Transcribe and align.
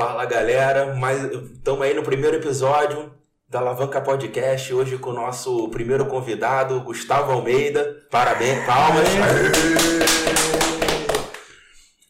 Fala 0.00 0.24
galera, 0.24 0.94
estamos 1.52 1.82
aí 1.82 1.92
no 1.92 2.02
primeiro 2.02 2.38
episódio 2.38 3.12
da 3.46 3.58
Alavanca 3.58 4.00
Podcast, 4.00 4.72
hoje 4.72 4.96
com 4.96 5.10
o 5.10 5.12
nosso 5.12 5.68
primeiro 5.68 6.06
convidado, 6.06 6.80
Gustavo 6.80 7.32
Almeida. 7.32 7.98
Parabéns, 8.10 8.64
palmas. 8.64 9.06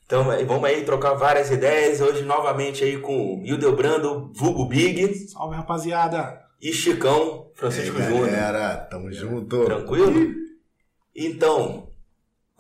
Então 0.07 0.23
vamos 0.47 0.65
aí 0.67 0.85
trocar 0.85 1.15
várias 1.15 1.51
ideias. 1.51 2.01
Hoje 2.01 2.23
novamente 2.23 2.85
aí 2.85 2.97
com 2.97 3.43
Hildebrando, 3.45 4.31
vulgo 4.37 4.67
Big. 4.67 5.27
Salve 5.27 5.57
rapaziada. 5.57 6.41
E 6.63 6.73
Chicão, 6.73 7.51
Francisco 7.57 8.01
Júnior. 8.01 8.31
Galera, 8.31 8.77
tamo 8.89 9.11
junto. 9.11 9.65
Tranquilo? 9.65 10.33
Então, 11.13 11.90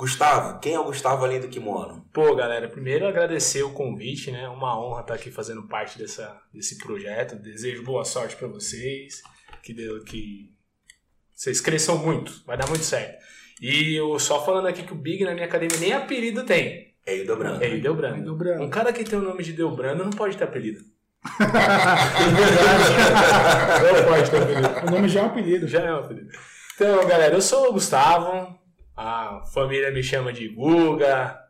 Gustavo, 0.00 0.58
quem 0.60 0.72
é 0.72 0.80
o 0.80 0.84
Gustavo 0.84 1.26
além 1.26 1.38
do 1.38 1.48
kimono? 1.48 2.02
Pô, 2.10 2.34
galera, 2.34 2.66
primeiro 2.66 3.06
agradecer 3.06 3.62
o 3.62 3.74
convite, 3.74 4.30
né? 4.30 4.48
Uma 4.48 4.80
honra 4.80 5.02
estar 5.02 5.12
aqui 5.12 5.30
fazendo 5.30 5.68
parte 5.68 5.98
dessa, 5.98 6.40
desse 6.54 6.78
projeto. 6.78 7.36
Desejo 7.36 7.84
boa 7.84 8.02
sorte 8.02 8.34
para 8.34 8.48
vocês, 8.48 9.22
que, 9.62 9.74
deu, 9.74 10.02
que 10.02 10.50
vocês 11.34 11.60
cresçam 11.60 11.98
muito, 11.98 12.42
vai 12.46 12.56
dar 12.56 12.66
muito 12.66 12.82
certo. 12.82 13.22
E 13.60 13.94
eu 13.94 14.18
só 14.18 14.42
falando 14.42 14.68
aqui 14.68 14.84
que 14.84 14.92
o 14.94 14.96
Big 14.96 15.22
na 15.22 15.34
minha 15.34 15.44
academia 15.44 15.76
nem 15.76 15.92
apelido 15.92 16.44
tem. 16.44 16.94
É 17.04 17.18
Hildebrando. 17.18 17.62
É 17.62 17.68
Hildebrando. 17.68 18.16
Hildebrando. 18.20 18.62
Um 18.64 18.70
cara 18.70 18.94
que 18.94 19.04
tem 19.04 19.18
o 19.18 19.22
nome 19.22 19.42
de 19.42 19.50
Hildebrando 19.50 20.02
não 20.02 20.12
pode 20.12 20.34
ter 20.34 20.44
apelido. 20.44 20.80
não 23.84 24.04
pode 24.08 24.30
ter 24.30 24.42
apelido. 24.42 24.68
O 24.88 24.90
nome 24.92 25.10
já 25.10 25.20
é 25.20 25.22
um 25.24 25.26
apelido. 25.26 25.68
Já 25.68 25.80
é 25.80 25.92
um 25.92 25.98
apelido. 25.98 26.30
Então, 26.74 27.06
galera, 27.06 27.34
eu 27.34 27.42
sou 27.42 27.68
o 27.68 27.74
Gustavo, 27.74 28.58
a 29.02 29.40
família 29.46 29.90
me 29.90 30.02
chama 30.02 30.30
de 30.30 30.46
Guga 30.46 31.42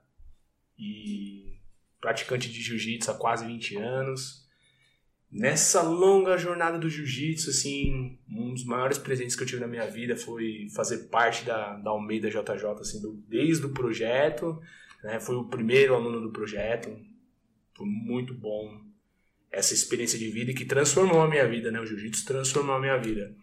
e 0.78 1.58
praticante 2.00 2.48
de 2.48 2.62
jiu-jitsu 2.62 3.10
há 3.10 3.14
quase 3.14 3.44
20 3.44 3.76
anos. 3.76 4.48
Nessa 5.28 5.82
longa 5.82 6.38
jornada 6.38 6.78
do 6.78 6.88
jiu-jitsu, 6.88 7.50
assim, 7.50 8.20
um 8.28 8.54
dos 8.54 8.64
maiores 8.64 8.98
presentes 8.98 9.34
que 9.34 9.42
eu 9.42 9.46
tive 9.48 9.60
na 9.60 9.66
minha 9.66 9.84
vida 9.90 10.16
foi 10.16 10.68
fazer 10.76 11.08
parte 11.08 11.44
da, 11.44 11.74
da 11.74 11.90
Almeida 11.90 12.30
JJ, 12.30 12.66
assim, 12.80 13.02
do, 13.02 13.14
desde 13.26 13.66
o 13.66 13.74
projeto, 13.74 14.60
né? 15.02 15.18
Foi 15.18 15.34
o 15.34 15.48
primeiro 15.48 15.96
aluno 15.96 16.20
do 16.20 16.30
projeto, 16.30 16.96
foi 17.76 17.86
muito 17.86 18.32
bom 18.32 18.80
essa 19.50 19.74
experiência 19.74 20.16
de 20.16 20.30
vida 20.30 20.54
que 20.54 20.64
transformou 20.64 21.20
a 21.20 21.28
minha 21.28 21.48
vida, 21.48 21.72
né? 21.72 21.80
O 21.80 21.86
jiu-jitsu 21.86 22.24
transformou 22.26 22.76
a 22.76 22.80
minha 22.80 22.96
vida. 22.96 23.34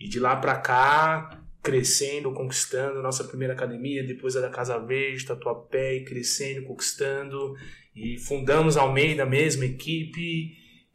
E 0.00 0.08
de 0.08 0.18
lá 0.18 0.34
pra 0.34 0.58
cá, 0.58 1.45
crescendo, 1.66 2.32
conquistando 2.32 3.02
nossa 3.02 3.24
primeira 3.24 3.52
academia, 3.52 4.06
depois 4.06 4.36
a 4.36 4.40
da 4.40 4.48
Casa 4.48 4.78
Verde, 4.78 5.26
Tatuapé, 5.26 5.96
e 5.96 6.04
crescendo, 6.04 6.64
conquistando. 6.64 7.56
E 7.92 8.16
fundamos 8.18 8.76
a 8.76 8.82
Almeida, 8.82 9.24
a 9.24 9.26
mesma 9.26 9.64
equipe. 9.64 10.52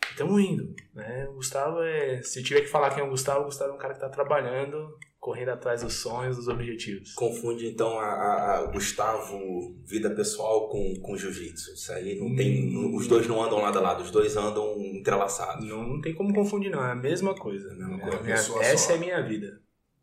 Estamos 0.09 0.41
indo. 0.41 0.73
Né? 0.95 1.27
O 1.29 1.33
Gustavo 1.33 1.81
é. 1.81 2.23
Se 2.23 2.41
tiver 2.41 2.61
que 2.61 2.67
falar 2.67 2.91
quem 2.91 3.03
é 3.03 3.05
o 3.05 3.09
Gustavo, 3.09 3.41
o 3.41 3.45
Gustavo 3.45 3.71
é 3.71 3.73
um 3.73 3.77
cara 3.77 3.93
que 3.93 3.97
está 3.97 4.07
trabalhando, 4.07 4.97
correndo 5.19 5.49
atrás 5.49 5.83
dos 5.83 5.95
sonhos, 5.95 6.37
dos 6.37 6.47
objetivos. 6.47 7.13
Confunde 7.15 7.67
então 7.67 7.99
a, 7.99 8.05
a, 8.05 8.65
Gustavo 8.71 9.75
vida 9.85 10.09
pessoal 10.11 10.69
com, 10.69 11.01
com 11.01 11.17
jiu-jitsu. 11.17 11.73
Isso 11.73 11.91
aí 11.91 12.17
não 12.17 12.33
tem. 12.33 12.73
Hum. 12.73 12.95
Os 12.95 13.07
dois 13.07 13.27
não 13.27 13.43
andam 13.43 13.59
lado 13.59 13.77
a 13.77 13.81
lado, 13.81 14.03
os 14.03 14.11
dois 14.11 14.37
andam 14.37 14.79
entrelaçados. 14.79 15.67
Não, 15.67 15.83
não 15.83 15.99
tem 15.99 16.15
como 16.15 16.33
confundir, 16.33 16.71
não. 16.71 16.81
É 16.81 16.91
a 16.91 16.95
mesma 16.95 17.35
coisa. 17.35 17.73
A 17.73 17.75
mesma 17.75 17.99
coisa. 17.99 18.21
Minha, 18.21 18.35
essa 18.35 18.77
só. 18.77 18.93
é 18.93 18.95
a 18.95 18.99
minha 18.99 19.21
vida. 19.21 19.59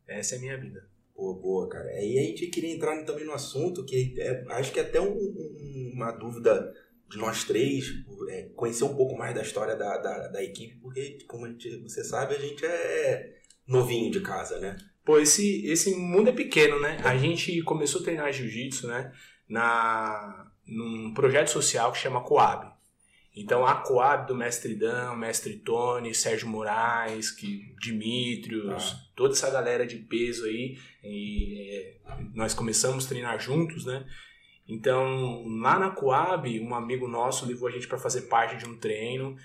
Essa 0.09 0.35
é 0.35 0.39
a 0.39 0.41
minha 0.41 0.59
vida. 0.59 0.89
Boa, 1.15 1.35
boa, 1.39 1.69
cara. 1.69 1.91
E 2.01 2.19
a 2.19 2.23
gente 2.23 2.47
queria 2.47 2.75
entrar 2.75 3.05
também 3.05 3.25
no 3.25 3.33
assunto, 3.33 3.85
que 3.85 4.15
é, 4.19 4.45
acho 4.51 4.73
que 4.73 4.81
é 4.81 4.83
até 4.83 5.01
um, 5.01 5.13
um, 5.13 5.93
uma 5.95 6.13
dúvida 6.13 6.73
de 7.11 7.19
nós 7.19 7.45
três, 7.45 7.87
é, 8.29 8.43
conhecer 8.55 8.85
um 8.85 8.95
pouco 8.95 9.17
mais 9.17 9.35
da 9.35 9.43
história 9.43 9.75
da, 9.75 9.99
da, 9.99 10.29
da 10.29 10.43
equipe, 10.43 10.77
porque, 10.77 11.19
como 11.27 11.47
gente, 11.47 11.83
você 11.83 12.05
sabe, 12.05 12.35
a 12.35 12.39
gente 12.39 12.65
é 12.65 13.35
novinho 13.67 14.11
de 14.11 14.21
casa, 14.21 14.59
né? 14.59 14.77
Pô, 15.05 15.19
esse, 15.19 15.67
esse 15.67 15.95
mundo 15.95 16.29
é 16.29 16.33
pequeno, 16.33 16.79
né? 16.81 16.99
A 17.03 17.17
gente 17.17 17.63
começou 17.63 18.01
a 18.01 18.05
treinar 18.05 18.33
jiu-jitsu, 18.33 18.87
né? 18.87 19.13
Na, 19.49 20.53
num 20.67 21.15
projeto 21.15 21.49
social 21.49 21.91
que 21.91 21.99
chama 21.99 22.23
Coab. 22.23 22.78
Então 23.41 23.65
a 23.65 23.77
Coab 23.77 24.27
do 24.27 24.35
Mestre 24.35 24.75
Dan, 24.75 25.15
Mestre 25.15 25.55
Tony, 25.59 26.13
Sérgio 26.13 26.49
Moraes, 26.49 27.31
que, 27.31 27.73
Dimitrios, 27.81 28.97
ah. 28.97 29.13
toda 29.15 29.33
essa 29.33 29.49
galera 29.49 29.87
de 29.87 29.97
peso 29.97 30.45
aí, 30.45 30.77
e, 31.05 31.71
é, 31.71 31.97
nós 32.35 32.53
começamos 32.53 33.07
a 33.07 33.09
treinar 33.09 33.39
juntos, 33.39 33.87
né? 33.87 34.05
Então 34.67 35.47
lá 35.61 35.79
na 35.79 35.91
Coab, 35.91 36.61
um 36.61 36.75
amigo 36.75 37.07
nosso 37.07 37.47
levou 37.47 37.69
a 37.69 37.71
gente 37.71 37.87
para 37.87 37.97
fazer 37.97 38.23
parte 38.23 38.57
de 38.57 38.69
um 38.69 38.77
treino. 38.77 39.37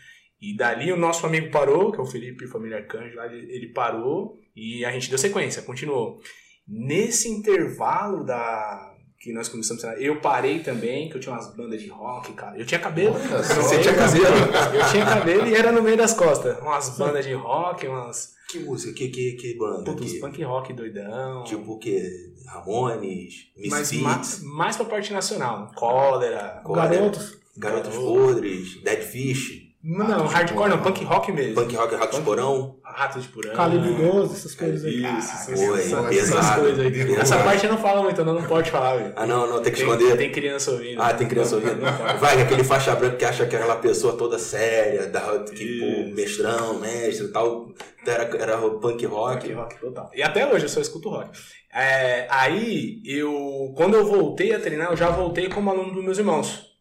E 0.42 0.58
dali 0.58 0.92
o 0.92 0.98
nosso 0.98 1.26
amigo 1.26 1.52
parou, 1.52 1.92
que 1.92 2.00
é 2.00 2.02
o 2.02 2.06
Felipe 2.06 2.48
Família 2.48 2.80
Arcanjo, 2.80 3.18
ele 3.22 3.68
parou 3.70 4.38
e 4.56 4.84
a 4.84 4.92
gente 4.92 5.08
deu 5.08 5.18
sequência, 5.18 5.62
continuou. 5.62 6.20
Nesse 6.68 7.30
intervalo 7.30 8.26
da, 8.26 8.93
que 9.24 9.32
nós 9.32 9.48
começamos 9.48 9.86
a 9.86 9.94
Eu 9.94 10.20
parei 10.20 10.60
também, 10.60 11.08
que 11.08 11.16
eu 11.16 11.22
tinha 11.22 11.34
umas 11.34 11.56
bandas 11.56 11.82
de 11.82 11.88
rock, 11.88 12.34
cara. 12.34 12.60
Eu 12.60 12.66
tinha 12.66 12.78
cabelo. 12.78 13.16
Olha, 13.16 13.42
você 13.42 13.80
tinha 13.80 13.96
cabelo? 13.96 14.26
Eu 14.76 14.92
tinha 14.92 15.06
cabelo 15.06 15.48
e 15.48 15.56
era 15.56 15.72
no 15.72 15.82
meio 15.82 15.96
das 15.96 16.14
costas. 16.14 16.60
Umas 16.60 16.90
bandas 16.98 17.24
de 17.26 17.34
rock, 17.34 17.88
umas. 17.88 18.34
Que 18.50 18.60
música? 18.60 18.94
Que, 18.94 19.08
que, 19.08 19.32
que 19.34 19.58
banda? 19.58 19.90
Putz, 19.90 20.20
punk 20.20 20.44
rock 20.44 20.74
doidão. 20.74 21.46
Tipo 21.46 21.72
o 21.72 21.80
quê? 21.80 22.34
Ramones? 22.46 23.48
Misfits? 23.56 24.02
Mais, 24.02 24.44
mais 24.44 24.76
pra 24.76 24.86
parte 24.86 25.14
nacional. 25.14 25.72
Cólera. 25.74 26.62
Cólera 26.62 26.90
Garotos. 26.90 27.38
Garotos 27.58 27.96
Podres. 27.96 28.84
Dead 28.84 29.02
Fish. 29.04 29.63
Não, 29.84 30.08
não, 30.08 30.26
hardcore 30.28 30.70
não, 30.70 30.82
punk 30.82 31.04
rock 31.04 31.30
mesmo. 31.34 31.56
Punk 31.56 31.76
rock, 31.76 31.96
Ratos 31.96 32.18
de 32.18 32.24
Porão. 32.24 32.80
Ratos 32.86 33.24
de 33.24 33.28
Porão. 33.28 33.54
Calibre 33.54 33.94
12, 33.94 34.34
essas 34.34 34.56
coisas 34.56 34.86
aí. 34.86 35.04
Isso, 35.04 35.52
Oi, 35.52 36.18
essas 36.18 36.56
coisas 36.56 36.80
aí. 36.80 37.16
Essa 37.16 37.38
parte 37.44 37.68
não 37.68 37.78
fala 37.78 38.02
muito, 38.02 38.24
não, 38.24 38.36
não 38.36 38.44
pode 38.44 38.72
falar, 38.72 38.96
velho. 38.96 39.14
Ah, 39.14 39.26
não, 39.26 39.46
não, 39.46 39.62
tem 39.62 39.74
que 39.74 39.80
tem, 39.80 39.90
esconder. 39.90 40.16
Tem 40.16 40.32
criança 40.32 40.72
ouvindo. 40.72 41.02
Ah, 41.02 41.14
tem 41.14 41.28
criança 41.28 41.56
ouvindo. 41.56 41.82
Vai, 42.18 42.42
aquele 42.42 42.64
faixa 42.64 42.96
branca 42.96 43.18
que 43.18 43.26
acha 43.26 43.46
que 43.46 43.58
é 43.58 43.60
aquela 43.60 43.76
pessoa 43.76 44.14
toda 44.14 44.40
séria, 44.40 45.08
da, 45.08 45.40
que, 45.40 45.80
pô, 45.80 46.16
mestrão, 46.16 46.80
mestre 46.80 47.26
e 47.26 47.32
tal. 47.32 47.68
Era, 48.08 48.24
era 48.38 48.58
punk 48.58 49.06
rock. 49.06 49.50
Punk 49.50 49.54
rock 49.54 49.80
total. 49.82 50.10
E 50.16 50.24
até 50.24 50.48
hoje 50.48 50.64
eu 50.64 50.70
só 50.70 50.80
escuto 50.80 51.10
rock. 51.10 51.38
É, 51.74 52.26
aí, 52.30 53.02
eu, 53.04 53.74
quando 53.76 53.96
eu 53.96 54.06
voltei 54.06 54.54
a 54.54 54.60
treinar, 54.62 54.92
eu 54.92 54.96
já 54.96 55.10
voltei 55.10 55.50
como 55.50 55.70
aluno 55.70 55.94
dos 55.94 56.04
meus 56.06 56.18
irmãos. 56.18 56.72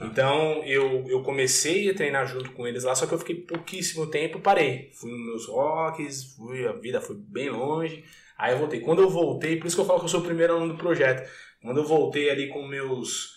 Então 0.00 0.62
eu, 0.64 1.06
eu 1.08 1.22
comecei 1.22 1.88
a 1.88 1.94
treinar 1.94 2.26
junto 2.26 2.52
com 2.52 2.66
eles 2.66 2.84
lá, 2.84 2.94
só 2.94 3.06
que 3.06 3.14
eu 3.14 3.18
fiquei 3.18 3.36
pouquíssimo 3.36 4.06
tempo, 4.06 4.40
parei. 4.40 4.90
Fui 4.94 5.10
nos 5.10 5.26
meus 5.26 5.48
rocks, 5.48 6.34
fui, 6.34 6.66
a 6.66 6.72
vida 6.72 7.00
foi 7.00 7.16
bem 7.16 7.50
longe. 7.50 8.04
Aí 8.36 8.52
eu 8.52 8.58
voltei. 8.58 8.80
Quando 8.80 9.02
eu 9.02 9.08
voltei, 9.08 9.56
por 9.56 9.66
isso 9.66 9.76
que 9.76 9.80
eu 9.80 9.86
falo 9.86 10.00
que 10.00 10.04
eu 10.04 10.10
sou 10.10 10.20
o 10.20 10.24
primeiro 10.24 10.54
aluno 10.54 10.74
do 10.74 10.78
projeto. 10.78 11.28
Quando 11.62 11.78
eu 11.78 11.86
voltei 11.86 12.28
ali 12.28 12.48
com 12.48 12.66
meus 12.66 13.34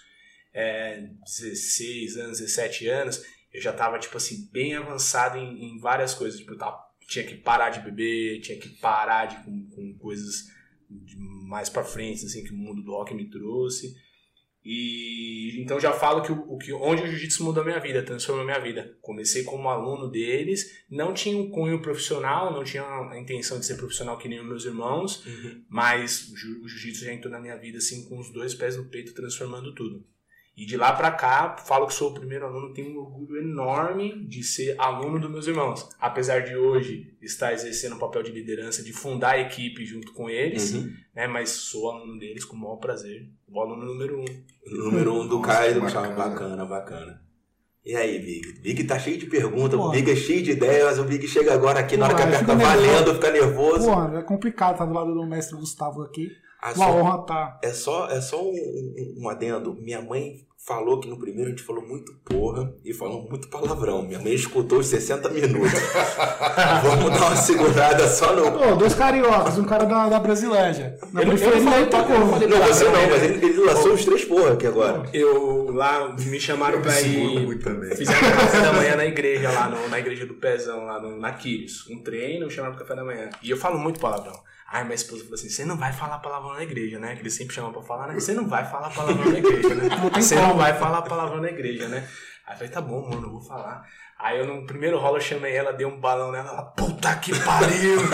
é, 0.53 1.07
16 1.23 2.17
anos, 2.17 2.39
17 2.39 2.87
anos, 2.89 3.23
eu 3.53 3.61
já 3.61 3.71
tava, 3.71 3.97
tipo 3.97 4.17
assim, 4.17 4.49
bem 4.51 4.75
avançado 4.75 5.37
em, 5.37 5.63
em 5.63 5.79
várias 5.79 6.13
coisas. 6.13 6.39
Tipo, 6.39 6.55
tava, 6.57 6.77
tinha 7.07 7.25
que 7.25 7.35
parar 7.35 7.69
de 7.69 7.79
beber, 7.79 8.41
tinha 8.41 8.59
que 8.59 8.69
parar 8.79 9.25
de, 9.25 9.37
com, 9.43 9.69
com 9.69 9.97
coisas 9.97 10.47
mais 11.47 11.69
pra 11.69 11.83
frente, 11.83 12.25
assim, 12.25 12.43
que 12.43 12.51
o 12.51 12.57
mundo 12.57 12.83
do 12.83 12.91
rock 12.91 13.13
me 13.13 13.29
trouxe. 13.29 13.95
E 14.71 15.59
então 15.59 15.79
já 15.79 15.91
falo 15.91 16.21
que, 16.21 16.31
o, 16.31 16.57
que 16.59 16.71
onde 16.71 17.01
o 17.01 17.07
jiu-jitsu 17.07 17.43
mudou 17.43 17.63
a 17.63 17.65
minha 17.65 17.79
vida, 17.79 18.03
transformou 18.03 18.43
a 18.43 18.45
minha 18.45 18.59
vida. 18.59 18.95
Comecei 19.01 19.43
como 19.43 19.67
aluno 19.67 20.11
deles, 20.11 20.83
não 20.87 21.11
tinha 21.11 21.35
um 21.35 21.49
cunho 21.49 21.81
profissional, 21.81 22.53
não 22.53 22.63
tinha 22.63 22.83
a 22.83 23.19
intenção 23.19 23.59
de 23.59 23.65
ser 23.65 23.77
profissional 23.77 24.15
que 24.19 24.29
nem 24.29 24.39
os 24.39 24.45
meus 24.45 24.65
irmãos, 24.65 25.25
uhum. 25.25 25.63
mas 25.67 26.29
o 26.29 26.37
jiu-jitsu 26.67 27.03
já 27.03 27.11
entrou 27.11 27.31
na 27.31 27.39
minha 27.39 27.57
vida 27.57 27.79
assim 27.79 28.07
com 28.07 28.19
os 28.19 28.31
dois 28.31 28.53
pés 28.53 28.77
no 28.77 28.85
peito, 28.85 29.15
transformando 29.15 29.73
tudo. 29.73 30.05
E 30.59 30.65
de 30.65 30.75
lá 30.75 30.91
para 30.91 31.09
cá, 31.09 31.55
falo 31.57 31.87
que 31.87 31.93
sou 31.93 32.09
o 32.09 32.13
primeiro 32.13 32.45
aluno, 32.45 32.73
tenho 32.73 32.91
um 32.91 32.97
orgulho 32.99 33.37
enorme 33.37 34.27
de 34.27 34.43
ser 34.43 34.75
aluno 34.77 35.17
dos 35.17 35.31
meus 35.31 35.47
irmãos. 35.47 35.87
Apesar 35.97 36.41
de 36.41 36.53
hoje 36.53 37.15
estar 37.21 37.53
exercendo 37.53 37.95
o 37.95 37.97
papel 37.97 38.23
de 38.23 38.31
liderança, 38.33 38.83
de 38.83 38.91
fundar 38.91 39.35
a 39.35 39.39
equipe 39.39 39.85
junto 39.85 40.11
com 40.11 40.29
eles, 40.29 40.73
uhum. 40.73 40.91
né? 41.15 41.27
Mas 41.27 41.51
sou 41.51 41.89
aluno 41.89 42.19
deles 42.19 42.43
com 42.43 42.57
o 42.57 42.59
maior 42.59 42.75
prazer. 42.75 43.29
O 43.47 43.61
aluno 43.61 43.85
número 43.85 44.19
um. 44.19 44.25
Número 44.67 45.13
um 45.21 45.25
do 45.25 45.41
Caio 45.41 45.75
do 45.75 45.79
bacana. 45.79 46.09
bacana, 46.09 46.65
bacana. 46.65 47.21
E 47.85 47.95
aí, 47.95 48.19
Big? 48.19 48.59
Big 48.59 48.83
tá 48.83 48.99
cheio 48.99 49.17
de 49.17 49.27
perguntas, 49.27 49.79
o 49.79 49.91
Big 49.91 50.11
é 50.11 50.15
cheio 50.17 50.43
de 50.43 50.51
ideias, 50.51 50.99
o 50.99 51.05
Big 51.05 51.25
chega 51.25 51.53
agora 51.53 51.79
aqui, 51.79 51.95
Pô, 51.95 52.01
na 52.01 52.07
hora 52.07 52.15
que 52.17 52.21
aperta 52.21 52.53
valendo, 52.53 53.13
fica 53.15 53.31
nervoso. 53.31 53.85
Pô, 53.87 54.17
é 54.17 54.21
complicado 54.23 54.73
estar 54.73 54.83
tá 54.83 54.91
do 54.91 54.93
lado 54.93 55.13
do 55.13 55.25
mestre 55.25 55.57
Gustavo 55.57 56.01
aqui. 56.01 56.27
Ah, 56.61 56.73
Uma 56.73 56.85
só, 56.85 56.91
honra 56.91 57.17
tá. 57.25 57.59
É 57.63 57.71
só, 57.71 58.09
é 58.09 58.19
só 58.19 58.43
um, 58.43 58.51
um, 58.51 59.23
um 59.23 59.29
adendo. 59.29 59.73
Minha 59.75 60.01
mãe 60.01 60.48
falou 60.65 60.99
que 60.99 61.07
no 61.07 61.17
primeiro 61.17 61.47
a 61.47 61.49
gente 61.51 61.63
falou 61.63 61.81
muito 61.87 62.11
porra 62.25 62.71
e 62.83 62.93
falou 62.93 63.27
muito 63.29 63.47
palavrão. 63.47 64.03
Minha 64.03 64.19
mãe 64.19 64.33
escutou 64.33 64.79
os 64.79 64.87
60 64.87 65.29
minutos. 65.29 65.71
Vamos 66.83 67.11
dar 67.11 67.27
uma 67.27 67.35
segurada 67.35 68.07
só 68.07 68.35
no. 68.35 68.51
Pô, 68.51 68.75
dois 68.75 68.93
cariocas, 68.93 69.57
um 69.57 69.63
cara 69.63 69.85
da, 69.85 70.09
da 70.09 70.19
Brasilândia. 70.19 70.97
Na 71.13 71.21
Eu 71.21 71.27
não- 71.27 71.33
eu 71.33 71.39
periferia 71.39 71.63
não 71.63 71.71
falei 71.71 71.85
tá 71.87 72.03
você 72.03 72.83
não, 72.85 73.09
mas 73.09 73.23
ele, 73.23 73.45
ele 73.45 73.59
lançou 73.59 73.93
os 73.93 74.05
três 74.05 74.25
porra 74.25 74.53
aqui 74.53 74.67
agora. 74.67 75.09
Eu 75.13 75.71
lá 75.71 76.13
me 76.15 76.39
chamaram 76.39 76.75
Eu 76.77 76.81
pra 76.81 77.01
ir. 77.01 77.39
muito 77.45 77.63
também. 77.63 77.95
Fizeram 77.95 78.19
café 78.19 78.61
da 78.61 78.73
manhã 78.73 78.95
na 78.95 79.05
igreja, 79.07 79.49
lá 79.51 79.69
no- 79.69 79.87
na 79.87 79.97
igreja 79.99 80.25
do 80.25 80.33
Pezão, 80.35 80.85
lá 80.85 81.01
no, 81.01 81.17
na 81.17 81.31
Quírios. 81.31 81.87
Um 81.89 82.03
treino, 82.03 82.45
me 82.47 82.51
chamaram 82.51 82.75
pro 82.75 82.83
café 82.85 82.95
da 82.99 83.05
manhã. 83.05 83.29
E 83.41 83.49
eu 83.49 83.57
falo 83.57 83.79
muito 83.79 83.99
palavrão. 83.99 84.33
Ai, 84.71 84.83
minha 84.83 84.95
esposa 84.95 85.23
falou 85.23 85.35
assim: 85.35 85.49
você 85.49 85.65
não 85.65 85.77
vai 85.77 85.91
falar 85.91 86.19
palavrão 86.19 86.53
na 86.53 86.63
igreja, 86.63 86.99
né? 86.99 87.15
Que 87.15 87.21
eles 87.21 87.33
sempre 87.33 87.55
chamam 87.55 87.71
pra 87.73 87.81
falar, 87.81 88.07
né? 88.07 88.13
Você 88.15 88.33
não 88.33 88.47
vai 88.47 88.63
falar 88.69 88.89
palavrão 88.91 89.25
na 89.31 89.37
igreja, 89.39 89.73
né? 89.75 89.89
Você 90.15 90.35
não 90.35 90.55
vai 90.57 90.73
falar 90.77 91.01
palavrão 91.01 91.41
na 91.41 91.49
igreja, 91.49 91.87
né? 91.87 92.07
Aí 92.45 92.53
eu 92.53 92.57
falei, 92.57 92.71
tá 92.73 92.81
bom, 92.81 93.07
mano, 93.09 93.27
eu 93.27 93.31
vou 93.31 93.41
falar. 93.41 93.83
Aí 94.17 94.37
eu 94.39 94.45
no 94.45 94.65
primeiro 94.65 94.97
rolo 94.99 95.17
eu 95.17 95.21
chamei 95.21 95.55
ela, 95.55 95.71
dei 95.71 95.85
um 95.87 95.99
balão 95.99 96.31
nela, 96.31 96.49
ela, 96.49 96.63
puta 96.63 97.15
que 97.15 97.31
pariu! 97.39 98.01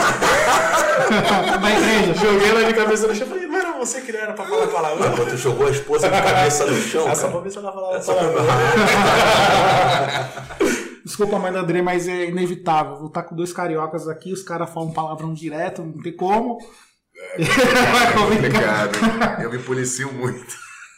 Na 1.61 1.71
igreja. 1.71 2.13
Joguei 2.13 2.49
ela 2.49 2.63
de 2.65 2.73
cabeça 2.73 3.07
no 3.07 3.15
chão, 3.15 3.27
falei, 3.27 3.47
mano, 3.47 3.77
você 3.79 4.01
que 4.01 4.11
não 4.11 4.19
era 4.19 4.33
pra 4.33 4.45
falar 4.45 4.67
palavrão. 4.67 5.15
Quando 5.15 5.29
tu 5.31 5.37
jogou 5.37 5.67
a 5.67 5.71
esposa 5.71 6.09
de 6.09 6.21
cabeça 6.21 6.65
no 6.65 6.75
chão, 6.81 7.07
Ah, 7.07 7.15
só 7.15 7.29
pra 7.29 7.39
ver 7.39 7.49
se 7.51 7.57
ela 7.57 7.71
falava 7.71 8.01
Só 8.01 8.13
pra- 8.13 8.27
palavrão. 8.27 8.45
Desculpa, 11.05 11.37
mãe 11.37 11.51
da 11.51 11.59
André, 11.59 11.81
mas 11.81 12.07
é 12.07 12.25
inevitável. 12.29 12.97
Vou 12.97 13.07
estar 13.07 13.23
com 13.23 13.35
dois 13.35 13.53
cariocas 13.53 14.07
aqui, 14.07 14.33
os 14.33 14.41
caras 14.43 14.69
falam 14.71 14.91
palavrão 14.91 15.33
direto, 15.33 15.83
não 15.83 16.01
tem 16.01 16.15
como. 16.15 16.57
Vai 17.37 18.13
complicar. 18.13 18.87
Obrigado. 18.87 19.41
Eu 19.43 19.51
me 19.51 19.59
policio 19.59 20.11
muito. 20.13 20.45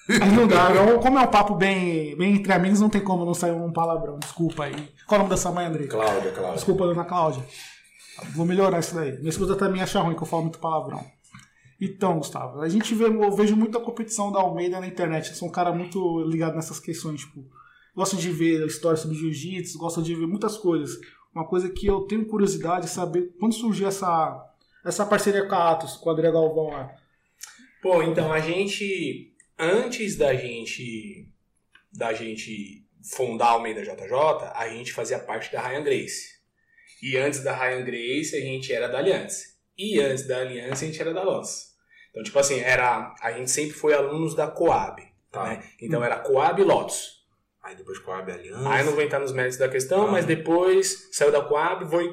Mas 0.07 0.31
não 0.33 0.48
dá. 0.48 0.71
Eu- 0.74 1.00
Como 1.00 1.18
é 1.19 1.21
um 1.21 1.27
papo 1.27 1.56
bem, 1.56 2.15
bem 2.18 2.36
entre 2.36 2.54
amigos, 2.54 2.80
não 2.80 2.89
tem 2.89 3.01
como 3.01 3.25
não 3.25 3.33
sair 3.33 3.51
um 3.51 3.71
palavrão. 3.74 4.18
Desculpa 4.19 4.63
aí. 4.65 4.89
Qual 5.06 5.18
é 5.18 5.21
o 5.21 5.24
nome 5.25 5.30
dessa 5.36 5.51
mãe, 5.51 5.65
André? 5.65 5.88
Cláudia, 5.88 6.31
Cláudia. 6.31 6.56
Desculpa, 6.56 6.86
dona 6.86 7.04
Cláudia. 7.04 7.44
Vou 8.33 8.45
melhorar 8.45 8.80
isso 8.80 8.95
daí. 8.95 9.18
Minha 9.18 9.30
esposa 9.30 9.56
também 9.56 9.81
acha 9.81 10.00
ruim 10.00 10.15
que 10.15 10.24
eu 10.24 10.27
falo 10.27 10.44
muito 10.44 10.57
palavrão. 10.59 11.04
Então, 11.80 12.18
Gustavo, 12.18 12.62
a 12.62 12.69
gente 12.69 12.95
vê, 12.95 13.06
eu 13.06 13.31
vejo 13.36 13.56
muita 13.56 13.80
competição 13.80 14.31
da 14.31 14.39
Almeida 14.39 14.80
na 14.80 14.88
internet. 14.88 15.30
Eu 15.30 15.36
sou 15.36 15.48
um 15.48 15.51
cara 15.51 15.71
muito 15.71 16.21
ligado 16.21 16.56
nessas 16.56 16.80
questões, 16.80 17.21
tipo, 17.21 17.44
gosto 17.97 18.15
de 18.15 18.29
ver 18.29 18.63
histórias 18.67 18.99
sobre 18.99 19.17
jiu-jitsu, 19.17 19.79
gosto 19.79 20.03
de 20.03 20.13
ver 20.13 20.27
muitas 20.27 20.55
coisas. 20.55 20.99
Uma 21.33 21.47
coisa 21.47 21.67
que 21.67 21.88
eu 21.88 22.01
tenho 22.01 22.27
curiosidade 22.27 22.85
é 22.85 22.89
saber 22.89 23.33
quando 23.39 23.55
surgiu 23.55 23.88
essa, 23.88 24.53
essa 24.85 25.03
parceria 25.03 25.47
com 25.47 25.55
a 25.55 25.71
Atos, 25.71 25.95
com 25.95 26.07
o 26.07 26.13
André 26.13 26.31
Galvão 26.31 26.67
lá. 26.67 26.95
Pô, 27.81 28.03
então 28.03 28.31
a 28.31 28.39
gente, 28.39 29.33
antes 29.57 30.15
da 30.15 30.35
gente, 30.35 31.27
da 31.91 32.13
gente 32.13 32.85
fundar 33.01 33.47
a 33.47 33.51
Almeida 33.53 33.81
JJ, 33.81 34.13
a 34.53 34.69
gente 34.69 34.94
fazia 34.94 35.17
parte 35.17 35.51
da 35.51 35.59
Ryan 35.59 35.83
Grace. 35.83 36.38
E 37.01 37.17
antes 37.17 37.44
da 37.44 37.55
Ryan 37.55 37.83
Grace, 37.83 38.35
a 38.35 38.41
gente 38.41 38.71
era 38.71 38.88
da 38.88 38.99
Aliança. 38.99 39.44
E 39.75 39.99
antes 39.99 40.27
da 40.27 40.38
Aliança, 40.38 40.85
a 40.85 40.88
gente 40.88 41.01
era 41.01 41.13
da 41.13 41.23
Lotus. 41.23 41.75
Então, 42.11 42.21
tipo 42.21 42.38
assim, 42.38 42.59
era, 42.59 43.15
a 43.19 43.31
gente 43.31 43.49
sempre 43.49 43.73
foi 43.73 43.95
alunos 43.95 44.35
da 44.35 44.47
Coab. 44.47 45.01
Tá. 45.31 45.49
Né? 45.49 45.63
Então 45.81 46.03
era 46.03 46.19
Coab 46.19 46.61
e 46.61 46.63
Lotus. 46.63 47.17
Aí 47.68 47.75
depois 47.75 48.00
Abe 48.08 48.31
Aliança. 48.31 48.69
Aí 48.69 48.86
não 48.86 48.94
vou 48.94 49.02
entrar 49.04 49.19
nos 49.19 49.34
méritos 49.34 49.58
da 49.58 49.68
questão, 49.68 50.08
Ah. 50.08 50.12
mas 50.12 50.25
depois 50.25 51.10
saiu 51.12 51.31
da 51.31 51.42
Coab, 51.42 51.86
foi, 51.90 52.08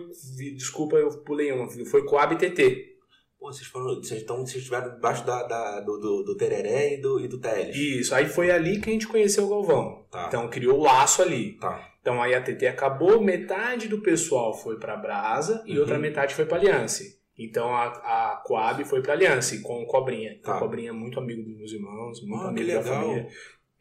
desculpa, 0.56 0.96
eu 0.96 1.08
pulei 1.22 1.52
um, 1.52 1.68
foi 1.86 2.04
Coab 2.04 2.34
e 2.34 2.38
TT. 2.38 2.92
Pô, 3.38 3.52
vocês 3.52 3.66
foram. 3.68 3.94
Vocês, 3.96 4.22
então, 4.22 4.38
vocês 4.38 4.56
estiveram 4.56 4.94
debaixo 4.94 5.24
da, 5.24 5.42
da- 5.44 5.80
do, 5.80 5.98
do, 5.98 6.22
do 6.24 6.36
Tereré 6.36 6.94
e 6.94 7.00
do, 7.00 7.20
e 7.20 7.28
do 7.28 7.38
Teles. 7.38 7.76
Isso, 7.76 8.14
aí 8.14 8.26
foi 8.26 8.50
ali 8.50 8.80
que 8.80 8.88
a 8.90 8.92
gente 8.92 9.06
conheceu 9.06 9.44
o 9.44 9.48
Galvão. 9.50 10.04
Tá. 10.10 10.26
Então 10.28 10.48
criou 10.48 10.78
o 10.78 10.82
laço 10.82 11.22
ali. 11.22 11.52
Tá. 11.58 11.88
Então 12.00 12.20
aí 12.22 12.34
a 12.34 12.40
TT 12.42 12.66
acabou, 12.66 13.20
metade 13.22 13.86
do 13.86 14.00
pessoal 14.00 14.52
foi 14.54 14.78
pra 14.78 14.96
Brasa 14.96 15.62
e 15.66 15.74
Uhum. 15.74 15.80
outra 15.80 15.98
metade 15.98 16.34
foi 16.34 16.46
pra 16.46 16.56
Aliança. 16.58 17.04
Então 17.38 17.74
a, 17.74 17.86
a 17.86 18.42
Coab 18.46 18.84
foi 18.84 19.02
pra 19.02 19.12
Aliança 19.12 19.58
com 19.62 19.82
o 19.82 19.86
Cobrinha. 19.86 20.38
Tá. 20.42 20.56
O 20.56 20.58
Cobrinha 20.60 20.90
é 20.90 20.92
muito 20.92 21.18
amigo 21.18 21.42
dos 21.42 21.56
meus 21.56 21.72
irmãos, 21.72 22.22
muito 22.22 22.44
Ah, 22.44 22.48
amigo 22.48 22.72
da 22.72 22.82
família. 22.82 23.28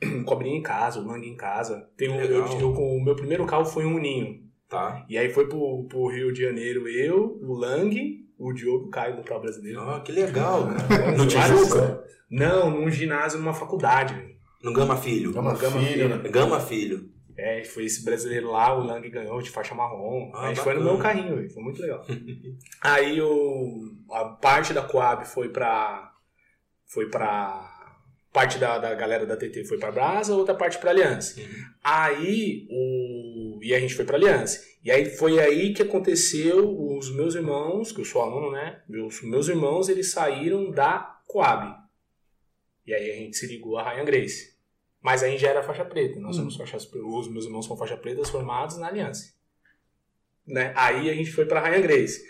Cobrinha 0.26 0.58
em 0.58 0.62
casa, 0.62 1.00
o 1.00 1.06
Lang 1.08 1.26
em 1.28 1.36
casa. 1.36 1.90
Tem 1.98 2.10
um, 2.10 2.20
eu, 2.20 2.46
eu- 2.46 2.72
o 2.74 3.04
meu 3.04 3.16
primeiro 3.16 3.46
carro 3.46 3.66
foi 3.66 3.86
um 3.86 3.96
Uninho. 3.96 4.42
Tá. 4.70 5.06
E 5.08 5.18
aí 5.18 5.30
foi 5.30 5.48
pro, 5.48 5.86
pro 5.88 6.08
Rio 6.08 6.34
de 6.34 6.42
Janeiro 6.42 6.88
eu, 6.88 7.38
o 7.44 7.54
Lang, 7.54 7.96
o 8.40 8.52
Diogo 8.54 8.90
Caio 8.90 9.18
do 9.18 9.24
Pau 9.24 9.40
Brasileiro. 9.40 9.80
Ah, 9.82 10.00
que 10.02 10.12
legal, 10.12 10.68
cara. 10.68 11.12
No 11.12 11.30
Vários- 11.30 11.62
Tijuca? 11.62 12.04
Não, 12.30 12.72
num 12.72 12.90
ginásio, 12.90 13.40
numa 13.40 13.54
faculdade. 13.54 14.36
No 14.64 14.74
Gama 14.74 14.96
Filho. 14.98 15.32
Gama 15.32 15.54
Gama 15.56 15.80
Filho, 15.80 15.92
Filho. 16.08 16.10
né? 16.24 16.30
Gama 16.30 16.60
Filho. 16.60 17.10
É, 17.38 17.64
foi 17.64 17.86
esse 17.86 18.04
brasileiro 18.06 18.50
lá, 18.52 18.76
o 18.78 18.84
Lang 18.84 19.08
ganhou 19.10 19.42
de 19.42 19.50
faixa 19.50 19.74
marrom. 19.76 20.32
Ah, 20.34 20.46
a 20.46 20.48
gente 20.50 20.62
foi 20.62 20.74
no 20.74 20.80
bacana. 20.80 20.94
meu 20.94 21.02
carrinho, 21.02 21.50
foi 21.52 21.64
muito 21.64 21.82
legal. 21.82 22.04
Aí 22.82 23.22
o, 23.22 23.92
a 24.12 24.26
parte 24.26 24.74
da 24.74 24.82
Coab 24.82 25.26
foi 25.26 25.50
pra. 25.50 26.12
Foi 26.88 27.10
pra. 27.10 27.73
Parte 28.34 28.58
da, 28.58 28.80
da 28.80 28.96
galera 28.96 29.28
da 29.28 29.38
TT 29.38 29.64
foi 29.66 29.78
pra 29.78 29.92
Brasa, 29.92 30.36
outra 30.36 30.56
parte 30.56 30.80
pra 30.80 30.90
Aliança. 30.90 31.40
Uhum. 31.40 31.66
Aí 31.84 32.68
o. 32.68 33.60
E 33.62 33.76
a 33.76 33.80
gente 33.80 33.94
foi 33.94 34.04
pra 34.04 34.18
Aliança. 34.18 34.60
E 34.84 34.90
aí 34.90 35.06
foi 35.06 35.40
aí 35.40 35.72
que 35.72 35.84
aconteceu 35.84 36.68
os 36.98 37.16
meus 37.16 37.36
irmãos, 37.36 37.92
que 37.92 38.02
eu 38.02 38.06
sou 38.06 38.24
aluno, 38.24 38.52
né? 38.52 38.82
Meus, 38.90 39.22
meus 39.22 39.48
irmãos, 39.48 39.88
eles 39.88 40.10
saíram 40.10 40.72
da 40.72 41.22
Coab. 41.28 41.76
E 42.88 42.94
aí 42.94 43.12
a 43.12 43.16
gente 43.16 43.38
se 43.38 43.46
ligou 43.46 43.78
a 43.78 43.88
Ryan 43.88 44.06
Grace. 44.06 44.54
Mas 45.00 45.22
aí 45.22 45.38
já 45.38 45.50
era 45.50 45.62
faixa 45.62 45.86
preta. 45.86 46.20
Nós 46.20 46.36
somos 46.36 46.56
faixas 46.56 46.92
Os 46.92 47.28
meus 47.30 47.46
irmãos 47.46 47.68
são 47.68 47.78
faixa 47.78 47.96
pretas 47.96 48.30
formados 48.30 48.78
na 48.78 48.88
Aliança. 48.88 49.32
Né? 50.46 50.74
Aí 50.76 51.10
a 51.10 51.14
gente 51.14 51.32
foi 51.32 51.46
pra 51.46 51.62
Ryan 51.62 51.82
Grace. 51.82 52.24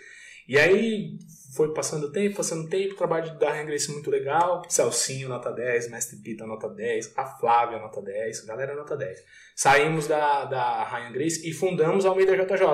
E 0.46 0.58
aí 0.58 1.16
foi 1.54 1.72
passando 1.72 2.04
o 2.06 2.12
tempo, 2.12 2.36
passando 2.36 2.64
o 2.66 2.68
tempo, 2.68 2.94
o 2.94 2.96
trabalho 2.96 3.38
da 3.38 3.52
Ryan 3.52 3.66
Grace 3.66 3.92
muito 3.92 4.10
legal. 4.10 4.62
Celcinho, 4.68 5.28
nota 5.28 5.50
10, 5.52 5.90
Mestre 5.90 6.18
Pita, 6.18 6.46
nota 6.46 6.68
10, 6.68 7.12
a 7.16 7.24
Flávia, 7.24 7.78
nota 7.78 8.02
10, 8.02 8.44
galera, 8.44 8.74
nota 8.74 8.96
10. 8.96 9.18
Saímos 9.54 10.06
da, 10.06 10.44
da 10.46 10.84
Ryan 10.84 11.12
Grace 11.12 11.48
e 11.48 11.52
fundamos 11.52 12.04
a 12.04 12.08
Almeida 12.08 12.36
JJ. 12.36 12.64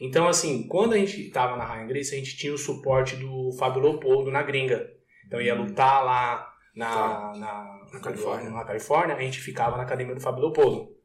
Então, 0.00 0.26
assim, 0.28 0.66
quando 0.68 0.92
a 0.94 0.98
gente 0.98 1.30
tava 1.30 1.56
na 1.56 1.64
Ryan 1.64 1.86
Grace, 1.86 2.14
a 2.14 2.18
gente 2.18 2.36
tinha 2.36 2.52
o 2.52 2.58
suporte 2.58 3.16
do 3.16 3.52
Fábio 3.58 3.80
Leopoldo 3.82 4.30
na 4.30 4.42
gringa. 4.42 4.90
Então 5.26 5.40
ia 5.40 5.54
lutar 5.54 6.04
lá 6.04 6.52
na, 6.74 6.88
Tá. 6.90 7.32
na, 7.36 7.80
Na 7.92 8.00
Califórnia. 8.00 8.50
na 8.50 8.64
Califórnia, 8.64 9.16
a 9.16 9.20
gente 9.20 9.40
ficava 9.40 9.76
na 9.76 9.84
academia 9.84 10.14
do 10.14 10.20
Fábio 10.20 10.42
Leopoldo. 10.42 10.95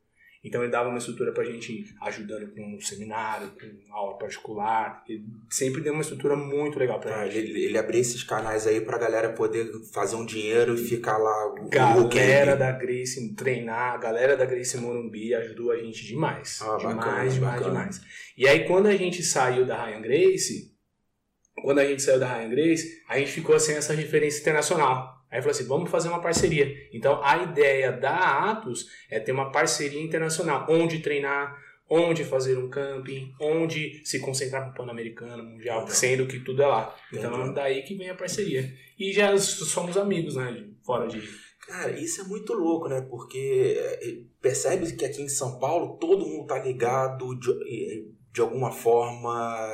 Então 0.44 0.64
ele 0.64 0.72
dava 0.72 0.90
uma 0.90 0.98
estrutura 0.98 1.32
pra 1.32 1.44
gente 1.44 1.72
ir 1.72 1.96
ajudando 2.02 2.48
com 2.56 2.80
seminário, 2.82 3.52
com 3.52 3.94
aula 3.94 4.18
particular. 4.18 5.04
Ele 5.08 5.24
sempre 5.50 5.82
deu 5.82 5.94
uma 5.94 6.02
estrutura 6.02 6.36
muito 6.36 6.80
legal 6.80 7.00
pra 7.00 7.12
Tá, 7.12 7.26
gente. 7.28 7.38
ele, 7.38 7.66
ele 7.66 7.78
abriu 7.78 8.02
esses 8.02 8.24
canais 8.24 8.66
aí 8.66 8.82
pra 8.82 8.98
galera 8.98 9.34
poder 9.34 9.70
fazer 9.94 10.16
um 10.16 10.26
dinheiro 10.26 10.74
e 10.74 10.78
ficar 10.78 11.18
lá 11.20 11.54
Galera 11.70 12.56
da 12.56 12.72
Grace 12.72 13.36
treinar, 13.36 13.94
a 13.94 13.98
galera 13.98 14.36
da 14.36 14.46
Grace 14.46 14.76
Morumbi 14.78 15.36
ajudou 15.36 15.72
a 15.72 15.78
gente 15.78 16.06
demais. 16.08 16.60
Ah, 16.62 16.76
demais, 16.78 16.96
bacana, 16.96 17.30
demais, 17.30 17.40
bacana. 17.40 17.64
demais. 17.70 18.02
E 18.36 18.48
aí 18.48 18.66
quando 18.68 18.88
a 18.88 18.96
gente 18.96 19.22
saiu 19.22 19.64
da 19.66 19.86
Ryan 19.86 20.02
Grace, 20.02 20.72
quando 21.62 21.78
a 21.80 21.86
gente 21.86 22.02
saiu 22.02 22.20
da 22.20 22.34
Ryan 22.34 22.50
Grace, 22.50 23.04
a 23.08 23.20
gente 23.20 23.32
ficou 23.32 23.60
sem 23.60 23.76
essa 23.76 23.94
referência 23.94 24.40
internacional. 24.42 25.21
Aí 25.32 25.42
falou 25.42 25.52
assim, 25.52 25.68
vamos 25.68 25.90
fazer 25.90 26.10
uma 26.10 26.22
parceria. 26.22 26.90
Então 26.94 27.24
a 27.24 27.38
ideia 27.44 27.92
da 27.92 28.52
Atos 28.52 28.88
é 29.10 29.20
ter 29.20 29.32
uma 29.32 29.52
parceria 29.52 30.02
internacional, 30.02 30.66
onde 30.70 31.00
treinar, 31.00 31.58
onde 31.90 32.24
fazer 32.24 32.58
um 32.58 32.70
camping, 32.70 33.34
onde 33.40 34.02
se 34.06 34.20
concentrar 34.20 34.68
no 34.68 34.74
Pan-Americano, 34.74 35.44
Mundial, 35.44 35.88
sendo 35.88 36.28
que 36.28 36.40
tudo 36.40 36.64
é 36.64 36.68
lá. 36.68 36.96
Então 37.14 37.50
é 37.50 37.54
daí 37.54 37.84
que 37.84 37.96
vem 37.96 38.10
a 38.10 38.16
parceria. 38.16 38.70
E 39.00 39.12
já 39.14 39.36
somos 39.38 39.98
amigos, 39.98 40.36
né? 40.36 40.68
Fora 40.84 41.08
de 41.08 41.22
Cara, 41.68 41.92
isso 41.92 42.22
é 42.22 42.24
muito 42.26 42.54
louco, 42.54 42.88
né? 42.88 43.02
Porque 43.02 43.78
é, 43.78 44.18
percebe 44.42 44.92
que 44.94 45.06
aqui 45.06 45.22
em 45.22 45.30
São 45.30 45.60
Paulo 45.60 45.98
todo 45.98 46.26
mundo 46.26 46.48
tá 46.48 46.60
ligado 46.60 47.34
de, 47.40 47.52
eh, 47.52 48.04
de 48.32 48.42
alguma 48.42 48.72
forma, 48.72 49.70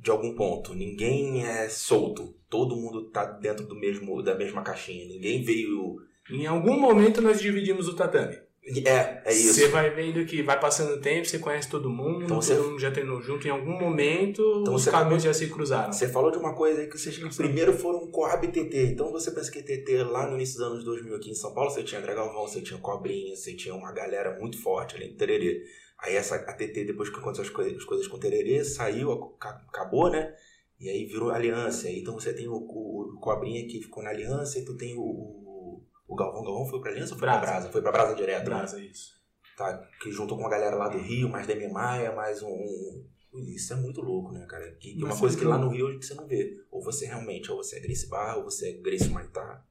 de 0.00 0.10
algum 0.10 0.34
ponto. 0.34 0.74
Ninguém 0.74 1.44
é 1.44 1.68
solto. 1.68 2.35
Todo 2.48 2.76
mundo 2.76 3.10
tá 3.10 3.24
dentro 3.24 3.66
do 3.66 3.74
mesmo, 3.74 4.22
da 4.22 4.34
mesma 4.34 4.62
caixinha. 4.62 5.06
Ninguém 5.06 5.42
veio. 5.42 5.96
Em 6.30 6.46
algum 6.46 6.78
momento 6.78 7.20
nós 7.20 7.40
dividimos 7.40 7.88
o 7.88 7.94
tatame. 7.96 8.36
É, 8.84 9.22
é 9.24 9.32
isso. 9.32 9.54
Você 9.54 9.68
vai 9.68 9.90
vendo 9.90 10.24
que 10.26 10.42
vai 10.42 10.58
passando 10.58 10.94
o 10.94 11.00
tempo, 11.00 11.24
você 11.24 11.38
conhece 11.38 11.70
todo 11.70 11.88
mundo, 11.88 12.24
Então 12.24 12.40
todo 12.40 12.42
você- 12.42 12.54
mundo 12.58 12.80
já 12.80 12.90
treinou 12.90 13.20
junto. 13.22 13.46
Em 13.46 13.50
algum 13.50 13.78
momento 13.78 14.42
Então 14.62 14.74
os 14.74 14.84
caminhos 14.88 15.22
já 15.22 15.32
se 15.32 15.48
cruzaram. 15.48 15.92
Você 15.92 16.08
falou 16.08 16.32
de 16.32 16.38
uma 16.38 16.52
coisa 16.52 16.80
aí 16.80 16.88
que 16.88 16.98
vocês 16.98 17.16
primeiro 17.36 17.72
foram 17.72 18.10
Coab 18.10 18.44
TT. 18.48 18.86
Então 18.92 19.12
você 19.12 19.30
pensa 19.30 19.52
que 19.52 19.62
TT 19.62 20.02
lá 20.02 20.26
no 20.28 20.34
início 20.34 20.58
dos 20.58 20.66
anos 20.66 20.84
2000 20.84 21.14
aqui 21.14 21.30
em 21.30 21.34
São 21.34 21.54
Paulo, 21.54 21.70
você 21.70 21.84
tinha 21.84 22.00
André 22.00 22.14
Galvão, 22.16 22.42
você 22.46 22.60
tinha 22.60 22.78
Cobrinha, 22.80 23.36
você 23.36 23.54
tinha 23.54 23.72
uma 23.72 23.92
galera 23.92 24.36
muito 24.40 24.60
forte 24.60 24.96
ali 24.96 25.08
no 25.10 25.14
Tererê. 25.16 25.62
Aí 26.00 26.16
essa 26.16 26.34
a 26.34 26.52
TT, 26.52 26.84
depois 26.86 27.08
que 27.08 27.18
aconteceu 27.18 27.44
as, 27.44 27.50
coi- 27.50 27.72
as 27.74 27.84
coisas 27.84 28.08
com 28.08 28.16
o 28.16 28.20
Tererê, 28.20 28.64
saiu, 28.64 29.12
ac- 29.12 29.58
acabou, 29.68 30.10
né? 30.10 30.34
E 30.78 30.88
aí 30.90 31.06
virou 31.06 31.30
aliança. 31.30 31.90
Então 31.90 32.14
você 32.14 32.32
tem 32.34 32.46
o, 32.48 32.54
o, 32.54 33.14
o 33.16 33.20
Cobrinha 33.20 33.66
que 33.66 33.80
ficou 33.82 34.02
na 34.02 34.10
aliança, 34.10 34.58
e 34.58 34.64
tu 34.64 34.76
tem 34.76 34.94
o, 34.96 35.00
o, 35.02 35.82
O 36.08 36.14
Galvão, 36.14 36.42
Galvão 36.44 36.66
foi 36.66 36.80
pra 36.80 36.90
Aliança 36.90 37.14
ou 37.14 37.18
foi 37.18 37.26
pra 37.28 37.38
Brasa. 37.38 37.52
Brasa? 37.52 37.72
Foi 37.72 37.82
pra 37.82 37.92
Brasa 37.92 38.14
direto. 38.14 38.38
né? 38.50 38.56
Brasa, 38.56 38.80
isso. 38.80 39.16
Tá, 39.56 39.78
que 40.02 40.10
juntou 40.12 40.36
com 40.36 40.42
uma 40.44 40.50
galera 40.50 40.76
lá 40.76 40.88
do 40.88 40.98
Rio, 40.98 41.28
mais 41.30 41.46
Demi 41.46 41.66
Maia, 41.72 42.12
mais 42.12 42.42
um. 42.42 42.48
um- 42.50 43.06
Isso 43.54 43.72
é 43.72 43.76
muito 43.76 44.00
louco, 44.02 44.32
né, 44.32 44.44
cara? 44.46 44.70
Que, 44.72 44.92
que 44.94 45.00
é 45.00 45.04
uma 45.04 45.08
Mas 45.08 45.20
coisa 45.20 45.36
que 45.38 45.44
lá 45.44 45.56
no 45.58 45.68
Rio 45.70 45.96
você 46.00 46.14
não 46.14 46.26
vê. 46.26 46.56
Ou 46.70 46.82
você 46.82 47.06
realmente, 47.06 47.50
ou 47.50 47.56
você 47.56 47.76
é 47.76 47.80
Grace 47.80 48.06
Barra, 48.08 48.36
ou 48.36 48.44
você 48.44 48.68
é 48.70 48.72
Grace 48.74 49.08
Maitá, 49.08 49.64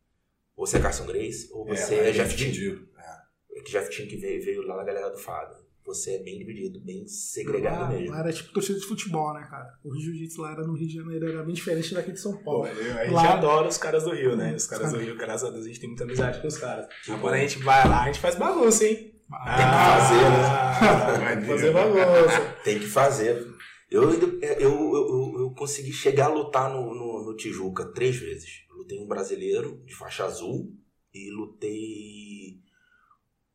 ou 0.55 0.65
você 0.65 0.77
é 0.77 0.81
Carson 0.81 1.05
Grace, 1.05 1.49
ou 1.51 1.65
você 1.65 1.95
é, 1.95 2.09
é 2.09 2.11
Jeff 2.11 2.35
Tim. 2.35 2.45
dividido. 2.51 2.87
Que 3.63 3.71
Jeff 3.71 3.89
Tim 3.89 4.07
que 4.07 4.17
veio, 4.17 4.43
veio 4.43 4.61
lá 4.63 4.75
da 4.77 4.83
galera 4.83 5.09
do 5.09 5.17
Fado. 5.17 5.55
Você 5.85 6.15
é 6.15 6.23
bem 6.23 6.39
dividido, 6.39 6.79
bem 6.79 7.07
segregado 7.07 7.81
lá, 7.81 7.89
mesmo. 7.89 8.09
lá 8.11 8.19
era 8.21 8.33
tipo 8.33 8.51
torcida 8.51 8.79
de 8.79 8.85
futebol, 8.85 9.33
né, 9.35 9.45
cara? 9.49 9.67
O 9.83 9.91
Rio 9.93 10.01
Jiu-Jitsu 10.01 10.41
lá 10.41 10.51
era 10.53 10.65
no 10.65 10.73
Rio 10.73 10.87
de 10.87 10.95
Janeiro, 10.95 11.27
era 11.29 11.43
bem 11.43 11.53
diferente 11.53 11.93
daqui 11.93 12.11
de 12.11 12.19
São 12.19 12.35
Pô, 12.37 12.43
Paulo. 12.43 12.63
a 12.65 12.73
gente 12.73 13.11
Lá- 13.13 13.33
adora 13.33 13.67
os 13.67 13.77
caras 13.77 14.03
do 14.03 14.11
Rio, 14.11 14.35
né? 14.35 14.55
Os 14.55 14.65
caras 14.65 14.91
do 14.91 14.97
Rio, 14.97 15.15
graças 15.15 15.47
a 15.47 15.51
Deus, 15.51 15.63
a 15.65 15.67
gente 15.67 15.79
tem 15.79 15.89
muita 15.89 16.03
amizade 16.03 16.41
com 16.41 16.47
os 16.47 16.57
caras. 16.57 16.87
Quando 17.05 17.33
a 17.33 17.37
gente 17.37 17.59
vai 17.59 17.87
lá, 17.87 18.03
a 18.03 18.05
gente 18.07 18.19
faz 18.19 18.35
bagunça, 18.35 18.85
hein? 18.85 19.11
Ah, 19.31 19.55
Tem 19.57 19.65
que 19.65 19.75
fazer, 20.01 20.29
né? 20.29 20.45
Ah, 20.45 21.33
tem 21.35 21.41
que 21.41 21.47
fazer 21.47 21.71
bagunça. 21.73 22.55
Tem 22.63 22.79
que 22.79 22.87
fazer. 22.87 23.55
Eu, 23.91 24.03
eu, 24.11 24.39
eu, 24.41 24.59
eu, 24.59 25.35
eu 25.39 25.51
consegui 25.55 25.91
chegar 25.93 26.25
a 26.25 26.33
lutar 26.33 26.69
no, 26.71 26.93
no, 26.95 27.25
no 27.25 27.35
Tijuca 27.35 27.85
três 27.93 28.15
vezes. 28.17 28.49
Lutei 28.75 28.99
um 28.99 29.07
brasileiro 29.07 29.81
de 29.85 29.95
faixa 29.95 30.25
azul 30.25 30.73
e 31.13 31.31
lutei 31.31 32.59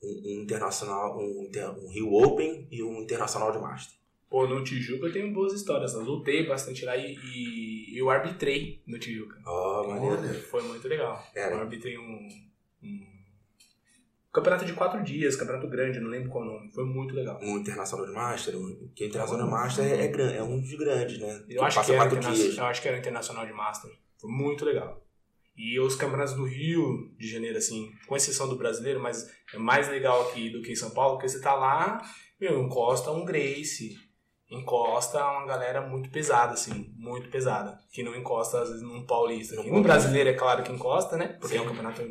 um, 0.03 0.23
um 0.25 0.43
internacional, 0.43 1.19
um, 1.19 1.51
um 1.85 1.89
Rio 1.91 2.13
Open 2.15 2.67
e 2.71 2.83
um 2.83 3.01
internacional 3.01 3.53
de 3.53 3.59
Master. 3.59 3.99
Pô, 4.29 4.47
no 4.47 4.63
Tijuca 4.63 5.07
eu 5.07 5.13
tenho 5.13 5.33
boas 5.33 5.53
histórias. 5.53 5.93
Eu 5.93 6.03
lutei 6.03 6.47
bastante 6.47 6.85
lá 6.85 6.97
e, 6.97 7.17
e 7.25 7.99
eu 7.99 8.09
arbitrei 8.11 8.81
no 8.87 8.99
Tijuca. 8.99 9.37
Ó, 9.45 9.89
maneiro. 9.89 10.41
Foi 10.43 10.63
muito 10.63 10.87
legal. 10.87 11.21
Era. 11.35 11.57
Eu 11.57 11.61
arbitrei 11.61 11.99
um, 11.99 12.29
um 12.83 13.07
campeonato 14.33 14.65
de 14.65 14.73
quatro 14.73 15.03
dias, 15.03 15.35
campeonato 15.35 15.69
grande, 15.69 15.99
não 15.99 16.09
lembro 16.09 16.31
qual 16.31 16.45
nome. 16.45 16.71
Foi 16.71 16.85
muito 16.85 17.13
legal. 17.15 17.41
Um 17.43 17.59
internacional 17.59 18.07
de 18.07 18.13
Master, 18.13 18.57
um, 18.57 18.89
que 18.95 19.05
o 19.05 19.07
internacional 19.09 19.47
de 19.47 19.53
Master 19.53 19.85
é, 19.85 20.05
é, 20.05 20.09
gran- 20.09 20.31
é 20.33 20.43
um 20.43 20.61
dos 20.61 20.75
grandes, 20.75 21.19
né? 21.19 21.45
Eu 21.49 21.65
acho, 21.65 21.75
que 21.75 21.81
passa 21.81 21.93
era 21.93 22.03
quatro 22.03 22.19
interna- 22.19 22.37
dias. 22.37 22.57
eu 22.57 22.65
acho 22.65 22.81
que 22.83 22.89
era 22.89 22.97
o 22.97 23.01
Internacional 23.01 23.47
de 23.47 23.53
Master. 23.53 23.91
Foi 24.19 24.31
muito 24.31 24.65
legal. 24.65 25.05
E 25.57 25.79
os 25.79 25.95
campeonatos 25.95 26.35
do 26.35 26.45
Rio 26.45 27.13
de 27.19 27.29
Janeiro, 27.29 27.59
assim, 27.59 27.91
com 28.07 28.17
exceção 28.17 28.49
do 28.49 28.57
brasileiro, 28.57 29.01
mas 29.01 29.29
é 29.53 29.59
mais 29.59 29.89
legal 29.89 30.29
aqui 30.29 30.51
do 30.51 30.63
que 30.63 30.73
em 30.73 30.77
São 30.77 30.91
Paulo, 30.91 31.17
porque 31.17 31.29
você 31.29 31.41
tá 31.41 31.55
lá, 31.55 32.01
meu, 32.41 32.63
encosta 32.63 33.11
um 33.11 33.25
Grace, 33.25 33.95
encosta 34.51 35.25
uma 35.25 35.47
galera 35.47 35.81
muito 35.87 36.11
pesada, 36.11 36.55
assim, 36.55 36.93
muito 36.97 37.29
pesada. 37.29 37.79
Que 37.93 38.03
não 38.03 38.17
encosta, 38.17 38.61
às 38.61 38.69
vezes, 38.69 38.83
num 38.83 39.05
paulista. 39.07 39.57
Não 39.57 39.65
E 39.65 39.71
no 39.71 39.83
brasileiro, 39.83 40.31
é 40.31 40.35
claro 40.35 40.63
que 40.63 40.73
encosta, 40.73 41.17
né? 41.17 41.29
Porque 41.41 41.55
Sim. 41.55 41.59
é 41.59 41.63
um 41.63 41.69
campeonato. 41.69 42.03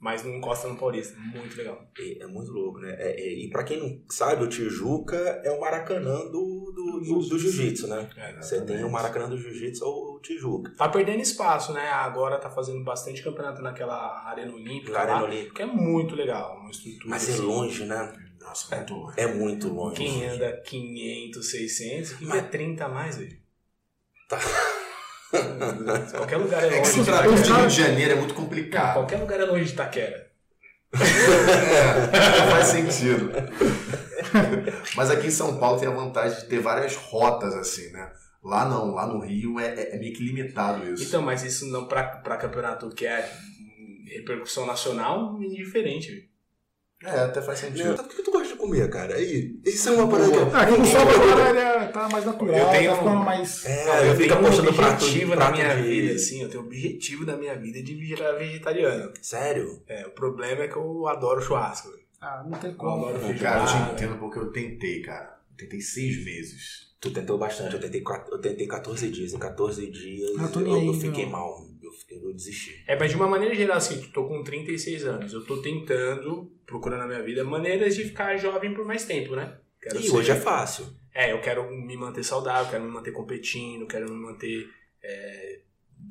Mas 0.00 0.24
não 0.24 0.34
encosta 0.34 0.66
no 0.66 0.76
paulista. 0.78 1.14
Muito 1.18 1.54
legal. 1.58 1.86
É, 1.98 2.22
é 2.22 2.26
muito 2.26 2.50
louco, 2.50 2.78
né? 2.80 2.96
É- 2.98 3.20
é- 3.20 3.44
e 3.44 3.50
pra 3.50 3.62
quem 3.62 3.78
não 3.78 4.00
sabe, 4.08 4.42
o 4.42 4.48
Tijuca 4.48 5.14
é 5.44 5.50
o 5.50 5.60
Maracanã 5.60 6.20
do, 6.20 6.72
do, 6.74 7.00
do, 7.04 7.28
do 7.28 7.38
Jiu-Jitsu, 7.38 7.86
né? 7.86 8.08
Você 8.40 8.62
tem 8.62 8.82
o 8.82 8.90
Maracanã 8.90 9.28
do 9.28 9.36
Jiu-Jitsu 9.36 9.84
ou 9.84 10.16
o 10.16 10.20
Tijuca. 10.20 10.72
Tá 10.74 10.88
perdendo 10.88 11.20
espaço, 11.20 11.74
né? 11.74 11.86
Agora 11.90 12.38
tá 12.38 12.48
fazendo 12.48 12.82
bastante 12.82 13.22
campeonato 13.22 13.60
naquela 13.60 14.26
Arena 14.26 14.54
Olímpica. 14.54 14.92
Na 14.92 15.00
Arena 15.00 15.20
lá, 15.20 15.24
Olímpica. 15.24 15.54
Que 15.56 15.62
é 15.62 15.66
muito 15.66 16.14
legal. 16.14 16.56
Uma 16.58 16.70
estrutura. 16.70 17.08
Mas 17.10 17.28
é 17.28 17.32
assim, 17.34 17.42
longe, 17.42 17.84
né? 17.84 18.12
Nossa, 18.40 18.74
muito. 18.74 19.12
É 19.18 19.26
muito 19.26 19.68
longe. 19.68 19.96
Quem 19.96 20.26
anda 20.26 20.62
500, 20.64 21.50
600, 21.50 22.12
que 22.14 22.24
Mas- 22.24 22.38
é 22.38 22.42
30 22.48 22.86
a 22.86 22.88
mais, 22.88 23.18
velho. 23.18 23.36
Tá. 24.30 24.38
Qualquer 25.30 26.36
lugar 26.38 26.62
é 26.64 26.66
É 26.66 26.70
que 26.70 26.76
longe 26.76 26.90
se 26.90 27.02
de. 27.04 27.52
Rio 27.52 27.66
de 27.68 27.74
Janeiro 27.76 28.12
é 28.12 28.14
muito 28.16 28.34
complicado. 28.34 28.94
Qualquer 28.94 29.16
lugar 29.18 29.40
é 29.40 29.44
longe 29.44 29.64
de 29.64 29.72
Itaquera. 29.72 30.30
É, 30.92 32.40
não 32.40 32.50
faz 32.50 32.66
sentido. 32.66 33.30
Mas 34.96 35.10
aqui 35.10 35.28
em 35.28 35.30
São 35.30 35.58
Paulo 35.58 35.78
tem 35.78 35.88
a 35.88 35.92
vantagem 35.92 36.40
de 36.40 36.46
ter 36.46 36.58
várias 36.60 36.96
rotas 36.96 37.54
assim, 37.54 37.90
né? 37.92 38.10
Lá 38.42 38.64
não, 38.68 38.92
lá 38.94 39.06
no 39.06 39.20
Rio 39.20 39.60
é, 39.60 39.66
é- 39.74 39.96
é 39.96 39.98
meio 39.98 40.12
que 40.14 40.24
limitado 40.24 40.84
isso. 40.92 41.04
Então, 41.04 41.22
mas 41.22 41.42
isso 41.44 41.66
não 41.66 41.86
pra, 41.86 42.02
pra 42.04 42.36
campeonato 42.36 42.88
que 42.90 43.06
é 43.06 43.30
repercussão 44.06 44.66
nacional, 44.66 45.38
é 45.40 45.44
indiferente. 45.44 46.28
É, 47.04 47.20
até 47.20 47.40
faz 47.40 47.58
sentido. 47.60 47.94
O 47.94 48.08
que 48.08 48.19
comer, 48.60 48.88
cara? 48.90 49.14
Aí, 49.16 49.58
isso 49.64 49.88
é 49.88 49.92
uma 49.92 50.08
parada 50.08 50.30
que... 50.30 50.56
Ah, 50.56 50.60
aqui 50.62 50.78
no 50.78 50.86
Salvador 50.86 51.56
ele 51.56 51.88
tá 51.92 52.08
mais 52.08 52.24
natural, 52.24 52.56
Eu 52.56 52.68
tenho 52.70 52.90
tá 52.90 52.96
ficando 52.98 53.16
um- 53.16 53.24
mais. 53.24 53.64
É, 53.66 54.00
eu 54.00 54.04
eu 54.06 54.16
fico 54.16 54.28
tenho 54.28 54.34
um 54.40 54.46
apostando 54.46 54.72
prato, 54.74 54.92
objetivo 55.04 55.34
na 55.36 55.50
minha 55.50 55.74
de... 55.76 55.82
vida, 55.82 56.14
assim, 56.14 56.42
eu 56.42 56.48
tenho 56.48 56.62
um 56.62 56.66
objetivo 56.66 57.24
na 57.26 57.36
minha 57.36 57.56
vida 57.56 57.82
de 57.82 57.94
virar 57.94 58.32
vegetariano. 58.32 59.12
Sério? 59.22 59.82
É, 59.88 60.06
o 60.06 60.10
problema 60.10 60.62
é 60.62 60.68
que 60.68 60.76
eu 60.76 61.08
adoro 61.08 61.40
churrasco, 61.42 61.90
velho. 61.90 62.00
Ah, 62.20 62.44
não 62.46 62.58
tem 62.58 62.70
Eu 62.70 62.76
como. 62.76 63.06
adoro 63.06 63.18
Pô, 63.20 63.26
feijoada. 63.28 63.64
cara, 63.66 63.80
eu 63.80 63.86
te 63.86 63.92
entendo 63.94 64.18
porque 64.18 64.38
eu 64.38 64.52
tentei, 64.52 65.00
cara. 65.02 65.38
Eu 65.52 65.56
tentei 65.56 65.80
seis 65.80 66.24
meses. 66.24 66.90
Tu 67.00 67.10
tentou 67.12 67.38
bastante, 67.38 67.74
eu 67.74 67.80
tentei, 67.80 68.04
eu 68.30 68.38
tentei 68.38 68.66
14 68.66 69.08
dias. 69.08 69.32
Em 69.32 69.38
14 69.38 69.90
dias 69.90 70.30
Ah, 70.38 70.50
eu, 70.54 70.84
eu 70.84 70.92
fiquei 70.94 71.24
não. 71.24 71.32
mal. 71.32 71.66
Eu, 72.10 72.28
eu 72.28 72.32
desisti. 72.34 72.82
É, 72.86 72.96
mas 72.98 73.10
de 73.10 73.16
uma 73.16 73.26
maneira 73.28 73.54
geral, 73.54 73.76
assim, 73.76 74.00
eu 74.02 74.10
tô 74.12 74.26
com 74.28 74.42
36 74.42 75.04
anos. 75.04 75.32
Eu 75.32 75.44
tô 75.44 75.60
tentando, 75.62 76.52
procurando 76.66 77.00
na 77.00 77.06
minha 77.06 77.22
vida, 77.22 77.44
maneiras 77.44 77.96
de 77.96 78.04
ficar 78.04 78.36
jovem 78.36 78.74
por 78.74 78.84
mais 78.84 79.04
tempo, 79.04 79.34
né? 79.36 79.58
Quero 79.80 79.98
E 79.98 80.02
ser- 80.04 80.12
hoje 80.16 80.30
é 80.30 80.36
fácil. 80.36 80.86
É, 81.14 81.32
eu 81.32 81.40
quero 81.40 81.70
me 81.70 81.96
manter 81.96 82.22
saudável, 82.22 82.70
quero 82.70 82.84
me 82.84 82.90
manter 82.90 83.12
competindo, 83.12 83.86
quero 83.86 84.08
me 84.10 84.16
manter 84.16 84.68
é, 85.02 85.60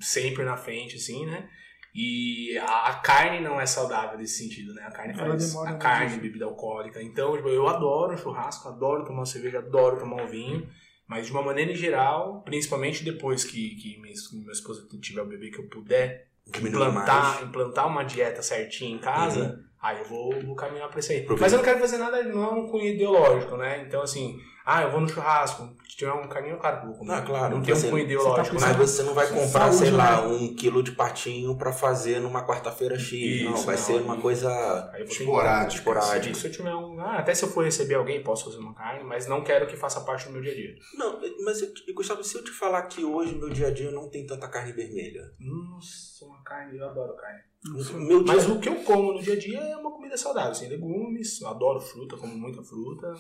sempre 0.02 0.44
na 0.44 0.58
frente, 0.58 0.96
assim, 0.96 1.26
né? 1.26 1.50
E 1.94 2.58
a, 2.60 2.88
a 2.90 2.96
carne 3.00 3.42
não 3.42 3.60
é 3.60 3.66
saudável 3.66 4.18
nesse 4.18 4.44
sentido, 4.44 4.74
né? 4.74 4.84
A 4.84 4.92
carne 4.92 5.14
Ela 5.14 5.30
faz 5.30 5.48
demora 5.48 5.70
a 5.72 5.78
carne, 5.78 6.18
bebida 6.20 6.46
alcoólica. 6.46 7.02
Então, 7.02 7.36
tipo, 7.36 7.50
eu 7.50 7.68
adoro 7.68 8.18
churrasco, 8.18 8.68
adoro 8.68 9.04
tomar 9.04 9.20
uma 9.20 9.26
cerveja, 9.26 9.58
adoro 9.60 9.98
tomar 9.98 10.24
um 10.24 10.28
vinho. 10.28 10.70
Mas 11.10 11.26
de 11.26 11.32
uma 11.32 11.42
maneira 11.42 11.74
geral, 11.76 12.44
principalmente 12.44 13.04
depois 13.04 13.44
que, 13.44 13.76
que 13.76 14.00
minha, 14.00 14.14
minha 14.34 14.52
esposa 14.52 14.88
tiver 15.02 15.24
o 15.24 15.26
bebê 15.26 15.50
que 15.50 15.58
eu 15.60 15.68
puder 15.68 16.30
implantar, 16.48 17.44
implantar 17.44 17.88
uma 17.88 18.04
dieta 18.04 18.44
certinha 18.44 18.96
em 18.96 19.00
casa, 19.00 19.56
Uhum. 19.56 19.69
Aí 19.82 20.00
eu 20.00 20.06
vou, 20.06 20.42
vou 20.46 20.56
caminhar 20.56 20.90
pra 20.90 21.00
isso 21.00 21.12
aí. 21.12 21.26
Mas 21.40 21.52
eu 21.54 21.58
não 21.58 21.66
quero 21.66 21.80
fazer 21.80 21.98
nada, 21.98 22.22
não 22.24 22.44
é 22.44 22.52
um 22.52 22.68
cunho 22.68 22.86
ideológico, 22.88 23.56
né? 23.58 23.84
Então, 23.86 24.02
assim, 24.02 24.40
ah, 24.66 24.84
eu 24.84 24.92
vou 24.92 25.02
no 25.02 25.10
churrasco, 25.10 25.68
se 25.88 25.98
tiver 25.98 26.12
um 26.14 26.28
carninho, 26.28 26.58
claro 26.58 26.78
que 26.80 26.84
eu 26.86 26.90
vou 26.90 27.00
comer. 27.00 27.14
Ah, 27.14 27.22
claro, 27.24 27.56
Não 27.56 27.64
tem 27.64 27.74
um 27.74 27.82
cunho 27.82 28.04
ideológico, 28.04 28.56
você 28.60 28.66
tá 28.66 28.68
Mas 28.68 28.78
né? 28.78 28.86
você 28.86 29.04
não 29.04 29.14
vai 29.16 29.28
comprar, 29.28 29.48
saúde, 29.72 29.76
sei 29.78 29.92
lá, 29.92 30.22
né? 30.22 30.28
um 30.28 30.54
quilo 30.56 30.84
de 30.84 30.92
patinho 30.92 31.58
pra 31.58 31.72
fazer 31.74 32.20
numa 32.20 32.46
quarta-feira 32.46 32.98
X. 33.00 33.44
não, 33.46 33.54
Isso, 33.56 33.66
vai 33.66 33.76
não, 33.76 33.82
ser 33.84 34.02
uma 34.02 34.18
coisa 34.18 34.92
vou 34.92 35.02
Esporádico. 35.08 35.76
esporádica. 35.76 36.36
Se 36.36 36.48
eu 36.48 36.52
tiver 36.52 36.76
um. 36.76 37.00
Ah, 37.00 37.18
até 37.18 37.34
se 37.34 37.44
eu 37.44 37.50
for 37.50 37.64
receber 37.64 37.96
alguém, 37.96 38.22
posso 38.22 38.46
fazer 38.46 38.58
uma 38.58 38.74
carne, 38.76 39.04
mas 39.04 39.28
não 39.28 39.44
quero 39.44 39.66
que 39.66 39.76
faça 39.76 40.02
parte 40.02 40.28
do 40.28 40.34
meu 40.34 40.42
dia 40.42 40.52
a 40.52 40.56
dia. 40.56 40.76
Não, 40.96 41.20
mas 41.44 41.62
eu, 41.62 41.70
Gustavo, 41.96 42.24
se 42.24 42.38
eu 42.38 42.44
te 42.44 42.52
falar 42.52 42.84
que 42.84 43.04
hoje, 43.04 43.34
no 43.34 43.40
meu 43.40 43.50
dia 43.50 43.68
a 43.68 43.72
dia, 43.72 43.90
não 43.92 44.08
tem 44.10 44.26
tanta 44.28 44.48
carne 44.48 44.72
vermelha. 44.72 45.32
Nossa, 45.40 46.26
uma 46.26 46.44
carne, 46.44 46.78
eu 46.78 46.86
adoro 46.88 47.16
carne. 47.16 47.40
Meu 47.64 48.24
dia, 48.24 48.34
Mas 48.34 48.48
o 48.48 48.60
que 48.60 48.70
eu 48.70 48.84
como 48.84 49.14
no 49.14 49.22
dia 49.22 49.34
a 49.34 49.40
dia 49.40 49.60
é 49.60 49.76
uma 49.76 49.92
comida 49.92 50.18
saudável, 50.18 50.52
assim, 50.52 50.68
legumes, 50.68 51.42
eu 51.42 51.48
adoro 51.50 51.82
fruta, 51.82 52.16
como 52.16 52.34
muita 52.38 52.64
fruta, 52.64 53.14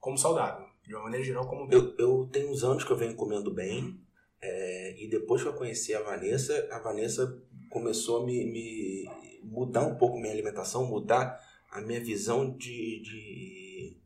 como 0.00 0.18
saudável. 0.18 0.66
De 0.82 0.94
uma 0.94 1.04
maneira 1.04 1.24
geral, 1.24 1.48
como 1.48 1.66
bem. 1.66 1.78
eu, 1.78 1.94
eu 1.96 2.28
tenho 2.30 2.50
uns 2.50 2.64
anos 2.64 2.84
que 2.84 2.90
eu 2.90 2.96
venho 2.96 3.14
comendo 3.14 3.52
bem. 3.52 4.00
é, 4.42 5.02
e 5.02 5.08
depois 5.08 5.42
que 5.42 5.48
eu 5.48 5.54
conheci 5.54 5.94
a 5.94 6.02
Vanessa, 6.02 6.68
a 6.70 6.78
Vanessa 6.78 7.40
começou 7.70 8.22
a 8.22 8.26
me, 8.26 8.44
me 8.44 9.08
mudar 9.42 9.86
um 9.86 9.96
pouco 9.96 10.18
minha 10.18 10.32
alimentação, 10.32 10.86
mudar 10.86 11.40
a 11.70 11.80
minha 11.80 12.00
visão 12.00 12.50
de, 12.56 13.00
de, 13.00 13.96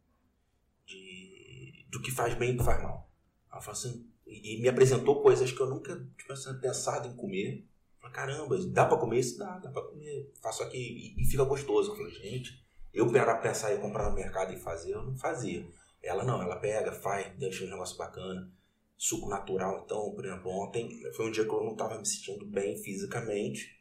de 0.86 1.86
do 1.90 2.00
que 2.00 2.10
faz 2.10 2.34
bem 2.34 2.50
e 2.50 2.52
do 2.52 2.58
que 2.58 2.64
faz 2.64 2.82
mal. 2.82 3.10
Ela 3.50 3.60
falou 3.60 3.78
assim, 3.78 4.06
e 4.26 4.56
e 4.56 4.60
me 4.60 4.68
apresentou 4.68 5.22
coisas 5.22 5.50
que 5.50 5.60
eu 5.60 5.68
nunca 5.68 6.06
tivesse 6.16 6.52
pensado 6.60 7.08
em 7.08 7.16
comer. 7.16 7.66
Falei, 8.08 8.12
caramba, 8.12 8.58
dá 8.68 8.86
pra 8.86 8.98
comer 8.98 9.20
isso? 9.20 9.38
Dá, 9.38 9.58
dá 9.58 9.70
pra 9.70 9.82
comer. 9.82 10.32
Faço 10.42 10.62
aqui 10.62 10.78
e, 11.16 11.22
e 11.22 11.24
fica 11.26 11.44
gostoso. 11.44 11.92
Eu 11.92 11.96
falei, 11.96 12.12
gente, 12.12 12.64
eu 12.92 13.10
para 13.10 13.36
pensar 13.36 13.74
em 13.74 13.80
comprar 13.80 14.08
no 14.08 14.14
mercado 14.14 14.52
e 14.52 14.58
fazer, 14.58 14.92
eu 14.92 15.02
não 15.02 15.16
fazia. 15.16 15.66
Ela 16.02 16.24
não, 16.24 16.42
ela 16.42 16.56
pega, 16.56 16.92
faz, 16.92 17.36
deixa 17.36 17.64
um 17.64 17.70
negócio 17.70 17.96
bacana. 17.96 18.50
Suco 18.96 19.28
natural, 19.28 19.82
então, 19.84 20.12
por 20.12 20.24
exemplo, 20.24 20.50
ontem 20.50 21.00
foi 21.12 21.28
um 21.28 21.30
dia 21.30 21.44
que 21.44 21.50
eu 21.50 21.62
não 21.62 21.72
estava 21.72 21.98
me 21.98 22.06
sentindo 22.06 22.44
bem 22.46 22.76
fisicamente. 22.76 23.78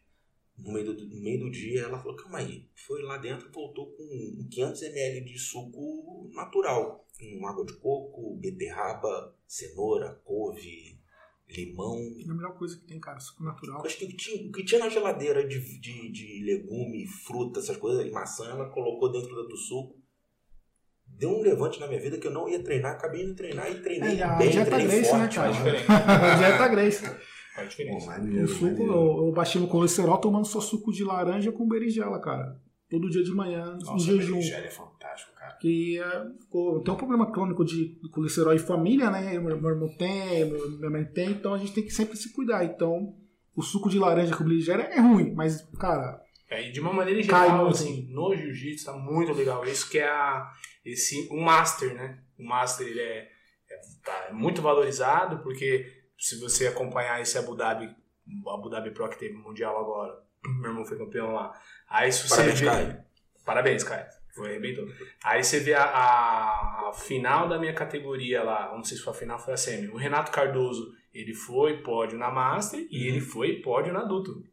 No 0.56 0.74
meio, 0.74 0.94
do, 0.94 1.08
no 1.08 1.22
meio 1.22 1.40
do 1.40 1.52
dia, 1.52 1.84
ela 1.84 2.00
falou: 2.00 2.16
calma 2.16 2.40
aí. 2.40 2.70
Foi 2.76 3.02
lá 3.02 3.18
dentro 3.18 3.52
voltou 3.52 3.92
com 3.94 4.48
500 4.52 4.82
ml 4.84 5.26
de 5.26 5.40
suco 5.40 6.30
natural. 6.34 7.08
Com 7.20 7.48
água 7.48 7.66
de 7.66 7.74
coco, 7.78 8.36
beterraba, 8.36 9.36
cenoura, 9.48 10.22
couve, 10.24 10.97
limão. 11.50 11.96
É 12.26 12.30
a 12.30 12.34
melhor 12.34 12.58
coisa 12.58 12.78
que 12.78 12.86
tem, 12.86 13.00
cara, 13.00 13.20
suco 13.20 13.44
natural. 13.44 13.86
Acho 13.86 13.98
que 13.98 14.06
o 14.06 14.08
que 14.10 14.16
tinha, 14.18 14.48
o 14.48 14.52
que 14.52 14.66
tinha 14.66 14.80
na 14.80 14.90
geladeira 14.90 15.48
de, 15.48 15.60
de, 15.80 16.12
de 16.12 16.44
legume, 16.46 17.06
fruta, 17.08 17.60
essas 17.60 17.78
coisas, 17.78 18.06
e 18.06 18.12
maçã, 18.12 18.50
ela 18.50 18.70
colocou 18.70 19.12
dentro 19.12 19.30
do 19.48 19.58
suco. 19.58 19.96
Deu 21.08 21.30
um 21.30 21.42
levante 21.42 21.80
na 21.80 21.88
minha 21.88 22.00
vida 22.02 22.18
que 22.18 22.28
eu 22.28 22.32
não 22.32 22.48
ia 22.50 22.62
treinar, 22.62 22.92
acabei 22.92 23.24
indo 23.24 23.34
treinar 23.34 23.72
e 23.72 23.82
treinei 23.82 24.20
É, 24.20 24.24
a 24.24 24.36
bem, 24.36 24.50
dieta 24.50 24.70
treinei 24.70 24.98
Grace, 24.98 25.10
forte. 25.10 25.22
né, 25.24 25.30
cara? 25.36 25.54
Faz 25.54 25.58
diferença. 25.58 25.94
A 26.34 26.36
dieta 26.36 26.68
Grace. 26.68 27.06
Faz 27.56 27.70
diferença. 27.70 28.12
O 28.44 28.48
suco, 28.48 28.84
eu, 28.84 29.26
eu 29.28 29.32
baixei 29.32 29.60
no 29.62 29.68
colesterol 29.68 30.18
tomando 30.20 30.46
só 30.46 30.60
suco 30.62 30.92
de 30.92 31.04
laranja 31.04 31.52
com 31.52 31.68
berinjela, 31.68 32.20
cara. 32.20 32.60
Todo 32.90 33.10
dia 33.10 33.24
de 33.24 33.32
manhã, 33.32 33.78
em 33.96 34.00
jejum. 34.00 34.34
berinjela 34.36 34.66
é 34.66 34.70
fantástico. 34.70 35.32
Que 35.60 36.00
é, 36.00 36.26
ficou- 36.42 36.82
tem 36.84 36.94
um 36.94 36.98
problema 36.98 37.32
crônico 37.32 37.66
de 37.66 38.00
colesterol 38.12 38.54
em 38.54 38.60
família, 38.60 39.10
né? 39.10 39.40
Meu, 39.40 39.60
meu 39.60 39.70
irmão 39.72 39.90
tem, 39.98 40.46
meu- 40.46 40.72
minha 40.78 40.90
mãe 40.90 41.06
tem, 41.06 41.32
então 41.32 41.54
a 41.54 41.58
gente 41.58 41.74
tem 41.74 41.84
que 41.84 41.92
sempre 41.92 42.16
se 42.18 42.32
cuidar. 42.34 42.64
Então, 42.64 43.16
o 43.56 43.62
suco 43.62 43.90
de 43.90 43.98
laranja 43.98 44.36
com 44.36 44.44
berinjela 44.44 44.84
é 44.84 45.00
ruim, 45.00 45.34
mas, 45.34 45.62
cara, 45.80 46.22
É, 46.50 46.66
e 46.70 46.72
de 46.72 46.80
uma 46.80 46.94
maneira 46.94 47.22
geral, 47.22 47.68
assim, 47.68 48.08
no 48.10 48.34
jiu-jitsu 48.36 48.86
tá 48.86 48.94
muito 48.94 49.34
legal. 49.34 49.66
Isso 49.66 49.90
que 49.90 50.00
é 50.00 50.08
a, 50.08 50.50
esse, 50.86 51.28
o 51.30 51.42
Master, 51.42 51.94
né? 51.94 52.20
O 52.40 52.44
Master 52.48 52.88
ele 52.88 53.02
é, 53.02 53.28
é, 53.70 53.80
tá 54.06 54.30
muito 54.34 54.62
valorizado, 54.62 55.40
porque 55.44 55.86
se 56.18 56.40
você 56.40 56.68
acompanhar 56.68 57.20
esse 57.22 57.38
Abu 57.38 57.54
Dhabi, 57.56 57.94
o 58.46 58.50
Abu 58.50 58.70
Dhabi 58.70 58.92
Pro 58.92 59.10
que 59.10 59.20
teve 59.20 59.36
o 59.36 59.40
Mundial 59.40 59.78
agora, 59.78 60.14
meu 60.62 60.70
irmão 60.70 60.86
foi 60.86 60.98
campeão 60.98 61.34
lá. 61.34 61.52
Aí 61.90 62.12
se 62.14 62.28
você 62.30 62.36
Parabéns, 62.36 62.60
vê- 62.62 62.66
Caio. 62.68 62.98
Parabéns, 63.46 63.84
Caio. 63.84 64.06
Foi 64.38 64.50
arrebentou. 64.52 64.86
Aí 65.24 65.44
você 65.44 65.60
vê 65.60 65.74
a, 65.74 65.84
a- 65.84 66.90
a 66.90 66.94
final 66.94 67.50
da 67.50 67.58
minha 67.60 67.74
categoria 67.74 68.44
lá, 68.44 68.72
não 68.74 68.84
sei 68.84 68.96
se 68.98 69.04
foi 69.04 69.12
a 69.14 69.16
final, 69.16 69.40
foi 69.40 69.54
a 69.54 69.58
semi. 69.58 69.88
O 69.90 69.98
Renato 69.98 70.32
Cardoso, 70.32 70.94
ele 71.14 71.34
foi 71.34 71.78
pódio 71.82 72.18
na 72.18 72.30
Master 72.32 72.80
e 72.92 73.02
Uhum. 73.02 73.08
ele 73.08 73.22
foi 73.22 73.54
pódio 73.62 73.92
na 73.92 74.02
adulto. 74.02 74.44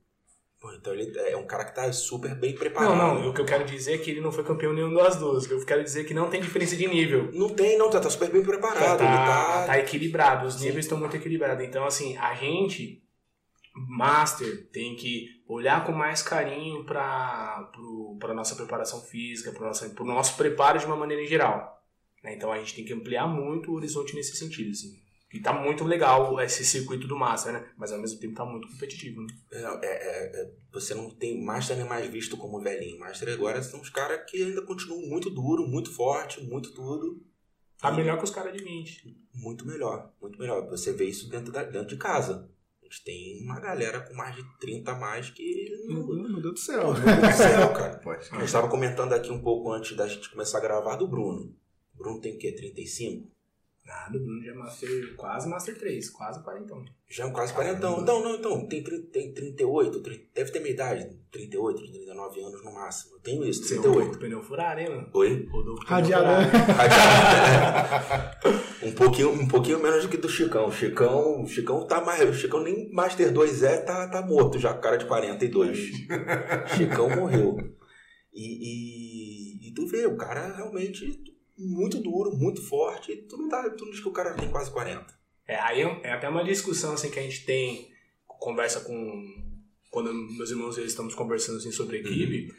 Então 0.80 0.94
ele 0.94 1.12
é 1.18 1.36
um 1.36 1.46
cara 1.46 1.62
que 1.66 1.74
tá 1.74 1.92
super 1.92 2.34
bem 2.34 2.52
Não, 2.52 2.58
preparado. 2.58 2.96
não, 2.96 3.28
o 3.28 3.34
que 3.34 3.40
eu 3.42 3.44
quero 3.44 3.64
dizer 3.66 3.96
é 3.96 3.98
que 3.98 4.10
ele 4.10 4.22
não 4.22 4.32
foi 4.32 4.42
campeão 4.42 4.72
nenhum 4.72 4.94
das 4.94 5.16
duas. 5.16 5.44
Eu 5.50 5.62
quero 5.66 5.84
dizer 5.84 6.00
é 6.00 6.04
que 6.04 6.14
não 6.14 6.30
tem 6.30 6.40
diferença 6.40 6.74
de 6.74 6.86
nível. 6.88 7.28
Não 7.34 7.50
tem, 7.50 7.76
não, 7.76 7.90
tá, 7.90 8.00
tá 8.00 8.08
super 8.08 8.30
bem 8.32 8.42
preparado. 8.42 8.96
tá, 8.96 9.06
tá. 9.06 9.66
tá 9.66 9.78
equilibrado, 9.78 10.46
os 10.46 10.54
Sim. 10.54 10.64
níveis 10.68 10.86
estão 10.86 10.96
muito 10.96 11.14
equilibrados. 11.18 11.62
Então, 11.62 11.84
assim, 11.84 12.16
a 12.16 12.34
gente, 12.34 13.03
Master, 13.74 14.68
tem 14.70 14.94
que 14.94 15.42
olhar 15.48 15.84
com 15.84 15.92
mais 15.92 16.22
carinho 16.22 16.84
para 16.84 17.70
a 18.22 18.34
nossa 18.34 18.54
preparação 18.54 19.00
física, 19.00 19.52
para 19.52 20.02
o 20.02 20.06
nosso 20.06 20.36
preparo 20.36 20.78
de 20.78 20.86
uma 20.86 20.96
maneira 20.96 21.22
em 21.22 21.26
geral. 21.26 21.82
né? 22.22 22.34
Então, 22.34 22.52
a 22.52 22.58
gente 22.58 22.74
tem 22.74 22.84
que 22.84 22.92
ampliar 22.92 23.26
muito 23.26 23.70
o 23.70 23.74
horizonte 23.74 24.14
nesse 24.14 24.36
sentido. 24.36 24.70
Assim. 24.70 25.04
E 25.34 25.40
tá 25.40 25.52
muito 25.52 25.82
legal 25.82 26.40
esse 26.40 26.64
circuito 26.64 27.08
do 27.08 27.16
Master, 27.18 27.52
né? 27.52 27.68
Mas 27.76 27.90
ao 27.90 28.00
mesmo 28.00 28.20
tempo 28.20 28.36
tá 28.36 28.44
muito 28.44 28.68
competitivo, 28.68 29.20
né? 29.20 29.34
É, 29.50 29.58
é, 29.58 30.42
é, 30.42 30.50
você 30.72 30.94
não 30.94 31.10
tem. 31.10 31.42
Master 31.42 31.76
não 31.76 31.86
é 31.86 31.88
mais 31.88 32.06
visto 32.06 32.36
como 32.36 32.60
velhinho. 32.60 33.00
Master 33.00 33.32
agora 33.32 33.60
são 33.60 33.80
os 33.80 33.90
caras 33.90 34.30
que 34.30 34.40
ainda 34.40 34.62
continuam 34.62 35.02
muito 35.08 35.28
duro, 35.28 35.66
muito 35.66 35.90
forte, 35.90 36.40
muito 36.40 36.72
tudo. 36.72 37.20
Tá 37.80 37.90
melhor 37.90 38.16
que 38.16 38.22
os 38.22 38.30
caras 38.30 38.52
de 38.52 38.62
20. 38.62 39.24
Muito 39.34 39.66
melhor, 39.66 40.12
muito 40.22 40.38
melhor. 40.38 40.68
Você 40.70 40.92
vê 40.92 41.06
isso 41.06 41.28
dentro, 41.28 41.50
da, 41.50 41.64
dentro 41.64 41.88
de 41.88 41.96
casa. 41.96 42.48
Gente 42.94 43.04
tem 43.04 43.42
uma 43.42 43.58
galera 43.58 44.00
com 44.00 44.14
mais 44.14 44.36
de 44.36 44.44
30 44.60 44.92
a 44.92 44.94
mais 44.94 45.30
que. 45.30 45.84
meu 45.88 46.06
Deus, 46.06 46.30
meu 46.30 46.40
Deus 46.40 46.42
do 46.42 46.42
Meu 46.42 46.56
céu. 46.56 46.94
Deus 46.94 47.04
do 47.04 47.36
céu, 47.36 47.72
cara. 47.72 47.98
Pode. 48.04 48.28
A 48.30 48.34
gente 48.36 48.44
estava 48.44 48.68
comentando 48.68 49.12
aqui 49.12 49.32
um 49.32 49.42
pouco 49.42 49.72
antes 49.72 49.96
da 49.96 50.06
gente 50.06 50.30
começar 50.30 50.58
a 50.58 50.60
gravar 50.60 50.94
do 50.94 51.08
Bruno. 51.08 51.52
O 51.94 51.98
Bruno 51.98 52.20
tem 52.20 52.36
o 52.36 52.38
quê? 52.38 52.52
35? 52.52 53.33
Nada, 53.86 54.16
o 54.16 54.20
Bruno 54.20 54.42
já 54.42 54.52
é 54.52 54.54
Master, 54.54 55.14
quase 55.16 55.46
Master 55.48 55.78
3, 55.78 56.08
quase 56.10 56.42
40. 56.42 56.74
Já 57.10 57.24
é 57.24 57.26
um 57.26 57.32
quase 57.32 57.52
40. 57.52 57.76
Então, 57.76 58.02
não, 58.22 58.34
então, 58.36 58.66
tem, 58.66 58.82
tem 58.82 59.34
38, 59.34 60.00
tri- 60.02 60.30
deve 60.34 60.50
ter 60.50 60.60
minha 60.60 60.72
idade, 60.72 61.06
38, 61.30 61.82
39 61.92 62.40
anos 62.40 62.64
no 62.64 62.72
máximo. 62.72 63.16
Eu 63.16 63.20
tenho 63.20 63.44
isso, 63.44 63.62
Você 63.64 63.76
rodou 63.76 63.92
38. 63.92 64.10
com 64.10 64.16
o 64.16 64.20
pneu 64.20 64.42
furado, 64.42 64.80
hein, 64.80 64.88
mano? 64.88 65.10
Oi? 65.12 65.46
Rodou 65.50 65.74
com 65.76 65.82
o 65.82 65.86
Radiador. 65.86 66.46
furado. 66.50 68.36
um, 68.88 68.92
pouquinho, 68.92 69.30
um 69.32 69.46
pouquinho 69.48 69.82
menos 69.82 70.02
do 70.04 70.08
que 70.08 70.16
do 70.16 70.30
Chicão. 70.30 70.66
O 70.68 70.72
Chicão, 70.72 71.42
o 71.42 71.46
Chicão 71.46 71.86
tá 71.86 72.00
mais. 72.00 72.26
O 72.26 72.32
Chicão 72.32 72.62
nem 72.62 72.90
Master 72.90 73.30
2 73.32 73.62
é, 73.64 73.78
tá, 73.82 74.08
tá 74.08 74.22
morto 74.26 74.58
já, 74.58 74.72
cara 74.72 74.96
de 74.96 75.04
42. 75.04 75.76
Chicão 76.74 77.10
morreu. 77.10 77.56
E, 78.32 79.60
e, 79.66 79.68
e 79.68 79.74
tu 79.74 79.86
vê, 79.86 80.06
o 80.06 80.16
cara 80.16 80.54
realmente 80.56 81.18
muito 81.56 82.00
duro, 82.00 82.36
muito 82.36 82.62
forte. 82.62 83.16
Tu 83.16 83.36
não, 83.36 83.48
dá, 83.48 83.68
tu 83.70 83.84
não 83.84 83.90
diz 83.90 84.00
que 84.00 84.08
o 84.08 84.12
cara 84.12 84.34
tem 84.34 84.50
quase 84.50 84.70
40. 84.70 85.06
É, 85.46 85.56
aí 85.56 85.82
é, 85.82 86.00
é 86.04 86.12
até 86.12 86.28
uma 86.28 86.44
discussão 86.44 86.94
assim, 86.94 87.10
que 87.10 87.18
a 87.18 87.22
gente 87.22 87.44
tem, 87.44 87.90
conversa 88.26 88.80
com. 88.80 89.42
Quando 89.90 90.12
meus 90.12 90.50
irmãos 90.50 90.76
e 90.76 90.80
eu 90.80 90.86
estamos 90.86 91.14
conversando 91.14 91.58
assim, 91.58 91.70
sobre 91.70 91.98
a 91.98 92.00
equipe, 92.00 92.52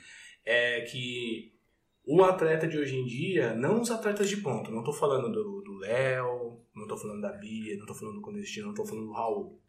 é 0.45 0.81
que 0.81 1.53
o 2.05 2.23
atleta 2.23 2.67
de 2.67 2.77
hoje 2.77 2.95
em 2.95 3.05
dia, 3.05 3.53
não 3.55 3.81
os 3.81 3.91
atletas 3.91 4.29
de 4.29 4.37
ponto, 4.37 4.71
não 4.71 4.83
tô 4.83 4.93
falando 4.93 5.29
do 5.29 5.65
Léo, 5.79 6.59
não 6.75 6.87
tô 6.87 6.97
falando 6.97 7.21
da 7.21 7.31
Bia, 7.31 7.77
não 7.77 7.85
tô 7.85 7.93
falando 7.93 8.15
do 8.15 8.21
Conestino, 8.21 8.67
não 8.67 8.73
tô 8.73 8.85
falando 8.85 9.07
do 9.07 9.13
Raul. 9.13 9.59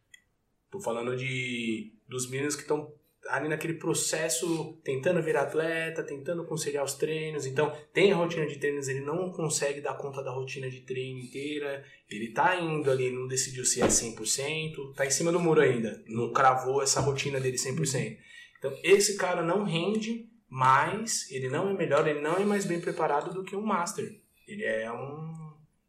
Tô 0.70 0.80
falando 0.80 1.16
de 1.16 1.92
dos 2.08 2.28
meninos 2.28 2.56
que 2.56 2.62
estão 2.62 2.92
ali 3.28 3.48
naquele 3.48 3.74
processo, 3.74 4.78
tentando 4.84 5.22
virar 5.22 5.42
atleta, 5.42 6.02
tentando 6.02 6.44
conciliar 6.44 6.84
os 6.84 6.94
treinos. 6.94 7.46
Então, 7.46 7.72
tem 7.92 8.12
a 8.12 8.16
rotina 8.16 8.46
de 8.46 8.58
treinos, 8.58 8.88
ele 8.88 9.00
não 9.00 9.30
consegue 9.30 9.80
dar 9.80 9.94
conta 9.94 10.22
da 10.22 10.30
rotina 10.30 10.68
de 10.70 10.80
treino 10.80 11.20
inteira. 11.20 11.84
Ele 12.08 12.32
tá 12.32 12.56
indo 12.60 12.90
ali, 12.90 13.10
não 13.10 13.26
decidiu 13.26 13.64
se 13.64 13.80
é 13.82 13.86
100%, 13.86 14.94
tá 14.94 15.04
em 15.06 15.10
cima 15.10 15.32
do 15.32 15.40
muro 15.40 15.60
ainda, 15.60 16.02
não 16.06 16.32
cravou 16.32 16.82
essa 16.82 17.00
rotina 17.00 17.40
dele 17.40 17.56
100%. 17.56 18.16
Então, 18.58 18.72
esse 18.82 19.16
cara 19.16 19.42
não 19.42 19.64
rende 19.64 20.28
mais, 20.48 21.30
ele 21.30 21.48
não 21.48 21.70
é 21.70 21.74
melhor, 21.74 22.06
ele 22.06 22.20
não 22.20 22.36
é 22.36 22.44
mais 22.44 22.64
bem 22.64 22.80
preparado 22.80 23.34
do 23.34 23.44
que 23.44 23.56
um 23.56 23.62
master. 23.64 24.20
Ele 24.46 24.64
é 24.64 24.90
um 24.92 25.36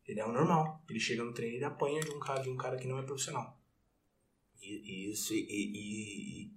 ele 0.07 0.21
é 0.21 0.25
um 0.25 0.31
normal. 0.31 0.81
Ele 0.89 0.99
chega 0.99 1.21
no 1.23 1.33
treino 1.33 1.57
e 1.57 1.63
apanha 1.65 1.99
de 1.99 2.09
um 2.11 2.19
cara 2.19 2.41
de 2.41 2.49
um 2.49 2.55
cara 2.55 2.77
que 2.77 2.87
não 2.87 2.97
é 2.97 3.01
profissional. 3.03 3.59
Isso, 4.61 5.33
e, 5.33 5.37
e- 5.39 6.43
e 6.43 6.56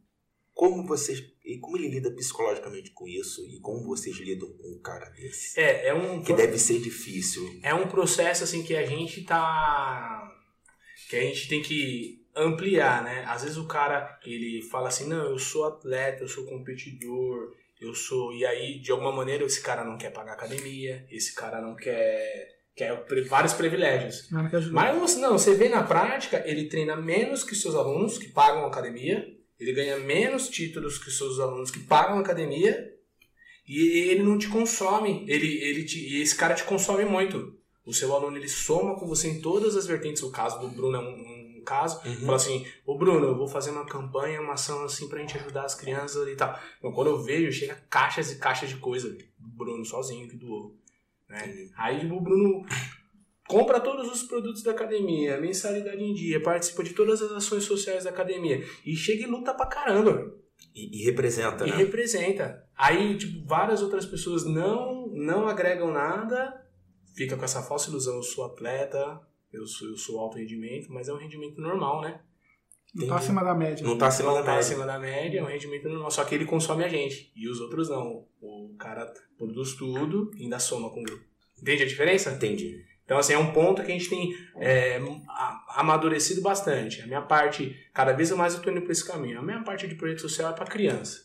como 0.54 0.86
vocês. 0.86 1.22
E 1.44 1.58
como 1.58 1.76
ele 1.76 1.88
lida 1.88 2.10
psicologicamente 2.12 2.90
com 2.92 3.08
isso? 3.08 3.44
E 3.48 3.58
como 3.60 3.84
vocês 3.84 4.16
lidam 4.18 4.48
com 4.52 4.68
um 4.68 4.80
cara 4.80 5.08
desse? 5.10 5.58
É, 5.58 5.88
é 5.88 5.94
um 5.94 6.22
Que 6.22 6.32
deve 6.32 6.58
ser 6.58 6.78
difícil. 6.80 7.42
é 7.62 7.74
um 7.74 7.88
processo 7.88 8.44
assim 8.44 8.62
que 8.62 8.76
a 8.76 8.86
gente 8.86 9.22
tá 9.24 10.30
que 11.08 11.16
a 11.16 11.20
gente 11.22 11.48
tem 11.48 11.60
que 11.62 12.24
ampliar, 12.36 13.02
né? 13.02 13.24
Às 13.26 13.42
vezes 13.42 13.56
o 13.56 13.66
cara 13.66 14.18
ele 14.24 14.62
fala 14.62 14.88
assim, 14.88 15.08
não, 15.08 15.24
eu 15.30 15.38
sou 15.38 15.64
atleta, 15.64 16.22
eu 16.22 16.28
sou 16.28 16.44
competidor, 16.46 17.52
eu 17.80 17.92
sou 17.94 18.32
e 18.32 18.46
aí 18.46 18.78
de 18.78 18.92
alguma 18.92 19.10
maneira 19.12 19.44
esse 19.44 19.60
cara 19.62 19.84
não 19.84 19.98
quer 19.98 20.12
pagar 20.12 20.34
academia, 20.34 21.04
esse 21.10 21.34
cara 21.34 21.60
não 21.60 21.74
quer 21.74 22.60
quer 22.76 23.04
vários 23.28 23.52
privilégios. 23.54 24.28
Mas 24.70 24.96
você- 24.98 25.18
não, 25.20 25.36
você 25.36 25.54
vê 25.54 25.68
na 25.68 25.82
prática, 25.82 26.42
ele 26.46 26.68
treina 26.68 26.96
menos 26.96 27.42
que 27.42 27.52
os 27.52 27.60
seus 27.60 27.74
alunos 27.74 28.16
que 28.16 28.28
pagam 28.28 28.64
academia, 28.64 29.26
ele 29.60 29.72
ganha 29.72 29.98
menos 29.98 30.48
títulos 30.48 30.98
que 30.98 31.08
os 31.08 31.18
seus 31.18 31.38
alunos 31.38 31.70
que 31.70 31.80
pagam 31.80 32.18
academia, 32.18 32.92
e 33.68 34.10
ele 34.10 34.22
não 34.22 34.38
te 34.38 34.48
consome. 34.48 35.24
Ele, 35.28 35.46
ele 35.62 35.84
te, 35.84 35.98
e 36.00 36.22
esse 36.22 36.34
cara 36.34 36.54
te 36.54 36.64
consome 36.64 37.04
muito. 37.04 37.56
O 37.84 37.92
seu 37.92 38.12
aluno 38.14 38.36
ele 38.36 38.48
soma 38.48 38.98
com 38.98 39.06
você 39.06 39.28
em 39.28 39.40
todas 39.40 39.76
as 39.76 39.86
vertentes. 39.86 40.22
O 40.22 40.30
caso 40.32 40.58
do 40.58 40.68
Bruno 40.68 40.96
é 40.96 41.00
um, 41.00 41.58
um 41.58 41.62
caso. 41.64 42.00
Uhum. 42.04 42.20
Fala 42.20 42.36
assim, 42.36 42.66
ô 42.84 42.98
Bruno, 42.98 43.26
eu 43.26 43.36
vou 43.36 43.46
fazer 43.46 43.70
uma 43.70 43.86
campanha, 43.86 44.40
uma 44.40 44.54
ação 44.54 44.82
assim 44.82 45.08
pra 45.08 45.20
gente 45.20 45.36
ajudar 45.36 45.64
as 45.64 45.74
crianças 45.74 46.26
e 46.26 46.34
tal. 46.34 46.58
Então, 46.78 46.92
quando 46.92 47.10
eu 47.10 47.22
vejo, 47.22 47.52
chega 47.52 47.74
caixas 47.88 48.32
e 48.32 48.38
caixas 48.38 48.70
de 48.70 48.76
coisa 48.76 49.08
do 49.10 49.48
Bruno 49.56 49.84
sozinho 49.84 50.28
que 50.28 50.36
doou. 50.36 50.74
Né? 51.28 51.70
Aí 51.76 52.10
o 52.10 52.20
Bruno 52.20 52.64
compra 53.50 53.80
todos 53.80 54.08
os 54.10 54.22
produtos 54.22 54.62
da 54.62 54.70
academia, 54.70 55.40
mensalidade 55.40 56.02
em 56.02 56.14
dia, 56.14 56.40
participa 56.40 56.84
de 56.84 56.94
todas 56.94 57.20
as 57.20 57.32
ações 57.32 57.64
sociais 57.64 58.04
da 58.04 58.10
academia 58.10 58.64
e 58.86 58.94
chega 58.94 59.24
e 59.24 59.26
luta 59.26 59.52
pra 59.52 59.66
caramba. 59.66 60.32
E, 60.74 61.00
e 61.00 61.04
representa, 61.04 61.66
E 61.66 61.70
né? 61.70 61.76
representa. 61.76 62.64
Aí, 62.76 63.16
tipo, 63.18 63.44
várias 63.46 63.82
outras 63.82 64.06
pessoas 64.06 64.44
não, 64.44 65.08
não 65.08 65.48
agregam 65.48 65.90
nada, 65.90 66.64
fica 67.16 67.36
com 67.36 67.44
essa 67.44 67.62
falsa 67.62 67.90
ilusão, 67.90 68.16
eu 68.16 68.22
sou 68.22 68.44
atleta, 68.44 69.20
eu 69.52 69.66
sou, 69.66 69.88
eu 69.88 69.96
sou 69.96 70.20
alto 70.20 70.38
rendimento, 70.38 70.92
mas 70.92 71.08
é 71.08 71.12
um 71.12 71.16
rendimento 71.18 71.60
normal, 71.60 72.00
né? 72.02 72.20
Não 72.94 73.06
tá 73.06 73.16
acima 73.16 73.42
da 73.44 73.54
média. 73.54 73.86
Não 73.86 73.96
tá 73.96 74.08
acima 74.08 74.28
não 74.28 74.34
da 74.38 74.42
tá 74.42 74.50
média. 74.52 74.60
acima 74.60 74.86
da 74.86 74.98
média, 74.98 75.38
é 75.38 75.42
um 75.42 75.46
rendimento 75.46 75.88
normal, 75.88 76.10
só 76.10 76.24
que 76.24 76.34
ele 76.34 76.44
consome 76.44 76.84
a 76.84 76.88
gente, 76.88 77.32
e 77.36 77.48
os 77.48 77.60
outros 77.60 77.88
não. 77.88 78.26
O 78.40 78.74
cara 78.78 79.12
produz 79.36 79.74
tudo 79.74 80.30
e 80.36 80.44
ainda 80.44 80.58
soma 80.58 80.90
com 80.90 81.00
o 81.00 81.04
grupo. 81.04 81.24
Entende 81.60 81.82
a 81.82 81.86
diferença? 81.86 82.30
Entendi. 82.32 82.84
Então, 83.10 83.18
assim, 83.18 83.32
é 83.32 83.38
um 83.38 83.52
ponto 83.52 83.82
que 83.82 83.90
a 83.90 83.98
gente 83.98 84.08
tem 84.08 84.32
é, 84.54 85.00
amadurecido 85.70 86.40
bastante. 86.40 87.02
A 87.02 87.06
minha 87.08 87.20
parte, 87.20 87.76
cada 87.92 88.12
vez 88.12 88.30
mais 88.30 88.54
eu 88.54 88.62
tô 88.62 88.70
indo 88.70 88.82
por 88.82 88.92
esse 88.92 89.04
caminho. 89.04 89.40
A 89.40 89.42
minha 89.42 89.64
parte 89.64 89.88
de 89.88 89.96
projeto 89.96 90.20
social 90.20 90.52
é 90.52 90.54
para 90.54 90.64
criança. 90.64 91.24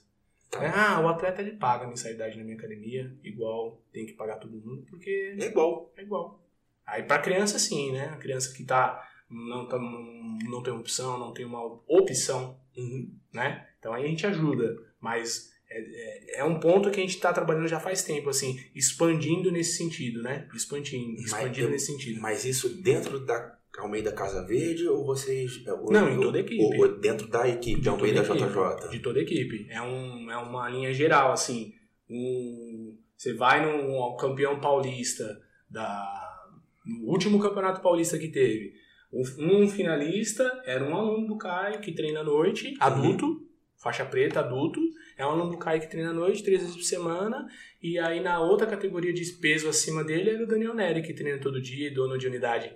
Tá. 0.50 0.64
É, 0.64 0.70
ah, 0.76 1.00
o 1.00 1.08
atleta 1.08 1.44
ele 1.44 1.52
paga 1.52 1.86
a 1.86 1.88
mensalidade 1.88 2.40
na 2.40 2.44
minha 2.44 2.58
academia, 2.58 3.16
igual 3.24 3.80
tem 3.94 4.04
que 4.04 4.14
pagar 4.14 4.38
todo 4.38 4.58
mundo, 4.58 4.84
porque 4.90 5.36
É 5.40 5.46
igual. 5.46 5.94
é 5.96 6.02
igual. 6.02 6.44
Aí 6.88 7.04
para 7.04 7.22
criança, 7.22 7.60
sim, 7.60 7.92
né? 7.92 8.10
A 8.12 8.18
criança 8.18 8.52
que 8.52 8.64
tá 8.64 9.08
não, 9.30 9.68
tá, 9.68 9.78
não 9.78 10.64
tem 10.64 10.74
opção, 10.74 11.20
não 11.20 11.34
tem 11.36 11.46
uma 11.46 11.64
opção, 11.88 12.60
Uhum. 12.76 13.14
né? 13.32 13.64
Então 13.78 13.94
aí 13.94 14.06
a 14.06 14.08
gente 14.08 14.26
ajuda, 14.26 14.76
mas 15.00 15.52
é, 15.78 16.38
é- 16.38 16.40
é 16.40 16.44
um 16.44 16.60
ponto 16.60 16.90
que 16.92 17.00
a 17.00 17.04
gente 17.04 17.16
está 17.16 17.32
trabalhando 17.34 17.68
já 17.68 17.80
faz 17.80 18.04
tempo, 18.04 18.30
assim, 18.30 18.60
expandindo 18.74 19.52
nesse 19.52 19.78
sentido, 19.78 20.22
né? 20.22 20.48
Expandindo, 20.54 21.14
Mas 21.14 21.26
expandindo 21.26 21.68
eu- 21.68 21.72
nesse 21.72 21.88
sentido. 21.88 22.22
Mas 22.22 22.46
isso 22.46 22.70
dentro 22.82 23.20
da 23.26 23.56
Almeida 23.78 24.12
Casa 24.14 24.46
Verde 24.46 24.88
ou 24.88 25.06
vocês. 25.06 25.66
ou- 25.68 25.92
Não, 25.92 26.10
em 26.10 26.20
toda 26.22 26.38
a 26.38 26.42
equipe. 26.42 26.64
Ou, 26.64 26.78
ou 26.88 26.98
dentro 27.00 27.28
da 27.28 27.48
equipe 27.48 27.82
de 27.82 27.90
Almeida 27.90 28.24
toda 28.24 28.46
a 28.46 28.48
JJ. 28.48 28.74
equipe, 28.78 28.92
De 28.92 29.00
toda 29.00 29.20
a 29.20 29.22
equipe. 29.22 29.68
É, 29.70 29.82
um, 29.82 30.32
é 30.32 30.38
uma 30.38 30.70
linha 30.70 30.94
geral, 30.94 31.32
assim. 31.34 31.74
Um, 32.10 32.98
você 33.18 33.34
vai 33.34 33.66
no 33.66 34.16
campeão 34.18 34.60
paulista 34.60 35.42
da. 35.70 36.22
No 36.86 37.08
último 37.10 37.40
campeonato 37.40 37.82
paulista 37.82 38.18
que 38.18 38.30
teve. 38.30 38.74
Um, 39.12 39.64
um 39.64 39.68
finalista 39.68 40.44
era 40.66 40.84
um 40.84 40.96
aluno 40.96 41.28
do 41.28 41.38
Caio 41.38 41.80
que 41.82 41.92
treina 41.94 42.20
à 42.20 42.24
noite, 42.24 42.76
adulto, 42.80 43.42
faixa 43.78 44.06
preta, 44.06 44.40
adulto. 44.42 44.80
É 45.18 45.26
um 45.26 45.30
aluno 45.30 45.52
do 45.52 45.58
Caio 45.58 45.80
que 45.82 45.88
treina 45.90 46.10
à 46.10 46.14
noite, 46.14 46.44
três 46.44 46.60
vezes 46.62 46.76
por 46.76 46.84
semana. 46.84 47.48
E 47.82 47.98
aí 48.00 48.20
na 48.20 48.40
outra 48.40 48.68
categoria 48.68 49.14
de 49.14 49.24
peso 49.34 49.70
acima 49.70 50.04
dele 50.04 50.30
era 50.32 50.44
o 50.44 50.48
Daniel 50.48 50.74
Neri, 50.74 51.02
que 51.02 51.14
treina 51.14 51.40
todo 51.40 51.62
dia, 51.62 51.94
dono 51.94 52.18
de 52.18 52.28
unidade. 52.28 52.74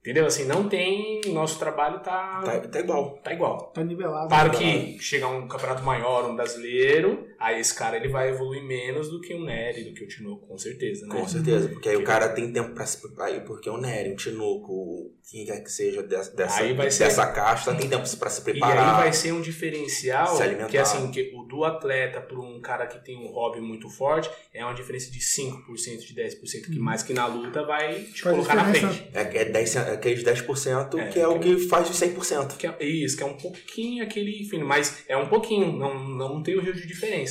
Entendeu? 0.00 0.24
Assim, 0.26 0.44
não 0.46 0.68
tem. 0.68 1.20
Nosso 1.26 1.58
trabalho 1.58 2.00
tá, 2.00 2.40
Tá, 2.42 2.60
tá 2.60 2.80
igual. 2.80 3.18
tá 3.22 3.32
igual. 3.32 3.70
Tá 3.72 3.84
nivelado. 3.84 4.28
Claro 4.28 4.50
nivelado. 4.52 4.96
que 4.96 4.98
chegar 4.98 5.28
um 5.28 5.46
campeonato 5.46 5.82
maior, 5.82 6.28
um 6.30 6.34
brasileiro, 6.36 7.26
aí 7.40 7.58
esse 7.60 7.74
cara 7.74 7.96
ele 7.96 8.08
vai 8.08 8.28
evoluir 8.28 8.62
menos 8.62 9.08
do 9.08 9.20
que 9.20 9.34
um 9.34 9.44
Nery, 9.44 9.84
do 9.84 9.94
que 9.94 10.04
o 10.04 10.08
Tinoco, 10.08 10.46
com 10.46 10.58
certeza, 10.58 11.06
né? 11.06 11.16
Com 11.18 11.26
certeza, 11.26 11.68
porque 11.70 11.88
aí 11.88 11.96
o 11.96 12.04
cara 12.04 12.28
tem 12.28 12.52
tempo 12.52 12.74
pra 12.74 12.84
se 12.86 13.00
preparar, 13.00 13.42
porque 13.44 13.68
o 13.70 13.78
Nery, 13.78 14.12
o 14.12 14.16
Tinoco, 14.16 15.10
quem 15.30 15.44
quer 15.46 15.60
que 15.62 15.70
seja 15.72 16.02
dessa, 16.02 16.34
dessa, 16.36 16.60
Aí 16.60 16.74
vai 16.74 16.90
ser- 16.90 17.04
dessa 17.04 17.26
casta, 17.32 17.74
tem 17.74 17.88
tempo 17.88 18.16
pra 18.18 18.28
se 18.30 18.40
E 18.40 18.44
preparar. 18.44 18.94
aí 18.96 19.00
vai 19.04 19.12
ser 19.12 19.32
um 19.32 19.40
diferencial 19.40 20.36
que 20.68 20.76
assim, 20.78 21.10
que 21.10 21.32
o 21.34 21.42
do 21.44 21.64
atleta 21.64 22.20
para 22.20 22.38
um 22.40 22.60
cara 22.60 22.86
que 22.86 23.02
tem 23.04 23.16
um 23.16 23.28
hobby 23.32 23.60
muito 23.60 23.88
forte 23.88 24.30
é 24.52 24.64
uma 24.64 24.74
diferença 24.74 25.10
de 25.10 25.20
5%, 25.20 26.06
de 26.06 26.14
10%, 26.14 26.70
que 26.70 26.78
mais 26.78 27.02
que 27.02 27.12
na 27.14 27.26
luta 27.26 27.64
vai 27.64 28.02
te 28.02 28.22
Faz 28.22 28.34
colocar 28.36 28.54
na 28.54 28.64
frente. 28.72 29.08
É, 29.14 29.20
é, 29.20 29.44
10, 29.46 29.76
é 29.76 29.80
aqueles 29.94 30.22
10% 30.22 30.98
É, 30.98 31.08
que 31.08 31.18
é 31.18 31.26
o 31.26 31.38
que 31.38 31.58
faz 31.68 31.88
de 31.88 31.94
100%. 31.94 32.56
Que 32.56 32.66
é, 32.66 32.84
isso, 32.84 33.16
que 33.16 33.22
é 33.22 33.26
um 33.26 33.36
pouquinho 33.36 34.04
aquele 34.04 34.44
fino, 34.48 34.66
mas 34.66 35.04
é 35.08 35.16
um 35.16 35.28
pouquinho, 35.28 35.72
não, 35.72 36.08
não 36.08 36.42
tem 36.42 36.56
o 36.56 36.60
rio 36.60 36.74
de 36.74 36.86
diferença. 36.86 37.29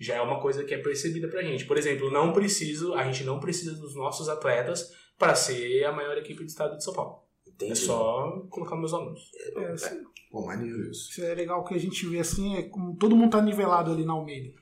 Já 0.00 0.16
é 0.16 0.20
uma 0.20 0.40
coisa 0.40 0.64
que 0.64 0.72
é 0.74 0.78
percebida 0.78 1.28
pra 1.28 1.42
gente. 1.42 1.66
Por 1.66 1.76
exemplo, 1.76 2.10
não 2.10 2.32
preciso, 2.32 2.94
a 2.94 3.04
gente 3.04 3.22
não 3.22 3.38
precisa 3.38 3.74
dos 3.74 3.94
nossos 3.94 4.28
atletas 4.28 4.90
para 5.18 5.34
ser 5.34 5.84
a 5.84 5.92
maior 5.92 6.16
equipe 6.16 6.42
do 6.42 6.48
estado 6.48 6.76
de 6.76 6.82
São 6.82 6.94
Paulo. 6.94 7.22
Entendi. 7.46 7.72
É 7.72 7.74
só 7.74 8.46
colocar 8.48 8.76
meus 8.76 8.94
alunos. 8.94 9.20
É, 9.56 9.66
assim, 9.66 10.02
Pô, 10.30 10.46
maneiro 10.46 10.90
isso. 10.90 11.10
Isso 11.10 11.22
é 11.22 11.34
legal 11.34 11.62
que 11.64 11.74
a 11.74 11.78
gente 11.78 12.06
vê 12.06 12.20
assim, 12.20 12.56
é 12.56 12.62
como 12.62 12.96
todo 12.96 13.14
mundo 13.14 13.32
tá 13.32 13.42
nivelado 13.42 13.92
ali 13.92 14.04
na 14.04 14.14
Almeida. 14.14 14.54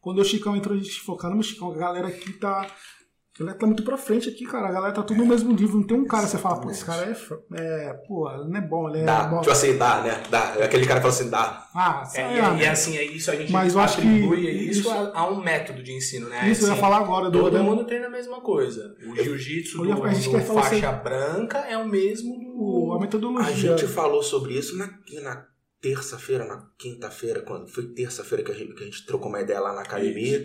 Quando 0.00 0.18
o 0.20 0.24
Chicão 0.24 0.54
entrou, 0.54 0.76
a 0.76 0.78
gente 0.78 1.00
falou, 1.00 1.18
caramba, 1.18 1.42
Chicão, 1.42 1.72
a 1.72 1.76
galera 1.76 2.08
aqui 2.08 2.34
tá. 2.34 2.70
A 3.36 3.38
galera 3.40 3.58
tá 3.58 3.66
muito 3.66 3.82
pra 3.82 3.96
frente 3.96 4.28
aqui, 4.28 4.44
cara. 4.46 4.68
A 4.68 4.72
galera 4.72 4.92
tá 4.94 5.02
tudo 5.02 5.18
no 5.18 5.26
mesmo 5.26 5.52
nível. 5.52 5.74
Não 5.80 5.82
tem 5.86 5.96
um 5.96 6.04
cara 6.06 6.22
que 6.22 6.30
você 6.30 6.38
fala, 6.38 6.60
pô, 6.60 6.70
esse 6.70 6.84
cara 6.84 7.04
é. 7.04 7.56
é 7.60 7.92
pô, 8.06 8.30
ele 8.30 8.48
não 8.48 8.56
é 8.56 8.60
bom, 8.60 8.88
ele 8.88 9.00
é 9.00 9.04
Dá, 9.04 9.24
bom. 9.24 9.40
tipo 9.40 9.50
assim, 9.50 9.76
dá, 9.76 10.00
né? 10.02 10.22
Dá. 10.30 10.54
É 10.56 10.62
Aquele 10.64 10.86
cara 10.86 11.00
que 11.00 11.08
fala 11.08 11.14
assim, 11.14 11.30
dá. 11.30 11.68
Ah, 11.74 12.02
É, 12.04 12.06
sei 12.06 12.22
e, 12.22 12.40
lá, 12.40 12.54
e 12.54 12.58
né? 12.58 12.68
assim, 12.68 12.96
é 12.96 13.02
isso 13.04 13.28
a 13.32 13.34
gente 13.34 13.50
Mas 13.50 13.74
eu 13.74 13.80
acho 13.80 14.00
que 14.00 14.06
atribui 14.06 14.48
isso, 14.68 14.80
isso- 14.82 14.90
a, 14.90 15.18
a 15.18 15.28
um 15.30 15.42
método 15.42 15.82
de 15.82 15.92
ensino, 15.92 16.28
né? 16.28 16.48
Isso 16.48 16.62
eu 16.62 16.68
ia 16.68 16.72
Assim, 16.74 16.80
falar 16.80 16.98
agora 16.98 17.28
do. 17.28 17.40
Todo 17.40 17.64
mundo 17.64 17.84
treina 17.84 18.06
a 18.06 18.10
mesma 18.10 18.40
coisa. 18.40 18.94
O 19.04 19.16
jiu-jitsu 19.16 19.78
do, 19.78 19.84
do 19.84 19.96
falar 19.96 20.62
faixa 20.62 20.80
sobre- 20.86 21.02
branca 21.02 21.58
é 21.58 21.76
o 21.76 21.88
mesmo 21.88 22.32
o- 22.56 22.92
a 22.92 22.96
do... 22.98 23.00
metodologia. 23.00 23.74
A 23.74 23.76
gente 23.76 23.88
falou 23.92 24.22
sobre 24.22 24.54
isso 24.56 24.76
na, 24.78 24.86
na 25.24 25.44
terça-feira, 25.82 26.46
na 26.46 26.66
quinta-feira, 26.78 27.42
quando 27.42 27.66
foi 27.68 27.88
terça-feira 27.92 28.44
que 28.44 28.52
a, 28.52 28.54
gente, 28.54 28.74
que 28.74 28.82
a 28.82 28.86
gente 28.86 29.04
trocou 29.04 29.28
uma 29.28 29.40
ideia 29.40 29.58
lá 29.60 29.74
na 29.74 29.82
academia. 29.82 30.40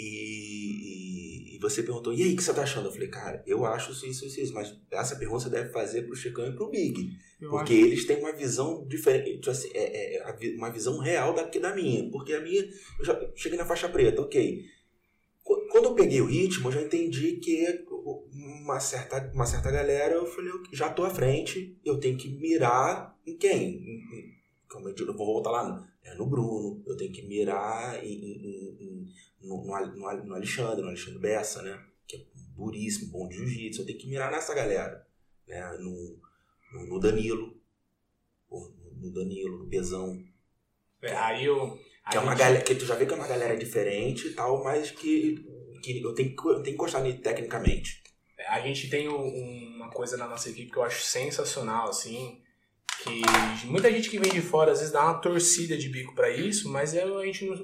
E, 0.00 1.56
e 1.56 1.58
você 1.58 1.82
perguntou, 1.82 2.12
e 2.12 2.22
aí, 2.22 2.32
o 2.32 2.36
que 2.36 2.42
você 2.42 2.54
tá 2.54 2.62
achando? 2.62 2.86
Eu 2.86 2.92
falei, 2.92 3.08
cara, 3.08 3.42
eu 3.46 3.64
acho 3.64 3.90
isso, 3.92 4.06
isso, 4.06 4.26
isso, 4.26 4.40
isso. 4.40 4.54
Mas 4.54 4.74
essa 4.90 5.16
pergunta 5.16 5.44
você 5.44 5.50
deve 5.50 5.70
fazer 5.72 6.02
pro 6.02 6.14
Chicão 6.14 6.46
e 6.46 6.52
pro 6.54 6.70
Big. 6.70 7.10
Eu 7.40 7.50
Porque 7.50 7.72
eles 7.72 8.04
têm 8.06 8.18
uma 8.18 8.32
visão 8.32 8.86
diferente, 8.86 9.38
tipo 9.38 9.50
assim, 9.50 9.70
é, 9.74 10.16
é, 10.18 10.32
vi- 10.36 10.54
uma 10.56 10.70
visão 10.70 10.98
real 10.98 11.34
daqui 11.34 11.58
da 11.58 11.74
minha. 11.74 12.08
Porque 12.10 12.32
a 12.32 12.40
minha, 12.40 12.62
eu 12.98 13.04
já 13.04 13.30
cheguei 13.34 13.58
na 13.58 13.66
faixa 13.66 13.88
preta, 13.88 14.22
ok. 14.22 14.64
Qu- 15.42 15.66
Quando 15.70 15.86
eu 15.86 15.94
peguei 15.94 16.20
o 16.20 16.26
ritmo, 16.26 16.68
eu 16.68 16.72
já 16.72 16.82
entendi 16.82 17.36
que 17.36 17.84
uma 18.32 18.78
certa, 18.80 19.30
uma 19.34 19.46
certa 19.46 19.70
galera, 19.70 20.14
eu 20.14 20.26
falei, 20.26 20.50
eu 20.50 20.62
já 20.72 20.90
tô 20.90 21.04
à 21.04 21.10
frente, 21.10 21.76
eu 21.84 21.98
tenho 21.98 22.16
que 22.16 22.28
mirar 22.28 23.16
em 23.26 23.36
quem? 23.36 23.62
Em- 23.76 24.18
em- 24.18 24.38
Como 24.68 24.88
eu 24.88 24.94
digo, 24.94 25.10
eu 25.10 25.16
vou 25.16 25.26
voltar 25.26 25.50
lá 25.50 25.88
é, 26.10 26.14
no 26.16 26.26
Bruno, 26.26 26.82
eu 26.86 26.96
tenho 26.96 27.12
que 27.12 27.22
mirar 27.26 28.04
em, 28.04 28.12
em- 28.12 28.76
em- 28.80 29.08
no, 29.42 29.64
no, 29.64 29.96
no 29.96 30.06
Ale- 30.06 30.26
no 30.26 30.34
Alexandre, 30.34 30.82
no 30.82 30.88
Alexandre 30.88 31.18
Bessa, 31.18 31.62
né? 31.62 31.84
Que 32.06 32.16
é 32.16 32.20
duríssimo, 32.56 33.12
bom 33.12 33.28
de 33.28 33.36
jiu-jitsu, 33.36 33.82
eu 33.82 33.86
tenho 33.86 33.98
que 33.98 34.08
mirar 34.08 34.30
nessa 34.30 34.54
galera, 34.54 35.06
né? 35.46 35.72
No, 35.78 36.18
no, 36.72 36.86
no 36.86 37.00
Danilo, 37.00 37.56
no 39.00 39.12
Danilo, 39.12 39.58
no 39.58 39.66
Pezão, 39.68 40.22
É, 41.02 41.14
aí 41.14 41.44
eu... 41.44 41.78
que 42.10 42.16
é 42.16 42.20
uma 42.20 42.32
gente- 42.32 42.38
galera 42.40 42.64
que 42.64 42.74
tu 42.74 42.84
já 42.84 42.94
vê 42.96 43.06
que 43.06 43.12
é 43.12 43.16
uma 43.16 43.28
galera 43.28 43.56
diferente 43.56 44.28
e 44.28 44.34
tal, 44.34 44.64
mas 44.64 44.90
que, 44.90 45.36
que 45.82 46.00
eu 46.02 46.14
tenho 46.14 46.34
que, 46.34 46.48
eu 46.48 46.54
tenho 46.62 46.76
que 46.76 46.82
gostar 46.82 47.00
nele 47.00 47.18
tecnicamente. 47.18 48.02
A 48.48 48.60
gente 48.60 48.88
tem 48.90 49.08
um- 49.08 49.76
uma 49.76 49.90
coisa 49.90 50.16
na 50.16 50.26
nossa 50.26 50.48
equipe 50.50 50.70
que 50.72 50.76
eu 50.78 50.82
acho 50.82 51.02
sensacional, 51.04 51.88
assim, 51.90 52.40
que 53.04 53.66
muita 53.66 53.90
gente 53.90 54.10
que 54.10 54.18
vem 54.18 54.30
de 54.32 54.40
fora 54.40 54.72
às 54.72 54.78
vezes 54.78 54.92
dá 54.92 55.04
uma 55.04 55.20
torcida 55.20 55.76
de 55.76 55.88
bico 55.88 56.14
pra 56.14 56.30
isso, 56.30 56.68
mas 56.70 56.94
é, 56.94 57.02
a 57.02 57.24
gente 57.24 57.44
não, 57.44 57.56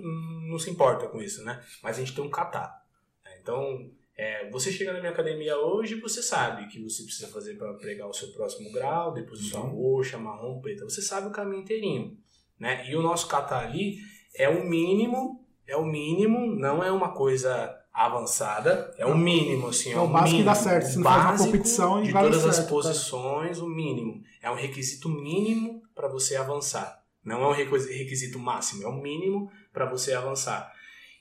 não 0.50 0.58
se 0.58 0.70
importa 0.70 1.08
com 1.08 1.20
isso, 1.20 1.44
né? 1.44 1.62
Mas 1.82 1.96
a 1.96 2.00
gente 2.00 2.14
tem 2.14 2.24
um 2.24 2.30
catar. 2.30 2.84
né? 3.24 3.32
Então, 3.40 3.90
é, 4.16 4.48
você 4.50 4.70
chega 4.70 4.92
na 4.92 5.00
minha 5.00 5.10
academia 5.12 5.58
hoje, 5.58 5.96
você 5.96 6.22
sabe 6.22 6.64
o 6.64 6.68
que 6.68 6.80
você 6.80 7.02
precisa 7.02 7.28
fazer 7.28 7.56
para 7.56 7.74
pregar 7.74 8.08
o 8.08 8.12
seu 8.12 8.28
próximo 8.28 8.70
grau, 8.70 9.12
depois 9.12 9.40
sua 9.40 9.60
roxa, 9.60 10.16
marrom, 10.18 10.60
preta. 10.60 10.84
Você 10.84 11.02
sabe 11.02 11.26
o 11.26 11.32
caminho 11.32 11.62
inteirinho, 11.62 12.16
né? 12.58 12.88
E 12.88 12.94
o 12.94 13.02
nosso 13.02 13.26
catar 13.26 13.64
ali 13.66 13.98
é 14.36 14.48
o 14.48 14.64
mínimo, 14.64 15.44
é 15.66 15.76
o 15.76 15.84
mínimo, 15.84 16.46
não 16.54 16.82
é 16.82 16.92
uma 16.92 17.12
coisa 17.12 17.76
avançada, 17.94 18.92
é 18.98 19.06
o 19.06 19.16
mínimo, 19.16 19.68
assim, 19.68 19.92
É 19.92 19.98
o 20.00 20.08
básico 20.08 20.24
que 20.24 20.32
mínimo, 20.32 20.44
dá 20.46 20.54
certo. 20.56 20.86
Se 20.86 20.96
o 20.96 21.00
não 21.00 21.04
faz 21.04 21.40
uma 21.40 21.46
competição, 21.46 22.02
de 22.02 22.12
todas 22.12 22.36
as 22.38 22.42
certo, 22.56 22.56
cara. 22.56 22.68
posições, 22.68 23.58
o 23.60 23.68
mínimo. 23.68 24.22
É 24.42 24.50
um 24.50 24.54
requisito 24.56 25.08
mínimo 25.08 25.82
para 25.94 26.08
você 26.08 26.34
avançar. 26.36 27.02
Não 27.24 27.42
é 27.42 27.48
um 27.48 27.52
requisi- 27.52 27.92
requisito 27.92 28.38
máximo, 28.38 28.82
é 28.82 28.88
o 28.88 29.00
mínimo 29.00 29.50
para 29.72 29.86
você 29.88 30.12
avançar. 30.12 30.70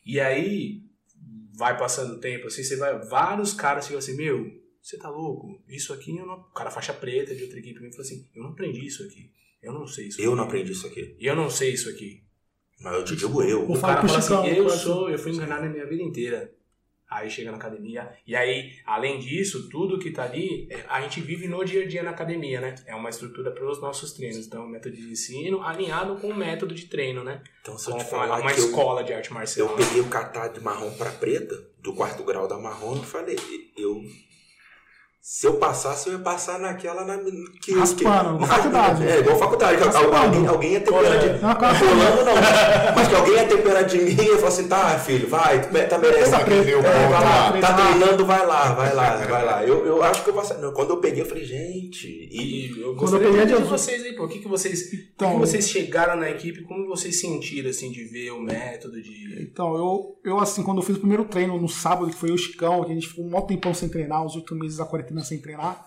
E 0.06 0.20
aí, 0.20 0.82
vai 1.54 1.78
passando 1.78 2.16
o 2.16 2.20
tempo, 2.20 2.48
assim, 2.48 2.64
você 2.64 2.76
vai. 2.76 2.98
Vários 3.06 3.54
caras 3.54 3.86
ficam 3.86 4.00
assim, 4.00 4.16
meu, 4.18 4.52
você 4.82 4.98
tá 4.98 5.10
louco? 5.10 5.62
Isso 5.70 5.94
aqui 5.94 6.18
eu 6.18 6.26
não. 6.26 6.40
O 6.40 6.54
cara 6.54 6.72
faixa 6.72 6.92
preta 6.94 7.34
de 7.36 7.44
outra 7.44 7.60
equipe 7.60 7.80
me 7.82 7.90
falou 7.92 8.02
assim, 8.02 8.28
eu 8.36 8.44
não 8.44 8.50
aprendi 8.50 8.86
isso 8.86 9.04
aqui. 9.04 9.32
Eu 9.62 9.72
não 9.72 9.88
sei 9.88 10.08
isso 10.08 10.20
Eu 10.20 10.32
aqui. 10.32 10.38
não 10.38 10.44
aprendi 10.44 10.72
isso 10.74 10.88
aqui, 10.88 11.16
Eu 11.20 11.36
não 11.38 11.50
sei 11.50 11.72
isso 11.72 11.88
aqui. 11.90 12.22
mas 12.82 12.94
eu 12.96 13.06
te 13.06 13.16
digo 13.16 13.42
eu. 13.44 13.70
O 13.72 13.76
falar 13.76 13.96
cara 13.98 14.08
fala 14.10 14.20
assim, 14.20 14.50
eu 14.58 14.64
eu 14.64 14.70
sou, 14.70 15.10
eu 15.10 15.18
fui 15.18 15.32
enganado 15.32 15.64
na 15.64 15.70
minha 15.70 15.86
vida 15.86 16.04
inteira. 16.04 16.52
Aí 17.14 17.30
chega 17.30 17.52
na 17.52 17.58
academia. 17.58 18.12
E 18.26 18.36
aí, 18.36 18.74
além 18.86 19.20
disso, 19.20 19.70
tudo 19.70 20.00
que 20.00 20.12
tá 20.12 20.24
ali, 20.24 20.68
é, 20.72 20.84
a 20.90 21.02
gente 21.02 21.22
vive 21.22 21.48
no 21.48 21.64
dia 21.64 21.84
a 21.84 21.88
dia 21.88 22.02
na 22.02 22.10
academia, 22.10 22.60
né? 22.60 22.76
É 22.88 22.96
uma 22.96 23.10
estrutura 23.10 23.52
para 23.52 23.70
os 23.70 23.80
nossos 23.80 24.14
treinos. 24.14 24.48
Então, 24.48 24.66
um 24.66 24.70
método 24.70 24.96
de 24.96 25.12
ensino 25.12 25.62
alinhado 25.62 26.16
com 26.18 26.30
o 26.30 26.36
método 26.36 26.74
de 26.74 26.88
treino, 26.88 27.24
né? 27.24 27.44
Então 27.62 27.78
se 27.78 27.90
eu 27.90 27.98
te 27.98 28.06
falar 28.06 28.40
uma 28.40 28.52
que 28.52 28.60
eu, 28.60 28.66
escola 28.66 29.04
de 29.04 29.14
arte 29.14 29.32
marcial. 29.32 29.70
eu 29.70 29.76
peguei 29.76 30.02
o 30.02 30.10
catar 30.10 30.48
de 30.48 30.60
marrom 30.60 30.92
pra 30.96 31.12
preta, 31.12 31.56
do 31.80 31.94
quarto 31.94 32.24
grau 32.24 32.48
da 32.48 32.58
marrom, 32.58 32.96
eu 32.96 33.04
falei, 33.04 33.38
eu 33.78 34.02
se 35.26 35.48
eu 35.48 35.54
passasse, 35.54 36.10
eu 36.10 36.14
ia 36.16 36.20
passar 36.20 36.60
naquela 36.60 37.06
na, 37.06 37.18
que, 37.62 37.74
Raspando, 37.74 38.40
que, 38.44 38.46
faculdade. 38.46 39.08
É, 39.08 39.20
igual 39.20 39.38
faculdade. 39.38 39.82
Alguém, 39.82 40.46
alguém 40.46 40.74
ia 40.74 40.82
pena 40.82 41.18
de 41.18 41.30
mim. 41.30 41.40
Não, 41.40 42.16
não, 42.18 42.26
não. 42.26 42.94
Mas 42.94 43.08
que 43.08 43.16
alguém 43.16 43.34
ia 43.36 43.48
temperar 43.48 43.86
de 43.86 44.00
mim 44.00 44.12
e 44.12 44.16
falo 44.16 44.38
falar 44.38 44.48
assim, 44.50 44.68
tá, 44.68 45.00
filho, 45.00 45.30
vai, 45.30 45.62
tá 45.88 45.98
merecendo. 45.98 46.36
É, 46.36 47.54
né? 47.54 47.62
tá 47.62 47.74
treinando, 47.74 48.26
vai 48.26 48.46
lá, 48.46 48.74
vai 48.74 48.94
lá, 48.94 49.16
vai 49.16 49.46
lá. 49.46 49.64
Eu, 49.64 49.86
eu 49.86 50.04
acho 50.04 50.26
que 50.26 50.30
eu 50.30 50.34
passei. 50.34 50.58
Quando 50.74 50.90
eu 50.90 50.98
peguei, 50.98 51.22
eu 51.22 51.26
falei, 51.26 51.46
gente. 51.46 52.06
E 52.06 52.82
eu 52.82 52.94
quando 52.98 53.16
eu 53.16 53.22
peguei 53.22 53.46
de 53.46 53.64
vocês 53.64 54.04
aí, 54.04 54.18
pô, 54.18 54.26
o 54.26 54.28
que, 54.28 54.40
que 54.40 54.48
vocês. 54.50 54.92
Então, 55.16 55.40
vocês 55.40 55.70
chegaram 55.70 56.20
na 56.20 56.30
equipe, 56.30 56.64
como 56.64 56.86
vocês 56.86 57.22
sentiram 57.22 57.70
assim 57.70 57.94
de 57.94 58.04
ver 58.04 58.32
o 58.32 58.42
método 58.42 59.02
de. 59.02 59.42
Então, 59.42 59.74
eu, 59.74 60.20
eu 60.26 60.40
assim, 60.40 60.64
quando 60.64 60.80
eu 60.80 60.84
fiz 60.84 60.98
o 60.98 61.00
primeiro 61.00 61.24
treino 61.24 61.58
no 61.58 61.70
sábado, 61.70 62.10
que 62.10 62.18
foi 62.18 62.32
o 62.32 62.38
Chicão, 62.38 62.84
que 62.84 62.92
a 62.92 62.94
gente 62.94 63.08
ficou 63.08 63.24
um 63.24 63.30
maior 63.30 63.46
tempão 63.46 63.74
sem 63.74 63.88
treinar, 63.88 64.26
os 64.26 64.36
oito 64.36 64.54
meses 64.54 64.82
a 64.82 64.86
40 64.86 65.13
né, 65.14 65.22
criança 65.22 65.36
ir 65.36 65.42
treinar. 65.42 65.86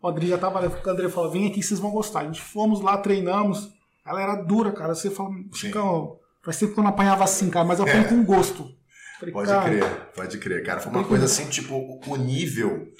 O 0.00 0.08
Adri 0.08 0.28
já 0.28 0.38
tava 0.38 0.68
com 0.68 0.88
o 0.88 0.92
André 0.92 1.08
falou: 1.08 1.30
vem 1.30 1.46
aqui, 1.46 1.62
vocês 1.62 1.80
vão 1.80 1.90
gostar. 1.90 2.20
A 2.20 2.24
gente 2.24 2.40
fomos 2.40 2.80
lá, 2.80 2.98
treinamos. 2.98 3.70
Ela 4.06 4.22
era 4.22 4.34
dura, 4.34 4.70
cara. 4.72 4.94
Você 4.94 5.10
fala, 5.10 5.30
Chicão, 5.52 6.18
faz 6.42 6.58
tempo 6.58 6.74
que 6.74 6.78
eu 6.78 6.84
não 6.84 6.90
apanhava 6.90 7.24
assim, 7.24 7.48
cara, 7.48 7.64
mas 7.64 7.78
eu 7.78 7.86
apanho 7.86 8.04
é. 8.04 8.08
com 8.08 8.24
gosto. 8.24 8.70
Falei, 9.18 9.32
pode 9.32 9.48
cara, 9.48 9.64
crer, 9.64 10.12
pode 10.14 10.38
crer, 10.38 10.64
cara. 10.64 10.80
Foi 10.80 10.92
uma 10.92 11.04
coisa 11.04 11.24
assim, 11.24 11.48
tipo, 11.48 12.00
o 12.06 12.16
nível 12.16 12.92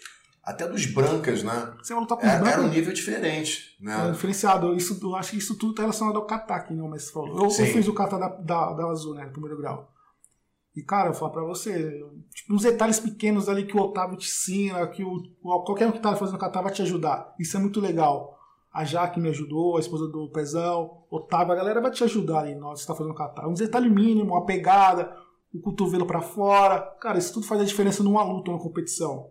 até 0.45 0.69
dos 0.69 0.85
brancas, 0.87 1.43
né? 1.43 1.73
Você 1.83 1.95
vai 1.95 2.03
lutar 2.03 2.19
tá 2.19 2.39
com 2.39 2.47
é. 2.47 2.53
Era 2.53 2.63
um 2.63 2.69
nível 2.69 2.93
diferente, 2.93 3.77
né? 3.81 4.09
É, 4.09 4.13
diferenciado. 4.13 4.75
Isso, 4.75 4.99
eu 5.03 5.17
acho 5.17 5.33
que 5.33 5.39
isso 5.39 5.57
tudo 5.57 5.71
está 5.71 5.83
relacionado 5.83 6.17
ao 6.17 6.27
kata, 6.27 6.61
que 6.61 6.75
não, 6.75 6.85
né, 6.85 6.91
mas 6.93 7.11
falou. 7.11 7.37
Eu, 7.37 7.45
eu, 7.45 7.51
fiz 7.51 7.89
o 7.89 7.95
kata 7.95 8.19
da, 8.19 8.29
da, 8.29 8.73
da, 8.73 8.87
azul, 8.87 9.15
né? 9.15 9.25
No 9.25 9.31
primeiro 9.31 9.57
grau. 9.57 9.91
E, 10.77 10.83
cara, 10.83 11.11
eu 11.11 11.15
falo 11.15 11.31
pra 11.31 11.45
você, 11.45 12.05
tipo, 12.35 12.53
uns 12.53 12.63
detalhes 12.63 12.99
pequenos 12.99 13.49
ali 13.49 13.65
que 13.65 13.77
o 13.77 13.81
Otávio 13.81 14.19
te 14.19 14.27
ensina, 14.27 14.87
que 14.89 15.05
o, 15.05 15.23
qualquer 15.41 15.87
um 15.87 15.93
que 15.93 16.01
tá 16.01 16.17
fazendo 16.17 16.39
catar 16.39 16.63
vai 16.63 16.73
te 16.73 16.83
ajudar. 16.83 17.33
Isso 17.39 17.57
é 17.57 17.61
muito 17.61 17.81
legal. 17.81 18.37
A 18.73 18.85
Jaque 18.85 19.21
me 19.21 19.29
ajudou, 19.29 19.77
a 19.77 19.81
esposa 19.81 20.09
do 20.09 20.29
Pezão, 20.33 21.05
Otávio, 21.09 21.53
a 21.53 21.57
galera 21.57 21.81
vai 21.81 21.93
te 21.93 22.03
ajudar 22.03 22.41
ali 22.41 22.57
hora 22.57 22.75
que 22.75 22.81
você 22.81 22.87
tá 22.89 22.95
fazendo 22.95 23.15
catar. 23.15 23.47
Um 23.47 23.55
detalhe 23.55 23.89
mínimo, 23.89 24.37
a 24.37 24.45
pegada, 24.45 25.17
o 25.55 25.61
cotovelo 25.61 26.07
pra 26.07 26.21
fora. 26.21 26.81
Cara, 27.01 27.19
isso 27.19 27.33
tudo 27.33 27.47
faz 27.47 27.61
a 27.61 27.65
diferença 27.65 28.03
numa 28.03 28.25
luta, 28.25 28.51
numa 28.51 28.61
competição. 28.61 29.31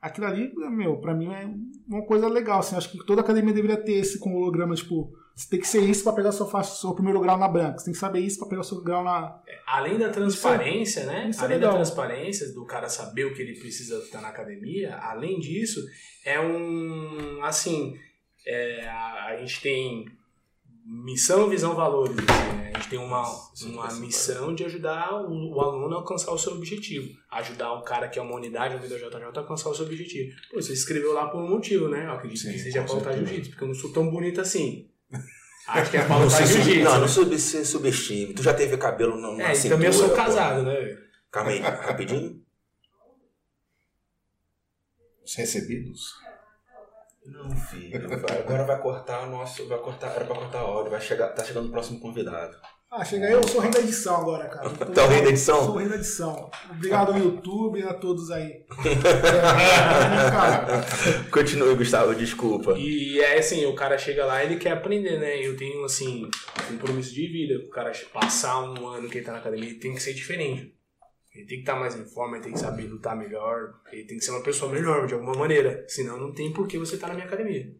Aquilo 0.00 0.28
ali, 0.28 0.54
meu, 0.70 1.00
pra 1.00 1.12
mim 1.14 1.32
é 1.32 1.52
uma 1.88 2.06
coisa 2.06 2.28
legal, 2.28 2.60
assim. 2.60 2.76
Acho 2.76 2.92
que 2.92 3.04
toda 3.04 3.22
academia 3.22 3.52
deveria 3.52 3.76
ter 3.76 3.94
esse 3.94 4.20
com 4.20 4.36
holograma, 4.36 4.76
tipo, 4.76 5.12
você 5.36 5.50
tem 5.50 5.60
que 5.60 5.68
ser 5.68 5.82
isso 5.82 6.02
pra 6.02 6.14
pegar 6.14 6.32
faixa, 6.32 6.74
seu 6.76 6.94
primeiro 6.94 7.20
grau 7.20 7.36
na 7.36 7.46
branca. 7.46 7.78
Você 7.78 7.84
tem 7.84 7.92
que 7.92 8.00
saber 8.00 8.20
isso 8.20 8.38
pra 8.38 8.48
pegar 8.48 8.62
o 8.62 8.64
seu 8.64 8.82
grau 8.82 9.04
na. 9.04 9.38
Além 9.66 9.98
da 9.98 10.08
transparência, 10.08 11.04
né? 11.04 11.28
isso 11.28 11.42
é 11.42 11.44
além 11.44 11.58
da 11.60 11.66
legal. 11.66 11.74
transparência, 11.74 12.54
do 12.54 12.64
cara 12.64 12.88
saber 12.88 13.26
o 13.26 13.34
que 13.34 13.42
ele 13.42 13.60
precisa 13.60 13.98
estar 13.98 14.22
na 14.22 14.28
academia, 14.28 14.96
além 14.96 15.38
disso, 15.38 15.84
é 16.24 16.40
um. 16.40 17.44
Assim, 17.44 17.98
é, 18.46 18.88
a, 18.88 19.26
a 19.26 19.36
gente 19.36 19.60
tem 19.60 20.06
missão, 20.86 21.50
visão, 21.50 21.74
valores. 21.74 22.16
assim, 22.16 22.56
né? 22.56 22.70
A 22.74 22.78
gente 22.78 22.88
tem 22.88 22.98
uma, 22.98 23.22
Isso, 23.54 23.68
uma 23.68 23.88
isso, 23.88 24.00
missão 24.00 24.54
de 24.54 24.64
ajudar 24.64 25.12
o, 25.12 25.54
o 25.54 25.60
aluno 25.60 25.96
a 25.96 25.98
alcançar 25.98 26.32
o 26.32 26.38
seu 26.38 26.54
objetivo. 26.54 27.14
Ajudar 27.30 27.74
um 27.74 27.82
cara 27.82 28.08
que 28.08 28.18
é 28.18 28.22
uma 28.22 28.36
unidade, 28.36 28.74
um 28.74 28.78
VJJ, 28.78 29.04
a 29.22 29.38
alcançar 29.38 29.68
o 29.68 29.74
seu 29.74 29.84
objetivo. 29.84 30.34
Pô, 30.50 30.62
você 30.62 30.72
escreveu 30.72 31.12
lá 31.12 31.28
por 31.28 31.42
um 31.42 31.50
motivo, 31.50 31.88
né? 31.88 32.06
Eu 32.06 32.12
acredito 32.12 32.40
Sim, 32.40 32.52
que 32.52 32.58
seja 32.58 32.82
pra 32.84 32.94
lutar 32.94 33.14
jiu-jitsu, 33.18 33.50
porque 33.50 33.64
eu 33.64 33.68
não 33.68 33.74
sou 33.74 33.92
tão 33.92 34.08
bonito 34.08 34.40
assim. 34.40 34.88
Acho 35.68 35.90
que 35.90 35.96
é 35.96 36.02
se 36.02 36.46
sub- 36.46 36.46
jiu-jitsu. 36.62 36.84
não, 36.84 36.92
né? 36.94 36.98
não 37.00 37.08
sub, 37.08 37.38
se 37.38 37.64
subestime. 37.66 38.34
Tu 38.34 38.42
já 38.42 38.54
teve 38.54 38.76
cabelo 38.76 39.16
no, 39.16 39.40
É, 39.40 39.54
cintura? 39.54 39.74
também 39.74 39.86
eu 39.88 39.92
sou 39.92 40.08
pô. 40.10 40.14
casado, 40.16 40.62
né? 40.62 40.74
velho? 40.74 40.98
Calma 41.30 41.50
aí, 41.50 41.58
rapidinho. 41.60 42.42
Os 45.24 45.34
recebidos? 45.34 46.14
Não, 47.26 47.50
filho. 47.56 48.08
vai- 48.08 48.38
agora 48.38 48.64
vai 48.64 48.80
cortar 48.80 49.22
o 49.26 49.30
nosso. 49.30 49.66
Vai 49.66 49.78
cortar. 49.78 50.12
Era 50.14 50.24
pra 50.24 50.36
cortar 50.36 50.60
a 50.60 50.64
hora. 50.64 50.88
Vai 50.88 51.00
chegar, 51.00 51.28
tá 51.30 51.42
chegando 51.44 51.68
o 51.68 51.72
próximo 51.72 51.98
convidado. 51.98 52.56
Ah, 52.90 53.04
chega 53.04 53.26
aí, 53.26 53.32
eu 53.32 53.42
sou 53.46 53.60
rei 53.60 53.70
da 53.70 53.80
edição 53.80 54.16
agora, 54.16 54.48
cara. 54.48 54.70
Tô- 54.70 54.86
Tá 54.94 55.04
o 55.04 55.08
rei 55.08 55.22
da 55.22 55.28
edição? 55.30 55.64
Sou 55.64 55.76
rei 55.76 55.88
da 55.88 55.96
edição. 55.96 56.50
Obrigado 56.70 57.12
ao 57.12 57.18
YouTube 57.18 57.80
e 57.80 57.82
a 57.82 57.92
todos 57.94 58.30
aí. 58.30 58.64
cara, 60.30 60.84
Continue, 61.30 61.74
Gustavo, 61.74 62.14
desculpa. 62.14 62.74
E 62.78 63.20
é 63.20 63.38
assim, 63.38 63.66
o 63.66 63.74
cara 63.74 63.98
chega 63.98 64.24
lá 64.24 64.42
e 64.42 64.46
ele 64.46 64.56
quer 64.56 64.70
aprender, 64.72 65.18
né? 65.18 65.36
Eu 65.44 65.56
tenho, 65.56 65.84
assim, 65.84 66.24
um 66.24 66.30
compromisso 66.78 67.12
de 67.12 67.26
vida. 67.26 67.58
O 67.66 67.70
cara 67.70 67.90
passar 68.12 68.60
um 68.62 68.86
ano 68.86 69.08
que 69.08 69.18
ele 69.18 69.26
tá 69.26 69.32
na 69.32 69.38
academia, 69.38 69.68
ele 69.68 69.78
tem 69.80 69.92
que 69.94 70.02
ser 70.02 70.14
diferente. 70.14 70.72
Ele 71.34 71.44
tem 71.44 71.56
que 71.58 71.62
estar 71.64 71.74
mais 71.76 71.94
em 71.94 72.06
forma, 72.06 72.36
ele 72.36 72.44
tem 72.44 72.52
que 72.54 72.58
saber 72.58 72.84
lutar 72.84 73.14
melhor, 73.14 73.74
ele 73.92 74.04
tem 74.04 74.16
que 74.16 74.24
ser 74.24 74.30
uma 74.30 74.42
pessoa 74.42 74.72
melhor, 74.72 75.06
de 75.06 75.12
alguma 75.12 75.34
maneira. 75.34 75.84
Senão 75.86 76.16
não 76.18 76.32
tem 76.32 76.50
por 76.50 76.66
que 76.66 76.78
você 76.78 76.94
estar 76.94 77.08
na 77.08 77.14
minha 77.14 77.26
academia. 77.26 77.74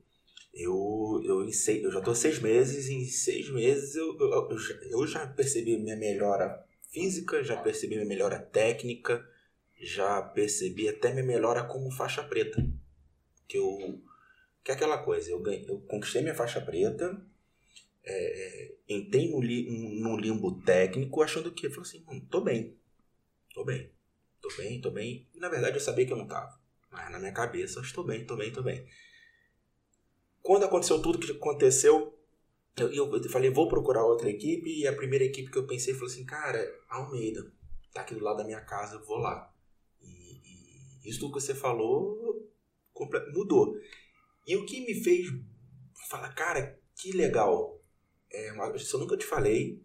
Eu, 0.59 1.21
eu, 1.23 1.45
em 1.45 1.53
seis, 1.53 1.85
eu 1.85 1.92
já 1.92 2.01
tô 2.01 2.14
seis 2.14 2.38
meses, 2.38 2.88
em 2.88 3.05
seis 3.05 3.51
meses 3.51 3.95
eu, 3.95 4.19
eu, 4.19 4.49
eu 4.90 5.07
já, 5.07 5.27
percebi 5.27 5.77
minha 5.77 5.97
melhora 5.97 6.66
física, 6.90 7.45
já 7.45 7.59
percebi 7.59 7.97
minha 7.97 8.09
melhora 8.09 8.38
técnica, 8.38 9.23
já 9.79 10.23
percebi 10.23 10.88
até 10.88 11.12
minha 11.12 11.27
melhora 11.27 11.62
como 11.62 11.90
faixa 11.90 12.23
preta. 12.23 12.66
Que 13.47 13.59
eu. 13.59 14.03
Que 14.64 14.71
é 14.71 14.75
aquela 14.75 14.97
coisa, 14.97 15.31
eu, 15.31 15.40
ganhei, 15.40 15.66
eu 15.69 15.79
conquistei 15.83 16.23
minha 16.23 16.35
faixa 16.35 16.61
preta, 16.61 17.23
é, 18.03 18.73
entrei 18.88 19.31
no, 19.31 19.40
li, 19.42 20.01
no 20.01 20.16
limbo 20.16 20.61
técnico 20.62 21.23
achando 21.23 21.53
que, 21.53 21.66
eu 21.66 21.71
falei 21.71 21.83
assim, 21.83 22.05
mano, 22.07 22.27
tô 22.31 22.40
bem, 22.40 22.75
tô 23.53 23.62
bem, 23.62 23.92
tô 24.40 24.49
bem, 24.57 24.81
tô 24.81 24.90
bem. 24.90 25.29
Na 25.35 25.51
verdade 25.51 25.77
eu 25.77 25.81
sabia 25.81 26.07
que 26.07 26.12
eu 26.14 26.16
não 26.16 26.27
tava. 26.27 26.59
Mas 26.90 27.12
na 27.12 27.19
minha 27.19 27.33
cabeça 27.33 27.79
eu 27.79 27.83
estou 27.83 28.05
bem, 28.05 28.25
tô 28.25 28.37
bem, 28.37 28.51
tô 28.51 28.62
bem. 28.62 28.87
Quando 30.46 30.64
aconteceu 30.64 31.02
tudo 31.02 31.18
que 31.18 31.32
aconteceu, 31.32 32.16
eu, 32.76 32.92
eu 32.92 33.28
falei, 33.28 33.50
vou 33.50 33.66
procurar 33.66 34.04
outra 34.04 34.30
equipe. 34.30 34.78
E 34.78 34.87
a 34.87 34.94
primeira 34.94 35.24
equipe 35.24 35.50
que 35.50 35.59
eu 35.59 35.66
pensei 35.66 35.92
falou 35.92 36.06
assim: 36.06 36.24
cara, 36.24 36.72
Almeida, 36.88 37.52
tá 37.92 38.02
aqui 38.02 38.14
do 38.14 38.22
lado 38.22 38.37
da 38.37 38.44
minha 38.44 38.61
casa, 38.61 38.94
eu 38.94 39.04
vou 39.04 39.16
lá. 39.16 39.52
E, 40.00 41.04
e 41.04 41.11
isso 41.11 41.18
tudo 41.18 41.35
que 41.35 41.40
você 41.40 41.52
falou 41.52 42.48
mudou. 43.35 43.76
E 44.46 44.54
o 44.54 44.64
que 44.64 44.87
me 44.87 44.94
fez 45.02 45.26
falar, 46.09 46.32
cara, 46.32 46.78
que 46.94 47.11
legal. 47.11 47.82
É 48.32 48.52
isso 48.76 48.94
eu 48.94 49.00
nunca 49.00 49.16
te 49.16 49.26
falei. 49.26 49.85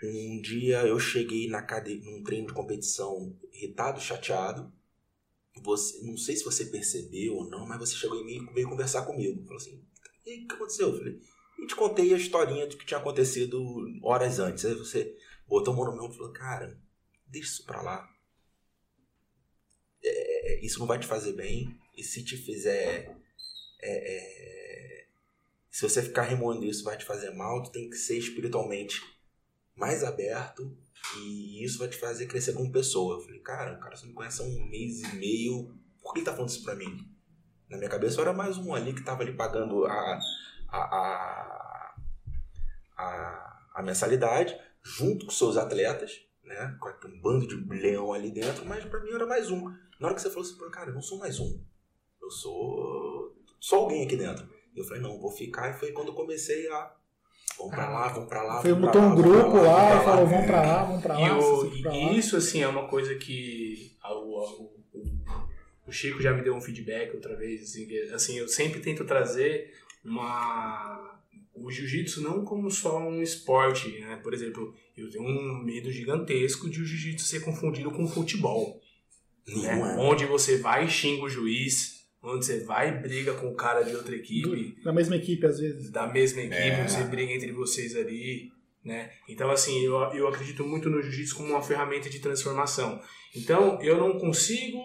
Um 0.00 0.40
dia 0.40 0.86
eu 0.86 1.00
cheguei 1.00 1.48
na 1.48 1.62
cade... 1.62 1.96
num 1.96 2.22
treino 2.22 2.46
de 2.46 2.54
competição 2.54 3.36
irritado, 3.52 4.00
chateado. 4.00 4.72
Você, 5.62 6.02
não 6.02 6.16
sei 6.16 6.36
se 6.36 6.44
você 6.44 6.66
percebeu 6.66 7.36
ou 7.36 7.48
não, 7.48 7.66
mas 7.66 7.78
você 7.78 7.94
chegou 7.94 8.20
em 8.20 8.24
mim 8.24 8.48
e 8.50 8.54
veio 8.54 8.68
conversar 8.68 9.02
comigo. 9.02 9.42
Falou 9.44 9.56
assim: 9.56 9.82
e 10.26 10.44
o 10.44 10.48
que 10.48 10.54
aconteceu? 10.54 10.88
Eu 10.88 10.98
falei: 10.98 11.20
e 11.58 11.66
te 11.66 11.76
contei 11.76 12.12
a 12.12 12.16
historinha 12.16 12.66
do 12.66 12.76
que 12.76 12.86
tinha 12.86 12.98
acontecido 12.98 13.62
horas 14.02 14.38
antes. 14.38 14.64
Aí 14.64 14.74
você 14.74 15.16
botou 15.46 15.72
a 15.72 15.76
mão 15.76 15.86
no 15.86 15.96
meu 15.96 16.10
e 16.10 16.16
falou: 16.16 16.32
cara, 16.32 16.78
deixa 17.26 17.52
isso 17.52 17.64
pra 17.64 17.82
lá. 17.82 18.08
É, 20.02 20.60
isso 20.64 20.78
não 20.78 20.86
vai 20.86 20.98
te 20.98 21.06
fazer 21.06 21.32
bem. 21.32 21.78
E 21.96 22.02
se 22.02 22.24
te 22.24 22.36
fizer. 22.36 23.16
é, 23.80 24.16
é, 24.16 25.06
se 25.70 25.82
você 25.82 26.02
ficar 26.02 26.22
remoendo 26.22 26.64
isso, 26.64 26.84
vai 26.84 26.96
te 26.96 27.04
fazer 27.04 27.30
mal. 27.30 27.62
Tu 27.62 27.72
tem 27.72 27.90
que 27.90 27.96
ser 27.96 28.16
espiritualmente 28.16 29.00
mais 29.74 30.04
aberto. 30.04 30.76
E 31.16 31.64
isso 31.64 31.78
vai 31.78 31.88
te 31.88 31.96
fazer 31.96 32.26
crescer 32.26 32.54
como 32.54 32.72
pessoa. 32.72 33.16
Eu 33.16 33.20
falei, 33.20 33.40
cara, 33.40 33.76
o 33.76 33.80
cara 33.80 33.96
só 33.96 34.06
me 34.06 34.12
conhece 34.12 34.42
há 34.42 34.44
um 34.44 34.66
mês 34.66 35.00
e 35.00 35.16
meio. 35.16 35.74
Por 36.02 36.12
que 36.12 36.20
ele 36.20 36.26
tá 36.26 36.32
falando 36.32 36.48
isso 36.48 36.62
pra 36.62 36.74
mim? 36.74 37.08
Na 37.68 37.76
minha 37.76 37.90
cabeça 37.90 38.18
eu 38.18 38.22
era 38.22 38.32
mais 38.32 38.56
um 38.56 38.74
ali 38.74 38.94
que 38.94 39.02
tava 39.02 39.22
ali 39.22 39.32
pagando 39.32 39.84
a, 39.86 40.18
a, 40.68 40.78
a, 40.78 41.94
a, 42.96 43.68
a 43.74 43.82
mensalidade, 43.82 44.56
junto 44.82 45.26
com 45.26 45.32
seus 45.32 45.56
atletas, 45.56 46.20
né? 46.42 46.76
Com 46.80 47.08
um 47.08 47.20
bando 47.20 47.46
de 47.46 47.56
leão 47.56 48.12
ali 48.12 48.30
dentro, 48.30 48.64
mas 48.66 48.84
pra 48.84 49.00
mim 49.00 49.08
eu 49.08 49.16
era 49.16 49.26
mais 49.26 49.50
um. 49.50 49.64
Na 49.98 50.08
hora 50.08 50.14
que 50.14 50.22
você 50.22 50.28
falou 50.30 50.42
assim, 50.42 50.70
cara, 50.70 50.90
eu 50.90 50.94
não 50.94 51.02
sou 51.02 51.18
mais 51.18 51.40
um. 51.40 51.62
Eu 52.20 52.30
sou 52.30 53.36
só 53.60 53.76
alguém 53.76 54.04
aqui 54.04 54.16
dentro. 54.16 54.48
Eu 54.74 54.84
falei, 54.84 55.02
não, 55.02 55.18
vou 55.20 55.30
ficar. 55.30 55.70
E 55.70 55.78
foi 55.78 55.92
quando 55.92 56.08
eu 56.08 56.14
comecei 56.14 56.68
a. 56.70 56.96
Vamos 57.58 57.74
pra 57.74 57.88
lá, 57.88 58.08
vamos 58.08 58.28
pra 58.28 58.42
lá. 58.42 58.60
Foi, 58.62 58.72
vamos 58.72 58.90
pra 58.90 59.00
botou 59.00 59.02
lá, 59.02 59.08
um 59.08 59.14
pra 59.14 59.22
grupo 59.42 59.56
lá, 59.56 59.62
lá, 59.62 59.88
vamos 59.88 59.94
e 59.94 60.04
pra 60.04 60.04
falou, 60.04 60.26
vamos 60.26 60.46
pra 60.46 60.60
lá, 60.62 60.84
vamos 60.84 61.02
pra 61.02 61.14
lá. 61.14 61.20
E, 61.20 61.28
vão 61.30 61.70
pra 61.82 61.94
e 61.96 62.04
lá. 62.06 62.12
isso, 62.12 62.36
assim, 62.36 62.62
é 62.62 62.68
uma 62.68 62.86
coisa 62.88 63.14
que 63.14 63.92
a- 64.02 64.12
o, 64.14 64.38
o- 64.38 64.72
o- 64.94 65.48
o 65.86 65.92
Chico 65.92 66.20
já 66.22 66.32
me 66.32 66.42
deu 66.42 66.54
um 66.54 66.60
feedback 66.60 67.14
outra 67.14 67.36
vez, 67.36 67.62
assim, 67.62 67.86
que, 67.86 68.00
assim, 68.12 68.38
eu 68.38 68.48
sempre 68.48 68.80
tento 68.80 69.04
trazer 69.04 69.72
uma... 70.04 71.12
O 71.54 71.70
jiu-jitsu 71.70 72.20
não 72.20 72.44
como 72.44 72.68
só 72.70 72.98
um 72.98 73.22
esporte, 73.22 73.88
né? 74.00 74.16
Por 74.22 74.34
exemplo, 74.34 74.74
eu 74.96 75.08
tenho 75.08 75.22
um 75.24 75.62
medo 75.62 75.90
gigantesco 75.92 76.68
de 76.68 76.80
o 76.80 76.84
jiu-jitsu 76.84 77.24
ser 77.26 77.40
confundido 77.44 77.90
com 77.92 78.08
futebol. 78.08 78.80
né? 79.46 79.78
É. 79.78 80.00
Onde 80.00 80.24
você 80.26 80.58
vai 80.58 80.86
e 80.86 80.90
xinga 80.90 81.22
o 81.22 81.28
juiz, 81.28 81.93
onde 82.24 82.44
você 82.46 82.60
vai 82.64 82.88
e 82.88 82.92
briga 83.02 83.34
com 83.34 83.48
o 83.48 83.54
cara 83.54 83.82
de 83.82 83.94
outra 83.94 84.14
equipe 84.16 84.76
Da 84.82 84.92
mesma 84.92 85.16
equipe, 85.16 85.44
às 85.46 85.58
vezes. 85.60 85.90
da 85.90 86.06
mesma 86.06 86.40
equipe, 86.40 86.56
É. 86.56 86.88
você 86.88 87.02
briga 87.04 87.32
entre 87.32 87.52
vocês 87.52 87.94
ali, 87.94 88.50
né? 88.84 89.10
Então, 89.28 89.50
assim, 89.50 89.84
eu, 89.84 89.94
eu 90.14 90.26
acredito 90.28 90.64
muito 90.64 90.88
no 90.90 91.00
jiu-jitsu 91.02 91.36
como 91.36 91.50
uma 91.50 91.62
ferramenta 91.62 92.08
de 92.10 92.18
transformação. 92.20 93.00
Então, 93.36 93.80
eu 93.82 93.96
não 93.98 94.18
consigo 94.18 94.78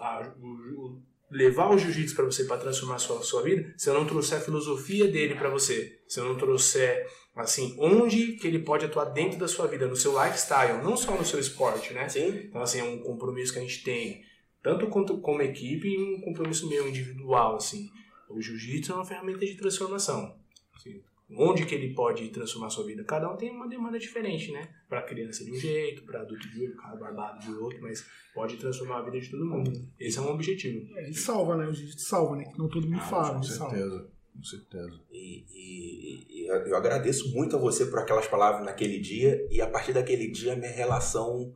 a- 0.00 0.32
o- 0.40 0.98
levar 1.30 1.70
o 1.70 1.78
jiu-jitsu 1.78 2.14
para 2.14 2.24
você 2.26 2.44
para 2.44 2.58
transformar 2.58 2.96
a 2.96 2.98
sua, 2.98 3.22
sua 3.22 3.42
vida 3.42 3.72
se 3.76 3.88
eu 3.88 3.94
não 3.94 4.04
trouxer 4.06 4.38
a 4.38 4.40
filosofia 4.40 5.08
dele 5.08 5.34
para 5.34 5.48
você, 5.48 5.98
se 6.06 6.20
eu 6.20 6.24
não 6.24 6.36
trouxer, 6.36 7.06
assim, 7.34 7.74
onde 7.78 8.32
que 8.36 8.46
ele 8.46 8.58
pode 8.58 8.84
atuar 8.84 9.06
dentro 9.06 9.38
da 9.38 9.48
sua 9.48 9.66
vida, 9.66 9.86
no 9.86 9.96
seu 9.96 10.12
lifestyle, 10.22 10.82
não 10.84 10.94
só 10.96 11.16
no 11.16 11.24
seu 11.24 11.40
esporte, 11.40 11.94
né? 11.94 12.06
Sim, 12.08 12.28
Então, 12.48 12.60
assim, 12.60 12.80
é 12.80 12.84
um 12.84 12.98
compromisso 12.98 13.52
que 13.54 13.58
a 13.58 13.62
gente 13.62 13.82
tem, 13.82 14.22
tanto 14.62 14.86
quanto 14.88 15.18
como 15.18 15.42
equipe 15.42 15.88
e 15.88 15.98
um 15.98 16.20
compromisso 16.20 16.68
meu 16.68 16.88
individual, 16.88 17.56
assim. 17.56 17.90
O 18.28 18.40
jiu-jitsu 18.40 18.92
é 18.92 18.94
uma 18.94 19.04
ferramenta 19.04 19.40
de 19.44 19.54
transformação. 19.56 20.34
Assim, 20.74 21.02
onde 21.36 21.66
que 21.66 21.74
ele 21.74 21.92
pode 21.94 22.28
transformar 22.28 22.70
sua 22.70 22.84
vida? 22.86 23.04
Cada 23.04 23.30
um 23.30 23.36
tem 23.36 23.50
uma 23.50 23.68
demanda 23.68 23.98
diferente, 23.98 24.50
né? 24.52 24.68
Para 24.88 25.02
criança 25.02 25.44
de 25.44 25.50
um 25.52 25.56
jeito, 25.56 26.02
para 26.04 26.20
adulto 26.22 26.48
de 26.48 26.60
outro, 26.62 26.76
cara 26.76 26.96
barbado 26.96 27.40
de 27.40 27.52
outro, 27.54 27.80
mas 27.82 28.04
pode 28.34 28.56
transformar 28.56 28.98
a 28.98 29.02
vida 29.02 29.20
de 29.20 29.30
todo 29.30 29.44
mundo. 29.44 29.70
Esse 30.00 30.18
é 30.18 30.20
um 30.22 30.30
objetivo. 30.30 30.86
É, 30.96 31.10
e 31.10 31.14
salva, 31.14 31.56
né? 31.56 31.66
O 31.66 31.72
jiu-jitsu 31.72 32.06
salva, 32.06 32.36
né? 32.36 32.44
Que 32.44 32.58
não 32.58 32.68
todo 32.68 32.86
mundo 32.86 33.00
Ah, 33.00 33.06
fala, 33.06 33.34
com 33.36 33.42
salva. 33.42 33.74
certeza. 33.76 34.10
Com 34.34 34.44
certeza. 34.44 35.00
E, 35.10 35.44
e- 35.50 36.26
e 36.30 36.46
eu 36.48 36.56
eu 36.68 36.76
agradeço 36.76 37.32
muito 37.34 37.54
a 37.56 37.58
você 37.58 37.84
por 37.86 37.98
aquelas 37.98 38.26
palavras 38.26 38.64
naquele 38.64 38.98
dia 38.98 39.46
e 39.50 39.60
a 39.60 39.66
partir 39.68 39.92
daquele 39.92 40.28
dia 40.28 40.56
minha 40.56 40.70
relação 40.70 41.54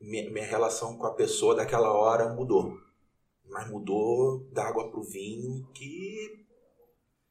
minha, 0.00 0.30
minha 0.30 0.46
relação 0.46 0.96
com 0.96 1.06
a 1.06 1.14
pessoa 1.14 1.54
daquela 1.54 1.92
hora 1.92 2.32
mudou. 2.32 2.78
Mas 3.48 3.70
mudou 3.70 4.48
da 4.52 4.64
água 4.64 4.90
pro 4.90 5.02
vinho 5.02 5.66
que 5.72 6.46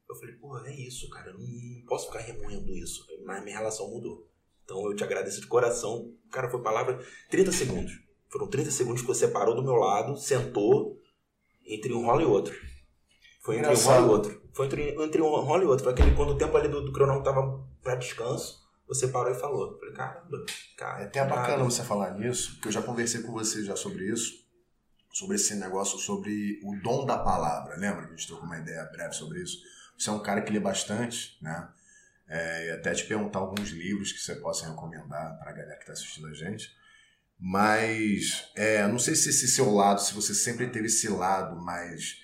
eu 0.10 0.16
falei, 0.16 0.36
pô, 0.36 0.58
é 0.60 0.74
isso, 0.74 1.10
cara, 1.10 1.32
eu 1.32 1.38
não 1.38 1.86
posso 1.88 2.08
ficar 2.08 2.20
remoendo 2.20 2.72
isso. 2.72 3.06
Mas 3.26 3.44
minha 3.44 3.58
relação 3.58 3.90
mudou. 3.90 4.28
Então 4.64 4.84
eu 4.86 4.96
te 4.96 5.04
agradeço 5.04 5.42
de 5.42 5.48
coração. 5.48 6.14
Cara, 6.32 6.50
foi 6.50 6.62
palavra 6.62 7.00
30 7.30 7.52
segundos. 7.52 7.94
Foram 8.30 8.48
30 8.48 8.72
segundos 8.72 9.02
que 9.02 9.08
você 9.08 9.28
parou 9.28 9.56
do 9.56 9.64
meu 9.64 9.76
lado, 9.76 10.18
sentou 10.18 11.00
entre 11.66 11.94
um 11.94 12.06
rolo 12.06 12.22
e 12.22 12.26
outro. 12.26 12.56
Foi 13.42 13.56
entre 13.58 13.68
Engraçado. 13.72 14.04
um 14.04 14.08
rolo 14.08 14.08
e 14.08 14.16
outro. 14.16 14.42
Foi 14.54 14.66
entre, 14.66 15.04
entre 15.04 15.22
um 15.22 15.30
rolo 15.30 15.64
e 15.64 15.68
outro. 15.68 15.84
Foi 15.84 15.94
aquele 15.94 16.16
quando 16.16 16.32
o 16.32 16.38
tempo 16.38 16.56
ali 16.58 16.68
do, 16.68 16.84
do 16.84 16.92
cronômetro 16.92 17.32
tava 17.32 17.64
pra 17.82 17.96
descanso, 17.96 18.65
você 18.88 19.08
parou 19.08 19.34
e 19.34 19.40
falou. 19.40 19.72
Eu 19.72 19.80
falei, 19.80 19.94
caramba, 19.94 20.46
cara. 20.78 21.04
É 21.04 21.06
até 21.06 21.26
bacana 21.26 21.64
você 21.64 21.84
falar 21.84 22.12
nisso, 22.18 22.54
porque 22.54 22.68
eu 22.68 22.72
já 22.72 22.82
conversei 22.82 23.22
com 23.22 23.32
você 23.32 23.64
já 23.64 23.76
sobre 23.76 24.12
isso, 24.12 24.46
sobre 25.12 25.36
esse 25.36 25.56
negócio, 25.56 25.98
sobre 25.98 26.60
o 26.64 26.76
dom 26.82 27.06
da 27.06 27.18
palavra. 27.18 27.76
Lembra 27.78 28.06
que 28.06 28.14
a 28.14 28.16
gente 28.16 28.28
trocou 28.28 28.46
uma 28.46 28.58
ideia 28.58 28.84
breve 28.86 29.14
sobre 29.14 29.42
isso? 29.42 29.58
Você 29.98 30.10
é 30.10 30.14
um 30.14 30.22
cara 30.22 30.42
que 30.42 30.52
lê 30.52 30.60
bastante, 30.60 31.38
né? 31.42 31.70
É, 32.28 32.68
e 32.68 32.72
até 32.72 32.94
te 32.94 33.06
perguntar 33.06 33.40
alguns 33.40 33.70
livros 33.70 34.12
que 34.12 34.20
você 34.20 34.36
possa 34.36 34.68
recomendar 34.68 35.38
para 35.38 35.52
a 35.52 35.54
galera 35.54 35.76
que 35.76 35.84
está 35.84 35.94
assistindo 35.94 36.28
a 36.28 36.34
gente. 36.34 36.76
Mas 37.40 38.50
é, 38.56 38.88
não 38.88 38.98
sei 38.98 39.16
se 39.16 39.30
esse 39.30 39.48
seu 39.48 39.72
lado, 39.72 40.02
se 40.02 40.14
você 40.14 40.34
sempre 40.34 40.68
teve 40.70 40.88
esse 40.88 41.08
lado 41.08 41.62
mais 41.62 42.18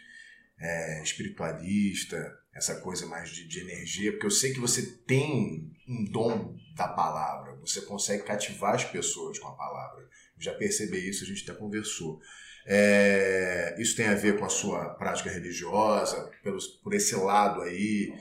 é, 0.59 1.03
espiritualista, 1.03 2.40
essa 2.53 2.75
coisa 2.81 3.05
mais 3.05 3.29
de, 3.29 3.47
de 3.47 3.59
energia, 3.61 4.11
porque 4.11 4.25
eu 4.25 4.31
sei 4.31 4.53
que 4.53 4.59
você 4.59 4.81
tem 5.07 5.71
um 5.87 6.05
dom 6.05 6.55
da 6.75 6.87
palavra, 6.87 7.55
você 7.55 7.81
consegue 7.81 8.23
cativar 8.23 8.75
as 8.75 8.83
pessoas 8.83 9.39
com 9.39 9.47
a 9.47 9.55
palavra. 9.55 10.01
Eu 10.01 10.41
já 10.41 10.53
percebi 10.53 11.09
isso, 11.09 11.23
a 11.23 11.27
gente 11.27 11.49
até 11.49 11.57
conversou. 11.57 12.19
É, 12.65 13.75
isso 13.79 13.95
tem 13.95 14.07
a 14.07 14.15
ver 14.15 14.37
com 14.37 14.45
a 14.45 14.49
sua 14.49 14.89
prática 14.95 15.29
religiosa, 15.29 16.29
pelos, 16.43 16.67
por 16.67 16.93
esse 16.93 17.15
lado 17.15 17.61
aí 17.61 18.13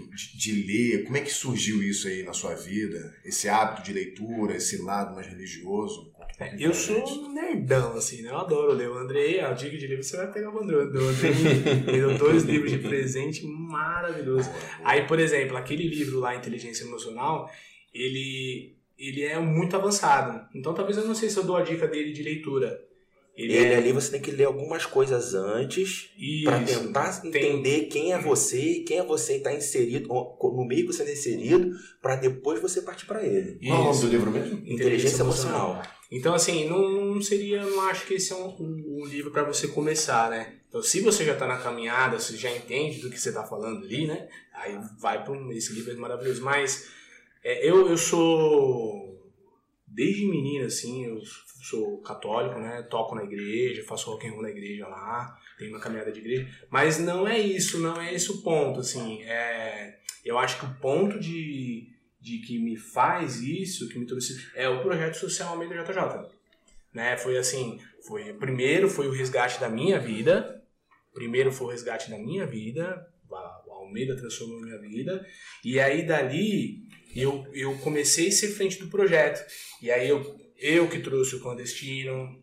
de, 0.00 0.38
de 0.38 0.52
ler. 0.66 1.04
Como 1.04 1.16
é 1.16 1.20
que 1.20 1.32
surgiu 1.32 1.82
isso 1.82 2.08
aí 2.08 2.22
na 2.22 2.32
sua 2.32 2.54
vida? 2.54 3.14
Esse 3.24 3.48
hábito 3.48 3.82
de 3.82 3.92
leitura, 3.92 4.56
esse 4.56 4.80
lado 4.82 5.14
mais 5.14 5.26
religioso? 5.26 6.12
Pouquinho 6.38 6.60
Eu 6.60 6.74
sou 6.74 7.24
um 7.24 7.32
nerdão, 7.32 7.94
assim, 7.94 8.22
né? 8.22 8.30
Eu 8.30 8.38
adoro 8.38 8.72
ler. 8.72 8.88
O 8.88 8.98
Andrei, 8.98 9.40
a 9.40 9.52
dica 9.52 9.76
de 9.76 9.86
livro, 9.86 10.02
você 10.02 10.16
vai 10.16 10.30
pegar 10.32 10.50
o 10.50 10.62
Andrei. 10.62 10.78
O 10.78 10.82
Andrei 10.82 11.32
me 11.32 11.92
deu 11.92 12.18
dois 12.18 12.42
livros 12.44 12.70
de 12.70 12.78
presente 12.78 13.46
maravilhoso. 13.46 14.50
Aí, 14.84 15.06
por 15.06 15.18
exemplo, 15.18 15.56
aquele 15.56 15.86
livro 15.86 16.18
lá, 16.18 16.34
Inteligência 16.34 16.84
Emocional, 16.84 17.50
ele, 17.92 18.76
ele 18.98 19.22
é 19.22 19.38
muito 19.38 19.76
avançado. 19.76 20.46
Então, 20.54 20.74
talvez 20.74 20.96
eu 20.96 21.04
não 21.04 21.14
sei 21.14 21.28
se 21.28 21.36
eu 21.36 21.44
dou 21.44 21.56
a 21.56 21.62
dica 21.62 21.86
dele 21.86 22.12
de 22.12 22.22
leitura. 22.22 22.80
Ele, 23.36 23.54
Ele 23.56 23.72
é... 23.72 23.76
ali 23.76 23.92
você 23.92 24.10
tem 24.10 24.20
que 24.20 24.30
ler 24.30 24.44
algumas 24.44 24.84
coisas 24.84 25.34
antes 25.34 26.10
para 26.44 26.60
tentar 26.60 27.20
Tem- 27.22 27.30
entender 27.30 27.86
quem 27.86 28.12
é 28.12 28.18
você 28.20 28.60
e 28.60 28.80
quem 28.84 28.98
é 28.98 29.02
você 29.04 29.36
está 29.36 29.52
inserido, 29.54 30.08
no 30.08 30.64
meio 30.66 30.86
que 30.86 30.92
você 30.92 31.02
está 31.02 31.12
inserido, 31.14 31.70
para 32.02 32.16
depois 32.16 32.60
você 32.60 32.82
partir 32.82 33.06
para 33.06 33.24
ele. 33.24 33.58
Qual 33.66 33.78
é 33.78 33.80
o 33.80 33.84
nome 33.84 34.00
do 34.00 34.06
livro 34.08 34.30
mesmo? 34.30 34.62
Inteligência 34.66 35.22
emocional. 35.22 35.82
Então, 36.10 36.34
assim, 36.34 36.68
não, 36.68 37.06
não 37.14 37.22
seria, 37.22 37.64
não 37.64 37.80
acho 37.88 38.06
que 38.06 38.14
esse 38.14 38.32
é 38.34 38.36
um, 38.36 38.48
um- 38.60 38.98
um 39.02 39.06
livro 39.06 39.30
para 39.30 39.44
você 39.44 39.66
começar, 39.66 40.28
né? 40.28 40.56
Então, 40.68 40.82
se 40.82 41.00
você 41.00 41.24
já 41.24 41.34
tá 41.34 41.46
na 41.46 41.56
caminhada, 41.56 42.18
você 42.18 42.36
já 42.36 42.54
entende 42.54 43.00
do 43.00 43.08
que 43.08 43.18
você 43.18 43.32
tá 43.32 43.44
falando 43.44 43.82
ali, 43.82 44.06
né? 44.06 44.28
Aí 44.54 44.78
vai 45.00 45.24
para 45.24 45.32
um, 45.32 45.50
esse 45.52 45.72
livro 45.72 45.90
é 45.90 45.96
maravilhoso. 45.96 46.42
Mas 46.42 46.86
é, 47.42 47.66
eu, 47.66 47.88
eu 47.88 47.96
sou 47.96 48.91
desde 49.94 50.26
menino, 50.26 50.64
assim, 50.64 51.04
eu 51.06 51.20
sou 51.62 51.98
católico, 51.98 52.58
né? 52.58 52.82
Toco 52.82 53.14
na 53.14 53.24
igreja, 53.24 53.84
faço 53.84 54.10
rock 54.10 54.26
and 54.26 54.32
roll 54.32 54.42
na 54.42 54.50
igreja 54.50 54.86
lá, 54.88 55.38
tenho 55.58 55.70
uma 55.70 55.80
caminhada 55.80 56.10
de 56.10 56.20
igreja. 56.20 56.48
Mas 56.70 56.98
não 56.98 57.26
é 57.28 57.38
isso, 57.38 57.78
não 57.78 58.00
é 58.00 58.12
esse 58.12 58.30
o 58.30 58.42
ponto, 58.42 58.80
assim. 58.80 59.22
É, 59.22 59.98
eu 60.24 60.38
acho 60.38 60.58
que 60.58 60.66
o 60.66 60.74
ponto 60.80 61.18
de, 61.18 61.88
de 62.20 62.38
que 62.38 62.58
me 62.58 62.76
faz 62.76 63.40
isso, 63.40 63.88
que 63.88 63.98
me 63.98 64.06
trouxe, 64.06 64.50
é 64.54 64.68
o 64.68 64.82
projeto 64.82 65.14
social 65.14 65.50
Almeida 65.50 65.82
JJ. 65.82 66.30
Né? 66.92 67.16
Foi 67.16 67.36
assim, 67.36 67.80
foi 68.06 68.32
primeiro 68.34 68.88
foi 68.88 69.08
o 69.08 69.12
resgate 69.12 69.58
da 69.58 69.68
minha 69.68 69.98
vida, 69.98 70.62
primeiro 71.14 71.50
foi 71.52 71.68
o 71.68 71.70
resgate 71.70 72.10
da 72.10 72.18
minha 72.18 72.46
vida, 72.46 73.08
o 73.66 73.72
Almeida 73.72 74.16
transformou 74.16 74.60
minha 74.60 74.78
vida, 74.78 75.26
e 75.64 75.80
aí 75.80 76.06
dali 76.06 76.82
eu, 77.14 77.46
eu 77.52 77.78
comecei 77.78 78.28
a 78.28 78.32
ser 78.32 78.48
frente 78.48 78.78
do 78.78 78.88
projeto. 78.88 79.44
E 79.80 79.90
aí 79.90 80.08
eu, 80.08 80.36
eu 80.56 80.88
que 80.88 81.00
trouxe 81.00 81.36
o 81.36 81.40
clandestino, 81.40 82.42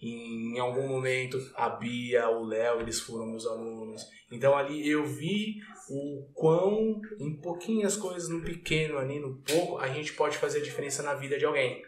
em 0.00 0.58
algum 0.58 0.88
momento 0.88 1.38
a 1.54 1.68
Bia, 1.68 2.28
o 2.28 2.44
Léo, 2.44 2.80
eles 2.80 3.00
foram 3.00 3.26
meus 3.26 3.46
alunos. 3.46 4.02
Então 4.30 4.56
ali 4.56 4.88
eu 4.88 5.06
vi 5.06 5.60
o 5.88 6.28
quão 6.34 7.00
em 7.20 7.36
pouquinhas 7.40 7.96
coisas, 7.96 8.28
no 8.28 8.42
pequeno 8.42 8.98
ali, 8.98 9.20
no 9.20 9.36
pouco, 9.36 9.78
a 9.78 9.88
gente 9.88 10.12
pode 10.14 10.36
fazer 10.38 10.58
a 10.58 10.64
diferença 10.64 11.02
na 11.02 11.14
vida 11.14 11.38
de 11.38 11.44
alguém. 11.44 11.82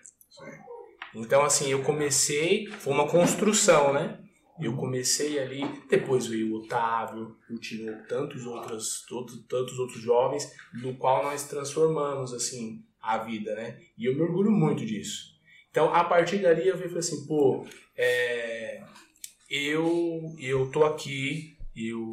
Então 1.14 1.42
assim, 1.42 1.70
eu 1.70 1.82
comecei, 1.82 2.66
foi 2.66 2.92
uma 2.92 3.08
construção, 3.08 3.92
né? 3.92 4.23
Eu 4.60 4.76
comecei 4.76 5.38
ali, 5.38 5.62
depois 5.90 6.26
veio 6.26 6.52
o 6.52 6.58
Otávio, 6.58 7.36
eu 7.50 7.58
tive 7.58 7.90
tantos 8.06 8.46
outros, 8.46 9.04
tantos, 9.08 9.44
tantos 9.48 9.78
outros 9.78 10.00
jovens, 10.00 10.48
no 10.72 10.94
qual 10.96 11.24
nós 11.24 11.48
transformamos 11.48 12.32
assim 12.32 12.84
a 13.02 13.18
vida, 13.18 13.54
né? 13.54 13.78
E 13.98 14.06
eu 14.06 14.14
me 14.14 14.22
orgulho 14.22 14.50
muito 14.50 14.86
disso. 14.86 15.34
Então, 15.70 15.92
a 15.92 16.04
partir 16.04 16.38
dali 16.38 16.68
eu 16.68 16.76
falei 16.76 16.98
assim, 16.98 17.26
pô, 17.26 17.66
é, 17.96 18.82
eu 19.50 20.34
eu 20.38 20.70
tô 20.70 20.84
aqui, 20.84 21.56
eu 21.74 22.12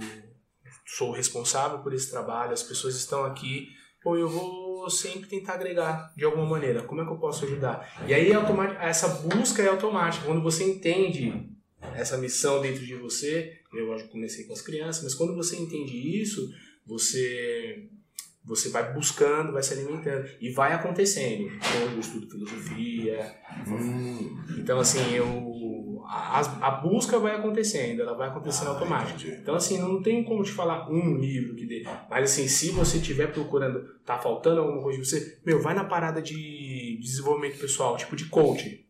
sou 0.86 1.12
responsável 1.12 1.80
por 1.80 1.93
esse 1.93 2.10
trabalho, 2.10 2.54
as 2.54 2.63
pessoas 2.63 2.95
estão 2.95 3.23
aqui, 3.23 3.69
pô, 4.01 4.17
eu 4.17 4.27
vou 4.27 4.89
sempre 4.89 5.30
tentar 5.30 5.54
agregar 5.54 6.12
de 6.17 6.25
alguma 6.25 6.45
maneira. 6.45 6.82
Como 6.82 7.01
é 7.01 7.06
que 7.06 7.12
eu 7.12 7.19
posso 7.19 7.45
ajudar? 7.45 8.04
E 8.08 8.13
aí 8.15 8.32
essa 8.80 9.08
busca 9.08 9.62
é 9.62 9.67
automática. 9.67 10.25
Quando 10.25 10.41
você 10.41 10.63
entende 10.63 11.50
essa 11.96 12.17
missão 12.17 12.62
dentro 12.62 12.86
de 12.86 12.96
você, 12.96 13.60
eu 13.74 13.86
lógico, 13.86 14.10
comecei 14.10 14.46
com 14.46 14.54
as 14.54 14.62
crianças, 14.62 15.04
mas 15.04 15.13
quando 15.13 15.36
você 15.36 15.56
entende 15.56 16.22
isso, 16.22 16.54
você 16.86 17.89
você 18.44 18.70
vai 18.70 18.91
buscando, 18.94 19.54
vai 19.54 19.62
se 19.62 19.74
alimentando 19.74 20.28
e 20.41 20.50
vai 20.50 20.74
acontecendo. 20.74 21.44
Então, 21.44 21.94
eu 21.94 22.00
estudo 22.00 22.28
filosofia, 22.28 23.36
Hum, 23.67 24.41
então, 24.58 24.80
assim, 24.80 25.13
eu, 25.13 26.04
a, 26.08 26.39
a 26.67 26.72
busca 26.72 27.20
vai 27.20 27.36
acontecendo, 27.36 28.02
ela 28.02 28.15
vai 28.15 28.30
acontecendo 28.30 28.72
Ah, 28.72 29.04
entendi. 29.04 29.38
Então, 29.39 29.56
assim, 29.56 29.78
não 29.78 30.02
tem 30.02 30.24
como 30.24 30.44
te 30.44 30.52
falar 30.52 30.89
um 30.89 31.17
livro 31.17 31.56
que 31.56 31.65
dê. 31.65 31.84
Mas, 32.10 32.32
assim, 32.32 32.48
se 32.48 32.72
você 32.72 32.98
estiver 32.98 33.32
procurando, 33.32 33.84
tá 34.06 34.17
faltando 34.17 34.62
alguma 34.62 34.82
coisa 34.82 35.00
de 35.00 35.06
você, 35.08 35.39
meu, 35.46 35.62
vai 35.62 35.76
na 35.76 35.84
parada 35.84 36.22
de 36.22 36.98
desenvolvimento 37.00 37.60
pessoal, 37.60 37.96
tipo 37.98 38.15
de 38.15 38.26
coaching. 38.26 38.84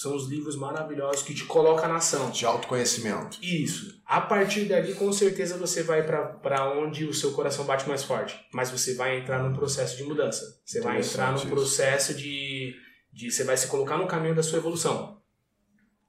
São 0.00 0.16
os 0.16 0.30
livros 0.30 0.56
maravilhosos 0.56 1.22
que 1.22 1.34
te 1.34 1.44
colocam 1.44 1.86
na 1.86 1.96
ação. 1.96 2.30
de 2.30 2.46
autoconhecimento. 2.46 3.36
Isso. 3.42 4.00
A 4.06 4.18
partir 4.18 4.64
dali, 4.64 4.94
com 4.94 5.12
certeza, 5.12 5.58
você 5.58 5.82
vai 5.82 6.02
para 6.02 6.72
onde 6.72 7.04
o 7.04 7.12
seu 7.12 7.32
coração 7.32 7.66
bate 7.66 7.86
mais 7.86 8.02
forte. 8.02 8.34
Mas 8.50 8.70
você 8.70 8.94
vai 8.94 9.18
entrar 9.18 9.42
num 9.42 9.52
processo 9.52 9.98
de 9.98 10.04
mudança. 10.04 10.58
Você 10.64 10.80
vai 10.80 11.00
entrar 11.00 11.32
num 11.34 11.50
processo 11.50 12.14
de, 12.14 12.74
de. 13.12 13.30
Você 13.30 13.44
vai 13.44 13.58
se 13.58 13.66
colocar 13.66 13.98
no 13.98 14.06
caminho 14.06 14.34
da 14.34 14.42
sua 14.42 14.56
evolução. 14.56 15.20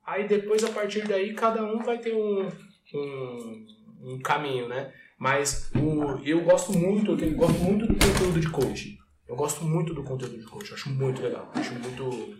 Aí 0.05 0.25
depois, 0.25 0.63
a 0.63 0.69
partir 0.69 1.05
daí, 1.05 1.33
cada 1.33 1.61
um 1.61 1.83
vai 1.83 1.97
ter 1.97 2.15
um, 2.15 2.47
um, 2.95 3.65
um 4.03 4.19
caminho, 4.21 4.69
né? 4.69 4.93
Mas 5.19 5.69
o, 5.75 6.17
eu 6.23 6.45
gosto 6.45 6.71
muito, 6.71 7.21
eu 7.21 7.35
gosto 7.35 7.59
muito 7.59 7.87
do 7.87 7.93
conteúdo 7.95 8.39
de 8.39 8.49
coaching. 8.49 8.97
Eu 9.27 9.35
gosto 9.35 9.65
muito 9.65 9.93
do 9.93 10.01
conteúdo 10.01 10.39
de 10.39 10.45
coaching. 10.45 10.69
Eu 10.69 10.75
acho 10.75 10.89
muito 10.91 11.21
legal. 11.21 11.51
Acho 11.53 11.73
muito. 11.73 12.39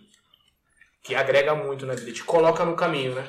Que 1.04 1.16
agrega 1.16 1.56
muito 1.56 1.86
na 1.86 1.96
vida. 1.96 2.12
Te 2.12 2.24
coloca 2.24 2.64
no 2.64 2.76
caminho, 2.76 3.16
né? 3.16 3.28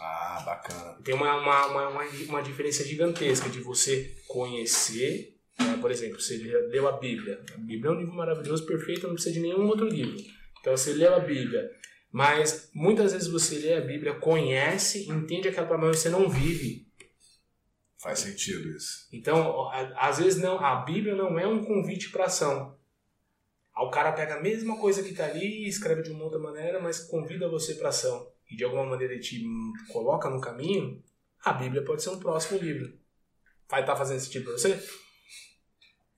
Ah, 0.00 0.42
bacana. 0.44 0.98
Tem 1.04 1.14
uma, 1.14 1.36
uma, 1.36 1.66
uma, 1.66 2.04
uma, 2.28 2.42
diferença 2.42 2.84
gigantesca 2.84 3.48
de 3.48 3.60
você 3.60 4.16
conhecer, 4.26 5.36
né? 5.58 5.78
por 5.80 5.90
exemplo, 5.90 6.20
você 6.20 6.36
leu 6.36 6.88
a 6.88 6.92
Bíblia. 6.92 7.40
A 7.54 7.58
Bíblia 7.58 7.90
é 7.90 7.94
um 7.94 7.98
livro 7.98 8.14
maravilhoso, 8.14 8.66
perfeito, 8.66 9.06
não 9.06 9.14
precisa 9.14 9.34
de 9.34 9.40
nenhum 9.40 9.66
outro 9.66 9.86
livro. 9.86 10.16
Então 10.60 10.76
você 10.76 10.92
leu 10.92 11.14
a 11.14 11.20
Bíblia, 11.20 11.70
mas 12.10 12.70
muitas 12.74 13.12
vezes 13.12 13.28
você 13.28 13.58
lê 13.58 13.74
a 13.74 13.80
Bíblia, 13.80 14.14
conhece, 14.14 15.08
entende 15.08 15.48
aquela 15.48 15.66
palavra, 15.66 15.88
mas 15.88 15.98
você 15.98 16.08
não 16.08 16.28
vive. 16.28 16.86
Faz 17.98 18.18
sentido 18.18 18.68
isso. 18.68 19.08
Então, 19.12 19.70
às 19.96 20.18
vezes 20.18 20.40
não, 20.40 20.62
a 20.62 20.76
Bíblia 20.76 21.14
não 21.14 21.38
é 21.38 21.46
um 21.46 21.64
convite 21.64 22.10
para 22.10 22.26
ação. 22.26 22.76
Aí 23.76 23.84
o 23.84 23.90
cara 23.90 24.12
pega 24.12 24.36
a 24.36 24.40
mesma 24.40 24.78
coisa 24.78 25.02
que 25.02 25.10
está 25.10 25.24
ali 25.24 25.64
e 25.64 25.68
escreve 25.68 26.02
de 26.02 26.10
uma 26.10 26.24
outra 26.24 26.38
maneira, 26.38 26.80
mas 26.80 27.00
convida 27.00 27.48
você 27.48 27.74
para 27.74 27.88
ação. 27.88 28.28
E 28.50 28.56
de 28.56 28.64
alguma 28.64 28.84
maneira 28.84 29.14
ele 29.14 29.22
te 29.22 29.44
coloca 29.92 30.30
no 30.30 30.40
caminho, 30.40 31.02
a 31.44 31.52
Bíblia 31.52 31.84
pode 31.84 32.02
ser 32.02 32.10
um 32.10 32.18
próximo 32.18 32.58
livro. 32.58 32.96
Vai 33.68 33.80
estar 33.80 33.96
fazendo 33.96 34.20
sentido 34.20 34.44
para 34.44 34.52
você? 34.52 34.80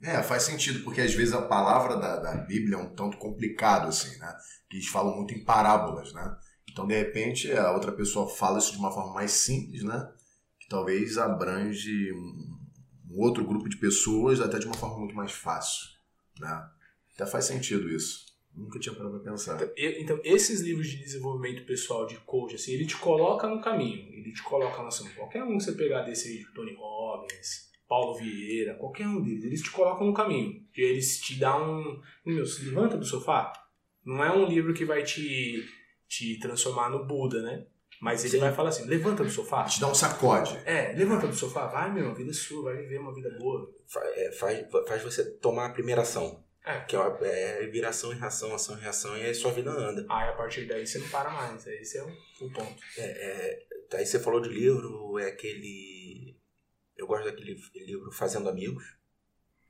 É, 0.03 0.23
faz 0.23 0.43
sentido, 0.43 0.85
porque 0.85 1.01
às 1.01 1.15
vezes 1.15 1.33
a 1.33 1.41
palavra 1.41 1.97
da, 1.97 2.17
da 2.17 2.35
Bíblia 2.37 2.77
é 2.77 2.79
um 2.79 2.95
tanto 2.95 3.17
complicado, 3.17 3.89
assim, 3.89 4.19
né? 4.19 4.37
Que 4.69 4.77
eles 4.77 4.89
falam 4.89 5.17
muito 5.17 5.33
em 5.33 5.43
parábolas, 5.43 6.13
né? 6.13 6.37
Então, 6.71 6.87
de 6.87 6.95
repente, 6.95 7.51
a 7.53 7.73
outra 7.73 7.91
pessoa 7.91 8.29
fala 8.29 8.59
isso 8.59 8.73
de 8.73 8.79
uma 8.79 8.93
forma 8.93 9.15
mais 9.15 9.31
simples, 9.31 9.83
né? 9.83 10.13
Que 10.61 10.69
talvez 10.69 11.17
abrange 11.17 12.13
um, 12.13 12.59
um 13.11 13.23
outro 13.23 13.47
grupo 13.47 13.69
de 13.69 13.79
pessoas 13.79 14.43
até 14.43 14.59
de 14.59 14.67
uma 14.67 14.77
forma 14.77 14.99
muito 14.99 15.15
mais 15.15 15.33
fácil, 15.33 15.87
né? 16.39 16.69
Até 17.17 17.27
faz 17.27 17.47
sentido 17.47 17.89
isso. 17.91 18.27
Nunca 18.55 18.79
tinha 18.79 18.95
parado 18.95 19.19
pra 19.21 19.31
pensar. 19.33 19.61
Eu- 19.77 20.01
Então, 20.01 20.21
esses 20.23 20.61
livros 20.61 20.87
de 20.89 20.97
desenvolvimento 20.99 21.67
pessoal, 21.67 22.07
de 22.07 22.17
coach, 22.21 22.55
assim, 22.55 22.73
ele 22.73 22.87
te 22.87 22.97
coloca 22.97 23.49
no 23.49 23.61
caminho. 23.61 24.09
Ele 24.13 24.33
te 24.33 24.43
coloca 24.43 24.81
na 24.83 24.89
ação. 24.89 25.07
Qualquer 25.17 25.43
um 25.43 25.59
que 25.59 25.65
você 25.65 25.73
pegar 25.73 26.03
desse 26.03 26.29
aí, 26.29 26.45
Tony 26.55 26.75
Robbins, 26.75 27.71
Paulo 27.89 28.15
Vieira, 28.19 28.75
qualquer 28.75 29.07
um 29.07 29.23
deles, 29.23 29.45
eles 29.45 29.63
te 29.63 29.71
colocam 29.71 30.07
no 30.07 30.15
caminho. 30.15 30.63
E 30.77 30.81
eles 30.81 31.21
te 31.21 31.39
dão 31.39 31.81
um. 31.81 32.01
Meu, 32.25 32.45
se 32.47 32.65
levanta 32.65 32.97
do 32.97 33.05
sofá. 33.05 33.53
Não 34.05 34.23
é 34.25 34.33
um 34.33 34.47
livro 34.47 34.73
que 34.73 34.85
vai 34.85 35.03
te, 35.03 35.65
te 36.09 36.39
transformar 36.39 36.89
no 36.91 37.05
Buda, 37.07 37.43
né? 37.43 37.67
Mas 38.01 38.23
ele 38.25 38.33
Sim. 38.33 38.41
vai 38.41 38.53
falar 38.55 38.69
assim: 38.71 38.85
levanta 38.87 39.23
do 39.25 39.31
sofá. 39.31 39.65
Te 39.65 39.81
dá 39.81 39.89
um 39.91 39.95
sacode. 39.95 40.57
É, 40.65 40.93
levanta 40.93 41.27
do 41.27 41.35
sofá, 41.35 41.67
vai, 41.67 41.93
meu, 41.93 42.11
a 42.11 42.15
vida 42.15 42.31
é 42.31 42.35
sua, 42.35 42.63
vai 42.65 42.77
viver 42.77 42.99
uma 42.99 43.13
vida 43.15 43.31
boa. 43.39 43.71
Fa- 43.87 44.05
é, 44.15 44.33
faz, 44.33 44.67
faz 44.87 45.03
você 45.03 45.31
tomar 45.39 45.67
a 45.67 45.71
primeira 45.73 46.03
ação. 46.03 46.45
É. 46.67 46.81
Que 46.81 46.97
é, 46.97 47.63
é 47.63 47.67
viração 47.69 48.13
e 48.13 48.17
reação, 48.17 48.53
ação 48.55 48.77
e 48.77 48.81
reação, 48.81 49.17
e 49.17 49.23
aí 49.25 49.33
sua 49.35 49.53
vida 49.53 49.71
anda. 49.71 50.05
Aí 50.11 50.29
a 50.29 50.33
partir 50.33 50.67
daí 50.67 50.85
você 50.87 50.99
não 50.99 51.09
para 51.09 51.31
mais. 51.31 51.65
Esse 51.67 51.99
é 51.99 52.03
o, 52.03 52.09
o 52.09 52.53
ponto. 52.53 52.83
É, 52.99 53.03
é, 53.93 53.97
aí 53.97 54.05
você 54.05 54.19
falou 54.19 54.41
de 54.41 54.49
livro, 54.49 55.17
é 55.19 55.29
aquele. 55.29 56.37
Eu 56.97 57.07
gosto 57.07 57.25
daquele 57.27 57.57
livro 57.87 58.11
Fazendo 58.11 58.49
Amigos. 58.49 58.83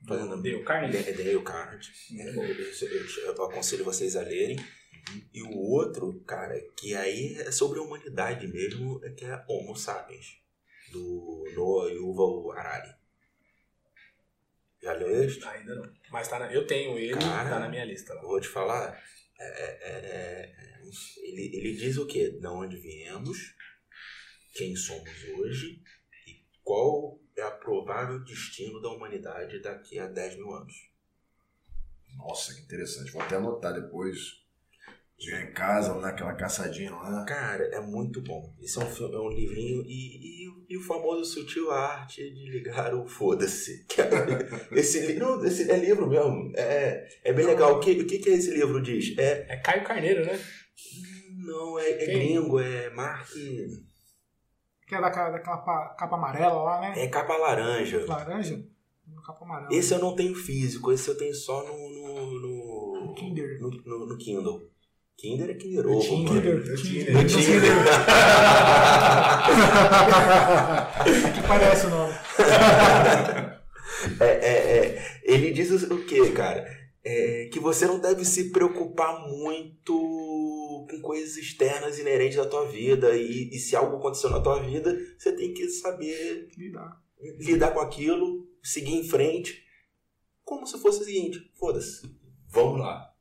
Fazendo 0.08 0.34
Amigos. 0.34 0.42
Deu 0.58 0.64
carne? 0.64 0.96
É 0.96 1.12
Dale 1.12 1.42
Carnegie. 1.42 1.92
É, 2.18 2.28
eu, 2.30 2.42
eu- 2.42 3.34
eu 3.36 3.44
aconselho 3.44 3.84
vocês 3.84 4.16
a 4.16 4.22
lerem. 4.22 4.56
E 5.34 5.42
o 5.42 5.50
outro, 5.56 6.18
cara, 6.26 6.54
que 6.76 6.94
aí 6.94 7.34
é 7.38 7.50
sobre 7.52 7.78
a 7.78 7.82
humanidade 7.82 8.48
mesmo, 8.48 9.00
é 9.04 9.10
que 9.10 9.24
é 9.24 9.44
Homo 9.48 9.76
Sapiens, 9.76 10.26
do 10.92 11.44
Noah 11.54 11.92
Yuval 11.92 12.50
Harari. 12.52 12.88
Já 14.86 14.92
leu 14.92 15.24
este? 15.24 15.44
Ainda 15.44 15.74
não. 15.74 15.92
Mas 16.10 16.28
tá 16.28 16.38
na- 16.38 16.52
eu 16.52 16.64
tenho 16.64 16.96
ele, 16.96 17.18
Cara. 17.18 17.50
tá 17.50 17.58
na 17.58 17.68
minha 17.68 17.84
lista 17.84 18.14
lá. 18.14 18.22
Eu 18.22 18.28
vou 18.28 18.40
te 18.40 18.46
falar. 18.46 18.96
é, 19.38 19.44
é, 19.44 19.92
é, 19.92 20.82
ele, 21.24 21.50
ele 21.56 21.72
diz 21.76 21.98
o 21.98 22.06
quê? 22.06 22.30
De 22.30 22.46
onde 22.46 22.76
viemos, 22.76 23.36
quem 24.54 24.74
somos 24.76 25.24
hoje 25.38 25.82
e 26.28 26.44
qual 26.62 27.20
é 27.36 27.42
a 27.42 27.50
provável 27.50 28.22
destino 28.24 28.80
da 28.80 28.88
humanidade 28.90 29.60
daqui 29.60 29.98
a 29.98 30.06
10 30.06 30.36
mil 30.36 30.52
anos. 30.54 30.74
Nossa, 32.16 32.54
que 32.54 32.62
interessante. 32.62 33.10
Vou 33.10 33.20
até 33.20 33.36
anotar 33.36 33.74
depois. 33.74 34.45
Chegar 35.18 35.42
em 35.44 35.52
casa, 35.54 35.92
vou 35.94 36.02
dar 36.02 36.10
aquela 36.10 36.34
caçadinha 36.34 36.90
lá. 36.94 37.24
Cara, 37.24 37.64
é 37.74 37.80
muito 37.80 38.20
bom. 38.20 38.54
Isso 38.60 38.80
é 38.80 38.84
um, 38.84 38.88
filme, 38.88 39.14
é 39.14 39.18
um 39.18 39.30
livrinho 39.30 39.82
e, 39.86 40.44
e, 40.46 40.66
e 40.68 40.76
o 40.76 40.82
famoso 40.82 41.24
sutil 41.24 41.70
arte 41.70 42.22
de 42.34 42.50
ligar 42.50 42.94
o 42.94 43.06
foda-se. 43.06 43.86
É- 43.96 44.76
Esse, 44.78 45.14
não, 45.14 45.42
esse 45.42 45.70
é 45.70 45.76
livro 45.78 46.06
mesmo. 46.06 46.52
É, 46.54 47.08
é 47.24 47.32
bem 47.32 47.46
legal. 47.46 47.76
O 47.76 47.80
que, 47.80 47.92
o 47.92 48.06
que, 48.06 48.18
que 48.18 48.28
esse 48.28 48.50
livro 48.50 48.82
diz? 48.82 49.16
É, 49.16 49.46
É 49.54 49.56
Caio 49.56 49.84
Carneiro, 49.84 50.24
né? 50.26 50.38
não, 51.38 51.78
é, 51.78 51.90
é 51.92 52.06
gringo, 52.06 52.60
é 52.60 52.90
Mark. 52.90 53.30
Que 53.32 54.94
é 54.94 55.00
daquela, 55.00 55.30
daquela 55.30 55.56
pa- 55.58 55.94
capa 55.98 56.14
amarela 56.16 56.62
lá, 56.62 56.80
né? 56.80 56.94
É 57.02 57.08
capa 57.08 57.36
laranja. 57.38 58.04
Laranja? 58.06 58.62
Capa 59.24 59.44
amarela. 59.44 59.72
Esse 59.74 59.94
eu 59.94 59.98
não 59.98 60.14
tenho 60.14 60.34
físico, 60.34 60.92
esse 60.92 61.08
eu 61.08 61.16
tenho 61.16 61.34
só 61.34 61.64
no. 61.64 61.72
no, 61.72 62.40
no, 63.06 63.14
Kinder. 63.14 63.58
no, 63.60 63.70
no- 63.70 64.06
no 64.06 64.18
Kindle. 64.18 64.70
Kinder 65.16 65.50
é 65.50 65.54
Kinder 65.54 65.86
Ovo. 65.86 66.00
Kinder. 66.00 66.44
mano. 66.44 66.76
Kinder. 66.76 66.76
Kinder. 66.76 67.26
Kinder. 67.26 67.72
que 71.34 71.42
parece 71.48 71.86
o 71.86 71.90
nome. 71.90 72.12
É, 74.20 74.26
é, 74.26 74.76
é, 74.76 75.20
ele 75.24 75.50
diz 75.52 75.70
o 75.70 76.04
quê, 76.04 76.30
cara? 76.32 76.66
É, 77.02 77.48
que 77.50 77.58
você 77.58 77.86
não 77.86 77.98
deve 77.98 78.24
se 78.24 78.50
preocupar 78.50 79.26
muito 79.28 80.86
com 80.90 81.00
coisas 81.00 81.36
externas 81.36 81.98
inerentes 81.98 82.38
à 82.38 82.46
tua 82.46 82.68
vida. 82.68 83.16
E, 83.16 83.48
e 83.50 83.58
se 83.58 83.74
algo 83.74 83.96
aconteceu 83.96 84.28
na 84.28 84.40
tua 84.40 84.62
vida, 84.62 84.94
você 85.18 85.32
tem 85.32 85.54
que 85.54 85.66
saber 85.70 86.50
Lidar. 86.58 87.00
lidar 87.38 87.70
com 87.72 87.80
aquilo, 87.80 88.46
seguir 88.62 88.94
em 88.94 89.08
frente. 89.08 89.64
Como 90.44 90.66
se 90.66 90.78
fosse 90.78 91.00
o 91.00 91.04
seguinte: 91.04 91.50
foda-se, 91.54 92.02
vamos 92.50 92.80
lá. 92.80 93.15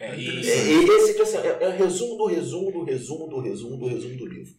É, 0.00 0.06
É, 0.12 0.18
e, 0.18 0.24
e 0.24 0.40
esse 0.40 1.20
assim, 1.20 1.36
é, 1.38 1.58
é 1.64 1.68
o 1.68 1.72
resumo 1.76 2.16
do 2.16 2.26
resumo 2.26 2.70
do 2.72 2.82
resumo 2.84 3.28
do 3.28 3.40
resumo 3.40 3.76
do 3.76 3.86
resumo 3.86 4.16
do 4.16 4.26
livro. 4.26 4.52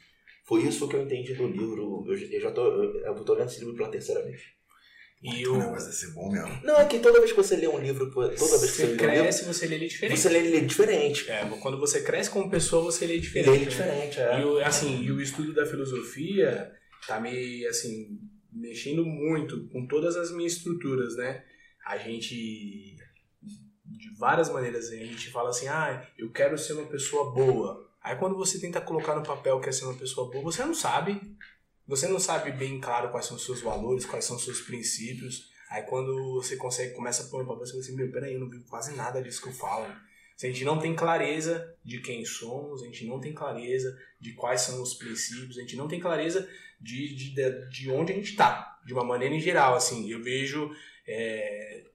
Foi 0.46 0.64
isso 0.64 0.88
que 0.88 0.96
eu 0.96 1.02
entendi 1.04 1.34
do 1.34 1.48
livro. 1.48 2.06
Eu, 2.08 2.14
eu 2.16 2.42
já 2.42 2.52
tô, 2.52 2.66
eu, 2.84 3.02
eu 3.06 3.24
tô 3.26 3.34
lendo 3.34 3.48
esse 3.50 3.60
livro 3.60 3.76
pela 3.76 3.90
terceira 3.90 4.22
vez. 4.24 4.42
e 5.24 5.48
O 5.48 5.54
o, 5.54 5.58
negócio 5.58 5.86
deve 5.86 5.96
ser 5.98 6.14
bom 6.14 6.32
mesmo. 6.32 6.60
Não, 6.64 6.78
é 6.80 6.86
que 6.86 7.00
toda 7.00 7.20
vez 7.20 7.32
que 7.32 7.38
você 7.38 7.56
lê 7.56 7.68
um 7.68 7.80
livro, 7.80 8.12
toda 8.12 8.30
vez 8.30 8.40
que 8.40 8.48
você 8.48 8.58
você 8.68 8.86
lê 8.86 8.88
um 8.88 8.96
livro, 8.98 9.22
cresce, 9.22 9.46
você 9.46 9.68
lê 9.68 9.76
ele 9.76 9.88
diferente. 9.88 10.20
você 10.20 10.30
lê 10.30 10.40
ele 10.40 10.62
diferente. 10.62 11.32
É, 11.32 11.46
quando 11.62 11.80
você 11.80 12.02
cresce 12.04 12.30
como 12.30 12.50
pessoa, 12.50 12.84
você 12.84 13.06
lê 13.06 13.14
Lê 13.14 13.20
diferente. 13.20 13.50
ele 13.56 13.66
né? 13.66 13.70
diferente, 13.72 14.18
E 14.20 14.22
é. 14.22 14.46
o, 14.46 14.58
assim, 14.66 15.02
e 15.04 15.12
o 15.12 15.22
estudo 15.22 15.54
da 15.54 15.66
filosofia 15.66 16.72
tá 17.08 17.20
me, 17.20 17.66
assim, 17.68 18.20
mexendo 18.52 19.06
muito 19.06 19.68
com 19.70 19.88
todas 19.88 20.16
as 20.16 20.32
minhas 20.32 20.54
estruturas, 20.54 21.16
né? 21.16 21.44
A 21.86 21.98
gente, 21.98 22.96
várias 24.22 24.50
maneiras, 24.50 24.90
a 24.90 24.96
gente 24.96 25.32
fala 25.32 25.50
assim, 25.50 25.68
ah, 25.68 26.08
eu 26.16 26.30
quero 26.30 26.56
ser 26.56 26.74
uma 26.74 26.86
pessoa 26.86 27.32
boa. 27.32 27.90
Aí 28.04 28.16
quando 28.16 28.36
você 28.36 28.60
tenta 28.60 28.80
colocar 28.80 29.16
no 29.16 29.24
papel 29.24 29.60
que 29.60 29.68
é 29.68 29.72
ser 29.72 29.86
uma 29.86 29.96
pessoa 29.96 30.30
boa, 30.30 30.44
você 30.44 30.64
não 30.64 30.76
sabe. 30.76 31.20
Você 31.88 32.08
não 32.08 32.20
sabe 32.20 32.52
bem 32.52 32.80
claro 32.80 33.10
quais 33.10 33.26
são 33.26 33.36
os 33.36 33.44
seus 33.44 33.62
valores, 33.62 34.06
quais 34.06 34.24
são 34.24 34.36
os 34.36 34.44
seus 34.44 34.62
princípios. 34.62 35.50
Aí 35.72 35.82
quando 35.82 36.36
você 36.36 36.56
consegue, 36.56 36.94
começa 36.94 37.24
a 37.24 37.26
pôr 37.30 37.40
no 37.40 37.48
papel, 37.48 37.66
você 37.66 37.72
fala 37.72 37.84
assim, 37.84 37.96
meu, 37.96 38.12
peraí, 38.12 38.36
eu 38.36 38.40
não 38.40 38.48
vi 38.48 38.60
quase 38.60 38.96
nada 38.96 39.20
disso 39.24 39.42
que 39.42 39.50
eu 39.50 39.54
falo. 39.54 39.92
Se 40.38 40.46
a 40.46 40.50
gente 40.50 40.64
não 40.64 40.78
tem 40.78 40.96
clareza 40.96 41.76
de 41.84 42.00
quem 42.00 42.24
somos, 42.24 42.84
a 42.84 42.86
gente 42.86 43.08
não 43.08 43.20
tem 43.20 43.34
clareza 43.34 43.98
de 44.20 44.34
quais 44.34 44.62
são 44.62 44.84
os 44.84 44.94
princípios, 44.94 45.58
a 45.58 45.62
gente 45.62 45.76
não 45.76 45.88
tem 45.88 46.00
clareza 46.00 46.48
de, 46.80 47.16
de, 47.16 47.34
de, 47.34 47.70
de 47.70 47.90
onde 47.90 48.12
a 48.12 48.16
gente 48.16 48.30
está, 48.30 48.80
de 48.86 48.94
uma 48.94 49.04
maneira 49.04 49.34
em 49.34 49.40
geral. 49.40 49.74
Assim, 49.74 50.08
eu 50.12 50.22
vejo 50.22 50.72
é, 51.08 51.86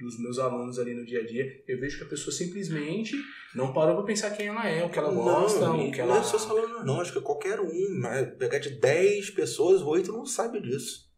dos 0.00 0.18
meus 0.18 0.38
alunos 0.38 0.78
ali 0.78 0.94
no 0.94 1.04
dia 1.04 1.20
a 1.20 1.26
dia, 1.26 1.62
eu 1.68 1.78
vejo 1.78 1.98
que 1.98 2.04
a 2.04 2.08
pessoa 2.08 2.34
simplesmente 2.34 3.14
não 3.54 3.72
parou 3.72 3.96
para 3.96 4.04
pensar 4.04 4.30
quem 4.30 4.46
ela 4.48 4.66
é, 4.68 4.84
o 4.84 4.90
que 4.90 4.98
ela 4.98 5.12
gosta, 5.12 5.60
não, 5.60 5.88
o 5.88 5.92
que 5.92 5.98
não 5.98 6.06
ela. 6.10 6.18
é 6.18 6.22
só 6.22 6.38
falando, 6.38 6.84
não. 6.84 7.00
Acho 7.00 7.12
que 7.12 7.20
qualquer 7.20 7.60
um, 7.60 7.98
mas 8.00 8.34
pegar 8.36 8.58
de 8.58 8.70
10 8.70 9.30
pessoas, 9.30 9.82
8 9.82 10.10
não 10.12 10.24
sabe 10.26 10.60
disso. 10.60 11.08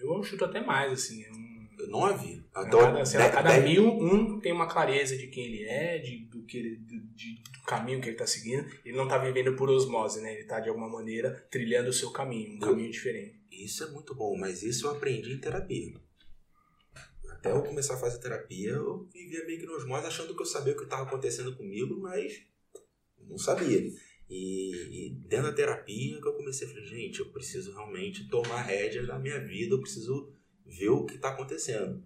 Eu 0.00 0.22
chuto 0.22 0.44
até 0.44 0.60
mais, 0.64 0.92
assim. 0.92 1.22
é 1.24 1.30
um- 1.30 1.44
9. 1.88 2.42
A 2.54 2.62
Então, 2.66 2.80
cada, 2.80 3.04
sei 3.04 3.20
lá, 3.20 3.28
cada 3.28 3.50
dez- 3.58 3.64
mil, 3.64 3.86
um 3.86 4.40
tem 4.40 4.52
uma 4.52 4.66
clareza 4.66 5.16
de 5.18 5.26
quem 5.26 5.44
ele 5.44 5.64
é, 5.64 5.98
de, 5.98 6.24
do, 6.30 6.42
que 6.44 6.56
ele, 6.56 6.76
de- 6.76 7.00
de- 7.14 7.42
do 7.52 7.60
caminho 7.66 8.00
que 8.00 8.06
ele 8.06 8.14
está 8.14 8.26
seguindo. 8.26 8.64
Ele 8.84 8.96
não 8.96 9.04
está 9.04 9.18
vivendo 9.18 9.54
por 9.54 9.68
osmose, 9.68 10.22
né? 10.22 10.32
Ele 10.32 10.42
está, 10.42 10.60
de 10.60 10.68
alguma 10.70 10.88
maneira, 10.88 11.46
trilhando 11.50 11.90
o 11.90 11.92
seu 11.92 12.10
caminho, 12.10 12.52
um 12.52 12.54
Eu- 12.54 12.60
caminho 12.60 12.90
diferente. 12.90 13.38
Isso 13.52 13.84
é 13.84 13.90
muito 13.90 14.14
bom, 14.14 14.34
mas 14.38 14.62
isso 14.62 14.86
eu 14.86 14.92
aprendi 14.92 15.32
em 15.34 15.38
terapia. 15.38 15.92
Até 17.44 17.52
eu 17.52 17.62
começar 17.62 17.92
a 17.92 17.98
fazer 17.98 18.20
terapia, 18.20 18.70
eu 18.70 19.06
vivia 19.12 19.44
meio 19.44 19.60
que 19.60 19.66
nos 19.66 19.84
achando 20.06 20.34
que 20.34 20.40
eu 20.40 20.46
sabia 20.46 20.72
o 20.72 20.76
que 20.78 20.84
estava 20.84 21.02
acontecendo 21.02 21.54
comigo, 21.54 21.94
mas 22.00 22.40
não 23.28 23.36
sabia. 23.36 23.86
E, 24.30 25.10
e 25.10 25.10
dentro 25.28 25.48
da 25.48 25.52
terapia 25.52 26.18
que 26.22 26.26
eu 26.26 26.32
comecei 26.32 26.66
a 26.66 26.70
falar, 26.70 26.86
gente, 26.86 27.20
eu 27.20 27.30
preciso 27.30 27.74
realmente 27.74 28.30
tomar 28.30 28.62
rédeas 28.62 29.06
da 29.06 29.18
minha 29.18 29.38
vida, 29.40 29.74
eu 29.74 29.80
preciso 29.82 30.32
ver 30.64 30.88
o 30.88 31.04
que 31.04 31.16
está 31.16 31.28
acontecendo. 31.28 32.02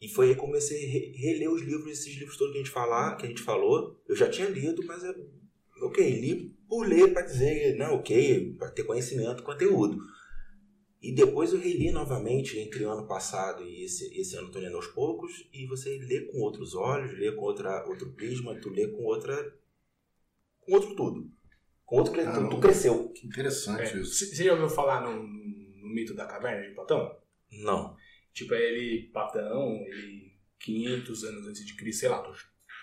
E 0.00 0.08
foi 0.08 0.30
aí 0.30 0.34
que 0.34 0.40
comecei 0.40 0.84
a 0.84 0.92
re- 0.92 1.12
reler 1.16 1.48
os 1.48 1.62
livros, 1.62 1.88
esses 2.00 2.16
livros 2.16 2.36
todos 2.36 2.52
que 2.52 2.58
a 2.58 2.64
gente, 2.64 2.72
falar, 2.72 3.16
que 3.16 3.24
a 3.24 3.28
gente 3.28 3.42
falou. 3.42 4.02
Eu 4.08 4.16
já 4.16 4.28
tinha 4.28 4.48
lido, 4.48 4.84
mas 4.84 5.04
é, 5.04 5.14
ok, 5.80 6.20
li 6.20 6.56
por 6.68 6.88
ler 6.88 7.12
para 7.12 7.22
dizer, 7.22 7.76
não, 7.76 7.94
ok, 7.94 8.56
para 8.58 8.72
ter 8.72 8.82
conhecimento, 8.82 9.44
conteúdo. 9.44 9.96
E 11.02 11.12
depois 11.12 11.52
eu 11.52 11.60
reli 11.60 11.90
novamente 11.90 12.58
entre 12.58 12.84
o 12.84 12.90
ano 12.90 13.06
passado 13.06 13.62
e 13.62 13.84
esse, 13.84 14.18
esse 14.18 14.36
ano 14.36 14.50
tô 14.50 14.58
lendo 14.58 14.76
aos 14.76 14.86
poucos, 14.88 15.48
e 15.52 15.66
você 15.66 15.98
lê 15.98 16.22
com 16.22 16.38
outros 16.40 16.74
olhos, 16.74 17.12
lê 17.18 17.30
com 17.32 17.42
outra, 17.42 17.86
outro 17.86 18.12
prisma, 18.12 18.58
tu 18.60 18.70
lê 18.70 18.88
com 18.88 19.04
outra. 19.04 19.54
com 20.60 20.72
outro 20.72 20.96
tudo. 20.96 21.30
Com 21.84 21.96
outro. 21.98 22.12
Tu, 22.12 22.22
Caramba. 22.24 22.50
tu 22.50 22.58
cresceu. 22.60 23.10
Que 23.10 23.26
interessante 23.26 23.96
É, 23.96 24.00
isso. 24.00 24.26
Você 24.26 24.44
já 24.44 24.52
ouviu 24.52 24.68
falar 24.68 25.02
no, 25.02 25.22
no 25.22 25.88
mito 25.94 26.14
da 26.14 26.26
caverna 26.26 26.66
de 26.66 26.74
Platão? 26.74 27.16
Não. 27.52 27.96
Tipo, 28.32 28.54
é 28.54 28.62
ele, 28.62 29.08
Platão, 29.12 29.72
ele, 29.86 30.32
500 30.58 31.24
anos 31.24 31.46
antes 31.46 31.64
de 31.64 31.74
Cristo, 31.76 32.00
sei 32.00 32.08
lá, 32.08 32.22
tô 32.22 32.32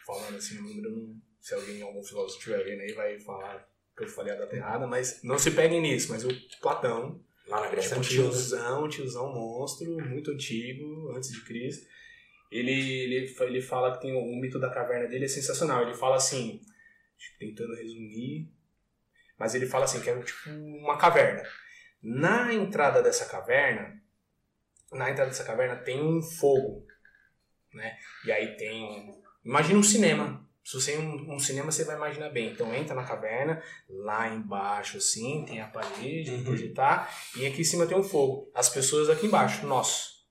falando 0.05 0.37
assim, 0.37 0.57
o 0.59 0.63
número, 0.63 0.89
não, 0.89 1.15
se 1.41 1.53
alguém, 1.53 1.81
algum 1.81 2.03
filósofo 2.03 2.37
estiver 2.39 2.63
vendo 2.63 2.81
aí, 2.81 2.93
vai 2.93 3.19
falar 3.19 3.67
que 3.95 4.03
eu 4.03 4.07
falei 4.07 4.33
a 4.33 4.37
data 4.37 4.55
errada, 4.55 4.87
mas 4.87 5.21
não 5.23 5.37
se 5.37 5.51
peguem 5.51 5.81
nisso, 5.81 6.11
mas 6.11 6.23
o 6.25 6.29
Platão, 6.61 7.23
Grécia 7.69 7.89
Tipo, 7.89 7.95
um 7.95 7.99
Antiga. 7.99 8.23
tiozão, 8.23 8.89
tiozão 8.89 9.33
monstro, 9.33 9.97
muito 10.07 10.31
antigo, 10.31 11.11
antes 11.15 11.31
de 11.31 11.43
Cristo. 11.43 11.87
Ele, 12.51 12.71
ele, 12.71 13.35
ele 13.39 13.61
fala 13.61 13.93
que 13.93 14.01
tem 14.01 14.13
o, 14.13 14.39
mito 14.39 14.59
da 14.59 14.69
caverna 14.69 15.07
dele 15.07 15.25
é 15.25 15.27
sensacional. 15.27 15.81
Ele 15.81 15.93
fala 15.93 16.15
assim, 16.15 16.61
tentando 17.39 17.75
resumir, 17.75 18.51
mas 19.37 19.55
ele 19.55 19.65
fala 19.65 19.85
assim, 19.85 20.01
que 20.01 20.09
é 20.09 20.21
tipo 20.21 20.49
uma 20.49 20.97
caverna. 20.97 21.43
Na 22.01 22.53
entrada 22.53 23.01
dessa 23.01 23.25
caverna, 23.25 24.01
na 24.91 25.09
entrada 25.09 25.31
dessa 25.31 25.43
caverna 25.43 25.75
tem 25.77 26.01
um 26.01 26.21
fogo. 26.21 26.85
né? 27.73 27.97
E 28.25 28.31
aí 28.31 28.55
tem 28.55 28.83
um... 28.83 29.21
Imagina 29.43 29.79
um 29.79 29.83
cinema. 29.83 30.47
Se 30.63 30.79
você 30.79 30.93
tem 30.93 31.01
um, 31.05 31.35
um 31.35 31.39
cinema, 31.39 31.71
você 31.71 31.83
vai 31.83 31.95
imaginar 31.97 32.29
bem. 32.29 32.51
Então 32.51 32.73
entra 32.73 32.95
na 32.95 33.03
caverna, 33.03 33.61
lá 33.89 34.29
embaixo, 34.33 34.97
assim, 34.97 35.43
tem 35.45 35.59
a 35.59 35.67
parede, 35.67 36.31
Uhum. 36.31 36.43
projetar, 36.43 37.13
e 37.35 37.45
aqui 37.45 37.61
em 37.61 37.65
cima 37.65 37.85
tem 37.85 37.97
um 37.97 38.03
fogo. 38.03 38.49
As 38.55 38.69
pessoas 38.69 39.09
aqui 39.09 39.25
embaixo, 39.27 39.65
nós. 39.67 40.25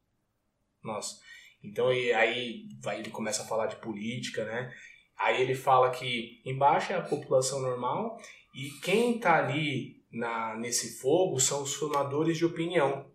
Nós. 0.83 1.21
Então 1.63 1.93
e 1.93 2.13
aí 2.13 2.67
vai, 2.81 2.99
ele 3.01 3.11
começa 3.11 3.43
a 3.43 3.47
falar 3.47 3.67
de 3.67 3.77
política, 3.77 4.45
né? 4.45 4.75
Aí 5.19 5.41
ele 5.41 5.55
fala 5.55 5.91
que 5.91 6.41
embaixo 6.45 6.93
é 6.93 6.97
a 6.97 7.03
população 7.03 7.61
normal 7.61 8.19
e 8.55 8.71
quem 8.83 9.19
tá 9.21 9.37
ali 9.37 10.03
na, 10.11 10.57
nesse 10.57 10.99
fogo 11.01 11.39
são 11.39 11.63
os 11.63 11.75
formadores 11.75 12.37
de 12.39 12.45
opinião. 12.45 13.09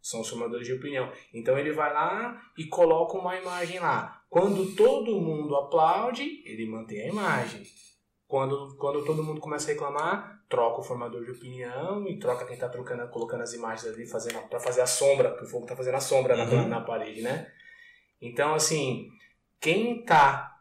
São 0.00 0.20
os 0.22 0.28
formadores 0.28 0.66
de 0.66 0.72
opinião. 0.72 1.12
Então 1.32 1.56
ele 1.58 1.70
vai 1.72 1.92
lá 1.92 2.42
e 2.56 2.64
coloca 2.66 3.16
uma 3.16 3.36
imagem 3.36 3.78
lá. 3.78 4.17
Quando 4.28 4.74
todo 4.74 5.20
mundo 5.20 5.56
aplaude, 5.56 6.42
ele 6.44 6.66
mantém 6.66 7.00
a 7.02 7.08
imagem. 7.08 7.62
Quando, 8.26 8.76
quando 8.76 9.04
todo 9.04 9.24
mundo 9.24 9.40
começa 9.40 9.70
a 9.70 9.72
reclamar, 9.72 10.44
troca 10.50 10.80
o 10.80 10.84
formador 10.84 11.24
de 11.24 11.30
opinião 11.30 12.06
e 12.06 12.18
troca 12.18 12.44
quem 12.44 12.58
tá 12.58 12.68
trocando, 12.68 13.08
colocando 13.08 13.42
as 13.42 13.54
imagens 13.54 13.90
ali 13.90 14.06
fazendo, 14.06 14.38
para 14.48 14.60
fazer 14.60 14.82
a 14.82 14.86
sombra, 14.86 15.30
porque 15.30 15.46
o 15.46 15.48
fogo 15.48 15.66
tá 15.66 15.74
fazendo 15.74 15.94
a 15.94 16.00
sombra 16.00 16.36
na, 16.36 16.44
Uhum. 16.44 16.68
na 16.68 16.80
parede, 16.82 17.22
né? 17.22 17.50
Então, 18.20 18.54
assim, 18.54 19.08
quem 19.58 20.04
tá 20.04 20.60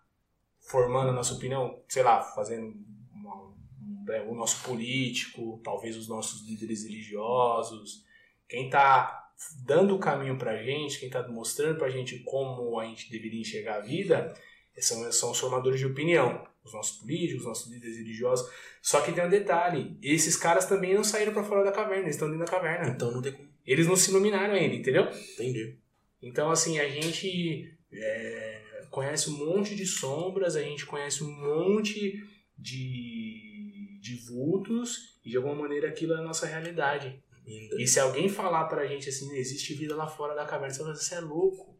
formando 0.61 1.09
a 1.09 1.13
nossa 1.13 1.33
opinião, 1.33 1.81
sei 1.89 2.03
lá, 2.03 2.21
fazendo 2.21 2.73
uma- 3.13 3.35
um- 3.35 4.05
é, 4.09 4.21
o 4.21 4.33
nosso 4.33 4.63
político, 4.63 5.59
talvez 5.61 5.97
os 5.97 6.07
nossos 6.07 6.47
líderes 6.47 6.83
religiosos, 6.85 8.05
quem 8.47 8.69
tá 8.69 9.26
dando 9.65 9.95
o 9.95 9.99
caminho 9.99 10.37
pra 10.37 10.61
gente, 10.63 10.99
quem 10.99 11.09
tá 11.09 11.27
mostrando 11.27 11.77
pra 11.77 11.89
gente 11.89 12.19
como 12.19 12.79
a 12.79 12.85
gente 12.85 13.09
deveria 13.09 13.41
enxergar 13.41 13.77
a 13.77 13.81
vida, 13.81 14.33
são, 14.77 15.11
são 15.11 15.31
os 15.31 15.39
formadores 15.39 15.79
de 15.79 15.85
opinião, 15.85 16.47
os 16.63 16.73
nossos 16.73 16.99
políticos, 16.99 17.41
os 17.41 17.47
nossos 17.47 17.71
líderes 17.71 17.97
religiosos. 17.97 18.49
Só 18.81 19.01
que 19.01 19.11
tem 19.11 19.25
um 19.25 19.29
detalhe, 19.29 19.97
esses 20.01 20.35
caras 20.35 20.65
também 20.65 20.93
não 20.93 21.03
saíram 21.03 21.33
pra 21.33 21.43
fora 21.43 21.63
da 21.63 21.71
caverna, 21.71 22.03
eles 22.03 22.15
estão 22.15 22.29
dentro 22.29 22.45
da 22.45 22.51
caverna. 22.51 22.89
Então 22.89 23.11
não 23.11 23.21
tem 23.21 23.31
como 23.31 23.47
Eles 23.65 23.87
não 23.87 23.95
se 23.95 24.09
iluminaram 24.11 24.53
ainda, 24.53 24.75
entendeu? 24.75 25.07
entender. 25.33 25.77
Então, 26.21 26.49
assim, 26.49 26.79
a 26.79 26.87
gente 26.87 27.71
é, 27.91 28.85
conhece 28.89 29.29
um 29.29 29.37
monte 29.37 29.75
de 29.75 29.85
sombras, 29.85 30.55
a 30.55 30.61
gente 30.61 30.85
conhece 30.85 31.23
um 31.23 31.31
monte 31.31 32.23
de, 32.57 33.99
de 34.01 34.15
vultos, 34.27 35.19
e 35.23 35.29
de 35.29 35.37
alguma 35.37 35.55
maneira 35.55 35.87
aquilo 35.87 36.13
é 36.13 36.17
a 36.17 36.23
nossa 36.23 36.47
realidade. 36.47 37.21
Ainda. 37.47 37.81
E 37.81 37.87
se 37.87 37.99
alguém 37.99 38.27
falar 38.27 38.65
pra 38.65 38.85
gente 38.85 39.07
assim, 39.09 39.31
existe 39.35 39.73
vida 39.73 39.95
lá 39.95 40.05
fora 40.07 40.35
da 40.35 40.45
caverna, 40.45 40.73
você 40.73 40.83
vai 40.83 40.91
falar, 40.93 40.95
você 41.03 41.15
é 41.15 41.19
louco. 41.21 41.77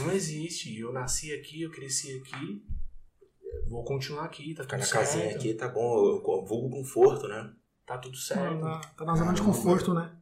Não 0.00 0.10
existe. 0.12 0.78
Eu 0.78 0.92
nasci 0.92 1.32
aqui, 1.32 1.62
eu 1.62 1.70
cresci 1.70 2.12
aqui, 2.18 2.64
vou 3.68 3.84
continuar 3.84 4.24
aqui, 4.24 4.54
tá 4.54 4.64
tudo 4.64 4.78
na 4.80 4.86
casinha 4.86 5.24
certo. 5.24 5.36
aqui 5.36 5.54
tá 5.54 5.68
bom, 5.68 6.08
eu 6.08 6.44
vulgo 6.44 6.70
conforto, 6.70 7.28
né? 7.28 7.54
Tá 7.84 7.98
tudo 7.98 8.16
Tá 8.16 8.24
certo. 8.34 8.58
na, 8.58 8.80
tá 8.80 9.04
na 9.04 9.14
zona 9.14 9.32
de 9.32 9.42
conforto, 9.42 9.94
né? 9.94 10.12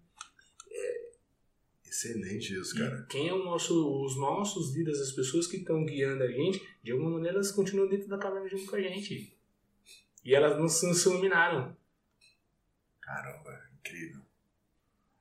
Excelente 1.86 2.52
isso, 2.58 2.74
cara. 2.76 2.98
E 3.04 3.06
quem 3.06 3.28
é 3.28 3.32
o 3.32 3.44
nosso, 3.44 4.04
os 4.04 4.16
nossos 4.18 4.74
líderes, 4.74 5.00
as 5.00 5.12
pessoas 5.12 5.46
que 5.46 5.58
estão 5.58 5.84
guiando 5.84 6.24
a 6.24 6.28
gente, 6.28 6.60
de 6.82 6.90
alguma 6.90 7.10
maneira 7.12 7.36
elas 7.36 7.52
continuam 7.52 7.88
dentro 7.88 8.08
da 8.08 8.18
caverna 8.18 8.48
junto 8.48 8.66
com 8.66 8.74
a 8.76 8.80
gente. 8.80 9.32
E 10.24 10.34
elas 10.34 10.58
não 10.58 10.68
se, 10.68 10.84
não 10.86 10.92
se 10.94 11.08
iluminaram, 11.08 11.76
Caramba, 13.00 13.50
incrível. 13.78 14.22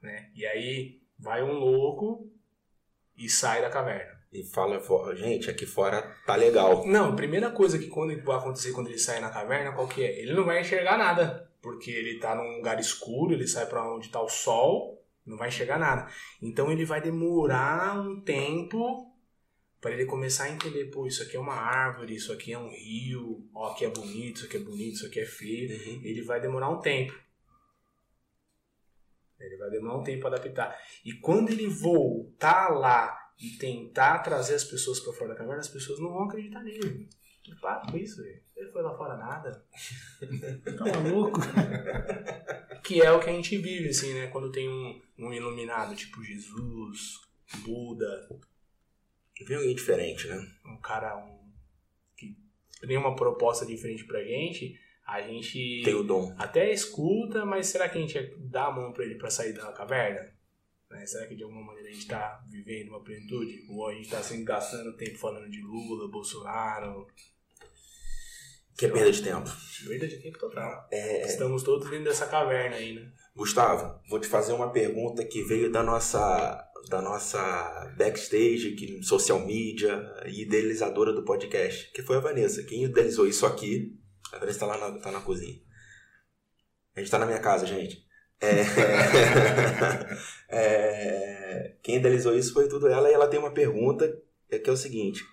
Né? 0.03 0.29
E 0.35 0.45
aí 0.45 1.01
vai 1.17 1.41
um 1.41 1.53
louco 1.53 2.29
e 3.17 3.29
sai 3.29 3.61
da 3.61 3.69
caverna. 3.69 4.21
E 4.31 4.43
fala, 4.43 4.81
gente, 5.15 5.49
aqui 5.49 5.65
fora 5.65 6.01
tá 6.25 6.35
legal. 6.35 6.85
Não, 6.87 7.09
a 7.11 7.15
primeira 7.15 7.51
coisa 7.51 7.77
que 7.77 7.87
quando 7.87 8.19
vai 8.23 8.37
acontecer 8.37 8.71
quando 8.71 8.87
ele 8.87 8.97
sai 8.97 9.19
na 9.19 9.29
caverna, 9.29 9.71
qual 9.71 9.87
que 9.87 10.03
é? 10.03 10.19
Ele 10.19 10.33
não 10.33 10.43
vai 10.43 10.59
enxergar 10.59 10.97
nada, 10.97 11.49
porque 11.61 11.91
ele 11.91 12.19
tá 12.19 12.35
num 12.35 12.57
lugar 12.57 12.79
escuro, 12.79 13.33
ele 13.33 13.47
sai 13.47 13.67
pra 13.67 13.87
onde 13.87 14.09
tá 14.09 14.19
o 14.19 14.27
sol, 14.27 15.03
não 15.25 15.37
vai 15.37 15.49
enxergar 15.49 15.77
nada. 15.77 16.11
Então 16.41 16.71
ele 16.71 16.83
vai 16.83 16.99
demorar 16.99 17.99
um 17.99 18.19
tempo 18.21 19.13
para 19.79 19.91
ele 19.91 20.05
começar 20.05 20.45
a 20.45 20.49
entender, 20.49 20.85
pô, 20.85 21.05
isso 21.05 21.21
aqui 21.21 21.37
é 21.37 21.39
uma 21.39 21.55
árvore, 21.55 22.15
isso 22.15 22.31
aqui 22.33 22.53
é 22.53 22.57
um 22.57 22.69
rio, 22.69 23.45
ó, 23.53 23.71
aqui 23.71 23.85
é 23.85 23.89
bonito, 23.89 24.37
isso 24.37 24.45
aqui 24.45 24.57
é 24.57 24.59
bonito, 24.61 24.93
isso 24.95 25.05
aqui 25.05 25.19
é 25.19 25.25
feio. 25.25 25.69
Uhum. 25.69 26.01
Ele 26.03 26.21
vai 26.23 26.41
demorar 26.41 26.69
um 26.69 26.79
tempo. 26.79 27.13
Ele 29.39 29.57
vai 29.57 29.69
demorar 29.69 29.97
um 29.97 30.03
tempo 30.03 30.21
para 30.21 30.37
adaptar. 30.37 30.77
E 31.03 31.13
quando 31.13 31.49
ele 31.49 31.67
voltar 31.67 32.69
lá 32.69 33.31
e 33.39 33.51
tentar 33.51 34.19
trazer 34.19 34.55
as 34.55 34.63
pessoas 34.63 34.99
para 34.99 35.13
fora 35.13 35.29
da 35.31 35.35
caverna, 35.35 35.59
as 35.59 35.67
pessoas 35.67 35.99
não 35.99 36.11
vão 36.11 36.23
acreditar 36.23 36.63
nele. 36.63 37.09
Para 37.59 37.81
com 37.91 37.97
isso, 37.97 38.23
velho. 38.23 38.41
ele 38.55 38.71
foi 38.71 38.81
lá 38.81 38.95
fora 38.95 39.17
nada. 39.17 39.65
Tá 40.77 40.85
maluco? 40.85 41.39
Que 42.83 43.01
é 43.01 43.11
o 43.11 43.19
que 43.19 43.29
a 43.29 43.33
gente 43.33 43.57
vive, 43.57 43.89
assim, 43.89 44.13
né? 44.13 44.27
Quando 44.27 44.51
tem 44.51 44.69
um, 44.69 45.01
um 45.17 45.33
iluminado, 45.33 45.95
tipo 45.95 46.23
Jesus, 46.23 47.19
Buda, 47.65 48.27
Vem 49.41 49.57
alguém 49.57 49.75
diferente, 49.75 50.27
né? 50.27 50.47
um 50.65 50.77
cara 50.77 51.17
um, 51.17 51.39
que 52.15 52.35
tem 52.87 52.97
uma 52.97 53.15
proposta 53.15 53.65
diferente 53.65 54.05
pra 54.05 54.23
gente, 54.23 54.79
a 55.05 55.21
gente 55.21 55.81
Tem 55.83 55.93
o 55.95 56.03
dom. 56.03 56.33
até 56.37 56.71
escuta, 56.71 57.45
mas 57.45 57.67
será 57.67 57.89
que 57.89 57.97
a 57.97 58.01
gente 58.01 58.35
dá 58.39 58.67
a 58.67 58.71
mão 58.71 58.91
pra 58.93 59.03
ele 59.03 59.15
pra 59.15 59.29
sair 59.29 59.53
da 59.53 59.71
caverna? 59.71 60.31
Né? 60.89 61.05
Será 61.05 61.27
que 61.27 61.35
de 61.35 61.43
alguma 61.43 61.63
maneira 61.63 61.89
a 61.89 61.91
gente 61.91 62.07
tá 62.07 62.43
vivendo 62.49 62.89
uma 62.89 63.03
plenitude? 63.03 63.65
Ou 63.69 63.87
a 63.87 63.93
gente 63.93 64.09
tá 64.09 64.19
assim, 64.19 64.43
gastando 64.45 64.95
tempo 64.95 65.17
falando 65.17 65.49
de 65.49 65.61
Lula, 65.61 66.09
Bolsonaro? 66.09 67.07
Que 68.77 68.85
é 68.85 68.89
perda 68.89 69.11
de 69.11 69.21
tempo. 69.21 69.49
Perda 69.87 70.07
de 70.07 70.17
tempo 70.17 70.37
total. 70.39 70.87
É, 70.91 71.25
Estamos 71.25 71.63
todos 71.63 71.89
dentro 71.89 72.05
dessa 72.05 72.25
caverna 72.27 72.75
aí, 72.75 72.95
né? 72.95 73.11
Gustavo, 73.35 73.99
vou 74.09 74.19
te 74.19 74.27
fazer 74.27 74.53
uma 74.53 74.71
pergunta 74.71 75.25
que 75.25 75.43
veio 75.43 75.71
da 75.71 75.83
nossa 75.83 76.69
da 76.89 77.01
nossa 77.01 77.93
backstage, 77.97 78.73
que 78.75 79.01
social 79.03 79.39
media 79.45 80.03
e 80.25 80.41
idealizadora 80.41 81.13
do 81.13 81.23
podcast, 81.23 81.89
que 81.93 82.01
foi 82.01 82.17
a 82.17 82.19
Vanessa. 82.19 82.63
Quem 82.63 82.83
idealizou 82.83 83.25
isso 83.25 83.45
aqui? 83.45 83.97
A 84.33 84.39
Vanessa 84.39 84.59
tá 84.59 84.65
lá 84.65 84.77
na, 84.77 84.99
tá 84.99 85.11
na 85.11 85.21
cozinha. 85.21 85.61
A 86.95 86.99
gente 86.99 87.11
tá 87.11 87.19
na 87.19 87.25
minha 87.25 87.39
casa, 87.39 87.65
gente. 87.65 88.03
É, 88.41 88.61
é, 90.49 91.77
quem 91.81 91.95
idealizou 91.95 92.35
isso 92.35 92.53
foi 92.53 92.67
tudo 92.67 92.87
ela 92.87 93.09
e 93.09 93.13
ela 93.13 93.27
tem 93.27 93.39
uma 93.39 93.53
pergunta 93.53 94.21
que 94.49 94.69
é 94.69 94.73
o 94.73 94.77
seguinte: 94.77 95.23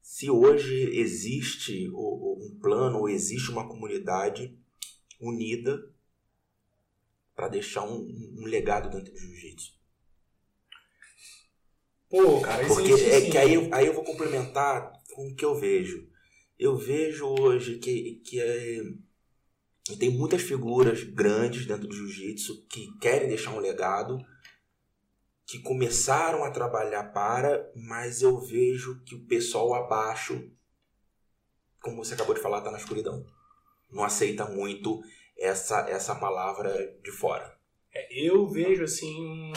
se 0.00 0.30
hoje 0.30 0.90
existe 0.98 1.88
um 1.90 2.58
plano 2.60 2.98
ou 2.98 3.08
existe 3.08 3.50
uma 3.50 3.66
comunidade 3.66 4.56
unida 5.20 5.90
para 7.34 7.48
deixar 7.48 7.84
um, 7.84 8.06
um 8.38 8.44
legado 8.44 8.90
dentro 8.90 9.12
do 9.12 9.18
jiu-jitsu. 9.18 9.72
Pô, 12.10 12.40
cara, 12.42 12.66
Porque 12.66 12.92
existe 12.92 13.10
é 13.10 13.20
sim. 13.22 13.30
que 13.30 13.38
aí, 13.38 13.70
aí 13.72 13.86
eu 13.86 13.94
vou 13.94 14.04
complementar 14.04 14.92
com 15.14 15.28
o 15.28 15.34
que 15.34 15.44
eu 15.44 15.58
vejo. 15.58 16.11
Eu 16.62 16.76
vejo 16.76 17.26
hoje 17.26 17.76
que, 17.78 18.22
que 18.24 18.40
é, 18.40 18.82
tem 19.98 20.10
muitas 20.10 20.42
figuras 20.42 21.02
grandes 21.02 21.66
dentro 21.66 21.88
do 21.88 21.92
jiu-jitsu 21.92 22.64
que 22.68 22.96
querem 23.00 23.26
deixar 23.26 23.50
um 23.50 23.58
legado, 23.58 24.24
que 25.44 25.58
começaram 25.58 26.44
a 26.44 26.52
trabalhar 26.52 27.12
para, 27.12 27.68
mas 27.74 28.22
eu 28.22 28.38
vejo 28.38 29.02
que 29.02 29.16
o 29.16 29.26
pessoal 29.26 29.74
abaixo, 29.74 30.52
como 31.80 31.96
você 31.96 32.14
acabou 32.14 32.32
de 32.32 32.40
falar, 32.40 32.60
tá 32.60 32.70
na 32.70 32.78
escuridão. 32.78 33.26
Não 33.90 34.04
aceita 34.04 34.44
muito 34.44 35.02
essa, 35.36 35.80
essa 35.90 36.14
palavra 36.14 36.96
de 37.02 37.10
fora. 37.10 37.58
É, 37.92 38.24
Eu 38.24 38.46
vejo 38.46 38.84
assim. 38.84 39.52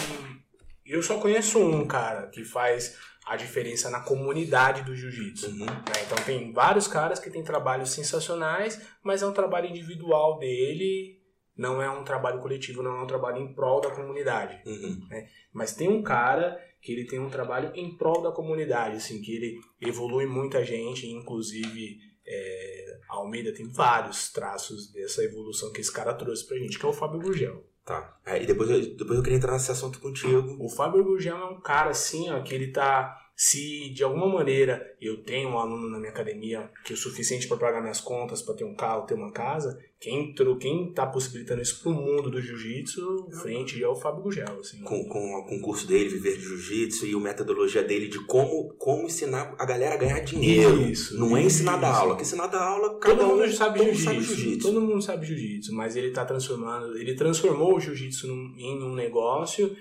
Eu 0.84 1.04
só 1.04 1.20
conheço 1.20 1.60
um 1.60 1.86
cara 1.86 2.30
que 2.30 2.44
faz 2.44 2.98
a 3.26 3.36
diferença 3.36 3.90
na 3.90 4.02
comunidade 4.02 4.84
do 4.84 4.96
jiu-jitsu. 4.96 5.50
Uhum. 5.50 5.66
né? 5.66 6.04
Então 6.06 6.24
tem 6.24 6.52
vários 6.52 6.88
caras 6.88 7.20
que 7.20 7.30
têm 7.30 7.44
trabalhos 7.44 7.90
sensacionais, 7.90 8.80
mas 9.04 9.24
é 9.24 9.26
um 9.26 9.34
trabalho 9.34 9.68
individual 9.68 10.38
dele, 10.38 11.20
não 11.58 11.82
é 11.82 11.90
um 11.90 12.04
trabalho 12.04 12.42
coletivo, 12.42 12.84
não 12.84 13.00
é 13.00 13.04
um 13.04 13.08
trabalho 13.08 13.38
em 13.38 13.54
prol 13.54 13.82
da 13.82 13.90
comunidade. 13.90 14.62
Uhum. 14.66 15.08
Mas 15.54 15.74
tem 15.74 15.90
um 15.90 16.04
cara 16.04 16.60
que 16.82 16.92
ele 16.92 17.06
tem 17.06 17.20
um 17.20 17.30
trabalho 17.30 17.72
em 17.74 17.98
prol 17.98 18.22
da 18.22 18.32
comunidade, 18.32 18.98
assim, 18.98 19.22
que 19.22 19.36
ele 19.36 19.60
evolui 19.82 20.28
muita 20.28 20.64
gente, 20.64 21.08
inclusive 21.08 21.98
é, 22.28 23.00
a 23.10 23.16
Almeida 23.16 23.54
tem 23.54 23.68
vários 23.72 24.32
traços 24.32 24.92
dessa 24.92 25.24
evolução 25.24 25.72
que 25.72 25.82
esse 25.82 25.92
cara 25.92 26.14
trouxe 26.14 26.46
pra 26.48 26.58
gente, 26.58 26.78
que 26.78 26.86
é 26.86 26.90
o 26.90 26.94
Fábio 26.94 27.20
Gurgel. 27.20 27.64
Tá. 27.86 28.18
É, 28.26 28.42
e 28.42 28.48
depois 28.48 28.68
eu, 28.68 28.82
depois 28.98 29.16
eu 29.18 29.22
queria 29.22 29.38
entrar 29.38 29.54
nesse 29.54 29.72
assunto 29.72 30.00
contigo. 30.00 30.58
O 30.60 30.68
Fábio 30.68 31.04
Gurgel 31.04 31.38
é 31.38 31.46
um 31.46 31.62
cara 31.62 31.92
assim, 31.92 32.32
ó, 32.32 32.42
que 32.42 32.54
ele 32.54 32.72
tá. 32.72 33.22
Se 33.36 33.90
de 33.90 34.04
alguma 34.04 34.28
maneira 34.28 34.82
eu 35.00 35.22
tenho 35.24 35.50
um 35.50 35.60
aluno 35.60 35.90
na 35.90 36.00
minha 36.00 36.10
academia 36.10 36.72
que 36.84 36.94
é 36.94 36.96
o 36.96 36.98
suficiente 36.98 37.48
para 37.48 37.58
pagar 37.58 37.82
minhas 37.82 38.00
contas, 38.00 38.42
para 38.42 38.56
ter 38.56 38.64
um 38.64 38.74
carro, 38.74 39.06
ter 39.06 39.14
uma 39.14 39.32
casa, 39.32 39.78
quem, 40.06 40.30
entrou, 40.30 40.56
quem 40.56 40.92
tá 40.92 41.04
possibilitando 41.08 41.64
isso 41.64 41.82
pro 41.82 41.92
mundo 41.92 42.30
do 42.30 42.40
jiu-jitsu, 42.40 43.28
frente 43.42 43.84
é 43.84 43.88
o 43.88 43.96
Fábio 43.96 44.22
Gugel, 44.22 44.60
assim. 44.60 44.80
Com, 44.82 45.04
com, 45.06 45.58
o 45.58 45.62
curso 45.62 45.88
dele, 45.88 46.10
Viver 46.10 46.38
de 46.38 46.44
Jiu-Jitsu, 46.44 47.08
e 47.08 47.16
a 47.16 47.20
metodologia 47.20 47.82
dele 47.82 48.08
de 48.08 48.20
como, 48.26 48.72
como 48.76 49.08
ensinar 49.08 49.56
a 49.58 49.66
galera 49.66 49.96
a 49.96 49.98
ganhar 49.98 50.20
dinheiro. 50.20 50.80
Isso, 50.80 51.18
não 51.18 51.36
é 51.36 51.42
ensinar 51.42 51.78
da 51.78 51.92
aula, 51.92 52.16
que 52.16 52.22
ensinar 52.22 52.46
da 52.46 52.64
aula, 52.64 53.00
cada 53.00 53.16
Todo 53.16 53.34
um 53.34 53.38
mundo 53.38 53.52
sabe 53.52 53.80
jiu-jitsu. 53.80 54.36
jiu-jitsu. 54.36 54.68
Todo 54.68 54.80
mundo 54.80 55.02
sabe 55.02 55.26
jiu-jitsu, 55.26 55.74
mas 55.74 55.96
ele 55.96 56.12
tá 56.12 56.24
transformando, 56.24 56.96
ele 57.00 57.16
transformou 57.16 57.76
o 57.76 57.80
jiu-jitsu 57.80 58.28
em 58.28 58.84
um 58.84 58.94
negócio 58.94 59.76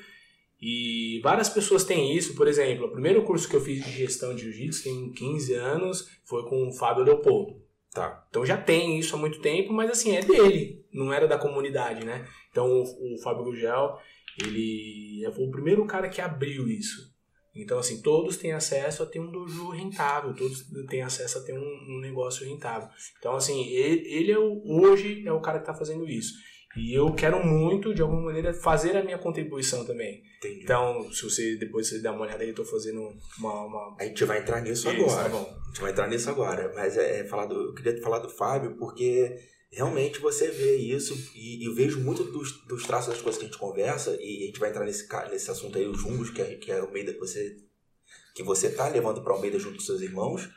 e 0.59 1.21
várias 1.23 1.51
pessoas 1.51 1.85
têm 1.85 2.17
isso. 2.17 2.35
Por 2.35 2.49
exemplo, 2.49 2.87
o 2.87 2.91
primeiro 2.91 3.23
curso 3.25 3.47
que 3.47 3.57
eu 3.57 3.61
fiz 3.61 3.85
de 3.85 3.91
gestão 3.91 4.35
de 4.35 4.45
jiu-jitsu 4.45 4.85
tem 4.85 5.13
15 5.13 5.53
anos, 5.53 6.09
foi 6.25 6.45
com 6.45 6.67
o 6.67 6.73
Fábio 6.73 7.05
Leopoldo. 7.05 7.64
Tá. 7.95 8.27
Então 8.29 8.45
já 8.45 8.57
tem 8.57 8.99
isso 8.99 9.15
há 9.15 9.19
muito 9.19 9.41
tempo, 9.41 9.73
mas 9.73 9.89
assim, 9.89 10.17
é 10.17 10.21
dele, 10.21 10.85
não 10.93 11.13
era 11.13 11.29
da 11.29 11.39
comunidade, 11.39 12.05
né? 12.05 12.27
Então 12.51 12.69
o, 12.69 13.15
o 13.15 13.19
Fábio 13.23 13.45
Gugel, 13.45 13.97
ele 14.43 15.25
foi 15.33 15.47
o 15.47 15.51
primeiro 15.51 15.87
cara 15.87 16.09
que 16.09 16.21
abriu 16.21 16.69
isso. 16.69 17.15
Então, 17.55 17.79
assim, 17.79 18.03
todos 18.03 18.37
têm 18.37 18.53
acesso 18.53 19.05
a 19.05 19.07
ter 19.07 19.21
um 19.21 19.31
dojo 19.31 19.71
rentável, 19.71 20.35
todos 20.35 20.67
têm 20.89 21.03
acesso 21.03 21.39
a 21.39 21.43
ter 21.43 21.53
um, 21.53 21.85
um 21.89 22.01
negócio 22.01 22.45
rentável. 22.45 22.89
Então, 23.17 23.37
assim, 23.37 23.69
ele, 23.69 24.09
ele 24.13 24.33
é 24.33 24.39
o, 24.39 24.61
hoje 24.67 25.23
é 25.25 25.33
o 25.33 25.41
cara 25.41 25.59
que 25.59 25.63
está 25.63 25.73
fazendo 25.73 26.09
isso. 26.09 26.35
E 26.77 26.93
eu 26.93 27.13
quero 27.15 27.45
muito, 27.45 27.95
de 27.95 28.03
alguma 28.03 28.23
maneira, 28.23 28.53
fazer 28.53 28.97
a 28.97 29.03
minha 29.03 29.19
contribuição 29.19 29.85
também. 29.85 30.23
Entendi. 30.39 30.63
Então, 30.63 31.11
se 31.13 31.23
você 31.23 31.57
depois 31.57 31.89
você 31.89 32.01
der 32.01 32.11
uma 32.11 32.23
olhada 32.23 32.43
aí, 32.43 32.49
eu 32.49 32.55
tô 32.55 32.65
fazendo 32.65 33.13
uma. 33.39 33.65
uma... 33.65 33.97
A 33.99 34.05
gente 34.05 34.25
vai 34.25 34.41
entrar 34.41 34.61
nisso 34.61 34.91
Isso, 34.91 35.03
agora. 35.05 35.31
tá. 35.31 35.37
A 35.37 35.67
gente 35.69 35.81
vai 35.81 35.91
entrar 35.93 36.09
nisso 36.09 36.31
agora. 36.31 36.73
Mas 36.75 36.97
é, 36.97 37.21
é 37.21 37.25
falar 37.25 37.47
do, 37.47 37.55
eu 37.55 37.75
queria 37.75 38.01
falar 38.03 38.19
do 38.19 38.29
Fábio, 38.29 38.77
porque 38.77 39.39
realmente 39.75 40.21
você 40.21 40.51
vê 40.51 40.77
isso, 40.77 41.15
e, 41.35 41.67
eu 41.67 41.75
vejo 41.75 42.01
muito 42.01 42.25
dos, 42.25 42.65
dos 42.65 42.85
traços 42.85 43.13
das 43.13 43.23
coisas 43.23 43.39
que 43.39 43.47
a 43.47 43.49
gente 43.49 43.59
conversa, 43.59 44.17
e 44.21 44.45
a 44.45 44.47
gente 44.47 44.61
vai 44.61 44.71
entrar 44.71 44.85
nesse, 44.85 45.09
nesse 45.31 45.51
assunto 45.51 45.77
aí, 45.77 45.87
os 45.87 46.01
jumbos, 46.01 46.31
que 46.31 46.41
é, 46.41 46.55
que 46.55 46.71
é 46.71 46.81
o 46.83 46.91
meio 46.93 47.07
que 47.07 47.19
você, 47.19 47.57
que 48.35 48.43
você 48.43 48.71
tá 48.71 48.89
levando 48.89 49.23
para 49.23 49.33
o 49.33 49.37
Almeida 49.37 49.59
junto 49.59 49.77
com 49.77 49.83
seus 49.83 50.01
irmãos, 50.01 50.49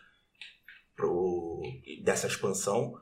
pro, 0.95 1.61
dessa 2.03 2.28
expansão, 2.28 2.93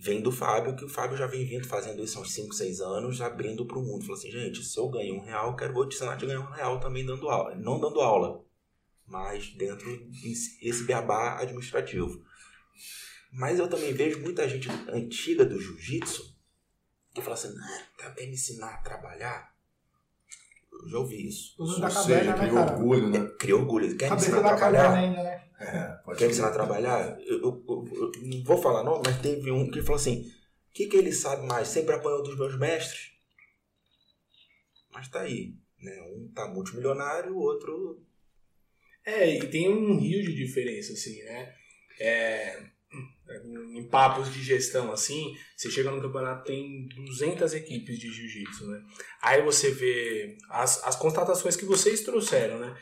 vem 0.00 0.20
do 0.20 0.32
Fábio, 0.32 0.74
que 0.74 0.84
o 0.84 0.88
Fábio 0.88 1.16
já 1.16 1.26
vem 1.26 1.44
vindo 1.44 1.66
fazendo 1.66 2.02
isso 2.02 2.18
há 2.18 2.22
uns 2.22 2.32
5, 2.32 2.54
6 2.54 2.80
anos, 2.80 3.20
abrindo 3.20 3.66
para 3.66 3.78
o 3.78 3.82
mundo. 3.82 4.02
Falou 4.02 4.16
assim, 4.16 4.30
gente, 4.30 4.62
se 4.64 4.78
eu 4.78 4.88
ganho 4.88 5.16
um 5.16 5.24
real, 5.24 5.50
eu 5.50 5.56
quero 5.56 5.74
vou 5.74 5.88
te 5.88 5.96
ensinar 5.96 6.12
a 6.12 6.16
ganhar 6.16 6.40
um 6.40 6.52
real 6.52 6.80
também 6.80 7.04
dando 7.04 7.28
aula. 7.28 7.54
Não 7.54 7.80
dando 7.80 8.00
aula, 8.00 8.44
mas 9.06 9.52
dentro 9.54 9.86
desse 10.08 10.84
beabá 10.84 11.38
administrativo. 11.40 12.24
Mas 13.32 13.58
eu 13.58 13.68
também 13.68 13.92
vejo 13.92 14.20
muita 14.20 14.48
gente 14.48 14.68
antiga 14.88 15.44
do 15.44 15.58
jiu-jitsu 15.58 16.32
que 17.14 17.20
fala 17.20 17.34
assim, 17.34 17.48
ah, 17.48 17.82
tá, 17.98 18.10
quer 18.10 18.26
me 18.26 18.32
ensinar 18.32 18.74
a 18.74 18.78
trabalhar? 18.78 19.52
Eu 20.72 20.88
já 20.88 20.98
ouvi 20.98 21.28
isso. 21.28 21.54
Ou 21.58 21.66
seja, 21.66 22.32
cara? 22.32 22.72
orgulho, 22.72 23.08
né? 23.10 23.30
Cria 23.38 23.56
orgulho. 23.56 23.96
Quer 23.96 24.10
me 24.10 24.16
ensinar 24.16 24.38
a 24.38 24.56
trabalhar? 24.56 24.94
ainda, 24.94 25.22
né? 25.22 25.44
É, 25.62 26.02
pode 26.04 26.18
Quer 26.18 26.26
me 26.26 26.32
ensinar 26.32 26.48
a 26.48 26.52
trabalhar? 26.52 27.20
Eu, 27.20 27.38
eu- 27.40 27.64
eu- 27.68 28.12
eu 28.14 28.22
não 28.22 28.42
vou 28.42 28.60
falar 28.60 28.82
não, 28.82 29.00
mas 29.04 29.20
teve 29.20 29.50
um 29.50 29.70
que 29.70 29.80
falou 29.80 29.96
assim, 29.96 30.22
o 30.68 30.72
que, 30.72 30.86
que 30.86 30.96
ele 30.96 31.12
sabe 31.12 31.46
mais? 31.46 31.68
Sempre 31.68 31.94
apanhou 31.94 32.22
dos 32.22 32.36
meus 32.36 32.58
mestres? 32.58 33.12
Mas 34.92 35.08
tá 35.08 35.20
aí. 35.20 35.54
Né? 35.80 36.00
Um 36.14 36.28
tá 36.34 36.48
multimilionário, 36.48 37.34
o 37.34 37.40
outro... 37.40 38.02
É, 39.04 39.34
e 39.36 39.48
tem 39.48 39.68
um 39.68 39.98
rio 39.98 40.22
de 40.22 40.34
diferença, 40.34 40.92
assim, 40.92 41.22
né? 41.24 41.54
É, 41.98 42.62
em 43.74 43.86
papos 43.88 44.32
de 44.32 44.42
gestão, 44.42 44.92
assim, 44.92 45.34
você 45.56 45.70
chega 45.70 45.90
no 45.90 46.00
campeonato, 46.00 46.44
tem 46.44 46.86
200 46.88 47.54
equipes 47.54 47.98
de 47.98 48.10
jiu-jitsu, 48.10 48.66
né? 48.66 48.82
Aí 49.22 49.42
você 49.42 49.70
vê 49.70 50.36
as, 50.50 50.82
as 50.84 50.96
constatações 50.96 51.56
que 51.56 51.64
vocês 51.64 52.02
trouxeram, 52.02 52.58
né? 52.58 52.76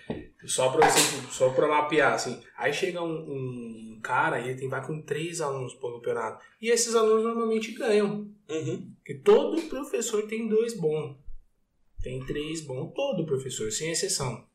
Só 0.47 0.71
você, 0.71 0.99
só 1.31 1.51
pra 1.51 1.69
mapear, 1.69 2.15
assim. 2.15 2.43
Aí 2.57 2.73
chega 2.73 3.03
um, 3.03 3.11
um 3.11 4.01
cara 4.03 4.41
e 4.41 4.49
ele 4.49 4.59
tem, 4.59 4.69
vai 4.69 4.85
com 4.85 5.03
três 5.03 5.41
alunos 5.41 5.75
pro 5.75 5.95
campeonato. 5.95 6.45
E 6.61 6.71
esses 6.71 6.95
alunos 6.95 7.25
normalmente 7.25 7.73
ganham. 7.73 8.29
Uhum. 8.49 8.93
Porque 8.97 9.15
todo 9.15 9.61
professor 9.69 10.27
tem 10.27 10.49
dois 10.49 10.75
bons. 10.75 11.17
Tem 12.03 12.25
três 12.25 12.63
bons. 12.63 12.93
Todo 12.95 13.27
professor, 13.27 13.71
sem 13.71 13.91
exceção. 13.91 14.49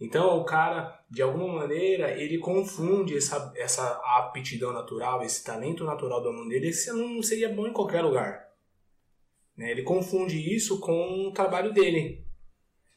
Então 0.00 0.38
o 0.38 0.44
cara, 0.44 0.98
de 1.10 1.20
alguma 1.20 1.52
maneira, 1.52 2.18
ele 2.18 2.38
confunde 2.38 3.16
essa, 3.16 3.52
essa 3.54 4.00
aptidão 4.16 4.72
natural, 4.72 5.22
esse 5.22 5.44
talento 5.44 5.84
natural 5.84 6.22
do 6.22 6.28
aluno 6.28 6.48
dele. 6.48 6.68
Esse 6.68 6.88
aluno 6.88 7.22
seria 7.22 7.52
bom 7.52 7.66
em 7.66 7.72
qualquer 7.72 8.00
lugar. 8.02 8.48
Né? 9.54 9.70
Ele 9.70 9.82
confunde 9.82 10.38
isso 10.54 10.80
com 10.80 11.28
o 11.28 11.32
trabalho 11.32 11.72
dele. 11.74 12.24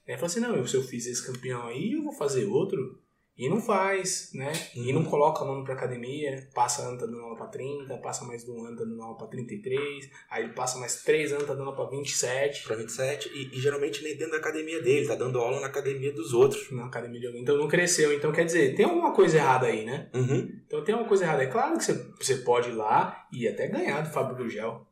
Ele 0.07 0.17
fala 0.17 0.27
assim, 0.27 0.39
não, 0.39 0.65
se 0.65 0.75
eu 0.75 0.83
fiz 0.83 1.05
esse 1.05 1.25
campeão 1.25 1.67
aí, 1.67 1.91
eu 1.91 2.03
vou 2.03 2.13
fazer 2.13 2.45
outro. 2.45 3.02
E 3.35 3.49
não 3.49 3.59
faz, 3.59 4.29
né? 4.33 4.51
E 4.75 4.93
não 4.93 5.03
coloca 5.03 5.43
aluno 5.43 5.63
pra 5.63 5.73
academia, 5.73 6.47
passa 6.53 6.83
ano 6.83 6.99
tá 6.99 7.05
dando 7.05 7.19
aula 7.21 7.35
pra 7.35 7.47
30, 7.47 7.97
passa 7.97 8.23
mais 8.25 8.47
um 8.47 8.65
ano 8.65 8.77
tá 8.77 8.83
dando 8.83 9.01
aula 9.01 9.17
pra 9.17 9.27
33, 9.27 10.09
aí 10.29 10.43
ele 10.43 10.53
passa 10.53 10.77
mais 10.77 11.01
três 11.03 11.31
anos 11.33 11.47
tá 11.47 11.53
dando 11.53 11.63
aula 11.69 11.75
pra 11.75 11.85
27 11.97 12.63
Pra 12.63 12.75
27, 12.75 13.29
e, 13.29 13.57
e 13.57 13.59
geralmente 13.59 14.03
nem 14.03 14.15
dentro 14.15 14.33
da 14.33 14.37
academia 14.37 14.81
dele, 14.81 15.07
tá 15.07 15.15
dando 15.15 15.39
aula 15.39 15.59
na 15.59 15.67
academia 15.67 16.11
dos 16.13 16.33
outros. 16.33 16.71
na 16.71 16.85
academia 16.85 17.19
de 17.19 17.27
alguém. 17.27 17.41
Então 17.41 17.57
não 17.57 17.67
cresceu. 17.67 18.13
Então 18.13 18.31
quer 18.31 18.45
dizer, 18.45 18.75
tem 18.75 18.85
alguma 18.85 19.13
coisa 19.13 19.37
errada 19.37 19.65
aí, 19.65 19.83
né? 19.83 20.09
Uhum. 20.13 20.49
Então 20.67 20.83
tem 20.83 20.93
uma 20.93 21.05
coisa 21.05 21.23
errada. 21.23 21.43
É 21.43 21.47
claro 21.47 21.77
que 21.77 21.83
você, 21.83 21.93
você 22.19 22.35
pode 22.37 22.69
ir 22.69 22.73
lá 22.73 23.27
e 23.31 23.47
até 23.47 23.67
ganhar 23.67 24.01
do 24.01 24.11
Fábio 24.11 24.35
Gugel. 24.35 24.85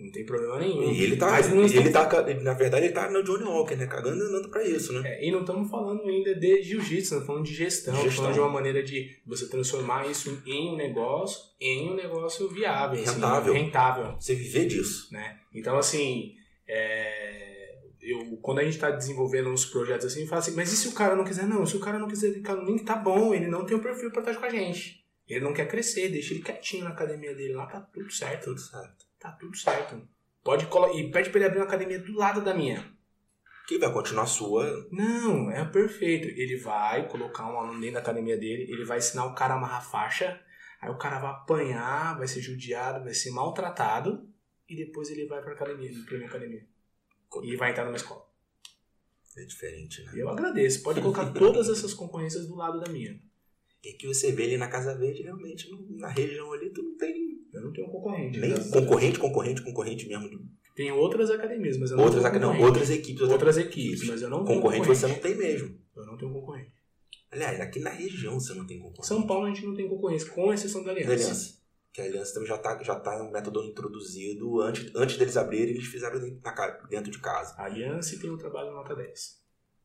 Não 0.00 0.10
tem 0.10 0.24
problema 0.24 0.58
nenhum. 0.58 0.90
E 0.90 1.02
ele 1.02 1.16
tá, 1.16 1.30
Mas 1.30 1.48
não 1.50 1.62
ele 1.64 1.90
tá, 1.90 2.08
na 2.42 2.54
verdade, 2.54 2.86
ele 2.86 2.94
tá 2.94 3.10
no 3.10 3.22
Johnny 3.22 3.44
Walker, 3.44 3.76
né? 3.76 3.86
Cagando 3.86 4.16
e 4.24 4.26
andando 4.26 4.48
pra 4.48 4.64
isso, 4.64 4.92
né? 4.94 5.02
É, 5.04 5.26
e 5.26 5.30
não 5.30 5.40
estamos 5.40 5.70
falando 5.70 6.02
ainda 6.08 6.34
de 6.34 6.62
jiu-jitsu, 6.62 7.02
estamos 7.02 7.26
falando 7.26 7.44
de 7.44 7.54
gestão, 7.54 7.92
estamos 7.92 8.04
Gestão. 8.04 8.24
falando 8.24 8.34
de 8.34 8.40
uma 8.40 8.48
maneira 8.48 8.82
de 8.82 9.18
você 9.26 9.46
transformar 9.48 10.06
isso 10.10 10.42
em 10.46 10.70
um 10.72 10.76
negócio, 10.76 11.38
em 11.60 11.90
um 11.90 11.94
negócio 11.94 12.48
viável, 12.48 12.98
assim, 13.02 13.14
Rentável. 13.14 13.52
rentável, 13.52 14.16
Você 14.18 14.34
viver 14.34 14.66
disso. 14.66 15.08
né? 15.12 15.38
Então, 15.54 15.76
assim, 15.76 16.34
é, 16.66 17.76
eu, 18.00 18.38
quando 18.40 18.60
a 18.60 18.64
gente 18.64 18.74
está 18.74 18.90
desenvolvendo 18.90 19.50
uns 19.50 19.66
projetos 19.66 20.06
assim, 20.06 20.26
fala 20.26 20.40
assim, 20.40 20.54
mas 20.56 20.72
e 20.72 20.76
se 20.76 20.88
o 20.88 20.92
cara 20.92 21.14
não 21.14 21.24
quiser? 21.24 21.46
Não, 21.46 21.66
se 21.66 21.76
o 21.76 21.80
cara 21.80 21.98
não 21.98 22.08
quiser 22.08 22.32
ficar 22.32 22.54
no 22.56 22.64
link, 22.64 22.84
tá 22.84 22.96
bom, 22.96 23.34
ele 23.34 23.46
não 23.48 23.66
tem 23.66 23.76
o 23.76 23.82
perfil 23.82 24.10
para 24.10 24.20
estar 24.20 24.36
com 24.36 24.46
a 24.46 24.50
gente. 24.50 25.04
Ele 25.28 25.40
não 25.44 25.52
quer 25.52 25.68
crescer, 25.68 26.08
deixa 26.08 26.32
ele 26.34 26.42
quietinho 26.42 26.84
na 26.84 26.90
academia 26.90 27.34
dele 27.34 27.52
lá, 27.54 27.66
tá 27.66 27.80
tudo 27.80 28.10
certo. 28.10 28.46
Tudo 28.46 28.60
certo. 28.60 29.09
Tá 29.20 29.30
tudo 29.32 29.56
certo. 29.56 30.02
Pode 30.42 30.66
colo- 30.66 30.98
E 30.98 31.10
pede 31.12 31.30
pra 31.30 31.38
ele 31.38 31.46
abrir 31.46 31.58
uma 31.60 31.66
academia 31.66 31.98
do 32.00 32.14
lado 32.16 32.40
da 32.40 32.52
minha. 32.54 32.84
Que 33.68 33.78
vai 33.78 33.92
continuar 33.92 34.26
sua. 34.26 34.88
Não, 34.90 35.50
é 35.50 35.64
perfeito. 35.64 36.26
Ele 36.28 36.56
vai 36.56 37.06
colocar 37.08 37.46
um 37.46 37.58
aluno 37.58 37.78
dentro 37.80 37.94
da 37.94 38.00
academia 38.00 38.36
dele, 38.36 38.66
ele 38.72 38.84
vai 38.84 38.98
ensinar 38.98 39.26
o 39.26 39.34
cara 39.34 39.54
a 39.54 39.56
amarrar 39.58 39.88
faixa, 39.88 40.40
aí 40.80 40.90
o 40.90 40.98
cara 40.98 41.20
vai 41.20 41.30
apanhar, 41.30 42.16
vai 42.18 42.26
ser 42.26 42.40
judiado, 42.40 43.04
vai 43.04 43.14
ser 43.14 43.30
maltratado, 43.30 44.28
e 44.68 44.74
depois 44.74 45.10
ele 45.10 45.26
vai 45.26 45.40
pra 45.42 45.52
academia, 45.52 45.90
pra 46.06 46.16
minha 46.16 46.28
academia. 46.28 46.66
E 47.44 47.54
vai 47.56 47.70
entrar 47.70 47.84
numa 47.84 47.96
escola. 47.96 48.26
É 49.36 49.44
diferente, 49.44 50.02
né? 50.02 50.12
Eu 50.16 50.28
agradeço. 50.28 50.82
Pode 50.82 51.00
colocar 51.00 51.30
todas 51.32 51.68
essas 51.68 51.94
concorrências 51.94 52.48
do 52.48 52.56
lado 52.56 52.80
da 52.80 52.90
minha. 52.90 53.20
E 53.84 53.92
que 53.92 54.06
você 54.08 54.32
vê 54.32 54.44
ali 54.44 54.56
na 54.56 54.68
Casa 54.68 54.98
Verde, 54.98 55.22
realmente, 55.22 55.70
na 55.90 56.08
região 56.08 56.52
ali, 56.52 56.70
tu 56.70 56.82
não 56.82 56.96
tem 56.96 57.29
Eu 57.52 57.62
não 57.62 57.72
tenho 57.72 57.86
um 57.88 57.90
concorrente. 57.90 58.38
nem 58.38 58.70
concorrente, 58.70 59.18
concorrente, 59.18 59.62
concorrente 59.62 60.08
mesmo. 60.08 60.48
Tem 60.74 60.90
outras 60.92 61.30
academias, 61.30 61.76
mas 61.78 61.90
eu 61.90 61.96
não 61.96 62.04
Outras, 62.04 62.22
tenho 62.22 62.34
não, 62.34 62.40
concorrente. 62.52 62.64
outras 62.66 62.90
equipes. 62.90 63.22
Outras 63.22 63.56
equipes, 63.58 64.06
mas 64.08 64.22
eu 64.22 64.30
não 64.30 64.44
tenho 64.44 64.56
Concorrente 64.60 64.86
concorrente. 64.86 65.00
você 65.00 65.06
não 65.08 65.18
tem 65.20 65.34
mesmo. 65.36 65.78
Eu 65.96 66.06
não 66.06 66.16
tenho 66.16 66.32
concorrente. 66.32 66.72
Aliás, 67.32 67.60
aqui 67.60 67.80
na 67.80 67.90
região 67.90 68.38
você 68.40 68.54
não 68.54 68.66
tem 68.66 68.78
concorrente. 68.78 69.06
São 69.06 69.26
Paulo 69.26 69.46
a 69.46 69.48
gente 69.48 69.64
não 69.66 69.74
tem 69.74 69.88
concorrência, 69.88 70.30
com 70.30 70.52
exceção 70.52 70.82
da 70.82 70.92
Da 70.94 71.00
Aliança. 71.00 71.12
Aliança. 71.24 71.60
Que 71.92 72.00
a 72.00 72.04
Aliança 72.04 72.34
também 72.34 72.48
já 72.48 72.56
tá, 72.58 72.82
já 72.82 72.94
tá 72.94 73.22
um 73.22 73.30
método 73.32 73.62
introduzido. 73.64 74.60
Antes, 74.62 74.90
antes 74.94 75.16
deles 75.16 75.36
abrirem, 75.36 75.74
eles 75.74 75.86
fizeram 75.86 76.18
dentro, 76.88 77.10
de 77.10 77.18
casa. 77.18 77.54
A 77.56 77.64
Aliança 77.64 78.18
tem 78.18 78.30
o 78.30 78.38
trabalho 78.38 78.70
nota 78.72 78.94
10. 78.94 79.39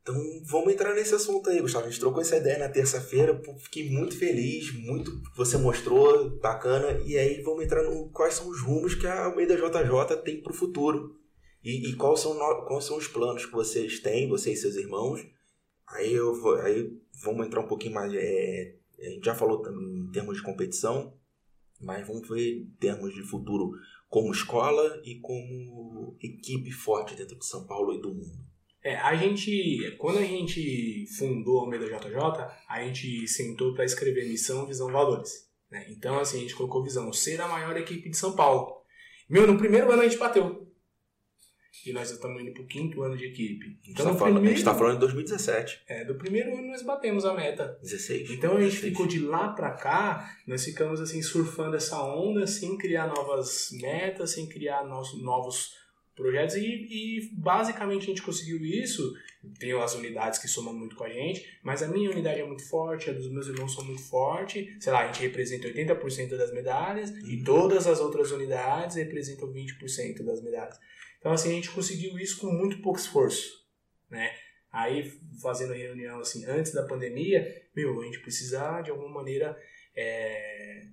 Então 0.05 0.15
vamos 0.43 0.71
entrar 0.71 0.93
nesse 0.93 1.15
assunto 1.15 1.49
aí, 1.49 1.59
Gustavo. 1.59 1.87
A 1.87 1.89
gente 1.89 1.99
trocou 1.99 2.21
essa 2.21 2.37
ideia 2.37 2.59
na 2.59 2.69
terça-feira. 2.69 3.41
Fiquei 3.57 3.89
muito 3.89 4.15
feliz, 4.15 4.71
muito 4.71 5.11
você 5.35 5.57
mostrou, 5.57 6.29
bacana. 6.39 7.01
E 7.07 7.17
aí 7.17 7.41
vamos 7.41 7.65
entrar 7.65 7.81
no 7.81 8.07
quais 8.11 8.35
são 8.35 8.47
os 8.47 8.61
rumos 8.61 8.93
que 8.93 9.07
a 9.07 9.25
Almeida 9.25 9.55
JJ 9.55 10.17
tem 10.23 10.43
pro 10.43 10.53
futuro. 10.53 11.19
E, 11.63 11.89
e 11.89 11.95
quais, 11.95 12.19
são, 12.19 12.37
quais 12.67 12.85
são 12.85 12.97
os 12.97 13.07
planos 13.07 13.47
que 13.47 13.51
vocês 13.51 13.99
têm, 13.99 14.29
você 14.29 14.53
e 14.53 14.55
seus 14.55 14.75
irmãos. 14.75 15.25
Aí, 15.87 16.13
eu 16.13 16.39
vou, 16.39 16.53
aí 16.57 16.95
vamos 17.23 17.47
entrar 17.47 17.61
um 17.61 17.67
pouquinho 17.67 17.95
mais. 17.95 18.13
é, 18.13 18.75
a 18.99 19.09
gente 19.09 19.25
já 19.25 19.33
falou 19.33 19.67
em 19.67 20.11
termos 20.11 20.37
de 20.37 20.43
competição, 20.43 21.17
mas 21.81 22.05
vamos 22.05 22.29
ver 22.29 22.59
em 22.59 22.75
termos 22.79 23.11
de 23.11 23.23
futuro 23.23 23.71
como 24.07 24.31
escola 24.31 25.01
e 25.03 25.19
como 25.19 26.15
equipe 26.21 26.71
forte 26.71 27.15
dentro 27.15 27.39
de 27.39 27.45
São 27.45 27.65
Paulo 27.65 27.91
e 27.95 27.99
do 27.99 28.13
mundo. 28.13 28.44
É, 28.85 28.95
a 28.97 29.15
gente, 29.15 29.95
quando 29.97 30.19
a 30.19 30.23
gente 30.23 31.07
fundou 31.17 31.57
a 31.57 31.61
Almeida 31.63 31.87
JJ, 31.87 32.17
a 32.69 32.83
gente 32.83 33.27
sentou 33.27 33.73
para 33.73 33.83
escrever 33.83 34.27
missão, 34.29 34.67
visão, 34.67 34.91
valores. 34.91 35.49
né? 35.71 35.87
Então, 35.89 36.19
assim, 36.19 36.37
a 36.37 36.41
gente 36.41 36.53
colocou 36.55 36.83
visão, 36.83 37.11
ser 37.11 37.41
a 37.41 37.47
maior 37.47 37.75
equipe 37.77 38.07
de 38.07 38.15
São 38.15 38.35
Paulo. 38.35 38.83
Meu, 39.27 39.47
no 39.47 39.57
primeiro 39.57 39.91
ano 39.91 40.03
a 40.03 40.07
gente 40.07 40.19
bateu. 40.19 40.63
E 41.83 41.91
nós 41.93 42.11
estamos 42.11 42.39
indo 42.41 42.53
pro 42.53 42.65
quinto 42.67 43.01
ano 43.01 43.17
de 43.17 43.25
equipe. 43.25 43.65
A 43.65 43.69
gente, 43.69 43.89
Então, 43.91 44.05
tá 44.05 44.11
no 44.13 44.17
falando, 44.19 44.33
a 44.33 44.39
primeiro, 44.39 44.57
gente 44.57 44.65
tá 44.65 44.75
falando 44.75 44.93
de 44.93 44.99
2017. 45.01 45.81
é, 45.87 46.05
do 46.05 46.15
primeiro 46.15 46.55
ano 46.55 46.67
nós 46.67 46.83
batemos 46.83 47.25
a 47.25 47.33
meta. 47.33 47.77
16. 47.81 48.29
Então 48.31 48.51
a 48.57 48.61
gente 48.61 48.73
16. 48.73 48.91
ficou 48.91 49.07
de 49.07 49.19
lá 49.19 49.49
pra 49.49 49.71
cá, 49.71 50.37
nós 50.47 50.63
ficamos 50.63 51.01
assim 51.01 51.21
surfando 51.23 51.75
essa 51.75 52.01
onda, 52.03 52.45
sem 52.47 52.77
criar 52.77 53.07
novas 53.07 53.69
metas, 53.73 54.31
sem 54.31 54.47
criar 54.47 54.83
novos 54.85 55.73
projetos 56.15 56.55
e, 56.55 56.61
e 56.65 57.29
basicamente 57.33 58.03
a 58.03 58.05
gente 58.07 58.21
conseguiu 58.21 58.63
isso. 58.65 59.13
Tem 59.59 59.73
as 59.73 59.93
unidades 59.93 60.39
que 60.39 60.47
somam 60.47 60.73
muito 60.73 60.95
com 60.95 61.03
a 61.03 61.09
gente, 61.09 61.59
mas 61.61 61.83
a 61.83 61.87
minha 61.87 62.09
unidade 62.09 62.39
é 62.39 62.45
muito 62.45 62.67
forte, 62.67 63.09
a 63.09 63.13
dos 63.13 63.29
meus 63.31 63.47
irmãos 63.47 63.73
são 63.73 63.83
muito 63.83 64.01
forte. 64.01 64.75
Sei 64.79 64.91
lá, 64.91 65.01
a 65.01 65.07
gente 65.07 65.21
representa 65.21 65.67
80% 65.67 66.35
das 66.37 66.51
medalhas 66.51 67.11
e 67.11 67.43
todas 67.43 67.85
as 67.85 67.99
outras 67.99 68.31
unidades 68.31 68.95
representam 68.95 69.51
20% 69.51 70.23
das 70.23 70.41
medalhas. 70.41 70.79
Então 71.19 71.31
assim, 71.31 71.49
a 71.49 71.53
gente 71.53 71.71
conseguiu 71.71 72.17
isso 72.17 72.39
com 72.39 72.47
muito 72.47 72.81
pouco 72.81 72.99
esforço, 72.99 73.65
né? 74.09 74.31
Aí, 74.71 75.09
fazendo 75.41 75.73
reunião 75.73 76.19
assim, 76.19 76.45
antes 76.45 76.73
da 76.73 76.83
pandemia, 76.83 77.63
meu, 77.73 78.01
a 78.01 78.05
gente 78.05 78.19
precisa 78.19 78.81
de 78.81 78.91
alguma 78.91 79.09
maneira 79.09 79.57
é, 79.95 80.85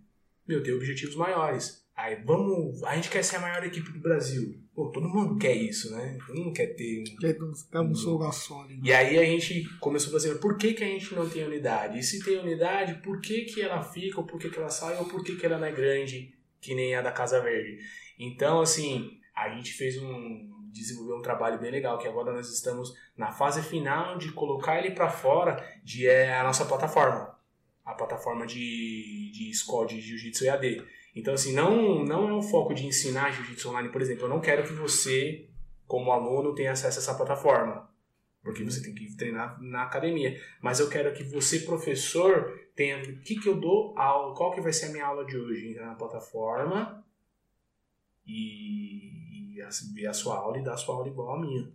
meu, 0.47 0.63
ter 0.63 0.73
objetivos 0.73 1.17
maiores. 1.17 1.82
Aí 1.97 2.17
vamos. 2.25 2.83
A 2.85 2.95
gente 2.95 3.11
quer 3.11 3.23
ser 3.23 3.37
a 3.37 3.41
maior 3.41 3.63
equipe 3.65 3.91
do 3.93 4.01
Brasil. 4.01 4.59
Pô, 4.75 4.91
todo 4.91 5.09
mundo 5.09 5.39
quer 5.39 5.55
isso, 5.55 5.95
né? 5.95 6.17
Todo 6.27 6.39
mundo 6.39 6.53
quer 6.55 6.69
ter 6.75 7.01
um. 7.01 7.17
Que 7.19 7.27
é 7.27 7.31
um- 7.43 7.53
é 7.73 7.81
um 7.89 7.93
slogan 7.93 8.33
só 8.33 8.63
ali. 8.63 8.75
né? 8.77 8.81
E 8.85 8.93
aí 8.93 9.19
a 9.19 9.25
gente 9.25 9.63
começou 9.79 10.09
a 10.09 10.13
fazer, 10.13 10.35
por 10.37 10.57
que, 10.57 10.73
que 10.73 10.83
a 10.83 10.87
gente 10.87 11.15
não 11.15 11.29
tem 11.29 11.45
unidade? 11.45 11.99
E 11.99 12.03
se 12.03 12.25
tem 12.25 12.39
unidade, 12.39 12.95
por 13.03 13.21
que, 13.21 13.43
que 13.43 13.61
ela 13.61 13.83
fica, 13.83 14.19
ou 14.21 14.27
por 14.27 14.39
que, 14.41 14.49
que 14.49 14.59
ela 14.59 14.71
sai, 14.71 14.97
ou 14.97 15.05
por 15.05 15.23
que, 15.23 15.37
que 15.37 15.45
ela 15.45 15.59
não 15.59 15.67
é 15.67 15.73
grande, 15.73 16.35
que 16.61 16.75
nem 16.75 16.95
a 16.95 17.03
da 17.03 17.13
Casa 17.13 17.41
Verde? 17.43 17.79
Então, 18.19 18.61
assim, 18.63 19.19
a 19.37 19.51
gente 19.51 19.73
fez 19.75 19.97
um. 20.03 20.51
desenvolveu 20.73 21.17
um 21.19 21.23
trabalho 21.23 21.61
bem 21.61 21.71
legal, 21.71 21.99
que 21.99 22.09
agora 22.09 22.33
nós 22.33 22.51
estamos 22.51 22.95
na 23.15 23.31
fase 23.31 23.63
final 23.63 24.17
de 24.17 24.33
colocar 24.33 24.79
ele 24.79 24.93
para 24.95 25.11
fora 25.11 25.63
de 25.85 26.07
é, 26.07 26.35
a 26.35 26.43
nossa 26.43 26.65
plataforma. 26.65 27.39
A 27.85 27.93
plataforma 27.93 28.47
de, 28.47 29.31
de 29.35 29.51
escola 29.51 29.87
de 29.87 30.01
Jiu-Jitsu 30.01 30.47
EAD. 30.47 30.83
Então, 31.15 31.35
assim, 31.35 31.53
não, 31.55 32.05
não 32.05 32.29
é 32.29 32.33
um 32.33 32.43
foco 32.43 32.73
de 32.75 32.87
ensinar 32.87 33.31
Jiu-Jitsu 33.33 33.69
online, 33.69 33.91
por 33.91 34.01
exemplo. 34.01 34.25
Eu 34.25 34.29
não 34.29 34.41
quero 34.41 34.65
que 34.67 34.73
você, 34.73 35.49
como 35.87 36.11
aluno, 36.11 36.55
tenha 36.55 36.73
acesso 36.73 36.99
a 36.99 37.03
essa 37.03 37.15
plataforma. 37.15 37.91
Porque 38.43 38.65
você 38.65 38.83
tem 38.83 38.95
que 38.95 39.15
treinar 39.17 39.61
na 39.63 39.85
academia. 39.85 40.41
Mas 40.61 40.81
eu 40.81 40.89
quero 40.89 41.13
que 41.13 41.23
você, 41.23 41.61
professor, 41.61 42.59
tenha 42.75 42.99
o 42.99 43.19
que, 43.21 43.37
que 43.39 43.49
eu 43.49 43.61
dou 43.61 43.97
aula, 43.97 44.35
qual 44.35 44.51
que 44.53 44.61
vai 44.61 44.73
ser 44.73 44.87
a 44.87 44.89
minha 44.93 45.07
aula 45.07 45.25
de 45.25 45.37
hoje. 45.37 45.69
Entrar 45.69 45.87
na 45.87 45.95
plataforma 45.95 47.05
e, 48.27 49.55
e 49.57 49.63
a- 49.63 49.69
ver 49.95 50.07
a 50.07 50.13
sua 50.15 50.37
aula 50.37 50.59
e 50.59 50.65
dar 50.65 50.75
a 50.75 50.77
sua 50.77 50.95
aula 50.97 51.09
igual 51.09 51.35
a 51.37 51.41
minha. 51.41 51.71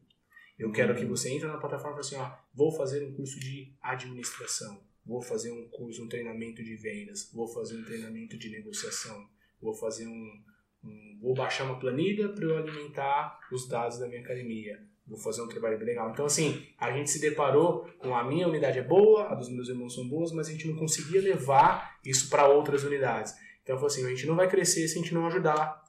Eu 0.58 0.72
quero 0.72 0.96
que 0.96 1.06
você 1.06 1.30
entre 1.32 1.48
na 1.48 1.58
plataforma 1.58 2.00
e 2.00 2.04
fale 2.04 2.24
assim, 2.24 2.34
ó, 2.34 2.36
vou 2.54 2.72
fazer 2.72 3.06
um 3.08 3.14
curso 3.14 3.40
de 3.40 3.72
administração, 3.82 4.82
vou 5.08 5.22
fazer 5.22 5.52
um 5.52 5.68
curso, 5.70 6.04
um 6.04 6.08
treinamento 6.10 6.64
de 6.64 6.76
vendas, 6.76 7.32
vou 7.34 7.48
fazer 7.48 7.78
um 7.78 7.84
treinamento 7.86 8.38
de 8.38 8.50
negociação, 8.50 9.28
vou 9.62 9.74
fazer 9.74 10.06
um, 10.08 10.44
um- 10.84 11.18
vou 11.22 11.34
baixar 11.34 11.64
uma 11.64 11.80
planilha 11.80 12.30
para 12.30 12.44
eu 12.44 12.58
alimentar 12.58 13.40
os 13.52 13.68
dados 13.68 13.98
da 14.00 14.08
minha 14.08 14.22
academia, 14.22 14.80
vou 15.08 15.18
fazer 15.18 15.42
um 15.42 15.48
trabalho 15.48 15.78
bem 15.78 15.88
legal. 15.88 16.12
Então 16.12 16.26
assim, 16.26 16.68
a 16.78 16.92
gente 16.92 17.10
se 17.10 17.22
deparou 17.22 17.86
com 17.98 18.14
a 18.14 18.24
minha 18.28 18.48
unidade 18.48 18.78
é 18.80 18.84
boa, 18.84 19.32
a 19.32 19.36
dos 19.36 19.50
meus 19.50 19.70
irmãos 19.70 19.96
são 19.96 20.08
boas, 20.08 20.32
mas 20.32 20.50
a 20.50 20.52
gente 20.52 20.68
não 20.68 20.76
conseguia 20.78 21.22
levar 21.22 21.98
isso 22.04 22.30
para 22.30 22.48
outras 22.48 22.84
unidades. 22.84 23.34
Então 23.64 23.78
eu 23.80 23.86
assim, 23.86 24.06
a 24.06 24.10
gente 24.10 24.26
não 24.28 24.36
vai 24.36 24.50
crescer 24.50 24.88
se 24.88 24.98
a 25.00 25.02
gente 25.02 25.14
não 25.14 25.26
ajudar 25.28 25.84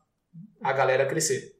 a 0.60 0.72
galera 0.72 1.02
a 1.04 1.06
crescer. 1.08 1.56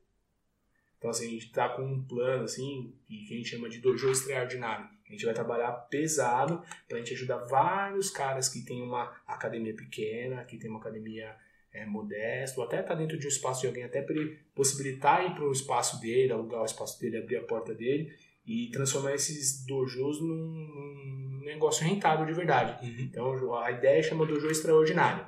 Então, 0.99 1.11
assim, 1.11 1.27
a 1.29 1.31
gente 1.31 1.53
tá 1.53 1.69
com 1.69 1.83
um 1.83 2.03
plano, 2.03 2.43
assim, 2.43 2.93
que 3.07 3.33
a 3.33 3.37
gente 3.37 3.49
chama 3.51 3.69
de 3.69 3.79
dojo 3.79 4.11
extraordinário. 4.11 4.89
A 5.09 5.13
gente 5.13 5.25
vai 5.25 5.35
trabalhar 5.35 5.73
pesado 5.73 6.63
pra 6.87 6.99
gente 6.99 7.15
ajudar 7.15 7.39
vários 7.39 8.11
caras 8.11 8.49
que 8.49 8.61
têm 8.61 8.83
uma 8.83 9.17
academia 9.27 9.75
pequena, 9.75 10.45
que 10.45 10.59
tem 10.59 10.69
uma 10.69 10.81
academia 10.81 11.35
é, 11.73 11.87
modesta, 11.87 12.61
ou 12.61 12.67
até 12.67 12.83
tá 12.83 12.95
dentro 12.95 13.19
de 13.19 13.27
um 13.27 13.29
espaço 13.29 13.63
de 13.63 13.67
alguém, 13.67 13.85
até 13.85 14.05
ele 14.11 14.39
possibilitar 14.55 15.25
ir 15.25 15.35
pro 15.35 15.53
espaço 15.53 16.01
dele, 16.01 16.33
alugar 16.33 16.63
o 16.63 16.67
espaço 16.67 17.01
dele, 17.01 17.19
abrir 17.19 17.37
a 17.37 17.43
porta 17.43 17.75
dele 17.75 18.13
e 18.47 18.71
transformar 18.71 19.15
esses 19.15 19.65
dojos 19.67 20.21
num, 20.21 20.27
num 20.27 21.41
negócio 21.45 21.87
rentável 21.87 22.25
de 22.25 22.33
verdade. 22.33 22.87
Uhum. 22.87 23.01
Então 23.01 23.55
a 23.59 23.71
ideia 23.71 24.03
chama 24.03 24.27
Dojo 24.27 24.51
Extraordinário. 24.51 25.27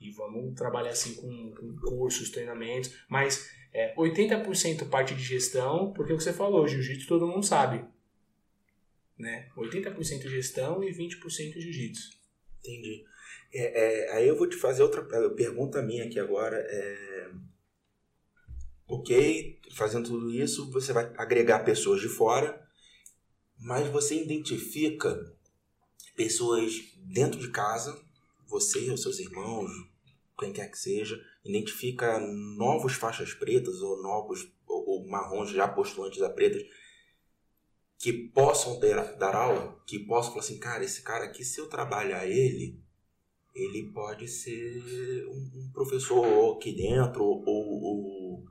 E 0.00 0.10
vamos 0.10 0.54
trabalhar 0.54 0.90
assim 0.90 1.14
com, 1.14 1.52
com 1.52 1.76
cursos, 1.76 2.30
treinamentos, 2.30 2.94
mas 3.08 3.50
é, 3.72 3.94
80% 3.96 4.88
parte 4.88 5.14
de 5.14 5.22
gestão, 5.22 5.92
porque 5.92 6.12
é 6.12 6.14
o 6.14 6.18
que 6.18 6.24
você 6.24 6.32
falou, 6.32 6.66
jiu-jitsu 6.66 7.08
todo 7.08 7.26
mundo 7.26 7.44
sabe. 7.44 7.84
Né? 9.18 9.48
80% 9.56 10.28
gestão 10.28 10.82
e 10.84 10.92
20% 10.92 11.58
jiu-jitsu. 11.58 12.18
Entendi. 12.60 13.04
É, 13.52 14.06
é, 14.06 14.12
aí 14.12 14.28
eu 14.28 14.36
vou 14.36 14.48
te 14.48 14.56
fazer 14.56 14.82
outra 14.82 15.02
pergunta 15.30 15.82
minha 15.82 16.04
aqui 16.04 16.20
agora. 16.20 16.56
É... 16.56 17.30
Ok, 18.86 19.60
fazendo 19.74 20.08
tudo 20.08 20.30
isso, 20.30 20.70
você 20.70 20.92
vai 20.92 21.12
agregar 21.16 21.64
pessoas 21.64 22.00
de 22.00 22.08
fora, 22.08 22.66
mas 23.58 23.88
você 23.88 24.22
identifica 24.22 25.36
pessoas 26.16 26.72
dentro 26.96 27.38
de 27.38 27.50
casa, 27.50 28.00
você 28.46 28.90
ou 28.90 28.96
seus 28.96 29.18
irmãos, 29.18 29.70
quem 30.38 30.52
quer 30.52 30.70
que 30.70 30.78
seja, 30.78 31.20
identifica 31.44 32.18
novos 32.18 32.94
faixas 32.94 33.34
pretas 33.34 33.82
ou 33.82 34.02
novos 34.02 34.50
ou 34.66 35.06
marrons 35.06 35.50
já 35.50 35.66
postulantes 35.68 36.22
a 36.22 36.30
pretas 36.30 36.62
que 37.98 38.12
possam 38.12 38.78
ter, 38.78 38.94
dar 39.16 39.34
aula, 39.34 39.82
que 39.84 39.98
possam 39.98 40.32
falar 40.32 40.44
assim, 40.44 40.58
cara, 40.58 40.84
esse 40.84 41.02
cara 41.02 41.24
aqui, 41.24 41.44
se 41.44 41.60
eu 41.60 41.68
trabalhar 41.68 42.26
ele, 42.26 42.80
ele 43.54 43.90
pode 43.92 44.28
ser 44.28 45.26
um, 45.26 45.50
um 45.56 45.70
professor 45.72 46.56
aqui 46.56 46.72
dentro, 46.72 47.24
ou, 47.24 47.44
ou, 47.44 48.44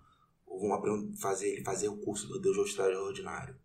ou 0.45 0.59
vão 0.59 1.15
fazer 1.15 1.53
ele 1.53 1.63
fazer 1.63 1.87
o 1.87 1.97
curso 1.97 2.27
do 2.27 2.41
Deus 2.41 2.57
Extraordinário. 2.57 3.57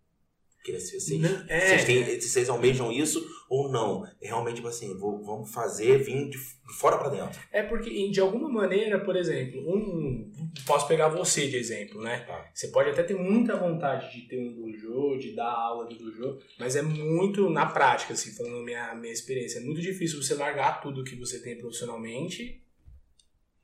Queria 0.63 0.79
se 0.79 0.97
vocês, 0.97 1.19
Não, 1.19 1.43
é. 1.49 1.59
vocês, 1.67 1.83
têm, 1.83 2.19
vocês 2.21 2.49
almejam 2.49 2.89
isso 2.89 3.21
ou 3.49 3.69
não. 3.69 4.05
É 4.21 4.27
realmente 4.27 4.55
tipo 4.55 4.67
assim, 4.69 4.97
vou, 4.97 5.21
vamos 5.21 5.51
fazer 5.53 5.97
vir 5.97 6.29
de, 6.29 6.37
fora 6.79 6.97
para 6.97 7.09
dentro. 7.09 7.37
É 7.51 7.61
porque, 7.63 8.09
de 8.09 8.19
alguma 8.21 8.47
maneira, 8.47 8.97
por 9.03 9.17
exemplo, 9.17 9.59
um, 9.61 10.31
posso 10.65 10.87
pegar 10.87 11.09
você 11.09 11.49
de 11.49 11.57
exemplo, 11.57 12.01
né? 12.01 12.19
Tá. 12.21 12.49
Você 12.53 12.69
pode 12.69 12.89
até 12.89 13.03
ter 13.03 13.13
muita 13.13 13.57
vontade 13.57 14.09
de 14.13 14.25
ter 14.25 14.39
um 14.39 14.53
dojo, 14.55 15.19
de 15.19 15.35
dar 15.35 15.51
aula 15.51 15.85
de 15.87 15.97
dojo, 15.97 16.39
mas 16.57 16.77
é 16.77 16.81
muito 16.81 17.49
na 17.49 17.65
prática, 17.65 18.13
assim, 18.13 18.31
falando 18.31 18.59
a 18.59 18.63
minha, 18.63 18.95
minha 18.95 19.11
experiência, 19.13 19.59
é 19.59 19.61
muito 19.61 19.81
difícil 19.81 20.23
você 20.23 20.33
largar 20.33 20.79
tudo 20.81 21.03
que 21.03 21.17
você 21.17 21.41
tem 21.41 21.57
profissionalmente. 21.57 22.63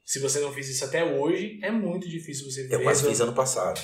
Se 0.04 0.20
você 0.20 0.40
não 0.40 0.52
fez 0.52 0.68
isso 0.68 0.84
até 0.84 1.04
hoje, 1.06 1.60
é 1.62 1.72
muito 1.72 2.10
difícil 2.10 2.50
você 2.52 2.66
Eu 2.66 2.80
ver- 2.80 2.84
quase 2.84 3.08
fiz 3.08 3.22
ano 3.22 3.34
passado. 3.34 3.80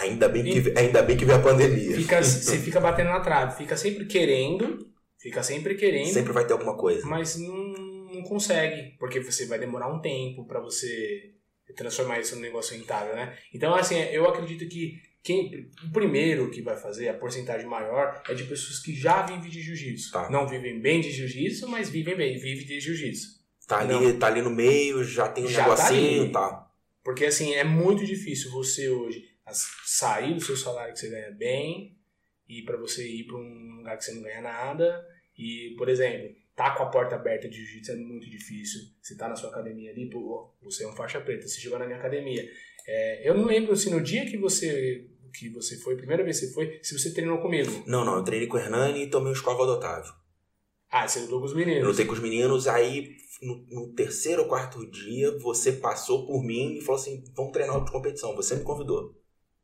Ainda 0.00 0.28
bem 0.28 0.44
que, 0.44 0.78
ainda 0.78 1.02
bem 1.02 1.16
que 1.16 1.24
veio 1.24 1.38
a 1.38 1.42
pandemia. 1.42 1.96
Fica, 1.96 2.22
você 2.22 2.58
fica 2.58 2.80
batendo 2.80 3.10
na 3.10 3.20
trave, 3.20 3.56
fica 3.56 3.76
sempre 3.76 4.06
querendo, 4.06 4.86
fica 5.18 5.42
sempre 5.42 5.74
querendo, 5.74 6.12
Sempre 6.12 6.32
vai 6.32 6.46
ter 6.46 6.52
alguma 6.52 6.76
coisa. 6.76 7.06
mas 7.06 7.36
não, 7.36 7.72
não 8.14 8.22
consegue, 8.22 8.96
porque 8.98 9.20
você 9.20 9.46
vai 9.46 9.58
demorar 9.58 9.92
um 9.92 10.00
tempo 10.00 10.46
para 10.46 10.60
você 10.60 11.32
transformar 11.76 12.20
isso 12.20 12.36
num 12.36 12.42
negócio 12.42 12.76
rentável, 12.76 13.16
né? 13.16 13.36
Então, 13.52 13.74
assim, 13.74 13.96
eu 13.98 14.28
acredito 14.28 14.68
que 14.68 15.00
quem, 15.22 15.70
o 15.82 15.90
primeiro 15.90 16.50
que 16.50 16.60
vai 16.60 16.76
fazer, 16.76 17.08
a 17.08 17.14
porcentagem 17.14 17.66
maior, 17.66 18.22
é 18.28 18.34
de 18.34 18.44
pessoas 18.44 18.78
que 18.78 18.94
já 18.94 19.22
vivem 19.22 19.50
de 19.50 19.60
jiu-jitsu. 19.62 20.12
Tá. 20.12 20.30
Não 20.30 20.46
vivem 20.46 20.78
bem 20.80 21.00
de 21.00 21.10
jiu-jitsu, 21.10 21.66
mas 21.66 21.88
vivem 21.88 22.14
bem, 22.14 22.38
vivem 22.38 22.66
de 22.66 22.78
jiu-jitsu. 22.78 23.42
Tá 23.66 23.78
ali, 23.78 24.12
tá 24.18 24.26
ali 24.26 24.42
no 24.42 24.50
meio, 24.50 25.02
já 25.02 25.26
tem 25.26 25.44
um 25.44 25.48
Já 25.48 25.64
tá 25.64 25.70
negocinho, 25.90 26.22
ali. 26.24 26.32
tá. 26.32 26.66
Porque, 27.02 27.24
assim, 27.24 27.54
é 27.54 27.64
muito 27.64 28.04
difícil 28.04 28.50
você 28.50 28.90
hoje 28.90 29.24
sair 29.52 30.34
do 30.34 30.40
seu 30.40 30.56
salário 30.56 30.92
que 30.92 31.00
você 31.00 31.10
ganha 31.10 31.30
bem 31.32 31.96
e 32.48 32.62
para 32.62 32.76
você 32.76 33.06
ir 33.06 33.24
para 33.24 33.36
um 33.36 33.76
lugar 33.78 33.96
que 33.96 34.04
você 34.04 34.12
não 34.12 34.22
ganha 34.22 34.40
nada. 34.40 35.06
E, 35.36 35.74
por 35.76 35.88
exemplo, 35.88 36.34
tá 36.54 36.74
com 36.74 36.84
a 36.84 36.90
porta 36.90 37.16
aberta 37.16 37.48
de 37.48 37.56
jiu-jitsu 37.56 37.92
é 37.92 37.96
muito 37.96 38.28
difícil. 38.28 38.80
Você 39.02 39.16
tá 39.16 39.28
na 39.28 39.36
sua 39.36 39.50
academia 39.50 39.90
ali, 39.90 40.08
pô, 40.08 40.54
você 40.62 40.84
é 40.84 40.88
um 40.88 40.94
faixa 40.96 41.20
preta, 41.20 41.46
você 41.46 41.60
chegou 41.60 41.78
na 41.78 41.86
minha 41.86 41.98
academia. 41.98 42.48
É, 42.86 43.28
eu 43.28 43.34
não 43.34 43.44
lembro 43.44 43.76
se 43.76 43.90
no 43.90 44.00
dia 44.00 44.24
que 44.26 44.36
você 44.36 45.08
que 45.36 45.48
você 45.48 45.76
foi, 45.78 45.96
primeira 45.96 46.22
vez 46.22 46.38
que 46.38 46.46
você 46.46 46.52
foi, 46.52 46.78
se 46.80 46.96
você 46.96 47.12
treinou 47.12 47.40
comigo. 47.40 47.82
Não, 47.88 48.04
não, 48.04 48.18
eu 48.18 48.22
treinei 48.22 48.46
com 48.46 48.56
o 48.56 48.60
Hernani 48.60 49.02
e 49.02 49.10
tomei 49.10 49.32
o 49.32 49.34
escova 49.34 49.66
do 49.66 49.72
Otávio. 49.72 50.12
Ah, 50.88 51.08
você 51.08 51.18
lutou 51.18 51.40
com 51.40 51.46
os 51.46 51.50
Eu 51.50 51.58
meninos. 51.58 51.88
lutei 51.88 52.04
com 52.06 52.12
os 52.12 52.20
meninos, 52.20 52.68
aí 52.68 53.16
no, 53.42 53.66
no 53.68 53.92
terceiro 53.94 54.42
ou 54.42 54.48
quarto 54.48 54.88
dia 54.88 55.36
você 55.38 55.72
passou 55.72 56.24
por 56.24 56.40
mim 56.44 56.76
e 56.76 56.80
falou 56.82 57.00
assim: 57.00 57.24
vamos 57.34 57.52
treinar 57.52 57.82
de 57.84 57.90
competição. 57.90 58.36
Você 58.36 58.54
me 58.54 58.62
convidou. 58.62 59.12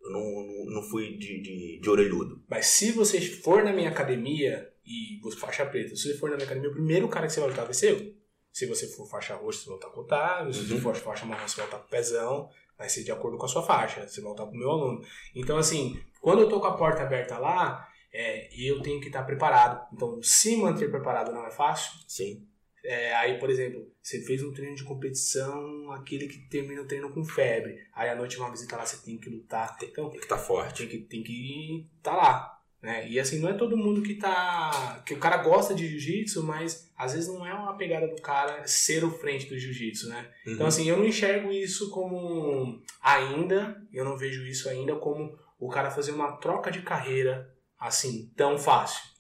Eu 0.03 0.11
não, 0.11 0.65
não, 0.75 0.83
fui 0.83 1.17
de, 1.19 1.43
de, 1.43 1.81
de 1.81 1.91
orelhudo. 1.91 2.43
Mas 2.49 2.67
se 2.67 2.91
você 2.93 3.21
for 3.21 3.63
na 3.63 3.73
minha 3.73 3.91
academia 3.91 4.73
e 4.85 5.21
você 5.23 5.37
faixa 5.37 5.67
preta, 5.67 5.95
se 5.95 6.03
você 6.13 6.17
for 6.19 6.31
na 6.31 6.37
minha 6.37 6.47
academia, 6.47 6.71
o 6.71 6.75
primeiro 6.75 7.07
cara 7.09 7.27
que 7.27 7.33
você 7.33 7.41
vai 7.41 7.51
lutar 7.51 7.65
vai 7.67 7.75
ser 7.75 7.93
eu. 7.93 8.15
Se 8.53 8.67
você 8.67 8.87
for 8.89 9.07
faixa 9.09 9.35
roxa, 9.37 9.61
você 9.61 9.67
vai 9.67 9.75
lutar 9.75 9.91
com 9.91 10.01
o 10.01 10.05
Otávio. 10.05 10.53
Se 10.55 10.61
Uhum. 10.61 10.67
você 10.69 10.81
for 10.81 10.97
faixa 10.97 11.27
marrom, 11.27 11.47
você 11.47 11.57
vai 11.57 11.67
lutar 11.67 11.81
com 11.81 11.87
o 11.87 11.91
Pezão. 11.91 12.49
Vai 12.79 12.89
ser 12.89 13.05
de 13.05 13.13
acordo 13.13 13.37
com 13.37 13.45
a 13.45 13.49
sua 13.49 13.63
faixa. 13.63 14.09
Você 14.09 14.21
vai 14.21 14.29
voltar 14.29 14.47
pro 14.47 14.59
meu 14.59 14.71
aluno. 14.71 15.03
Então, 15.35 15.59
assim, 15.59 16.01
quando 16.21 16.41
eu 16.41 16.49
tô 16.49 16.59
com 16.61 16.67
a 16.67 16.77
porta 16.77 17.03
aberta 17.03 17.39
lá, 17.39 17.87
é, 18.13 18.49
eu 18.59 18.81
tenho 18.81 19.01
que 19.01 19.07
estar 19.09 19.23
preparado. 19.23 19.87
Então, 19.93 20.21
se 20.23 20.57
manter 20.57 20.91
preparado 20.91 21.31
não 21.31 21.47
é 21.47 21.51
fácil. 21.51 21.93
Sim. 22.09 22.47
É, 22.85 23.15
aí, 23.15 23.39
por 23.39 23.51
exemplo, 23.51 23.87
você 24.03 24.21
fez 24.23 24.43
um 24.43 24.53
treino 24.53 24.75
de 24.75 24.85
competição, 24.85 25.91
aquele 25.93 26.27
que 26.27 26.39
termina 26.49 26.83
o 26.83 26.87
treino 26.87 27.11
com 27.11 27.25
febre. 27.25 27.79
Aí 27.95 28.09
à 28.09 28.15
noite 28.15 28.39
uma 28.39 28.51
visita 28.51 28.77
lá, 28.77 28.87
você 28.87 28.97
tem 29.05 29.19
que 29.19 29.29
lutar. 29.31 29.77
Então, 29.83 30.09
Tem 30.09 30.19
que 30.19 30.25
estar 30.25 30.39
forte. 30.39 30.87
tem 30.87 30.89
que 30.89 31.07
tem 31.07 31.23
que 31.23 31.87
tá 32.03 32.17
lá, 32.17 32.59
né? 32.83 33.07
E 33.09 33.21
assim, 33.21 33.39
não 33.39 33.51
é 33.51 33.55
todo 33.55 33.77
mundo 33.77 34.03
que 34.03 34.15
tá 34.15 35.03
que 35.05 35.13
o 35.15 35.19
cara 35.19 35.37
gosta 35.39 35.75
de 35.75 35.87
jiu-jitsu, 35.87 36.43
mas 36.43 36.91
às 36.97 37.13
vezes 37.13 37.29
não 37.29 37.47
é 37.47 37.53
uma 37.53 37.77
pegada 37.77 38.09
do 38.09 38.21
cara 38.23 38.67
ser 38.67 39.05
o 39.05 39.11
frente 39.11 39.47
do 39.47 39.59
jiu-jitsu, 39.59 40.09
né? 40.09 40.31
Uhum. 40.47 40.53
Então 40.55 40.67
assim, 40.67 40.89
eu 40.89 40.97
não 40.97 41.05
enxergo 41.05 41.53
isso 41.53 41.91
como 41.91 42.81
ainda, 43.03 43.83
eu 43.93 44.05
não 44.05 44.17
vejo 44.17 44.47
isso 44.47 44.69
ainda 44.69 44.97
como 44.97 45.39
o 45.59 45.69
cara 45.69 45.91
fazer 45.91 46.13
uma 46.13 46.33
troca 46.39 46.71
de 46.71 46.81
carreira 46.81 47.55
assim 47.79 48.33
tão 48.35 48.59
fácil. 48.59 49.11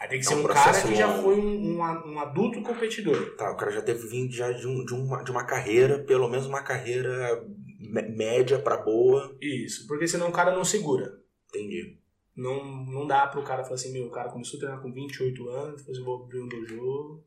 Aí 0.00 0.08
tem 0.08 0.18
que 0.20 0.26
É 0.26 0.28
ser 0.28 0.34
um 0.34 0.40
um 0.44 0.46
cara 0.48 0.82
que 0.82 0.94
já 0.94 1.06
longo. 1.06 1.22
foi 1.22 1.36
um, 1.36 1.78
um, 1.78 2.12
um 2.14 2.18
adulto 2.20 2.60
competidor. 2.62 3.36
Tá, 3.36 3.52
o 3.52 3.56
cara 3.56 3.70
já 3.70 3.80
teve 3.82 4.06
vindo 4.08 4.32
já 4.32 4.50
de, 4.52 4.66
um, 4.66 4.84
de, 4.84 4.92
uma, 4.94 5.22
de 5.22 5.30
uma 5.30 5.44
carreira, 5.44 5.98
pelo 6.00 6.28
menos 6.28 6.46
uma 6.46 6.62
carreira 6.62 7.44
mé- 7.78 8.08
média 8.08 8.58
pra 8.58 8.76
boa. 8.78 9.36
Isso, 9.40 9.86
porque 9.86 10.06
senão 10.08 10.28
o 10.28 10.32
cara 10.32 10.54
não 10.54 10.64
segura. 10.64 11.20
Entendi. 11.48 11.98
Não, 12.36 12.64
não 12.86 13.06
dá 13.06 13.28
pro 13.28 13.44
cara 13.44 13.62
falar 13.62 13.76
assim, 13.76 13.92
meu, 13.92 14.06
o 14.06 14.10
cara 14.10 14.28
começou 14.30 14.58
a 14.58 14.60
treinar 14.60 14.82
com 14.82 14.92
28 14.92 15.48
anos, 15.50 15.80
depois 15.80 15.96
eu 15.98 16.04
vou 16.04 16.24
abrir 16.24 16.40
um 16.40 16.48
dojo. 16.48 17.22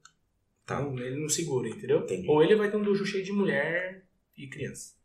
Tá. 0.65 0.82
Não, 0.82 0.99
ele 0.99 1.22
não 1.22 1.30
segura, 1.30 1.70
entendeu? 1.70 1.99
Entendi. 2.01 2.28
Ou 2.30 2.43
ele 2.43 2.57
vai 2.57 2.70
ter 2.70 2.76
um 2.76 2.84
dojo 2.84 3.05
cheio 3.05 3.24
de 3.24 3.32
mulher 3.32 4.03
e 4.38 4.47
criança. 4.49 4.97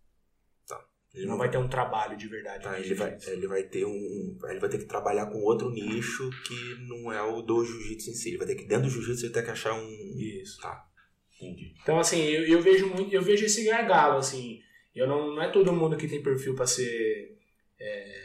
Ele 1.15 1.27
Não 1.27 1.37
vai 1.37 1.51
ter 1.51 1.59
um 1.59 1.69
trabalho 1.69 2.17
de 2.17 2.27
verdade. 2.27 2.65
Tá, 2.65 2.81
ele 2.81 2.95
vai, 2.95 3.19
ele 3.27 3.47
vai 3.47 3.63
ter 3.65 3.85
um. 3.85 4.39
Ele 4.49 4.59
vai 4.59 4.71
ter 4.71 4.79
que 4.79 4.87
trabalhar 4.87 5.27
com 5.27 5.43
outro 5.43 5.71
nicho 5.71 6.31
que 6.47 6.87
não 6.89 7.13
é 7.13 7.23
o 7.23 7.43
do 7.43 7.65
jiu-jitsu 7.65 8.11
em 8.11 8.15
si. 8.15 8.29
Ele 8.31 8.39
vai 8.39 8.47
ter 8.47 8.55
que, 8.55 8.65
dentro 8.65 8.85
do 8.85 8.91
jiu-jitsu, 8.91 9.27
ele 9.27 9.33
tem 9.35 9.45
que 9.45 9.51
achar 9.51 9.75
um. 9.75 10.15
Isso. 10.17 10.61
Tá. 10.61 10.87
Entendi. 11.37 11.75
Então, 11.83 11.99
assim, 11.99 12.23
eu, 12.23 12.47
eu 12.47 12.63
vejo 12.63 12.87
muito, 12.87 13.13
eu 13.13 13.21
vejo 13.21 13.45
esse 13.45 13.65
gargalo, 13.65 14.19
assim. 14.19 14.61
Eu 14.95 15.07
não, 15.07 15.35
não 15.35 15.43
é 15.43 15.51
todo 15.51 15.73
mundo 15.73 15.97
que 15.97 16.09
tem 16.09 16.23
perfil 16.23 16.55
pra 16.55 16.67
ser. 16.67 17.37
é, 17.79 18.23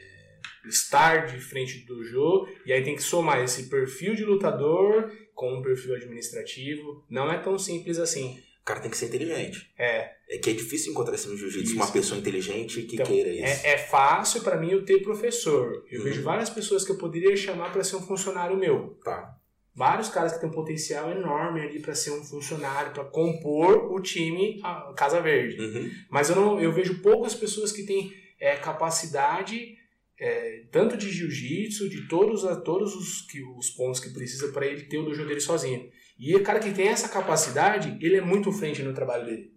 estar 0.70 1.26
de 1.26 1.40
frente 1.40 1.86
do 1.86 1.96
dojo. 1.96 2.48
E 2.66 2.74
aí 2.74 2.84
tem 2.84 2.96
que 2.96 3.04
somar 3.04 3.44
esse 3.44 3.70
perfil 3.70 4.16
de 4.16 4.24
lutador 4.24 5.12
com 5.34 5.58
um 5.58 5.62
perfil 5.62 5.96
administrativo. 5.96 7.06
Não 7.10 7.32
é 7.32 7.38
tão 7.38 7.58
simples 7.58 8.00
assim. 8.00 8.42
O 8.68 8.74
cara 8.76 8.82
tem 8.82 8.92
que 8.92 8.98
ser 8.98 9.06
inteligente. 9.06 9.72
É. 9.80 10.12
É 10.30 10.38
que 10.40 10.50
é 10.50 10.54
difícil 10.54 10.92
encontrar 10.92 11.16
isso 11.16 11.30
no 11.30 11.38
jiu-jitsu, 11.38 11.74
uma 11.74 11.90
pessoa 11.90 12.20
inteligente 12.20 12.82
que 12.82 12.96
Então, 12.96 13.06
queira 13.06 13.30
isso. 13.30 13.66
É, 13.66 13.76
é 13.76 13.78
fácil 13.78 14.42
pra 14.42 14.58
mim 14.58 14.72
eu 14.72 14.84
ter 14.84 15.02
professor. 15.02 15.86
Eu 15.90 16.00
Uhum. 16.00 16.04
vejo 16.04 16.22
várias 16.22 16.50
pessoas 16.50 16.84
que 16.84 16.92
eu 16.92 16.98
poderia 16.98 17.34
chamar 17.38 17.72
pra 17.72 17.82
ser 17.82 17.96
um 17.96 18.02
funcionário 18.02 18.58
meu. 18.58 19.00
Tá. 19.06 19.38
Vários 19.74 20.10
caras 20.10 20.34
que 20.34 20.42
têm 20.42 20.50
um 20.50 20.52
potencial 20.52 21.10
enorme 21.10 21.62
ali 21.62 21.80
pra 21.80 21.96
ser 21.96 22.12
um 22.12 22.22
funcionário, 22.26 22.92
pra 22.92 23.06
compor 23.06 23.90
o 23.90 24.02
time 24.02 24.60
a 24.62 24.94
Casa 24.98 25.22
Verde. 25.22 25.62
Uhum. 25.62 25.90
Mas 26.10 26.30
eu 26.30 26.36
não, 26.36 26.60
eu 26.60 26.74
vejo 26.74 27.02
poucas 27.02 27.34
pessoas 27.34 27.72
que 27.72 27.84
têm 27.84 28.12
é, 28.38 28.58
capacidade 28.58 29.78
é, 30.20 30.64
tanto 30.74 30.98
de 30.98 31.10
jiu-jitsu, 31.10 31.88
de 31.88 32.06
todos, 32.10 32.44
a, 32.44 32.56
todos 32.58 32.94
os, 32.96 33.22
que, 33.32 33.42
os 33.58 33.70
pontos 33.70 34.02
que 34.02 34.10
precisa 34.10 34.52
para 34.52 34.66
ele 34.66 34.82
ter 34.82 34.98
o 34.98 35.06
dojo 35.06 35.26
dele 35.26 35.40
sozinho. 35.40 35.90
E 36.20 36.36
o 36.36 36.44
cara 36.44 36.60
que 36.60 36.74
tem 36.74 36.88
essa 36.88 37.10
capacidade, 37.10 37.98
ele 38.04 38.18
é 38.18 38.22
muito 38.22 38.52
frente 38.52 38.82
no 38.82 38.94
trabalho 38.94 39.26
dele. 39.26 39.54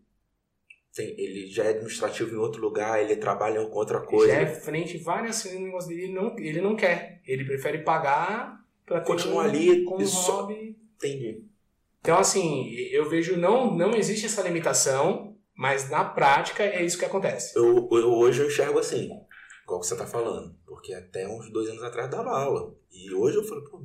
Tem- 0.95 1.15
ele 1.19 1.47
já 1.49 1.65
é 1.65 1.69
administrativo 1.69 2.35
em 2.35 2.39
outro 2.39 2.61
lugar, 2.61 3.01
ele 3.01 3.17
trabalha 3.17 3.65
com 3.67 3.77
outra 3.77 4.01
coisa. 4.01 4.33
Já 4.35 4.41
é 4.41 4.47
frente, 4.47 4.99
várias 4.99 5.41
coisas 5.43 5.59
no 5.61 5.67
negócio 5.67 5.89
dele, 5.89 6.03
ele 6.05 6.13
não, 6.13 6.39
ele 6.39 6.61
não 6.61 6.77
quer. 6.77 7.21
Ele 7.25 7.45
prefere 7.45 7.79
pagar 7.79 8.61
para 8.85 9.01
Continua 9.03 9.45
ali 9.45 9.85
como 9.85 10.05
só- 10.05 10.43
hobby. 10.43 10.77
Entendi. 10.97 11.45
Então, 12.01 12.19
assim, 12.19 12.71
eu 12.91 13.09
vejo, 13.09 13.37
não, 13.37 13.75
não 13.77 13.95
existe 13.95 14.27
essa 14.27 14.43
limitação, 14.43 15.37
mas 15.55 15.89
na 15.89 16.05
prática 16.05 16.65
é 16.65 16.85
isso 16.85 16.99
que 16.99 17.05
acontece. 17.05 17.57
Eu, 17.57 17.89
eu- 17.93 18.13
hoje 18.13 18.43
eu 18.43 18.49
enxergo 18.49 18.79
assim, 18.79 19.11
igual 19.63 19.81
que 19.81 19.87
você 19.87 19.97
tá 19.97 20.07
falando. 20.07 20.57
Porque 20.67 20.93
até 20.93 21.29
uns 21.29 21.51
dois 21.53 21.69
anos 21.69 21.83
atrás 21.85 22.11
dava 22.11 22.31
aula. 22.31 22.75
E 22.91 23.13
hoje 23.15 23.37
eu 23.37 23.45
falo, 23.45 23.63
pô, 23.71 23.83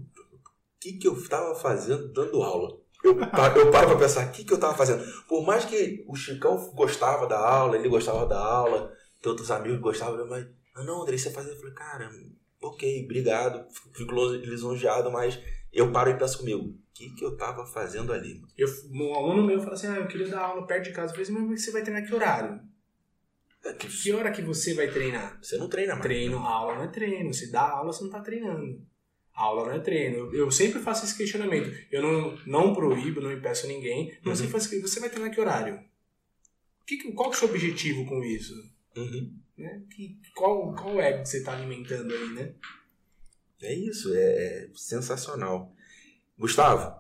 que, 0.86 0.94
que 0.94 1.08
eu 1.08 1.28
tava 1.28 1.56
fazendo 1.56 2.12
dando 2.14 2.44
aula? 2.44 2.78
Eu, 3.04 3.12
eu 3.12 3.72
paro 3.72 3.90
pra 3.90 3.98
pensar, 3.98 4.28
o 4.28 4.32
que, 4.32 4.44
que 4.44 4.54
eu 4.54 4.60
tava 4.60 4.76
fazendo? 4.76 5.04
Por 5.28 5.46
mais 5.46 5.66
que 5.66 6.04
o 6.08 6.16
Chicão 6.16 6.72
gostava 6.74 7.28
da 7.28 7.38
aula, 7.38 7.78
ele 7.78 7.90
gostava 7.90 8.26
da 8.26 8.38
aula, 8.38 8.92
tem 9.22 9.30
outros 9.30 9.52
amigos 9.52 9.78
que 9.78 9.84
gostavam, 9.84 10.28
mas, 10.28 10.48
ah, 10.76 10.84
não, 10.84 11.02
Andrei, 11.02 11.18
você 11.18 11.32
fazia? 11.32 11.52
Eu 11.52 11.58
falei, 11.58 11.74
cara, 11.74 12.10
ok, 12.62 13.04
obrigado, 13.04 13.66
fico 13.94 14.14
lisonjeado, 14.14 15.12
mas 15.12 15.40
eu 15.72 15.92
paro 15.92 16.12
e 16.12 16.18
penso 16.18 16.40
comigo, 16.40 16.64
o 16.64 16.78
que, 16.94 17.10
que 17.12 17.26
eu 17.26 17.36
tava 17.36 17.66
fazendo 17.66 18.14
ali? 18.14 18.42
Eu, 18.58 18.68
um 18.92 19.16
aluno 19.16 19.44
meu 19.44 19.60
fala 19.60 19.74
assim, 19.74 19.88
ah, 19.88 19.98
eu 19.98 20.08
queria 20.08 20.28
dar 20.28 20.42
aula 20.42 20.66
perto 20.66 20.86
de 20.86 20.92
casa. 20.92 21.12
Eu 21.12 21.16
falei 21.16 21.24
assim, 21.24 21.34
mas 21.34 21.64
você 21.64 21.72
vai 21.72 21.84
treinar 21.84 22.08
que 22.08 22.16
horário? 22.16 22.62
É 23.66 23.74
que 23.74 23.88
Que 23.88 24.14
hora 24.14 24.32
que 24.32 24.42
você 24.42 24.74
vai 24.74 24.90
treinar? 24.90 25.38
Você 25.42 25.58
não 25.58 25.68
treina 25.68 25.94
mais. 25.94 26.04
Treino, 26.04 26.38
aula 26.38 26.76
não 26.76 26.84
é 26.84 26.88
treino. 26.88 27.34
Se 27.34 27.52
dá 27.52 27.70
aula, 27.70 27.92
você 27.92 28.04
não 28.04 28.12
tá 28.12 28.22
treinando. 28.22 28.80
Aula 29.36 29.66
não 29.66 29.74
é 29.74 29.80
treino. 29.80 30.34
Eu, 30.34 30.50
sempre 30.50 30.80
faço 30.80 31.04
esse 31.06 31.18
questionamento. 31.18 31.70
Eu 31.92 32.02
não, 32.02 32.38
não 32.46 32.74
proíbo, 32.74 33.20
não 33.20 33.32
impeço 33.34 33.68
ninguém. 33.68 34.18
Mas 34.24 34.40
Uhum. 34.40 34.48
você 34.48 34.80
você 34.80 35.00
vai 35.00 35.10
treinar 35.10 35.32
que 35.34 35.42
horário? 35.42 35.80
Que, 36.88 37.12
qual 37.12 37.30
que 37.30 37.36
é 37.36 37.38
o 37.38 37.40
seu 37.42 37.50
objetivo 37.50 38.06
com 38.06 38.24
isso? 38.24 38.54
Uhum. 38.96 39.34
Né? 39.58 39.82
Que, 39.94 40.18
qual, 40.34 40.74
qual 40.74 41.02
ego 41.02 41.24
que 41.24 41.30
você 41.30 41.44
tá 41.44 41.54
alimentando 41.54 42.14
aí, 42.14 42.30
né? 42.30 42.54
É 43.62 43.74
isso, 43.74 44.14
é, 44.16 44.20
é 44.20 44.70
sensacional. 44.74 45.74
Gustavo, 46.38 46.96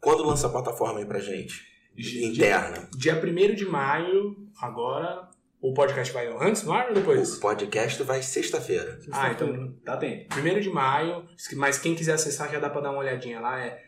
quando 0.00 0.24
lança 0.24 0.46
a 0.46 0.50
plataforma 0.50 1.00
aí 1.00 1.06
pra 1.06 1.18
gente? 1.18 1.64
Interna. 1.96 2.88
Dia 2.96 3.14
1 3.14 3.54
de 3.54 3.64
maio, 3.64 4.48
agora, 4.60 5.30
o 5.60 5.72
podcast 5.74 6.12
vai 6.12 6.26
antes 6.26 6.62
no 6.64 6.72
ar 6.72 6.88
ou 6.88 6.94
depois? 6.94 7.36
O 7.38 7.40
podcast 7.40 8.02
vai 8.02 8.22
sexta-feira. 8.22 8.98
Ah, 9.12 9.30
então 9.32 9.74
dá 9.84 9.96
tempo. 9.96 10.34
1 10.38 10.60
de 10.60 10.70
maio, 10.70 11.26
mas 11.54 11.78
quem 11.78 11.94
quiser 11.94 12.12
acessar 12.14 12.50
já 12.50 12.58
dá 12.60 12.68
pra 12.70 12.80
dar 12.80 12.90
uma 12.90 13.00
olhadinha 13.00 13.40
lá, 13.40 13.58
é 13.64 13.82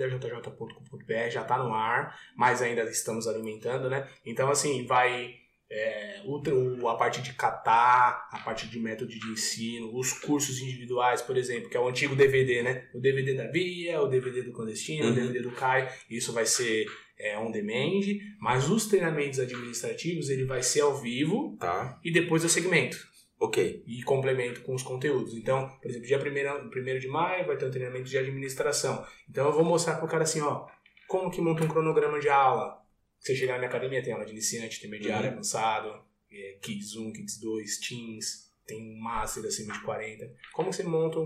treinamento.almeidajj.com.br, 0.00 1.30
já 1.30 1.44
tá 1.44 1.58
no 1.58 1.74
ar, 1.74 2.18
mas 2.36 2.62
ainda 2.62 2.82
estamos 2.84 3.26
alimentando, 3.26 3.88
né? 3.90 4.06
Então, 4.24 4.50
assim, 4.50 4.86
vai 4.86 5.34
é, 5.70 6.22
o, 6.24 6.40
o- 6.82 6.88
a 6.88 6.96
parte 6.96 7.22
de 7.22 7.32
catar, 7.34 8.26
a 8.32 8.38
parte 8.38 8.66
de 8.68 8.78
método 8.80 9.10
de 9.10 9.24
ensino, 9.30 9.94
os 9.96 10.12
cursos 10.12 10.58
individuais, 10.60 11.22
por 11.22 11.36
exemplo, 11.36 11.68
que 11.70 11.76
é 11.76 11.80
o 11.80 11.86
antigo 11.88 12.16
DVD, 12.16 12.62
né? 12.62 12.88
O 12.94 12.98
DVD 13.00 13.34
da 13.34 13.46
Via, 13.48 14.00
o 14.00 14.08
DVD 14.08 14.42
do 14.42 14.52
Clandestino, 14.52 15.04
Uhum. 15.06 15.12
o 15.12 15.14
DVD 15.14 15.40
do 15.42 15.52
Caio, 15.52 15.88
isso 16.10 16.32
vai 16.32 16.44
ser 16.46 16.86
é, 17.20 17.38
on 17.38 17.50
demand, 17.50 18.00
mas 18.40 18.68
os 18.70 18.86
treinamentos 18.86 19.38
administrativos, 19.38 20.28
ele 20.30 20.44
vai 20.44 20.62
ser 20.62 20.80
ao 20.80 20.96
vivo 21.00 21.56
Tá? 21.58 21.98
e 22.04 22.10
depois 22.12 22.42
eu 22.42 22.48
segmento 22.48 22.96
Ok. 23.38 23.82
e 23.86 24.02
complemento 24.02 24.62
com 24.62 24.74
os 24.74 24.82
conteúdos. 24.82 25.34
Então, 25.34 25.68
por 25.80 25.88
exemplo, 25.90 26.06
dia 26.08 26.18
1 26.18 26.98
de 26.98 27.08
maio 27.08 27.46
vai 27.46 27.56
ter 27.56 27.66
um 27.66 27.70
treinamento 27.70 28.04
de 28.08 28.18
administração. 28.18 29.04
Então 29.28 29.46
eu 29.46 29.52
vou 29.52 29.64
mostrar 29.64 29.96
pro 29.96 30.08
cara 30.08 30.24
assim, 30.24 30.40
ó, 30.40 30.66
como 31.08 31.30
que 31.30 31.40
monta 31.40 31.64
um 31.64 31.68
cronograma 31.68 32.18
de 32.20 32.28
aula. 32.28 32.78
Você 33.18 33.34
chegar 33.36 33.52
na 33.54 33.58
minha 33.60 33.68
academia, 33.68 34.02
tem 34.02 34.12
aula 34.12 34.24
de 34.24 34.32
iniciante, 34.32 34.78
intermediário, 34.78 35.26
Uhum. 35.28 35.32
avançado, 35.34 36.02
é, 36.32 36.58
Kids 36.62 36.96
1, 36.96 37.12
Kids 37.12 37.38
2, 37.40 37.78
Teens, 37.78 38.50
tem 38.66 38.80
um 38.96 39.00
Master 39.00 39.44
acima 39.44 39.72
de 39.74 39.80
40. 39.80 40.32
Como 40.52 40.72
você 40.72 40.82
monta 40.84 41.18
um, 41.18 41.24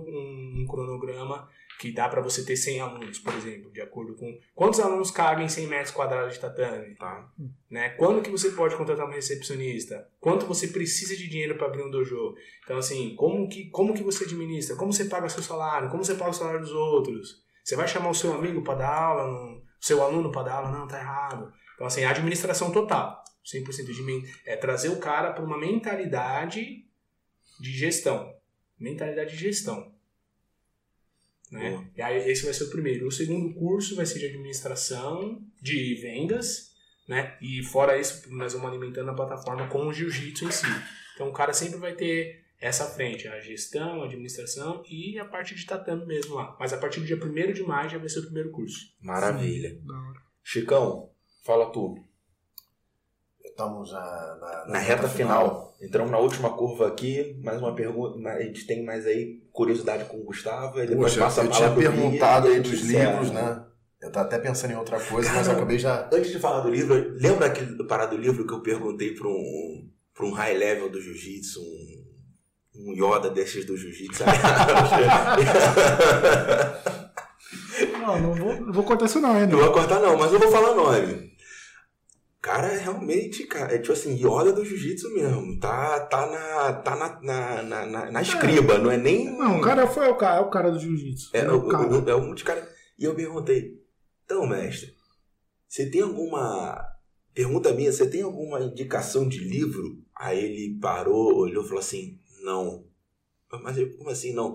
um 0.62 0.66
cronograma 0.68 1.48
que 1.78 1.92
dá 1.92 2.08
para 2.08 2.20
você 2.22 2.44
ter 2.44 2.56
100 2.56 2.80
alunos, 2.80 3.18
por 3.18 3.34
exemplo, 3.34 3.70
de 3.72 3.80
acordo 3.80 4.14
com... 4.14 4.38
Quantos 4.54 4.80
alunos 4.80 5.10
cabem 5.10 5.46
em 5.46 5.48
100 5.48 5.66
metros 5.66 5.90
quadrados 5.94 6.34
de 6.34 6.40
tatame? 6.40 6.94
Tá. 6.94 7.28
né? 7.70 7.90
Quando 7.90 8.22
que 8.22 8.30
você 8.30 8.50
pode 8.52 8.76
contratar 8.76 9.04
uma 9.06 9.14
recepcionista? 9.14 10.08
Quanto 10.20 10.46
você 10.46 10.68
precisa 10.68 11.16
de 11.16 11.28
dinheiro 11.28 11.56
para 11.56 11.66
abrir 11.66 11.82
um 11.82 11.90
dojo? 11.90 12.34
Então, 12.64 12.78
assim, 12.78 13.14
como 13.16 13.48
que, 13.48 13.68
como 13.70 13.92
que 13.92 14.02
você 14.02 14.24
administra? 14.24 14.76
Como 14.76 14.92
você 14.92 15.06
paga 15.06 15.28
seu 15.28 15.42
salário? 15.42 15.90
Como 15.90 16.04
você 16.04 16.14
paga 16.14 16.30
o 16.30 16.34
salário 16.34 16.60
dos 16.60 16.72
outros? 16.72 17.42
Você 17.62 17.76
vai 17.76 17.88
chamar 17.88 18.10
o 18.10 18.14
seu 18.14 18.32
amigo 18.32 18.62
para 18.62 18.74
dar 18.78 18.94
aula? 18.94 19.26
Não, 19.26 19.56
o 19.58 19.62
seu 19.80 20.02
aluno 20.02 20.30
para 20.30 20.42
dar 20.44 20.54
aula? 20.54 20.70
Não, 20.70 20.86
tá 20.86 20.98
errado. 21.00 21.52
Então, 21.74 21.86
assim, 21.86 22.04
administração 22.04 22.70
total. 22.70 23.22
100% 23.44 23.92
de 23.92 24.02
men- 24.02 24.24
é 24.46 24.56
trazer 24.56 24.88
o 24.90 24.98
cara 24.98 25.32
para 25.32 25.44
uma 25.44 25.58
mentalidade 25.58 26.86
de 27.60 27.70
gestão. 27.72 28.32
Mentalidade 28.78 29.32
de 29.32 29.36
gestão. 29.38 29.93
Né? 31.54 31.70
Boa. 31.70 31.84
E 31.96 32.02
aí, 32.02 32.30
esse 32.30 32.44
vai 32.44 32.52
ser 32.52 32.64
o 32.64 32.70
primeiro. 32.70 33.06
O 33.06 33.12
segundo 33.12 33.54
curso 33.54 33.94
vai 33.94 34.04
ser 34.04 34.18
de 34.18 34.26
administração, 34.26 35.40
de 35.62 35.94
vendas, 35.94 36.72
né? 37.08 37.36
E 37.40 37.62
fora 37.62 37.98
isso, 37.98 38.28
nós 38.34 38.54
vamos 38.54 38.68
alimentando 38.68 39.10
a 39.10 39.14
plataforma 39.14 39.68
com 39.68 39.86
o 39.86 39.92
jiu-jitsu 39.92 40.46
em 40.46 40.50
si. 40.50 40.66
Então 41.14 41.28
o 41.28 41.32
cara 41.32 41.52
sempre 41.52 41.78
vai 41.78 41.94
ter 41.94 42.42
essa 42.60 42.86
frente, 42.86 43.28
a 43.28 43.40
gestão, 43.40 44.02
a 44.02 44.06
administração 44.06 44.82
e 44.88 45.16
a 45.18 45.24
parte 45.24 45.54
de 45.54 45.64
tatame 45.64 46.04
mesmo 46.06 46.34
lá. 46.34 46.56
Mas 46.58 46.72
a 46.72 46.78
partir 46.78 46.98
do 46.98 47.06
dia 47.06 47.16
1 47.16 47.52
de 47.52 47.62
maio 47.62 47.88
já 47.88 47.98
vai 47.98 48.08
ser 48.08 48.20
o 48.20 48.24
primeiro 48.24 48.50
curso. 48.50 48.92
Maravilha. 49.00 49.78
Hora. 49.88 50.22
Chicão, 50.42 51.10
fala 51.44 51.70
tu. 51.70 51.94
Estamos 53.54 53.92
na, 53.92 54.36
na, 54.40 54.64
Na 54.72 54.78
reta 54.78 55.08
final. 55.08 55.74
Entramos 55.80 56.10
na 56.10 56.18
última 56.18 56.50
curva 56.50 56.88
aqui. 56.88 57.40
Mais 57.42 57.58
uma 57.60 57.74
pergunta. 57.74 58.18
A 58.28 58.42
gente 58.42 58.66
tem 58.66 58.84
mais 58.84 59.06
aí 59.06 59.42
curiosidade 59.52 60.04
com 60.04 60.18
o 60.18 60.24
Gustavo. 60.24 60.80
E 60.80 60.86
depois 60.86 61.12
Poxa, 61.12 61.24
passa 61.24 61.40
a 61.40 61.44
eu 61.44 61.50
tinha 61.50 61.70
perguntado 61.70 62.48
aí 62.48 62.60
dos 62.60 62.82
livros, 62.82 63.30
né? 63.30 63.64
Eu 64.02 64.10
tava 64.10 64.26
até 64.26 64.38
pensando 64.38 64.72
em 64.72 64.76
outra 64.76 65.00
coisa, 65.00 65.32
mas 65.32 65.46
Cara, 65.46 65.52
eu 65.52 65.56
acabei 65.56 65.78
já. 65.78 66.08
Antes 66.12 66.30
de 66.30 66.38
falar 66.38 66.60
do 66.60 66.68
livro, 66.68 66.94
lembra 67.18 67.46
aquele 67.46 67.82
parado 67.84 68.16
do 68.16 68.20
livro 68.20 68.46
que 68.46 68.52
eu 68.52 68.60
perguntei 68.60 69.14
para 69.14 69.28
um, 69.28 69.88
pra 70.12 70.26
um 70.26 70.32
high 70.32 70.58
level 70.58 70.90
do 70.90 71.00
jiu-jitsu, 71.00 71.58
um, 71.62 72.04
um 72.76 72.92
Yoda 72.92 73.30
desses 73.30 73.64
do 73.64 73.76
jiu-jitsu? 73.76 74.24
Não, 78.04 78.20
não 78.20 78.34
vou, 78.34 78.60
não 78.60 78.72
vou 78.72 78.84
cortar 78.84 79.06
isso 79.06 79.18
não, 79.18 79.40
hein? 79.40 79.46
Não 79.46 79.58
vou 79.58 79.72
cortar 79.72 79.98
não, 79.98 80.16
mas 80.18 80.30
eu 80.30 80.38
vou 80.38 80.50
falar 80.50 80.74
nome. 80.74 81.33
Cara, 82.44 82.66
é 82.74 82.76
realmente, 82.78 83.46
cara, 83.46 83.74
é 83.74 83.78
tipo 83.78 83.94
assim, 83.94 84.16
Yoda 84.16 84.52
do 84.52 84.62
jiu-jitsu 84.66 85.14
mesmo. 85.14 85.58
Tá, 85.58 85.98
tá 86.00 86.26
na. 86.26 86.72
tá 86.74 86.94
na, 86.94 87.18
na, 87.22 87.62
na, 87.62 87.86
na, 87.86 88.10
na 88.10 88.20
escriba, 88.20 88.76
não 88.76 88.90
é 88.90 88.98
nem. 88.98 89.34
Não, 89.34 89.60
o 89.60 89.62
cara 89.62 89.86
foi 89.86 90.06
o 90.10 90.14
cara, 90.14 90.36
é 90.36 90.40
o 90.40 90.50
cara 90.50 90.70
do 90.70 90.78
jiu-jitsu. 90.78 91.30
É, 91.32 91.38
É 91.38 91.50
o, 91.50 91.56
o 91.56 91.68
cara. 91.68 91.88
o- 91.88 92.10
é 92.10 92.14
um 92.14 92.34
dos 92.34 92.42
caras. 92.42 92.68
E 92.98 93.04
eu 93.04 93.14
perguntei, 93.14 93.80
então, 94.26 94.46
mestre, 94.46 94.94
você 95.66 95.88
tem 95.88 96.02
alguma. 96.02 96.86
Pergunta 97.32 97.72
minha, 97.72 97.90
você 97.90 98.06
tem 98.10 98.20
alguma 98.20 98.60
indicação 98.60 99.26
de 99.26 99.38
livro? 99.38 100.04
Aí 100.14 100.38
ele 100.44 100.78
parou, 100.78 101.34
olhou 101.38 101.64
e 101.64 101.66
falou 101.66 101.80
assim, 101.80 102.20
não. 102.42 102.84
Mas 103.62 103.78
eu, 103.78 103.90
como 103.96 104.10
assim 104.10 104.34
não? 104.34 104.54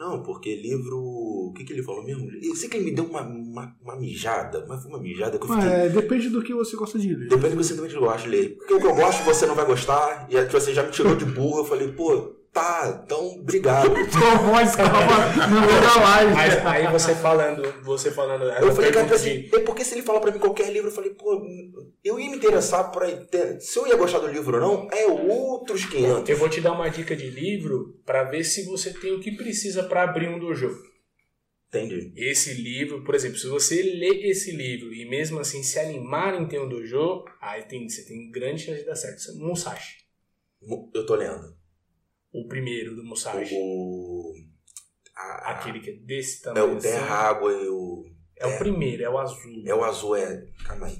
Não, 0.00 0.22
porque 0.22 0.56
livro. 0.56 0.96
O 0.98 1.52
que, 1.54 1.62
que 1.62 1.74
ele 1.74 1.82
falou 1.82 2.02
mesmo? 2.02 2.26
Eu 2.42 2.56
sei 2.56 2.70
que 2.70 2.76
ele 2.78 2.86
me 2.86 2.92
deu 2.92 3.04
uma, 3.04 3.20
uma, 3.20 3.76
uma 3.82 3.96
mijada, 3.96 4.64
mas 4.66 4.80
foi 4.80 4.90
uma 4.90 4.98
mijada 4.98 5.38
que 5.38 5.44
eu 5.44 5.54
fiquei. 5.54 5.68
É, 5.68 5.88
depende 5.90 6.30
do 6.30 6.42
que 6.42 6.54
você 6.54 6.74
gosta 6.74 6.98
de 6.98 7.14
ler. 7.14 7.28
Depende 7.28 7.50
do 7.50 7.58
que 7.58 7.64
você 7.64 7.76
também 7.76 7.92
gosta 7.92 8.22
de 8.22 8.28
ler. 8.28 8.56
Porque 8.56 8.72
o 8.72 8.80
que 8.80 8.86
eu 8.86 8.94
gosto 8.94 9.22
você 9.24 9.44
não 9.44 9.54
vai 9.54 9.66
gostar. 9.66 10.26
E 10.30 10.38
aí 10.38 10.46
você 10.46 10.72
já 10.72 10.82
me 10.82 10.90
tirou 10.90 11.14
de 11.14 11.26
burro. 11.26 11.58
Eu 11.58 11.64
falei, 11.66 11.88
pô, 11.92 12.32
tá, 12.52 13.02
então 13.04 13.26
obrigado. 13.40 13.88
Tua 14.10 14.34
voz 14.36 14.74
calma 14.76 15.46
no 15.48 15.60
meio 15.60 15.80
da 15.80 15.94
live. 16.02 16.34
Mas 16.34 16.66
aí 16.66 16.86
você 16.92 17.14
falando, 17.14 17.82
você 17.82 18.10
falando. 18.10 18.44
Eu 18.44 18.72
falei, 18.74 18.90
cara, 18.90 19.14
assim, 19.14 19.48
é 19.52 19.60
porque 19.60 19.84
se 19.84 19.94
ele 19.94 20.02
falar 20.02 20.20
pra 20.20 20.30
mim 20.32 20.38
qualquer 20.38 20.70
livro, 20.72 20.88
eu 20.88 20.94
falei, 20.94 21.10
pô, 21.10 21.40
eu 22.04 22.18
ia 22.18 22.30
me 22.30 22.36
interessar 22.36 22.90
pra. 22.90 23.08
ter- 23.26 23.60
Se 23.60 23.78
eu 23.78 23.86
ia 23.86 23.96
gostar 23.96 24.18
do 24.18 24.26
livro 24.28 24.56
ou 24.56 24.60
não, 24.60 24.88
é 24.92 25.06
outros 25.06 25.84
500. 25.84 26.28
Eu 26.28 26.36
vou 26.36 26.48
te 26.48 26.60
dar 26.60 26.72
uma 26.72 26.88
dica 26.88 27.14
de 27.16 27.28
livro 27.30 28.00
pra 28.04 28.24
ver 28.24 28.44
se 28.44 28.64
você 28.64 28.92
tem 28.92 29.12
o 29.12 29.20
que 29.20 29.32
precisa 29.32 29.84
pra 29.84 30.02
abrir 30.04 30.28
um 30.28 30.38
dojo. 30.38 30.76
Entendi. 31.68 32.12
Esse 32.16 32.52
livro, 32.54 33.04
por 33.04 33.14
exemplo, 33.14 33.38
se 33.38 33.46
você 33.46 33.80
ler 33.80 34.28
esse 34.28 34.50
livro 34.50 34.92
e 34.92 35.08
mesmo 35.08 35.38
assim 35.38 35.62
se 35.62 35.78
animar 35.78 36.34
em 36.34 36.48
ter 36.48 36.60
um 36.60 36.68
dojo, 36.68 37.24
aí 37.40 37.62
tem, 37.62 37.88
você 37.88 38.04
tem 38.04 38.28
grande 38.28 38.62
chance 38.64 38.80
de 38.80 38.86
dar 38.86 38.96
certo. 38.96 39.20
Musashi. 39.38 39.98
Eu 40.92 41.06
tô 41.06 41.14
lendo. 41.14 41.59
O 42.32 42.46
primeiro 42.46 42.94
do 42.96 43.04
Musashi. 43.04 43.54
O. 43.54 44.32
a- 45.16 45.50
Aquele 45.52 45.80
que 45.80 45.90
é 45.90 45.92
desse 45.94 46.40
é 46.40 46.44
tamanho. 46.44 46.74
o 46.74 46.76
assim. 46.76 46.88
Terra, 46.88 47.14
Água 47.14 47.52
e 47.52 47.68
o. 47.68 48.04
É 48.38 48.46
o 48.46 48.58
primeiro, 48.58 49.02
é 49.02 49.10
o 49.10 49.18
azul. 49.18 49.62
É 49.66 49.74
o 49.74 49.84
azul, 49.84 50.16
é. 50.16 50.46
Calma 50.64 50.86
aí. 50.86 50.98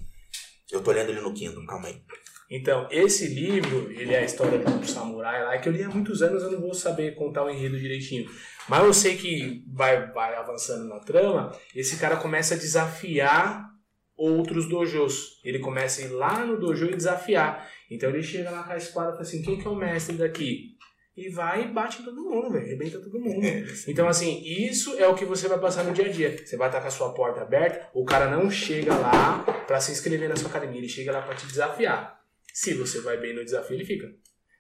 Eu 0.71 0.83
tô 0.83 0.93
lendo 0.93 1.11
ele 1.11 1.21
no 1.21 1.33
Kindle, 1.33 1.65
calma 1.67 1.89
aí. 1.89 2.03
Então, 2.51 2.87
esse 2.91 3.29
livro, 3.29 3.91
ele 3.93 4.13
é 4.13 4.19
a 4.19 4.25
história 4.25 4.59
um 4.69 4.83
samurai 4.85 5.45
lá, 5.45 5.57
que 5.59 5.69
eu 5.69 5.73
li 5.73 5.83
há 5.85 5.89
muitos 5.89 6.21
anos, 6.21 6.43
eu 6.43 6.51
não 6.51 6.61
vou 6.61 6.75
saber 6.75 7.15
contar 7.15 7.45
o 7.45 7.51
enredo 7.51 7.79
direitinho. 7.79 8.29
Mas 8.69 8.85
eu 8.85 8.93
sei 8.93 9.17
que 9.17 9.65
vai, 9.73 10.11
vai 10.13 10.35
avançando 10.35 10.89
na 10.89 10.99
trama, 10.99 11.57
esse 11.75 11.97
cara 11.97 12.17
começa 12.17 12.55
a 12.55 12.59
desafiar 12.59 13.71
outros 14.17 14.69
dojos. 14.69 15.41
Ele 15.45 15.61
começa 15.61 16.03
a 16.03 16.05
ir 16.05 16.09
lá 16.09 16.45
no 16.45 16.59
dojo 16.59 16.87
e 16.87 16.97
desafiar. 16.97 17.71
Então 17.91 18.11
ele 18.11 18.23
chega 18.23 18.51
lá 18.51 18.65
com 18.65 18.73
a 18.73 18.77
espada 18.77 19.11
e 19.11 19.13
fala 19.13 19.23
assim, 19.23 19.43
quem 19.43 19.57
que 19.59 19.67
é 19.67 19.71
o 19.71 19.77
mestre 19.77 20.17
daqui? 20.17 20.77
E 21.17 21.29
vai 21.29 21.65
e 21.65 21.69
bate 21.69 22.01
em 22.01 22.05
todo 22.05 22.23
mundo, 22.23 22.51
velho. 22.51 22.65
Arrebenta 22.65 23.01
todo 23.01 23.19
mundo. 23.19 23.45
Então, 23.89 24.09
assim, 24.09 24.43
isso 24.45 24.97
é 24.97 25.07
o 25.07 25.15
que 25.15 25.25
você 25.25 25.49
vai 25.49 25.59
passar 25.59 25.85
no 25.85 25.93
dia 25.93 26.07
a 26.07 26.09
dia. 26.09 26.47
Você 26.47 26.57
vai 26.57 26.69
estar 26.69 26.81
com 26.81 26.89
a 26.89 26.91
sua 26.91 27.13
porta 27.13 27.43
aberta, 27.43 27.91
o 27.93 28.05
cara 28.05 28.31
não 28.31 28.51
chega 28.51 28.95
lá 28.95 29.43
pra 29.67 29.81
se 29.81 29.93
inscrever 29.93 30.29
na 30.29 30.37
sua 30.37 30.49
academia, 30.49 30.79
ele 30.79 30.89
chega 30.89 31.13
lá 31.13 31.23
pra 31.23 31.35
te 31.35 31.47
desafiar. 31.47 32.21
Se 32.55 32.75
você 32.75 33.01
vai 33.01 33.17
bem 33.17 33.35
no 33.35 33.45
desafio, 33.45 33.77
ele 33.77 33.85
fica. 33.85 34.09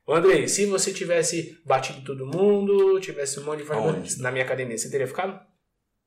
Andrei, 0.09 0.49
se 0.49 0.67
você 0.67 0.93
tivesse 0.93 1.61
batido 1.65 2.03
todo 2.03 2.27
mundo, 2.27 2.99
tivesse 3.01 3.39
um 3.39 3.45
monte 3.45 3.63
de 3.63 3.73
Aonde? 3.73 4.21
na 4.21 4.33
minha 4.33 4.45
academia, 4.45 4.77
você 4.77 4.91
teria 4.91 5.07
ficado? 5.07 5.41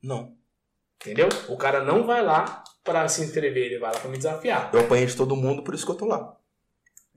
Não. 0.03 0.35
Entendeu? 1.01 1.29
O 1.47 1.57
cara 1.57 1.83
não 1.83 2.05
vai 2.05 2.21
lá 2.21 2.63
pra 2.83 3.07
se 3.07 3.23
inscrever, 3.23 3.65
ele 3.65 3.79
vai 3.79 3.93
lá 3.93 3.99
pra 3.99 4.09
me 4.09 4.17
desafiar. 4.17 4.69
Eu 4.73 4.81
apanhei 4.81 5.05
de 5.05 5.15
todo 5.15 5.35
mundo, 5.35 5.63
por 5.63 5.73
isso 5.73 5.85
que 5.85 5.91
eu 5.91 5.95
tô 5.95 6.05
lá. 6.05 6.37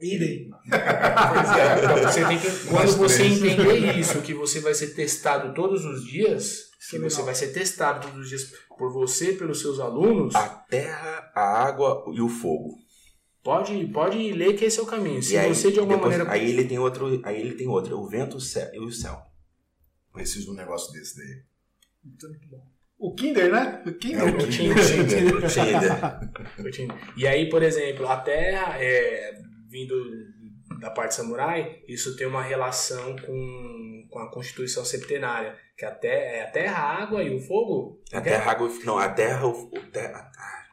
Idem. 0.01 0.51
Então, 0.67 1.97
você 2.03 2.25
tem 2.27 2.39
que, 2.39 2.51
quando 2.69 2.97
você 2.97 3.23
entender 3.27 3.99
isso, 3.99 4.21
que 4.23 4.35
você 4.35 4.61
vai 4.61 4.75
ser 4.75 4.89
testado 4.95 5.55
todos 5.55 5.85
os 5.85 6.05
dias, 6.05 6.67
que 6.91 6.99
você 6.99 7.23
vai 7.23 7.35
ser 7.35 7.49
testado 7.49 8.07
todos 8.07 8.21
os 8.25 8.29
dias 8.29 8.53
por 8.77 8.93
você, 8.93 9.33
pelos 9.33 9.61
seus 9.61 9.81
alunos, 9.81 10.35
A 10.35 10.49
terra, 10.49 11.31
a 11.35 11.65
água 11.67 12.05
e 12.15 12.21
o 12.21 12.29
fogo. 12.29 12.77
pode, 13.43 13.87
pode 13.87 14.33
ler 14.33 14.55
que 14.55 14.67
esse 14.67 14.79
é 14.79 14.83
o 14.83 14.87
caminho. 14.87 15.23
Se 15.23 15.33
e 15.35 15.39
aí, 15.39 15.55
você 15.55 15.73
de 15.73 15.79
alguma 15.79 15.97
depois- 15.97 16.19
maneira. 16.19 16.33
Aí 16.33 16.51
ele 16.51 16.65
tem 16.69 16.79
outro. 16.79 17.21
Aí 17.25 17.41
ele 17.41 17.55
tem 17.55 17.67
outro. 17.67 17.99
O 17.99 18.07
vento 18.09 18.37
o 18.37 18.41
céu, 18.41 18.69
e 18.75 18.79
o 18.79 18.93
céu. 18.93 19.19
Preciso 20.13 20.47
de 20.47 20.51
um 20.51 20.55
negócio 20.55 20.93
desse 20.93 21.17
daí. 21.17 21.43
O 22.99 23.15
Kinder, 23.15 23.51
né? 23.53 23.83
O 23.85 23.89
É 23.89 23.93
Kinder. 23.95 24.25
o 24.25 24.41
Eu 24.41 24.49
tinha- 24.51 24.75
Tinder. 24.75 25.49
Tinder. 25.51 26.31
Eu 26.59 26.71
tinha- 26.73 26.95
E 27.17 27.27
aí, 27.27 27.49
por 27.49 27.63
exemplo, 27.63 28.07
a 28.09 28.17
terra, 28.19 28.77
é, 28.83 29.39
vindo 29.77 29.95
da 30.81 30.91
parte 30.91 31.15
samurai, 31.15 31.83
isso 31.87 32.17
tem 32.17 32.27
uma 32.27 32.43
relação 32.43 33.15
com, 33.17 34.09
com 34.11 34.19
a 34.19 34.31
constituição 34.31 34.85
septenária, 34.85 35.55
que 35.77 35.85
a, 35.85 35.91
te, 35.91 36.07
é 36.07 36.43
a 36.45 36.51
terra, 36.51 36.79
a 36.79 37.03
água 37.03 37.23
e 37.23 37.35
o 37.35 37.41
fogo. 37.41 38.01
A 38.11 38.21
terra, 38.23 38.45
a 38.45 38.51
água. 38.53 38.71
Não, 38.85 38.99
a 38.99 39.09
terra, 39.11 39.47
o. 39.47 39.51
o 39.51 39.81
terra, 39.93 40.31
ah, 40.39 40.65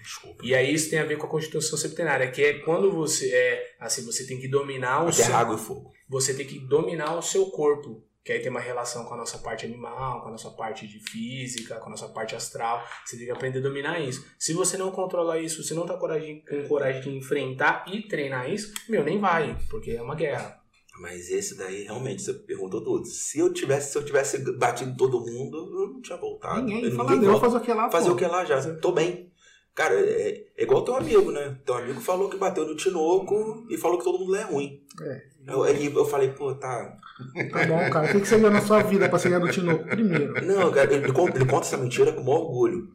desculpa. 0.00 0.44
E 0.44 0.54
aí 0.54 0.72
isso 0.72 0.90
tem 0.90 1.00
a 1.00 1.04
ver 1.04 1.16
com 1.18 1.26
a 1.26 1.30
constituição 1.30 1.76
septenária, 1.76 2.30
que 2.30 2.42
é 2.42 2.58
quando 2.60 2.92
você 2.92 3.34
é 3.34 3.76
assim, 3.80 4.04
você 4.04 4.24
tem 4.26 4.40
que 4.40 4.46
dominar 4.48 5.04
o 5.04 5.08
A 5.08 5.12
seu, 5.12 5.24
terra, 5.26 5.40
água 5.40 5.56
e 5.56 5.58
fogo. 5.58 5.92
você 6.08 6.32
tem 6.34 6.46
que 6.46 6.60
dominar 6.60 7.16
o 7.16 7.22
seu 7.22 7.46
corpo, 7.50 8.04
que 8.26 8.32
aí 8.32 8.40
tem 8.40 8.50
uma 8.50 8.58
relação 8.58 9.04
com 9.04 9.14
a 9.14 9.16
nossa 9.16 9.38
parte 9.38 9.64
animal, 9.64 10.20
com 10.22 10.28
a 10.28 10.32
nossa 10.32 10.50
parte 10.50 10.84
de 10.88 10.98
física, 10.98 11.76
com 11.76 11.86
a 11.86 11.90
nossa 11.90 12.08
parte 12.08 12.34
astral. 12.34 12.84
Você 13.04 13.16
tem 13.16 13.26
que 13.26 13.30
aprender 13.30 13.60
a 13.60 13.62
dominar 13.62 14.00
isso. 14.00 14.26
Se 14.36 14.52
você 14.52 14.76
não 14.76 14.90
controla 14.90 15.38
isso, 15.38 15.62
se 15.62 15.72
não 15.74 15.86
tá 15.86 15.96
coragem, 15.96 16.42
com 16.44 16.66
coragem 16.66 17.02
de 17.02 17.10
enfrentar 17.16 17.84
e 17.86 18.02
treinar 18.02 18.50
isso, 18.50 18.74
meu, 18.88 19.04
nem 19.04 19.20
vai, 19.20 19.56
porque 19.70 19.92
é 19.92 20.02
uma 20.02 20.16
guerra. 20.16 20.58
Mas 21.00 21.30
esse 21.30 21.56
daí, 21.56 21.84
realmente, 21.84 22.22
você 22.22 22.32
perguntou 22.34 22.82
tudo. 22.82 23.06
Se 23.06 23.38
eu 23.38 23.52
tivesse, 23.52 23.92
se 23.92 23.98
eu 23.98 24.04
tivesse 24.04 24.38
batido 24.58 24.96
todo 24.96 25.20
mundo, 25.20 25.58
eu 25.58 25.92
não 25.92 26.00
tinha 26.00 26.18
voltado. 26.18 26.62
Ninguém 26.62 26.84
Eu- 26.90 26.96
fala, 26.96 27.10
ninguém 27.12 27.28
eu 27.28 27.38
fazer 27.38 27.56
o 27.58 27.60
que 27.60 27.72
lá, 27.72 27.90
Fazer 27.90 28.08
pô. 28.08 28.14
o 28.14 28.16
que 28.16 28.26
lá 28.26 28.44
já? 28.44 28.74
Tô 28.76 28.90
bem. 28.92 29.30
Cara, 29.76 29.94
é, 29.94 30.42
é 30.56 30.62
igual 30.62 30.82
teu 30.82 30.96
amigo, 30.96 31.30
né? 31.30 31.54
Teu 31.66 31.74
amigo 31.74 32.00
falou 32.00 32.30
que 32.30 32.38
bateu 32.38 32.66
no 32.66 32.74
Tinoco 32.74 33.66
e 33.68 33.76
falou 33.76 33.98
que 33.98 34.04
todo 34.04 34.18
mundo 34.18 34.32
lá 34.32 34.40
é 34.40 34.44
ruim. 34.44 34.80
É. 35.02 35.22
Eu, 35.46 35.66
eu 35.66 36.04
falei, 36.06 36.30
pô, 36.30 36.54
tá. 36.54 36.96
Tá 37.52 37.66
bom, 37.66 37.90
cara. 37.90 38.06
O 38.06 38.12
que 38.12 38.20
que 38.20 38.26
você 38.26 38.36
ganhou 38.36 38.52
na 38.52 38.62
sua 38.62 38.82
vida 38.82 39.06
pra 39.06 39.18
você 39.18 39.28
ganhar 39.28 39.40
do 39.40 39.52
Tinoco? 39.52 39.84
Primeiro. 39.84 40.46
Não, 40.46 40.72
cara, 40.72 40.94
ele, 40.94 41.12
conta, 41.12 41.36
ele 41.36 41.44
conta 41.44 41.66
essa 41.66 41.76
mentira 41.76 42.10
com 42.10 42.22
o 42.22 42.24
maior 42.24 42.38
orgulho. 42.38 42.88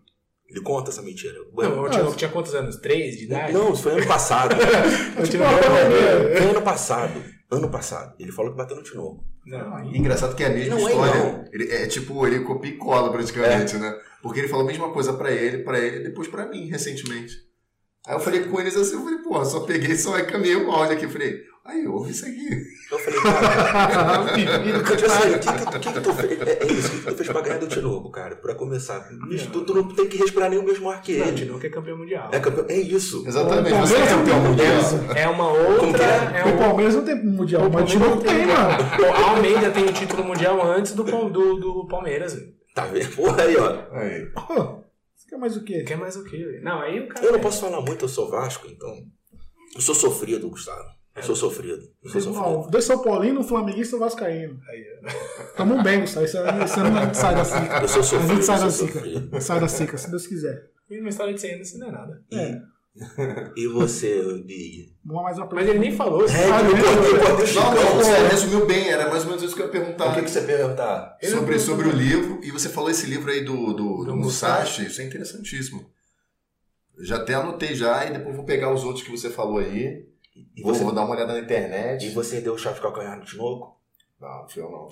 Ele 0.50 0.60
conta 0.62 0.90
essa 0.90 1.04
mentira. 1.04 1.38
Não, 1.54 1.84
o 1.84 1.90
Tinoco 1.90 2.18
tinha 2.18 2.32
quantos 2.32 2.56
anos? 2.56 2.78
Três 2.78 3.16
de 3.16 3.26
idade? 3.26 3.54
Não, 3.54 3.74
isso 3.74 3.84
foi 3.84 3.92
ano 3.92 4.08
passado. 4.08 4.56
Tipo, 5.14 5.28
Tinoco 5.28 5.54
era 5.54 6.38
foi 6.42 6.50
ano 6.50 6.62
passado. 6.64 7.24
Ano 7.52 7.70
passado. 7.70 8.16
Ele 8.20 8.32
falou 8.32 8.52
que 8.52 8.58
bateu 8.58 8.76
no 8.76 8.82
Tinoco. 8.82 9.24
Não, 9.46 9.84
Engraçado 9.96 10.36
que 10.36 10.44
é 10.44 10.48
a 10.48 10.50
mesma 10.50 10.76
Não 10.76 10.88
é, 10.88 10.92
história. 10.92 11.24
não. 11.24 11.46
Ele, 11.52 11.72
é 11.72 11.88
tipo, 11.88 12.28
ele 12.28 12.40
copia 12.42 12.72
e 12.72 12.78
cola 12.78 13.12
praticamente, 13.12 13.76
né? 13.78 13.94
Porque 14.22 14.40
ele 14.40 14.48
falou 14.48 14.66
a 14.66 14.68
mesma 14.68 14.92
coisa 14.92 15.14
pra 15.14 15.32
ele, 15.32 15.64
pra 15.64 15.80
ele 15.80 15.98
e 15.98 16.04
depois 16.04 16.28
pra 16.28 16.48
mim, 16.48 16.68
recentemente. 16.68 17.36
Aí 18.06 18.16
eu 18.16 18.20
falei 18.20 18.42
com 18.44 18.60
eles 18.60 18.76
assim, 18.76 18.94
eu 18.96 19.04
falei, 19.04 19.20
porra, 19.20 19.46
só 19.46 19.62
peguei 19.62 19.96
só 19.96 20.18
e 20.18 20.26
caminhei 20.26 20.56
o 20.56 20.72
áudio 20.72 20.96
aqui. 20.96 21.06
Eu 21.06 21.10
falei, 21.10 21.42
aí, 21.66 21.88
ouve 21.88 22.12
isso 22.12 22.26
aqui. 22.26 22.48
Eu 22.92 23.00
falei, 23.00 23.20
cara. 23.22 24.32
eu 24.38 24.96
disse 24.96 25.06
assim, 25.06 25.30
o 25.36 25.40
que, 25.40 25.54
que, 25.54 25.72
tu- 25.72 25.80
que 25.80 25.94
que 25.94 26.02
tu 26.02 26.14
fez? 26.14 26.42
É, 26.42 26.64
é 26.64 26.66
isso, 26.72 26.88
o 26.88 26.92
que, 26.92 26.98
que 27.00 27.06
tu 27.06 27.16
fez 27.16 27.30
pra 27.30 27.42
ganhar 27.42 27.58
do 27.60 27.68
Tinoco, 27.68 28.12
cara? 28.12 28.36
Pra 28.36 28.56
começar. 28.56 29.08
Bicho, 29.30 29.50
tu, 29.52 29.64
tu 29.64 29.74
não 29.74 29.88
tem 29.94 30.08
que 30.08 30.18
respirar 30.18 30.50
nem 30.50 30.60
o 30.60 30.64
mesmo 30.64 30.90
ar 30.90 31.02
que 31.02 31.18
Não, 31.18 31.26
o 31.26 31.30
ele. 31.30 31.38
Tinoco 31.38 31.66
é 31.66 31.70
campeão 31.70 31.98
mundial. 31.98 32.30
É, 32.32 32.40
campeão, 32.40 32.66
é 32.68 32.78
isso. 32.78 33.24
Exatamente, 33.28 33.74
O 33.74 33.80
você 33.80 33.96
é 33.96 34.06
Palmeiras 34.06 34.12
campeão 34.12 34.44
não 34.44 34.56
tem 34.56 34.68
mundial. 34.68 35.18
É 35.18 35.28
uma 35.30 35.52
que 35.80 35.86
outra. 35.86 36.04
é? 36.04 36.40
É 36.40 36.46
O 36.46 36.54
um, 36.54 36.58
Palmeiras 36.58 36.96
não 36.96 37.06
tem 37.06 37.26
mundial, 37.26 37.70
mas 37.70 37.84
o 37.84 37.86
Tinoco 37.88 38.22
tem, 38.24 38.46
mano. 38.46 38.78
O 39.02 39.24
Almeida 39.30 39.72
tem 39.72 39.86
o 39.86 39.94
título 39.94 40.24
mundial 40.24 40.62
antes 40.66 40.94
do, 40.94 41.04
do, 41.04 41.56
do 41.60 41.88
Palmeiras. 41.88 42.34
velho. 42.34 42.48
Tá 42.74 42.86
vendo? 42.86 43.16
Porra 43.16 43.44
aí, 43.44 43.56
ó. 43.58 43.70
Aí. 43.94 44.32
Você 45.16 45.30
quer 45.30 45.38
mais 45.38 45.56
o 45.58 45.64
quê? 45.64 45.84
Quer 45.84 45.98
mais 45.98 46.16
o 46.16 46.24
quê? 46.24 46.38
velho? 46.38 46.64
Não, 46.64 46.82
aí 46.82 47.00
o 47.02 47.08
cara. 47.08 47.26
Eu 47.26 47.34
não 47.34 47.40
posso 47.40 47.62
falar 47.62 47.82
muito, 47.82 48.06
eu 48.06 48.10
sou 48.10 48.30
Vasco, 48.30 48.68
então. 48.70 48.90
Eu 49.76 49.82
sou 49.82 49.94
sofrido, 49.96 50.50
Gustavo. 50.50 50.86
Eu 51.16 51.24
sou 51.24 51.36
sofrido. 51.36 51.82
Eu 52.04 52.10
sou 52.10 52.22
sofrido. 52.22 52.46
Ó, 52.46 52.68
dois 52.70 52.86
São 52.86 53.02
Paulino, 53.02 53.42
um 53.42 53.44
flamenguista 53.44 53.96
e 53.96 53.98
um 53.98 54.00
vascaíno. 54.00 54.60
Aí, 54.70 54.86
Tamo 55.58 55.84
bem, 55.84 56.02
Gustavo. 56.02 56.26
Isso 56.26 56.38
não 56.38 57.14
sai 57.14 57.36
da 57.36 57.44
zica. 57.44 57.82
Eu 57.82 57.88
sou 57.88 58.00
A 58.00 58.04
sofrido. 58.04 58.34
gente 58.34 58.46
sai 58.46 58.60
da 58.60 58.70
sofrido. 58.70 59.42
Sai 59.42 59.60
da 59.60 59.68
zica, 59.68 59.98
se 59.98 60.10
Deus 60.10 60.26
quiser. 60.28 60.70
E 60.90 61.00
uma 61.00 61.10
história 61.10 61.34
de 61.34 61.42
100 61.42 61.54
anos 61.56 61.68
isso 61.70 61.80
não 61.80 61.88
é 61.88 61.92
nada. 61.92 62.22
É. 62.34 62.62
E 63.56 63.68
você, 63.68 64.22
Big? 64.46 64.94
Vamos 65.06 65.24
mais 65.24 65.38
uma 65.38 65.48
Mas 65.54 65.68
ele 65.70 65.80
nem 65.80 65.96
falou. 65.96 66.26
É, 66.26 66.46
eu 66.46 67.40
Não, 67.40 67.46
Chicão. 67.48 67.74
não, 67.74 67.96
você 67.96 68.28
resumiu 68.28 68.66
bem, 68.66 68.90
era 68.90 69.10
mais 69.10 69.24
ou 69.24 69.30
menos 69.30 69.44
isso 69.44 69.56
que 69.56 69.62
eu 69.62 69.66
ia 69.68 69.72
perguntar. 69.72 70.12
O 70.12 70.16
que, 70.16 70.22
que 70.24 70.30
você 70.30 70.42
perguntar? 70.42 71.18
Ele 71.22 71.32
sobre, 71.32 71.56
não- 71.56 71.60
sobre 71.64 71.88
o 71.88 71.92
livro, 71.92 72.42
e 72.44 72.52
você 72.52 72.68
falou 72.68 72.90
esse 72.90 73.06
livro 73.06 73.32
aí 73.32 73.46
do, 73.46 73.56
do, 73.56 73.74
do, 73.74 74.06
Do 74.06 74.16
Musashi, 74.18 74.86
isso 74.88 75.02
é 75.02 75.06
interessantíssimo. 75.06 75.90
Eu 76.98 77.06
já 77.06 77.16
até 77.16 77.34
anotei 77.34 77.74
já, 77.76 78.06
e 78.06 78.12
depois 78.12 78.36
vou 78.36 78.44
pegar 78.46 78.74
os 78.74 78.84
outros 78.84 79.06
que 79.06 79.12
você 79.12 79.30
falou 79.30 79.60
aí. 79.60 80.06
E 80.56 80.62
Vou, 80.62 80.74
você, 80.74 80.84
vou 80.84 80.94
dar 80.94 81.04
uma 81.04 81.16
olhada 81.16 81.34
na 81.34 81.40
internet. 81.40 82.06
e 82.06 82.10
você 82.12 82.42
deu 82.42 82.58
chave 82.58 82.76
de 82.76 82.82
calcanhar 82.82 83.18
no 83.18 83.26
Tinoco? 83.26 83.78
Não, 84.20 84.48
fui 84.48 84.62
eu 84.62 84.70
não. 84.70 84.88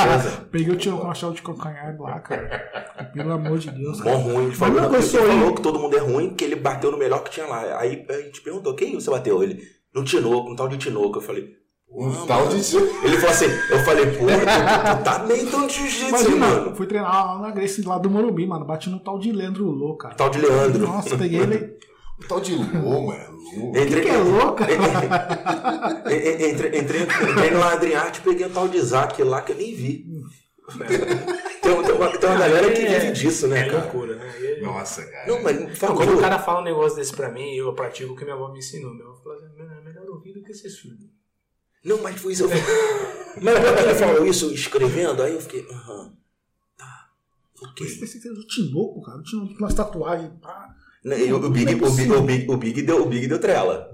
Peguei 0.50 0.72
o 0.72 0.76
tiro 0.78 0.96
com 0.98 1.10
a 1.10 1.14
chave 1.14 1.34
de 1.36 1.42
calcanhar 1.42 1.94
lá, 2.00 2.18
cara. 2.20 3.10
Pelo 3.12 3.32
amor 3.32 3.58
de 3.58 3.70
Deus. 3.70 4.00
Mó 4.00 4.14
ruim. 4.16 4.44
Ele 4.46 4.54
falou, 4.54 4.74
não 4.76 4.84
ele 4.88 4.96
gostou, 4.96 5.20
falou 5.20 5.48
hein? 5.48 5.54
que 5.54 5.62
todo 5.62 5.78
mundo 5.78 5.96
é 5.96 6.00
ruim, 6.00 6.34
que 6.34 6.44
ele 6.44 6.56
bateu 6.56 6.90
no 6.90 6.96
melhor 6.98 7.22
que 7.22 7.30
tinha 7.30 7.46
lá. 7.46 7.78
Aí 7.78 8.06
a 8.08 8.12
gente 8.22 8.40
perguntou, 8.40 8.74
quem 8.74 8.94
você 8.94 9.10
bateu? 9.10 9.42
Ele, 9.42 9.60
no 9.94 10.02
Tinoco, 10.02 10.48
no 10.48 10.56
tal 10.56 10.66
de 10.68 10.78
Tinoco. 10.78 11.18
Eu 11.18 11.22
falei, 11.22 11.54
Um 11.92 12.06
mano. 12.08 12.26
tal 12.26 12.48
de. 12.48 12.54
Ele 12.56 13.16
falou 13.18 13.30
assim, 13.30 13.46
eu 13.70 13.78
falei, 13.84 14.06
pô, 14.06 14.24
tu, 14.26 14.96
tu 14.98 15.04
tá 15.04 15.18
bem 15.26 15.44
tão 15.46 15.66
de 15.66 15.74
jiu-jitsu, 15.74 16.36
mano. 16.38 16.74
fui 16.74 16.86
treinar 16.86 17.12
lá 17.36 17.38
na 17.38 17.50
Grace 17.50 17.82
lá 17.82 17.98
do 17.98 18.08
Morumbi, 18.08 18.46
mano. 18.46 18.64
Bati 18.64 18.88
no 18.88 18.98
tal 19.00 19.18
de 19.18 19.30
Leandro 19.30 19.66
Lô, 19.66 19.94
cara. 19.96 20.14
Tal 20.14 20.30
de 20.30 20.40
Leandro. 20.40 20.86
Nossa, 20.86 21.18
peguei 21.18 21.40
ele. 21.40 21.78
Tal 22.28 22.40
de 22.40 22.54
Lô, 22.54 23.06
mano. 23.06 23.38
Lô. 23.56 23.70
Entrei, 23.76 24.02
que 24.02 24.08
é 24.08 24.16
louco? 24.18 24.62
Entrei, 24.62 24.76
entrei, 26.50 26.80
entrei, 26.80 27.02
entrei 27.02 27.50
no 27.50 27.58
Ladriarte 27.58 28.20
e 28.20 28.22
peguei 28.22 28.46
um 28.46 28.50
tal 28.50 28.68
de 28.68 28.76
Isaac 28.78 29.22
lá 29.22 29.42
que 29.42 29.52
eu 29.52 29.56
nem 29.56 29.74
vi. 29.74 30.06
Tem, 31.60 31.72
um- 31.72 31.82
tem 31.82 31.94
uma, 31.94 32.18
tem 32.18 32.30
uma 32.30 32.38
galera 32.38 32.70
que 32.72 32.80
vive 32.86 33.12
disso, 33.12 33.48
né, 33.48 33.60
É 33.60 33.70
cara? 33.70 33.82
loucura, 33.82 34.14
né? 34.16 34.34
E 34.40 34.44
ele- 34.44 34.60
Nossa, 34.62 35.04
cara. 35.04 35.26
Não, 35.26 35.42
mas 35.42 35.78
quando 35.78 36.14
o 36.16 36.20
cara 36.20 36.38
fala 36.38 36.60
um 36.60 36.64
negócio 36.64 36.96
desse 36.96 37.12
pra 37.12 37.30
mim, 37.30 37.54
eu 37.56 37.72
pratico 37.74 38.12
o 38.12 38.16
que 38.16 38.22
minha 38.24 38.36
avó 38.36 38.52
me 38.52 38.58
ensinou. 38.60 38.92
Minha 38.94 39.06
avó 39.06 39.16
falou 39.16 39.38
assim, 39.38 39.48
"Mano, 39.58 39.72
é 39.74 39.80
melhor 39.82 40.08
ouvir 40.10 40.32
do 40.34 40.42
que 40.42 40.54
ser 40.54 40.70
surdo. 40.70 41.08
Não, 41.84 42.00
mas 42.02 42.20
foi 42.20 42.34
isso. 42.34 42.44
Eu... 42.44 42.50
mas 42.50 43.58
quando 43.58 43.78
ele 43.78 43.94
falou 43.94 44.26
isso 44.26 44.52
escrevendo, 44.52 45.22
aí 45.22 45.34
eu 45.34 45.40
fiquei, 45.40 45.66
aham. 45.70 46.12
Tá. 46.76 47.08
Ok. 47.62 47.84
Esse 47.86 48.04
esse- 48.04 48.18
esse- 48.18 48.28
o 48.30 48.46
Tinoco, 48.46 49.02
cara. 49.02 49.18
O 49.18 49.22
Tinoco 49.22 49.52
com 49.54 49.58
umas 49.64 49.74
tatuagens. 49.74 50.30
pá. 50.40 50.68
O, 51.04 51.36
o 51.46 51.50
Big, 51.50 51.74
o, 51.74 51.90
Big, 51.90 52.12
o, 52.12 52.22
Big, 52.22 52.50
o, 52.50 52.56
Big 52.56 52.82
deu, 52.82 53.02
o 53.02 53.06
Big 53.06 53.26
deu 53.26 53.38
trela. 53.40 53.88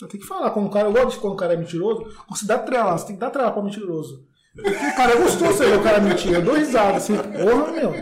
Eu 0.00 0.08
tenho 0.08 0.22
que 0.22 0.28
falar, 0.28 0.50
quando 0.50 0.66
o 0.66 0.70
cara, 0.70 0.88
eu 0.88 0.92
gosto 0.92 1.10
de 1.10 1.18
quando 1.18 1.34
o 1.34 1.36
cara 1.36 1.52
é 1.52 1.56
mentiroso, 1.56 2.06
você 2.30 2.46
dá 2.46 2.58
trela, 2.58 2.96
você 2.96 3.06
tem 3.06 3.16
que 3.16 3.20
dar 3.20 3.30
trela 3.30 3.52
pra 3.52 3.62
mentiroso. 3.62 4.24
Porque, 4.54 4.70
cara, 4.96 5.12
é 5.12 5.16
gostoso 5.16 5.52
você 5.52 5.66
ver 5.66 5.78
o 5.78 5.82
cara 5.82 6.00
mentir. 6.00 6.32
Eu 6.32 6.42
dou 6.42 6.54
risada 6.54 6.96
assim, 6.96 7.14
porra, 7.16 7.70
meu. 7.72 7.92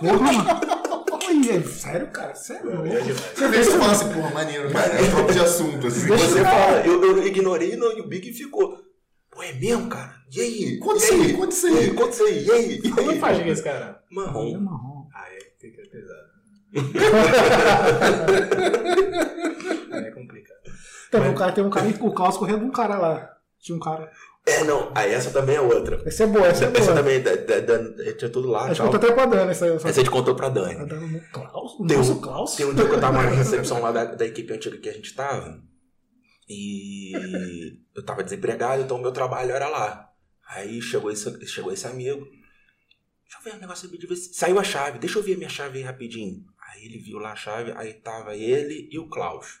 Porra, 0.00 0.18
mano. 0.32 0.68
Aí, 1.28 1.50
é 1.50 1.60
sério, 1.62 2.06
cara, 2.10 2.34
sério. 2.34 2.70
É 2.86 3.00
demais. 3.00 3.20
Você 3.34 3.48
vê 3.48 3.62
você 3.64 3.78
fala 3.78 3.92
assim, 3.92 4.12
porra, 4.12 4.30
maneiro, 4.30 4.70
cara. 4.72 4.94
É 4.94 5.10
troca 5.10 5.32
de 5.32 5.40
assunto, 5.40 5.86
assim. 5.88 6.06
Deixa 6.06 6.26
Você 6.26 6.40
eu- 6.40 6.44
fala, 6.44 6.86
eu, 6.86 7.02
eu 7.18 7.26
ignorei 7.26 7.76
não, 7.76 7.92
e 7.96 8.00
o 8.00 8.06
Big 8.08 8.32
ficou. 8.32 8.78
Pô, 9.30 9.42
é 9.42 9.52
mesmo, 9.52 9.88
cara? 9.88 10.14
E 10.34 10.40
aí? 10.40 10.78
Conta 10.78 10.96
isso 11.04 11.12
aí, 11.12 11.32
conta 11.34 11.54
isso 11.54 11.66
aí. 11.66 11.90
Conta 11.94 12.10
isso 12.10 12.24
aí. 12.24 12.44
E 12.46 12.50
aí? 12.50 12.90
Como 12.90 13.16
faz 13.16 13.38
com 13.42 13.48
esse 13.48 13.62
cara? 13.62 14.00
É 14.10 14.14
Marrom. 14.14 14.87
Ah, 15.60 15.66
é, 15.66 15.70
fica 15.70 15.82
pesado. 15.90 16.38
é 20.06 20.10
complicado. 20.10 20.58
Então, 21.08 21.32
o 21.32 21.34
cara 21.34 21.52
tem 21.52 21.64
um 21.64 21.70
cara, 21.70 21.86
o 22.00 22.12
Klaus 22.12 22.36
correndo 22.36 22.64
um 22.64 22.70
cara 22.70 22.98
lá. 22.98 23.36
Tinha 23.58 23.76
um 23.76 23.80
cara. 23.80 24.10
É, 24.46 24.64
não. 24.64 24.90
Aí 24.94 25.12
essa 25.12 25.30
também 25.30 25.56
é 25.56 25.60
outra. 25.60 26.00
Essa 26.06 26.24
é 26.24 26.26
boa, 26.26 26.46
essa 26.46 26.64
é 26.64 26.68
boa. 26.68 26.78
Essa 26.78 26.94
também, 26.94 27.22
da, 27.22 27.34
da, 27.36 27.60
da, 27.60 28.12
tinha 28.14 28.30
tudo 28.30 28.48
lá. 28.48 28.62
Acho 28.64 28.70
que 28.70 28.76
tal. 28.78 28.86
eu 28.86 28.90
tô 28.92 28.96
até 29.06 29.12
pra 29.14 29.26
Dani 29.26 29.50
essa 29.50 29.64
aí. 29.66 29.72
Essa... 29.72 29.88
Essa 29.88 30.00
a 30.00 30.04
gente 30.04 30.10
contou 30.12 30.34
pra 30.34 30.48
Tá 30.48 30.54
Dani. 30.60 30.86
dando 30.86 31.06
no 31.06 31.20
Klaus? 31.30 31.72
O 31.78 31.86
Tem 31.86 31.96
nosso 31.98 32.12
um- 32.12 32.20
Klaus? 32.20 32.54
Tem 32.54 32.66
um 32.66 32.74
dia 32.74 32.86
que 32.86 32.94
eu 32.94 33.00
tava 33.00 33.22
na 33.22 33.30
recepção 33.30 33.80
lá 33.82 33.92
da, 33.92 34.04
da 34.06 34.26
equipe 34.26 34.52
antiga 34.52 34.78
que 34.78 34.88
a 34.88 34.92
gente 34.92 35.14
tava. 35.14 35.60
E 36.48 37.12
eu 37.94 38.02
tava 38.04 38.24
desempregado, 38.24 38.82
então 38.82 38.96
o 38.96 39.02
meu 39.02 39.12
trabalho 39.12 39.52
era 39.52 39.68
lá. 39.68 40.08
Aí 40.48 40.80
chegou 40.80 41.10
esse, 41.10 41.46
chegou 41.46 41.72
esse 41.72 41.86
amigo. 41.86 42.26
Deixa 43.28 43.38
eu 43.38 43.42
ver 43.52 43.58
o 43.58 43.60
negócio 43.60 43.88
de 43.98 44.06
ver 44.06 44.16
se- 44.16 44.32
Saiu 44.32 44.58
a 44.58 44.64
chave, 44.64 44.98
deixa 44.98 45.18
eu 45.18 45.22
ver 45.22 45.34
a 45.34 45.36
minha 45.36 45.48
chave 45.50 45.78
aí 45.78 45.84
rapidinho. 45.84 46.44
Aí 46.58 46.84
ele 46.84 46.98
viu 46.98 47.18
lá 47.18 47.32
a 47.32 47.36
chave, 47.36 47.72
aí 47.72 47.92
tava 47.94 48.34
ele 48.34 48.88
e 48.90 48.98
o 48.98 49.08
Klaus. 49.08 49.60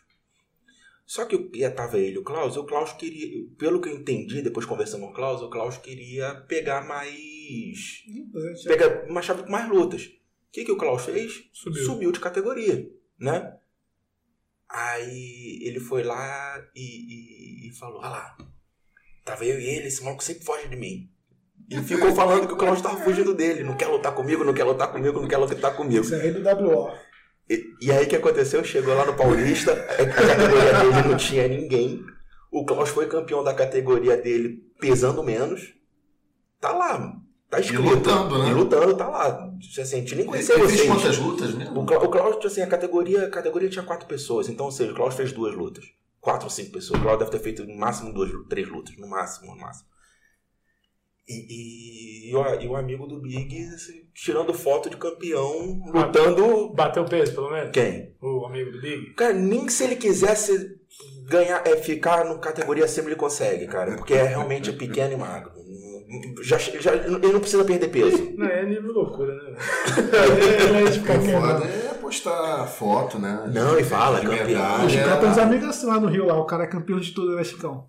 Só 1.04 1.24
que 1.26 1.36
o- 1.36 1.50
e 1.54 1.68
tava 1.70 1.98
ele 1.98 2.16
e 2.16 2.18
o 2.18 2.22
Klaus, 2.24 2.56
o 2.56 2.64
Klaus 2.64 2.92
queria, 2.92 3.46
pelo 3.58 3.80
que 3.80 3.88
eu 3.88 3.96
entendi, 3.96 4.40
depois 4.42 4.64
conversando 4.66 5.02
com 5.06 5.10
o 5.10 5.14
Klaus, 5.14 5.42
o 5.42 5.50
Klaus 5.50 5.76
queria 5.78 6.34
pegar 6.48 6.86
mais. 6.86 8.04
Pegar 8.68 9.04
uma 9.10 9.22
chave 9.22 9.42
com 9.42 9.50
mais 9.50 9.68
lutas. 9.68 10.04
O 10.04 10.50
que, 10.52 10.64
que 10.64 10.72
o 10.72 10.76
Klaus 10.78 11.04
fez? 11.04 11.44
Subiu. 11.52 11.84
de 12.12 12.20
categoria, 12.20 12.90
né? 13.18 13.58
Aí 14.68 15.60
ele 15.62 15.80
foi 15.80 16.02
lá 16.02 16.58
e, 16.74 17.66
e- 17.66 17.68
e 17.68 17.72
falou: 17.74 17.98
Olha 18.00 18.08
lá, 18.10 18.38
tava 19.24 19.44
eu 19.46 19.58
e 19.58 19.64
ele, 19.64 19.88
esse 19.88 20.02
maluco 20.04 20.22
sempre 20.22 20.44
foge 20.44 20.68
de 20.68 20.76
mim. 20.76 21.10
E 21.70 21.78
ficou 21.82 22.14
falando 22.14 22.46
que 22.46 22.54
o 22.54 22.56
Klaus 22.56 22.80
tava 22.80 22.96
fugindo 22.96 23.34
dele. 23.34 23.62
Não 23.62 23.76
quer 23.76 23.88
lutar 23.88 24.14
comigo, 24.14 24.42
não 24.42 24.54
quer 24.54 24.64
lutar 24.64 24.90
comigo, 24.90 25.20
não 25.20 25.28
quer 25.28 25.36
lutar 25.36 25.76
comigo. 25.76 26.04
Esse 26.04 26.14
é 26.14 26.18
rei 26.18 26.32
do 26.32 26.42
WO. 26.42 26.90
E, 27.48 27.62
e 27.82 27.92
aí 27.92 28.04
o 28.04 28.08
que 28.08 28.16
aconteceu? 28.16 28.64
Chegou 28.64 28.94
lá 28.94 29.04
no 29.04 29.14
Paulista, 29.14 29.72
a 29.72 30.06
categoria 30.06 30.72
dele 30.72 31.08
não 31.08 31.16
tinha 31.16 31.46
ninguém. 31.46 32.04
O 32.50 32.64
Klaus 32.64 32.88
foi 32.88 33.06
campeão 33.06 33.44
da 33.44 33.52
categoria 33.52 34.16
dele 34.16 34.62
pesando 34.80 35.22
menos. 35.22 35.74
Tá 36.60 36.72
lá, 36.72 37.14
tá 37.50 37.60
escrito. 37.60 37.82
lutando, 37.82 38.38
né? 38.42 38.50
E 38.50 38.54
lutando, 38.54 38.96
tá 38.96 39.08
lá. 39.08 39.50
Assim, 39.58 39.80
a 39.80 39.84
gente 39.84 40.14
nem 40.14 40.24
Ele 40.24 40.30
conhecia 40.30 40.54
fez 40.58 40.82
quantas 40.82 41.18
lutas 41.18 41.54
mesmo? 41.54 41.78
O, 41.78 41.82
o 41.82 42.08
Klaus, 42.08 42.44
assim, 42.44 42.62
a 42.62 42.66
categoria, 42.66 43.26
a 43.26 43.30
categoria 43.30 43.68
tinha 43.68 43.84
quatro 43.84 44.06
pessoas. 44.06 44.48
Então, 44.48 44.66
ou 44.66 44.72
seja, 44.72 44.92
o 44.92 44.94
Klaus 44.94 45.14
fez 45.14 45.32
duas 45.32 45.54
lutas. 45.54 45.84
Quatro 46.20 46.44
ou 46.44 46.50
cinco 46.50 46.72
pessoas. 46.72 46.98
O 46.98 47.02
Klaus 47.02 47.18
deve 47.18 47.30
ter 47.30 47.40
feito 47.40 47.64
no 47.64 47.76
máximo 47.76 48.12
duas, 48.12 48.30
três 48.48 48.68
lutas. 48.68 48.96
No 48.96 49.08
máximo, 49.08 49.54
no 49.54 49.60
máximo. 49.60 49.86
E, 51.28 52.28
e, 52.28 52.30
e 52.30 52.34
o, 52.34 52.60
e 52.62 52.66
o 52.68 52.76
amigo 52.76 53.06
do 53.06 53.20
Big 53.20 53.54
assim, 53.74 54.02
tirando 54.14 54.54
foto 54.54 54.88
de 54.88 54.96
campeão, 54.96 55.78
lutando. 55.92 56.72
Bateu 56.74 57.04
peso, 57.04 57.34
pelo 57.34 57.50
menos? 57.50 57.70
Quem? 57.70 58.14
O 58.22 58.46
amigo 58.46 58.72
do 58.72 58.80
Big? 58.80 59.12
Cara, 59.14 59.34
nem 59.34 59.68
se 59.68 59.84
ele 59.84 59.96
quisesse 59.96 60.76
ganhar, 61.26 61.62
é, 61.66 61.76
ficar 61.76 62.24
no 62.24 62.38
categoria 62.38 62.84
acima 62.86 63.08
ele 63.08 63.16
consegue, 63.16 63.66
cara. 63.66 63.96
Porque 63.96 64.14
é 64.14 64.22
realmente 64.22 64.72
pequeno 64.72 65.12
e 65.12 65.16
magro. 65.16 65.52
Já, 66.42 66.56
já, 66.56 66.94
ele 66.94 67.32
não 67.32 67.40
precisa 67.40 67.62
perder 67.64 67.88
peso. 67.88 68.32
Não, 68.34 68.46
é 68.46 68.64
nível 68.64 68.92
loucura, 68.92 69.34
né? 69.34 69.58
é, 70.78 70.80
é 70.80 70.90
de 70.90 70.98
ficar 71.00 71.18
O 71.18 71.22
foda 71.22 71.64
é 71.66 71.94
postar 72.00 72.66
foto, 72.66 73.18
né? 73.18 73.44
Não, 73.52 73.78
e 73.78 73.84
fala, 73.84 74.20
De 74.20 74.26
campeão. 74.26 74.46
medalha. 74.46 74.86
O 74.86 74.88
Chicão 74.88 75.12
É. 75.12 75.16
tem 75.20 75.28
uns 75.28 75.36
amigos 75.38 75.68
assim 75.68 75.86
lá 75.86 76.00
no 76.00 76.08
Rio 76.08 76.24
lá. 76.24 76.40
O 76.40 76.46
cara 76.46 76.64
é 76.64 76.66
campeão 76.66 76.98
de 76.98 77.12
tudo, 77.12 77.36
né, 77.36 77.44
Chicão? 77.44 77.86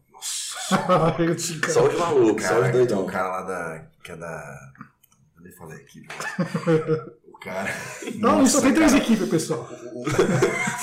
Só 1.71 1.87
os 1.87 1.97
malucos, 1.97 2.43
só 2.43 2.49
Cara, 2.55 2.65
os 2.67 2.71
doidão. 2.71 3.03
um 3.03 3.07
cara 3.07 3.29
lá 3.29 3.41
da. 3.43 3.85
que 4.03 4.11
é 4.11 4.15
da. 4.15 4.59
Eu 5.37 5.43
nem 5.43 5.51
falei 5.53 5.77
aqui. 5.77 6.03
O 7.29 7.41
cara. 7.41 7.73
Não, 8.15 8.45
só 8.45 8.59
tem 8.59 8.73
três 8.73 8.91
cara, 8.91 9.01
equipes, 9.01 9.29
pessoal. 9.29 9.65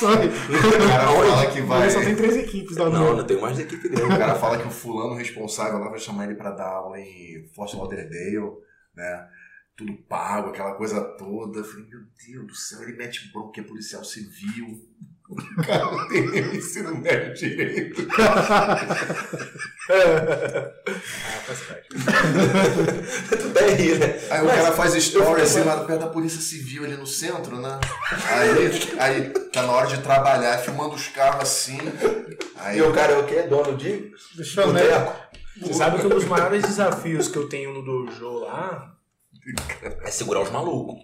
Só, 0.00 0.08
O 0.16 0.88
cara 0.88 1.06
fala 1.06 1.50
que 1.50 1.60
vai. 1.60 1.90
só 1.90 2.00
tem 2.00 2.16
três 2.16 2.34
equipes 2.34 2.78
lá 2.78 2.86
no 2.86 2.92
Não, 2.92 3.04
Rio. 3.08 3.16
não 3.18 3.24
tem 3.26 3.38
mais 3.38 3.58
da 3.58 3.62
equipe 3.64 3.86
O 3.88 3.90
dele. 3.90 4.08
cara 4.16 4.34
fala 4.36 4.56
que 4.56 4.66
o 4.66 4.70
fulano 4.70 5.14
responsável 5.16 5.78
lá 5.78 5.90
vai 5.90 5.98
chamar 5.98 6.24
ele 6.24 6.34
pra 6.34 6.52
dar 6.52 6.64
aula 6.68 6.98
em 6.98 7.46
Fort 7.54 7.74
Lauderdale, 7.74 8.52
né? 8.94 9.28
Tudo 9.76 9.92
pago, 10.08 10.48
aquela 10.48 10.72
coisa 10.76 10.98
toda. 11.18 11.58
Eu 11.58 11.64
falei, 11.64 11.84
meu 11.90 12.00
Deus 12.26 12.46
do 12.46 12.54
céu, 12.54 12.82
ele 12.84 12.96
mete 12.96 13.30
bronca 13.34 13.52
que 13.52 13.60
é 13.60 13.62
policial 13.62 14.02
civil. 14.02 14.80
O 15.28 15.62
cara 15.64 15.90
não 15.90 16.08
tem 16.08 16.26
nem 16.28 16.56
ensino 16.56 16.96
médio 16.96 17.34
direito. 17.34 18.06
Ah, 19.88 21.38
faz 21.44 21.60
parte. 21.60 21.88
tu 21.88 23.50
tá 23.50 23.60
aí, 23.60 23.98
né? 23.98 24.18
Aí 24.30 24.42
o 24.42 24.46
Mas 24.46 24.56
cara 24.56 24.72
faz 24.72 24.94
story 24.96 25.42
assim 25.42 25.60
lá 25.60 25.84
perto 25.84 26.00
da 26.00 26.08
polícia 26.08 26.40
civil 26.40 26.84
ali 26.84 26.96
no 26.96 27.06
centro, 27.06 27.60
né? 27.60 27.78
Aí, 28.28 28.70
aí 28.98 29.28
tá 29.52 29.62
na 29.62 29.72
hora 29.72 29.86
de 29.86 29.98
trabalhar, 29.98 30.58
filmando 30.58 30.94
os 30.96 31.06
carros 31.08 31.42
assim. 31.42 31.78
Aí 32.56 32.78
E 32.78 32.82
o 32.82 32.92
cara 32.92 33.12
é 33.12 33.18
o 33.18 33.26
quê? 33.26 33.42
Dono 33.42 33.76
de 33.76 34.12
Deixa 34.34 34.62
eu 34.62 34.72
ver. 34.72 35.06
Você 35.60 35.74
sabe 35.74 36.00
que 36.00 36.06
um 36.06 36.10
dos 36.10 36.24
maiores 36.24 36.62
desafios 36.62 37.28
que 37.28 37.36
eu 37.36 37.48
tenho 37.48 37.72
no 37.72 37.84
dojo 37.84 38.40
lá 38.40 38.92
É 40.02 40.10
segurar 40.10 40.40
os 40.42 40.50
malucos. 40.50 40.96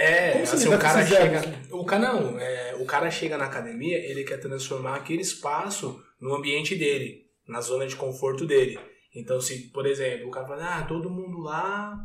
É, 0.00 0.32
Como 0.32 0.42
assim, 0.44 0.68
o 0.68 0.78
cara 0.78 1.06
chega, 1.06 1.38
egos? 1.38 1.70
o 1.70 1.84
cara 1.84 2.12
não, 2.12 2.38
é, 2.38 2.74
o 2.76 2.86
cara 2.86 3.10
chega 3.10 3.36
na 3.36 3.44
academia, 3.44 3.98
ele 3.98 4.24
quer 4.24 4.38
transformar 4.38 4.96
aquele 4.96 5.22
espaço 5.22 6.02
no 6.20 6.34
ambiente 6.34 6.74
dele, 6.74 7.26
na 7.46 7.60
zona 7.60 7.86
de 7.86 7.96
conforto 7.96 8.46
dele. 8.46 8.78
Então, 9.14 9.40
se, 9.40 9.68
por 9.70 9.86
exemplo, 9.86 10.28
o 10.28 10.30
cara 10.30 10.46
fala, 10.46 10.78
ah, 10.78 10.82
todo 10.84 11.10
mundo 11.10 11.40
lá, 11.40 11.98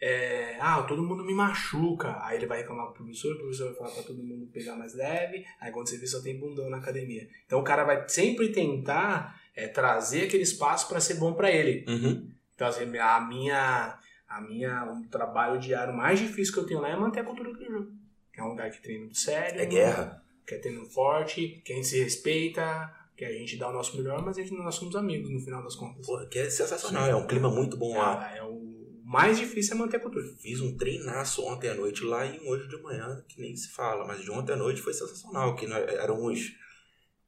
é, 0.00 0.56
ah, 0.60 0.82
todo 0.82 1.02
mundo 1.02 1.24
me 1.24 1.34
machuca. 1.34 2.16
Aí 2.22 2.36
ele 2.36 2.46
vai 2.46 2.58
reclamar 2.58 2.86
pro 2.86 3.04
professor, 3.04 3.34
o 3.34 3.38
professor 3.38 3.66
vai 3.66 3.74
falar 3.74 3.90
pra 3.90 4.02
todo 4.04 4.22
mundo 4.22 4.46
pegar 4.52 4.76
mais 4.76 4.94
leve, 4.94 5.44
aí 5.60 5.72
quando 5.72 5.88
você 5.88 5.98
vê 5.98 6.06
só 6.06 6.22
tem 6.22 6.38
bundão 6.38 6.70
na 6.70 6.78
academia. 6.78 7.28
Então 7.44 7.60
o 7.60 7.64
cara 7.64 7.84
vai 7.84 8.08
sempre 8.08 8.50
tentar 8.50 9.38
é, 9.54 9.66
trazer 9.66 10.24
aquele 10.24 10.44
espaço 10.44 10.88
para 10.88 11.00
ser 11.00 11.14
bom 11.14 11.34
para 11.34 11.50
ele. 11.50 11.84
Uhum. 11.88 12.30
Então, 12.54 12.68
assim, 12.68 12.96
a 12.98 13.20
minha, 13.20 13.97
a 14.28 14.40
minha, 14.40 14.84
o 14.92 15.08
trabalho 15.08 15.58
diário 15.58 15.96
mais 15.96 16.18
difícil 16.18 16.52
que 16.52 16.60
eu 16.60 16.66
tenho 16.66 16.80
lá 16.80 16.90
é 16.90 16.96
manter 16.96 17.20
a 17.20 17.24
cultura 17.24 17.52
do 17.52 17.64
jogo. 17.64 17.90
que 18.32 18.40
é 18.40 18.44
um 18.44 18.48
lugar 18.48 18.70
que 18.70 18.82
treina 18.82 19.08
sério. 19.12 19.60
É 19.60 19.66
guerra. 19.66 20.22
Que 20.46 20.54
é 20.54 20.58
treino 20.58 20.84
forte, 20.86 21.62
que 21.64 21.72
a 21.72 21.76
gente 21.76 21.88
se 21.88 22.02
respeita, 22.02 22.92
que 23.16 23.24
a 23.24 23.32
gente 23.32 23.56
dá 23.56 23.68
o 23.68 23.72
nosso 23.72 23.96
melhor, 23.96 24.24
mas 24.24 24.38
a 24.38 24.42
gente, 24.42 24.54
nós 24.54 24.74
somos 24.74 24.94
amigos 24.94 25.30
no 25.30 25.40
final 25.40 25.62
das 25.62 25.74
contas. 25.74 26.06
Porra, 26.06 26.26
que 26.26 26.38
é 26.38 26.48
sensacional. 26.48 27.06
É 27.08 27.16
um 27.16 27.26
clima 27.26 27.50
muito 27.50 27.76
bom 27.76 27.96
lá. 27.96 28.26
Ah, 28.26 28.36
é 28.36 28.42
o 28.42 28.78
mais 29.08 29.38
difícil 29.38 29.74
é 29.74 29.78
manter 29.78 29.96
a 29.96 30.00
cultura. 30.00 30.26
Fiz 30.36 30.60
um 30.60 30.76
treinaço 30.76 31.42
ontem 31.42 31.70
à 31.70 31.74
noite 31.74 32.04
lá 32.04 32.26
e 32.26 32.38
um 32.40 32.50
hoje 32.50 32.68
de 32.68 32.76
manhã, 32.82 33.24
que 33.26 33.40
nem 33.40 33.56
se 33.56 33.70
fala, 33.70 34.06
mas 34.06 34.20
de 34.22 34.30
ontem 34.30 34.52
à 34.52 34.56
noite 34.56 34.82
foi 34.82 34.92
sensacional. 34.92 35.56
Que 35.56 35.66
nós, 35.66 35.82
éramos 35.88 36.52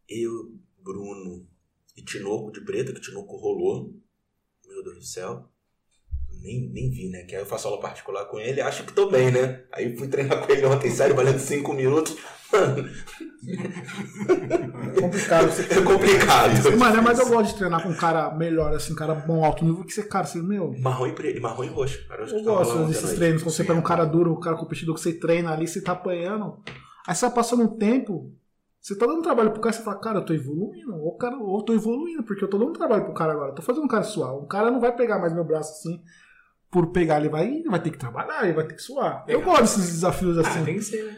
eu, 0.07 0.55
Bruno 0.79 1.49
e 1.97 2.03
Tinoco 2.03 2.53
de 2.53 2.61
preto, 2.61 2.93
que 2.93 3.01
Tinoco 3.01 3.35
rolou. 3.37 3.99
Meu 4.67 4.83
Deus 4.85 4.99
do 4.99 5.05
céu. 5.05 5.51
Nem, 6.43 6.71
nem 6.73 6.91
vi, 6.91 7.09
né? 7.11 7.23
Que 7.25 7.37
aí 7.37 7.43
eu 7.43 7.47
faço 7.47 7.69
aula 7.69 7.81
particular 7.81 8.25
com 8.25 8.39
ele, 8.39 8.61
acho 8.61 8.85
que 8.85 8.93
tô 8.93 9.11
bem, 9.11 9.31
né? 9.31 9.63
Aí 9.73 9.97
fui 9.97 10.09
treinar 10.09 10.45
com 10.45 10.53
ele 10.53 10.65
ontem, 10.67 10.91
sério, 10.91 11.15
valendo 11.15 11.39
5 11.39 11.73
minutos. 11.75 12.17
Mano, 12.53 12.89
É 14.97 15.01
complicado 15.01 15.49
é 15.71 15.83
complicado. 15.83 16.79
Mano, 16.79 16.97
é, 16.97 17.01
mas 17.01 17.19
eu 17.19 17.29
gosto 17.29 17.53
de 17.53 17.57
treinar 17.59 17.83
com 17.83 17.91
um 17.91 17.97
cara 17.97 18.35
melhor, 18.35 18.75
assim, 18.75 18.93
um 18.93 18.97
cara 18.97 19.15
bom, 19.15 19.45
alto 19.45 19.65
nível, 19.65 19.85
que 19.85 19.93
você, 19.93 20.03
cara, 20.03 20.27
você, 20.27 20.43
meu. 20.43 20.75
Marrom 20.79 21.07
e, 21.07 21.13
pre... 21.13 21.39
marrom 21.39 21.65
e 21.65 21.69
roxo. 21.69 22.07
Cara, 22.09 22.25
Eu 22.25 22.43
gosto 22.43 22.87
desses 22.87 23.13
treinos, 23.15 23.43
quando 23.43 23.55
você 23.55 23.65
pega 23.65 23.79
um 23.79 23.83
cara 23.83 24.05
duro, 24.05 24.33
um 24.33 24.41
cara 24.41 24.57
competidor 24.57 24.95
que 24.95 25.01
você 25.01 25.13
treina 25.13 25.53
ali, 25.53 25.69
você 25.69 25.81
tá 25.81 25.93
apanhando. 25.93 26.59
Aí 27.07 27.15
você 27.15 27.27
vai 27.27 27.35
passando 27.35 27.63
um 27.63 27.79
tempo, 27.79 28.33
você 28.81 28.97
tá 28.97 29.07
dando 29.07 29.23
trabalho 29.23 29.53
pro 29.53 29.61
cara, 29.61 29.73
você 29.73 29.83
fala, 29.83 30.01
cara, 30.01 30.19
eu 30.19 30.25
tô 30.25 30.33
evoluindo, 30.35 30.97
ou, 30.97 31.17
cara, 31.17 31.37
ou 31.37 31.59
eu 31.59 31.65
tô 31.65 31.73
evoluindo, 31.73 32.25
porque 32.25 32.45
eu 32.45 32.51
tô 32.51 32.59
dando 32.59 32.73
trabalho 32.73 33.05
pro 33.05 33.15
cara 33.15 33.33
agora, 33.33 33.51
eu 33.51 33.55
tô 33.55 33.63
fazendo 33.63 33.85
um 33.85 33.89
cara 33.89 34.03
suar. 34.03 34.35
O 34.35 34.47
cara 34.47 34.71
não 34.71 34.81
vai 34.81 34.95
pegar 34.95 35.19
mais 35.19 35.33
meu 35.33 35.45
braço 35.45 35.73
assim, 35.73 36.03
por 36.71 36.93
pegar, 36.93 37.19
ele 37.21 37.29
vai, 37.29 37.47
ele 37.47 37.69
vai 37.69 37.83
ter 37.83 37.91
que 37.91 37.99
trabalhar, 37.99 38.45
ele 38.45 38.53
vai 38.53 38.67
ter 38.67 38.75
que 38.75 38.83
suar. 38.83 39.25
Eu 39.27 39.43
gosto 39.43 39.63
desses 39.79 39.93
desafios 39.95 40.39
Ah, 40.39 40.43
assim. 40.43 40.65
tem 40.65 40.75
que 40.77 40.83
ser, 40.83 41.05
né? 41.05 41.17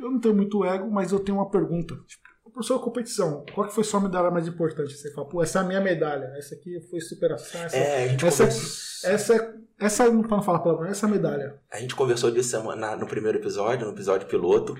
Eu 0.00 0.10
não 0.10 0.20
tenho 0.20 0.34
muito 0.34 0.64
ego, 0.64 0.90
mas 0.90 1.12
eu 1.12 1.18
tenho 1.20 1.38
uma 1.38 1.50
pergunta. 1.50 1.94
Tipo, 2.06 2.22
professor, 2.52 2.78
competição, 2.80 3.44
qual 3.54 3.66
que 3.66 3.74
foi 3.74 3.82
sua 3.84 4.00
medalha 4.00 4.30
mais 4.30 4.46
importante? 4.46 4.92
Você 4.94 5.10
fala, 5.12 5.28
pô, 5.28 5.42
essa 5.42 5.60
é 5.60 5.62
a 5.62 5.64
minha 5.64 5.80
medalha, 5.80 6.32
essa 6.36 6.54
aqui 6.54 6.80
foi 6.90 7.00
superação, 7.00 7.62
essa 7.62 7.76
É, 7.76 8.04
a 8.04 8.08
gente, 8.08 8.26
essa, 8.26 8.44
conversou, 8.44 9.10
essa, 9.10 9.54
essa, 9.80 10.04
pra 10.04 10.36
não 10.36 10.42
falar 10.42 10.58
palavrão, 10.58 10.86
essa 10.86 11.06
é 11.06 11.08
a 11.08 11.12
medalha. 11.12 11.58
a 11.72 11.78
gente 11.78 11.94
conversou 11.94 12.30
disso 12.30 12.56
no 12.98 13.06
primeiro 13.06 13.38
episódio, 13.38 13.86
no 13.86 13.92
episódio 13.92 14.28
piloto. 14.28 14.76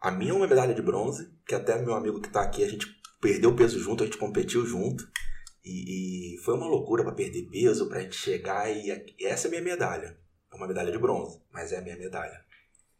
A 0.00 0.10
minha 0.10 0.30
é 0.32 0.34
uma 0.34 0.46
medalha 0.46 0.74
de 0.74 0.80
bronze, 0.80 1.30
que 1.46 1.54
até 1.54 1.80
meu 1.80 1.94
amigo 1.94 2.20
que 2.20 2.30
tá 2.30 2.40
aqui, 2.42 2.64
a 2.64 2.68
gente 2.68 2.86
perdeu 3.20 3.54
peso 3.54 3.78
junto, 3.78 4.02
a 4.02 4.06
gente 4.06 4.16
competiu 4.16 4.64
junto. 4.64 5.04
E, 5.64 6.34
e 6.34 6.38
foi 6.38 6.54
uma 6.54 6.66
loucura 6.66 7.02
pra 7.02 7.12
perder 7.12 7.48
peso, 7.50 7.88
pra 7.88 8.00
gente 8.00 8.16
chegar 8.16 8.70
e, 8.70 8.88
e 9.18 9.26
essa 9.26 9.46
é 9.46 9.48
a 9.48 9.50
minha 9.50 9.62
medalha. 9.62 10.18
É 10.52 10.56
uma 10.56 10.66
medalha 10.66 10.90
de 10.90 10.98
bronze, 10.98 11.40
mas 11.52 11.72
é 11.72 11.78
a 11.78 11.82
minha 11.82 11.96
medalha. 11.96 12.44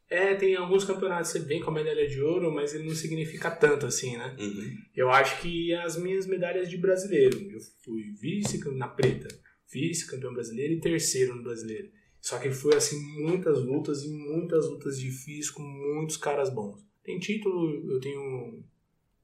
É, 0.08 0.34
tem 0.34 0.56
alguns 0.56 0.84
campeonatos 0.84 1.32
que 1.32 1.38
você 1.38 1.44
vem 1.44 1.60
com 1.60 1.70
a 1.70 1.74
medalha 1.74 2.06
de 2.08 2.20
ouro, 2.20 2.52
mas 2.52 2.74
ele 2.74 2.88
não 2.88 2.94
significa 2.96 3.48
tanto 3.48 3.86
assim, 3.86 4.16
né? 4.16 4.36
Uhum. 4.40 4.76
Eu 4.94 5.08
acho 5.08 5.40
que 5.40 5.72
as 5.72 5.96
minhas 5.96 6.26
medalhas 6.26 6.68
de 6.68 6.76
brasileiro, 6.76 7.40
eu 7.40 7.60
fui 7.84 8.10
vice 8.20 8.58
na 8.72 8.88
preta, 8.88 9.28
vice-campeão 9.72 10.34
brasileiro 10.34 10.74
e 10.74 10.80
terceiro 10.80 11.36
no 11.36 11.44
brasileiro. 11.44 11.88
Só 12.20 12.38
que 12.40 12.50
foi 12.50 12.74
assim 12.74 13.00
muitas 13.22 13.62
lutas 13.62 14.02
e 14.02 14.10
muitas 14.10 14.68
lutas 14.68 14.98
difíceis 14.98 15.48
com 15.48 15.62
muitos 15.62 16.16
caras 16.16 16.50
bons. 16.50 16.84
Tem 17.04 17.18
título, 17.20 17.90
eu 17.90 18.00
tenho 18.00 18.20
um 18.20 18.64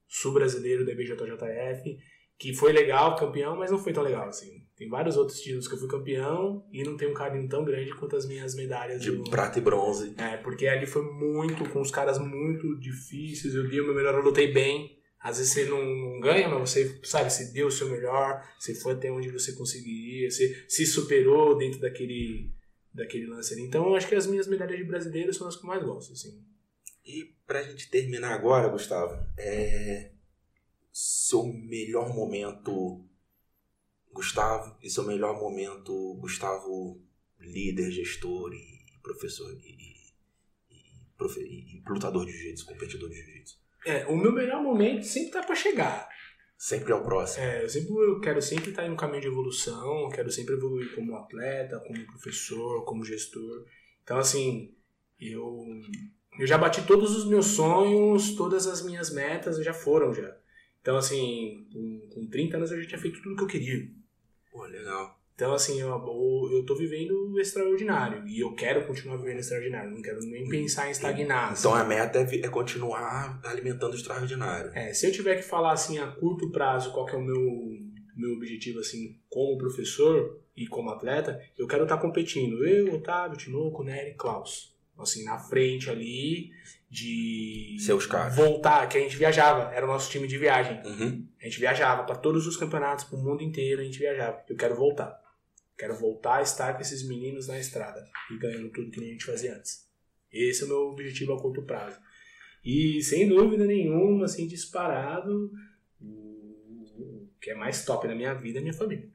sul-brasileiro 0.06 0.86
da 0.86 0.94
BJJF, 0.94 1.98
que 2.38 2.52
foi 2.54 2.72
legal, 2.72 3.16
campeão, 3.16 3.56
mas 3.56 3.70
não 3.70 3.78
foi 3.78 3.92
tão 3.92 4.02
legal 4.02 4.28
assim. 4.28 4.64
Tem 4.76 4.88
vários 4.88 5.16
outros 5.16 5.40
títulos 5.40 5.66
que 5.66 5.74
eu 5.74 5.78
fui 5.78 5.88
campeão 5.88 6.66
e 6.70 6.82
não 6.82 6.96
tem 6.98 7.08
um 7.08 7.14
carinho 7.14 7.48
tão 7.48 7.64
grande 7.64 7.94
quanto 7.94 8.14
as 8.14 8.26
minhas 8.26 8.54
medalhas 8.54 9.00
De 9.00 9.10
do- 9.10 9.30
prata 9.30 9.58
e 9.58 9.62
bronze. 9.62 10.14
é, 10.18 10.36
porque 10.36 10.66
ali 10.66 10.84
foi 10.86 11.02
muito, 11.02 11.66
com 11.70 11.80
os 11.80 11.90
caras 11.90 12.18
muito 12.18 12.78
difíceis, 12.78 13.54
eu 13.54 13.66
dei 13.68 13.80
o 13.80 13.84
meu 13.86 13.94
melhor, 13.94 14.14
eu 14.14 14.20
lutei 14.22 14.52
bem. 14.52 14.94
Às 15.18 15.38
vezes 15.38 15.54
você 15.54 15.64
não, 15.64 15.82
não 15.82 16.20
ganha, 16.20 16.46
mas 16.48 16.70
você, 16.70 17.00
sabe, 17.02 17.32
você 17.32 17.52
deu 17.52 17.68
o 17.68 17.70
seu 17.70 17.88
melhor, 17.88 18.46
você 18.58 18.74
foi 18.74 18.92
até 18.92 19.10
onde 19.10 19.30
você 19.30 19.54
conseguiria, 19.54 20.30
você 20.30 20.64
se 20.68 20.84
superou 20.86 21.56
dentro 21.56 21.80
daquele, 21.80 22.52
daquele 22.92 23.26
lance 23.26 23.54
ali. 23.54 23.62
Então, 23.62 23.88
eu 23.88 23.96
acho 23.96 24.06
que 24.06 24.14
as 24.14 24.26
minhas 24.26 24.46
medalhas 24.46 24.76
de 24.76 24.84
brasileiro 24.84 25.32
são 25.32 25.48
as 25.48 25.56
que 25.56 25.64
eu 25.64 25.68
mais 25.68 25.82
gosto, 25.82 26.12
assim. 26.12 26.38
E 27.04 27.34
pra 27.46 27.62
gente 27.62 27.90
terminar 27.90 28.34
agora, 28.34 28.68
Gustavo, 28.68 29.16
é. 29.38 30.10
Seu 30.98 31.44
melhor 31.44 32.08
momento, 32.14 33.04
Gustavo, 34.10 34.78
e 34.82 34.88
seu 34.88 35.04
melhor 35.04 35.38
momento, 35.38 36.14
Gustavo, 36.14 36.98
líder, 37.38 37.90
gestor 37.90 38.50
e 38.54 38.98
professor 39.02 39.52
e, 39.52 39.58
e, 39.58 40.74
e 40.74 41.06
profe- 41.18 41.44
e- 41.44 41.82
lutador 41.86 42.24
de 42.24 42.32
jiu-jitsu, 42.32 42.64
competidor 42.64 43.10
de 43.10 43.16
jiu-jitsu. 43.16 43.58
É, 43.84 44.06
o 44.06 44.16
meu 44.16 44.32
melhor 44.32 44.62
momento 44.62 45.04
sempre 45.04 45.32
tá 45.32 45.42
pra 45.42 45.54
chegar. 45.54 46.08
Sempre 46.56 46.92
é 46.92 46.94
o 46.94 47.04
próximo. 47.04 47.44
É, 47.44 47.62
eu 47.62 47.68
sempre 47.68 47.92
eu 47.92 48.18
quero 48.18 48.40
sempre 48.40 48.70
estar 48.70 48.86
em 48.86 48.90
um 48.90 48.96
caminho 48.96 49.20
de 49.20 49.28
evolução, 49.28 50.08
quero 50.08 50.30
sempre 50.30 50.54
evoluir 50.54 50.94
como 50.94 51.14
atleta, 51.14 51.78
como 51.80 52.06
professor, 52.06 52.86
como 52.86 53.04
gestor. 53.04 53.66
Então, 54.02 54.16
assim, 54.16 54.74
eu, 55.20 55.62
eu 56.38 56.46
já 56.46 56.56
bati 56.56 56.86
todos 56.86 57.14
os 57.14 57.26
meus 57.28 57.48
sonhos, 57.48 58.34
todas 58.34 58.66
as 58.66 58.82
minhas 58.82 59.10
metas 59.12 59.62
já 59.62 59.74
foram 59.74 60.14
já. 60.14 60.34
Então, 60.86 60.98
assim, 60.98 61.66
com, 61.72 62.00
com 62.14 62.26
30 62.28 62.58
anos 62.58 62.70
eu 62.70 62.80
já 62.80 62.86
tinha 62.86 63.00
feito 63.00 63.20
tudo 63.20 63.34
que 63.34 63.42
eu 63.42 63.48
queria. 63.48 63.88
Pô, 64.52 64.64
legal. 64.66 65.18
Então, 65.34 65.52
assim, 65.52 65.80
eu, 65.80 65.88
eu, 65.88 66.64
tô 66.64 66.76
vivendo 66.76 67.10
o 67.32 67.40
extraordinário 67.40 68.24
e 68.28 68.38
eu 68.38 68.54
quero 68.54 68.86
continuar 68.86 69.16
vivendo 69.16 69.38
o 69.38 69.40
extraordinário, 69.40 69.90
não 69.90 70.00
quero 70.00 70.20
nem 70.20 70.48
pensar 70.48 70.86
em 70.86 70.92
estagnar. 70.92 71.56
Então 71.58 71.74
assim. 71.74 71.82
a 71.82 71.84
meta 71.84 72.20
é, 72.20 72.36
é 72.36 72.48
continuar 72.48 73.40
alimentando 73.42 73.94
o 73.94 73.96
extraordinário. 73.96 74.70
É, 74.74 74.94
se 74.94 75.08
eu 75.08 75.10
tiver 75.10 75.34
que 75.34 75.42
falar 75.42 75.72
assim 75.72 75.98
a 75.98 76.06
curto 76.06 76.52
prazo 76.52 76.92
qual 76.92 77.04
que 77.04 77.16
é 77.16 77.18
o 77.18 77.24
meu, 77.24 77.42
meu 78.14 78.34
objetivo 78.34 78.78
assim 78.78 79.18
como 79.28 79.58
professor 79.58 80.40
e 80.56 80.68
como 80.68 80.90
atleta, 80.90 81.42
eu 81.58 81.66
quero 81.66 81.82
estar 81.82 81.98
competindo. 81.98 82.64
Eu, 82.64 82.94
Otávio, 82.94 83.36
Tinoco, 83.36 83.82
Nery, 83.82 84.14
Klaus. 84.14 84.72
Assim, 84.96 85.24
na 85.24 85.36
frente 85.36 85.90
ali 85.90 86.52
de 86.88 87.76
Seus 87.80 88.06
caras. 88.06 88.34
voltar, 88.36 88.88
que 88.88 88.96
a 88.96 89.00
gente 89.00 89.16
viajava, 89.16 89.74
era 89.74 89.84
o 89.84 89.88
nosso 89.88 90.10
time 90.10 90.26
de 90.26 90.38
viagem. 90.38 90.80
Uhum. 90.84 91.26
A 91.40 91.44
gente 91.44 91.58
viajava 91.58 92.04
para 92.04 92.16
todos 92.16 92.46
os 92.46 92.56
campeonatos, 92.56 93.04
para 93.04 93.18
o 93.18 93.22
mundo 93.22 93.42
inteiro, 93.42 93.80
a 93.80 93.84
gente 93.84 93.98
viajava. 93.98 94.44
Eu 94.48 94.56
quero 94.56 94.76
voltar. 94.76 95.20
Quero 95.76 95.94
voltar 95.94 96.36
a 96.36 96.42
estar 96.42 96.74
com 96.74 96.80
esses 96.80 97.06
meninos 97.06 97.48
na 97.48 97.58
estrada 97.58 98.02
e 98.30 98.38
ganhando 98.38 98.70
tudo 98.70 98.90
que 98.90 99.00
a 99.00 99.04
gente 99.04 99.24
fazia 99.24 99.54
antes. 99.54 99.86
Esse 100.32 100.62
é 100.62 100.64
o 100.66 100.68
meu 100.68 100.78
objetivo 100.88 101.34
a 101.34 101.40
curto 101.40 101.62
prazo. 101.62 101.98
E 102.64 103.02
sem 103.02 103.28
dúvida 103.28 103.64
nenhuma, 103.64 104.24
assim, 104.24 104.46
disparado, 104.46 105.52
o 106.00 107.28
que 107.40 107.50
é 107.50 107.54
mais 107.54 107.84
top 107.84 108.08
na 108.08 108.14
minha 108.14 108.34
vida 108.34 108.58
é 108.58 108.62
minha 108.62 108.74
família. 108.74 109.08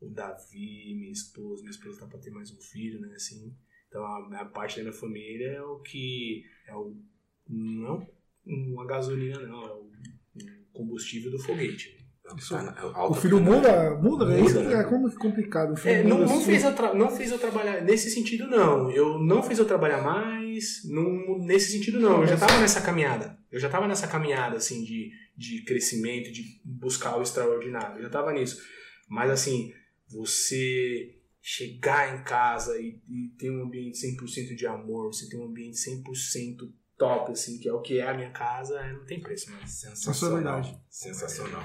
O 0.00 0.08
Davi, 0.08 0.94
minha 0.94 1.12
esposa, 1.12 1.62
minha 1.62 1.70
esposa 1.70 2.00
tá 2.00 2.06
pra 2.06 2.18
ter 2.18 2.30
mais 2.30 2.50
um 2.50 2.60
filho, 2.60 3.00
né, 3.00 3.12
assim. 3.14 3.54
Então 3.88 4.04
a, 4.04 4.40
a 4.40 4.44
parte 4.44 4.76
da 4.76 4.82
minha 4.82 4.92
família 4.92 5.48
é 5.48 5.62
o 5.62 5.80
que 5.80 6.44
é 6.66 6.74
o 6.74 6.96
não 7.48 8.06
uma 8.46 8.86
gasolina 8.86 9.40
não, 9.40 9.62
é 9.62 9.72
o, 9.72 9.90
combustível 10.72 11.30
do 11.30 11.38
foguete. 11.38 12.02
Isso. 12.38 12.54
Tá 12.54 12.74
é 12.78 12.84
O 13.02 13.14
filho 13.14 13.38
muda? 13.38 13.94
Muda? 13.96 14.24
É 14.24 14.38
Muda, 14.38 14.40
isso 14.40 14.58
que 14.58 14.64
né? 14.74 14.80
é 14.80 14.84
como 14.84 15.10
que 15.10 15.16
complicado. 15.16 15.72
O 15.74 15.76
filho 15.76 15.94
É, 15.94 16.02
não, 16.02 16.18
não, 16.20 16.24
assim. 16.36 16.44
fez 16.46 16.64
eu 16.64 16.74
tra- 16.74 16.94
não 16.94 17.10
fez 17.14 17.30
eu 17.30 17.38
trabalhar 17.38 17.82
nesse 17.82 18.10
sentido, 18.10 18.46
não. 18.46 18.90
Eu 18.90 19.18
não 19.18 19.42
fez 19.42 19.58
eu 19.58 19.66
trabalhar 19.66 20.02
mais, 20.02 20.82
não, 20.88 21.38
nesse 21.44 21.70
sentido, 21.72 22.00
não. 22.00 22.22
Eu 22.22 22.26
já 22.26 22.36
tava 22.38 22.58
nessa 22.60 22.80
caminhada. 22.80 23.38
Eu 23.52 23.60
já 23.60 23.68
tava 23.68 23.86
nessa 23.86 24.08
caminhada, 24.08 24.56
assim, 24.56 24.82
de, 24.84 25.10
de 25.36 25.64
crescimento, 25.64 26.32
de 26.32 26.42
buscar 26.64 27.18
o 27.18 27.22
extraordinário. 27.22 27.98
Eu 27.98 28.02
já 28.04 28.10
tava 28.10 28.32
nisso. 28.32 28.58
Mas, 29.06 29.30
assim, 29.30 29.70
você 30.08 31.16
chegar 31.42 32.18
em 32.18 32.24
casa 32.24 32.80
e, 32.80 33.02
e 33.06 33.28
ter 33.38 33.50
um 33.50 33.64
ambiente 33.64 33.98
100% 33.98 34.56
de 34.56 34.66
amor, 34.66 35.12
você 35.12 35.28
ter 35.28 35.36
um 35.36 35.44
ambiente 35.44 35.76
100% 35.76 36.02
top, 37.08 37.32
assim, 37.32 37.58
que 37.58 37.68
é 37.68 37.72
o 37.72 37.80
que 37.80 37.98
é 37.98 38.08
a 38.08 38.14
minha 38.14 38.30
casa, 38.30 38.78
é, 38.80 38.92
não 38.92 39.04
tem 39.04 39.20
preço, 39.20 39.50
né? 39.50 39.58
Sensacional. 39.66 40.62
Sensacional. 40.88 41.62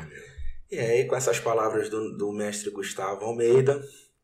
E 0.72 0.78
aí, 0.78 1.06
com 1.06 1.16
essas 1.16 1.40
palavras 1.40 1.90
do, 1.90 2.16
do 2.18 2.32
mestre 2.32 2.70
Gustavo 2.70 3.26
Almeida, 3.26 3.82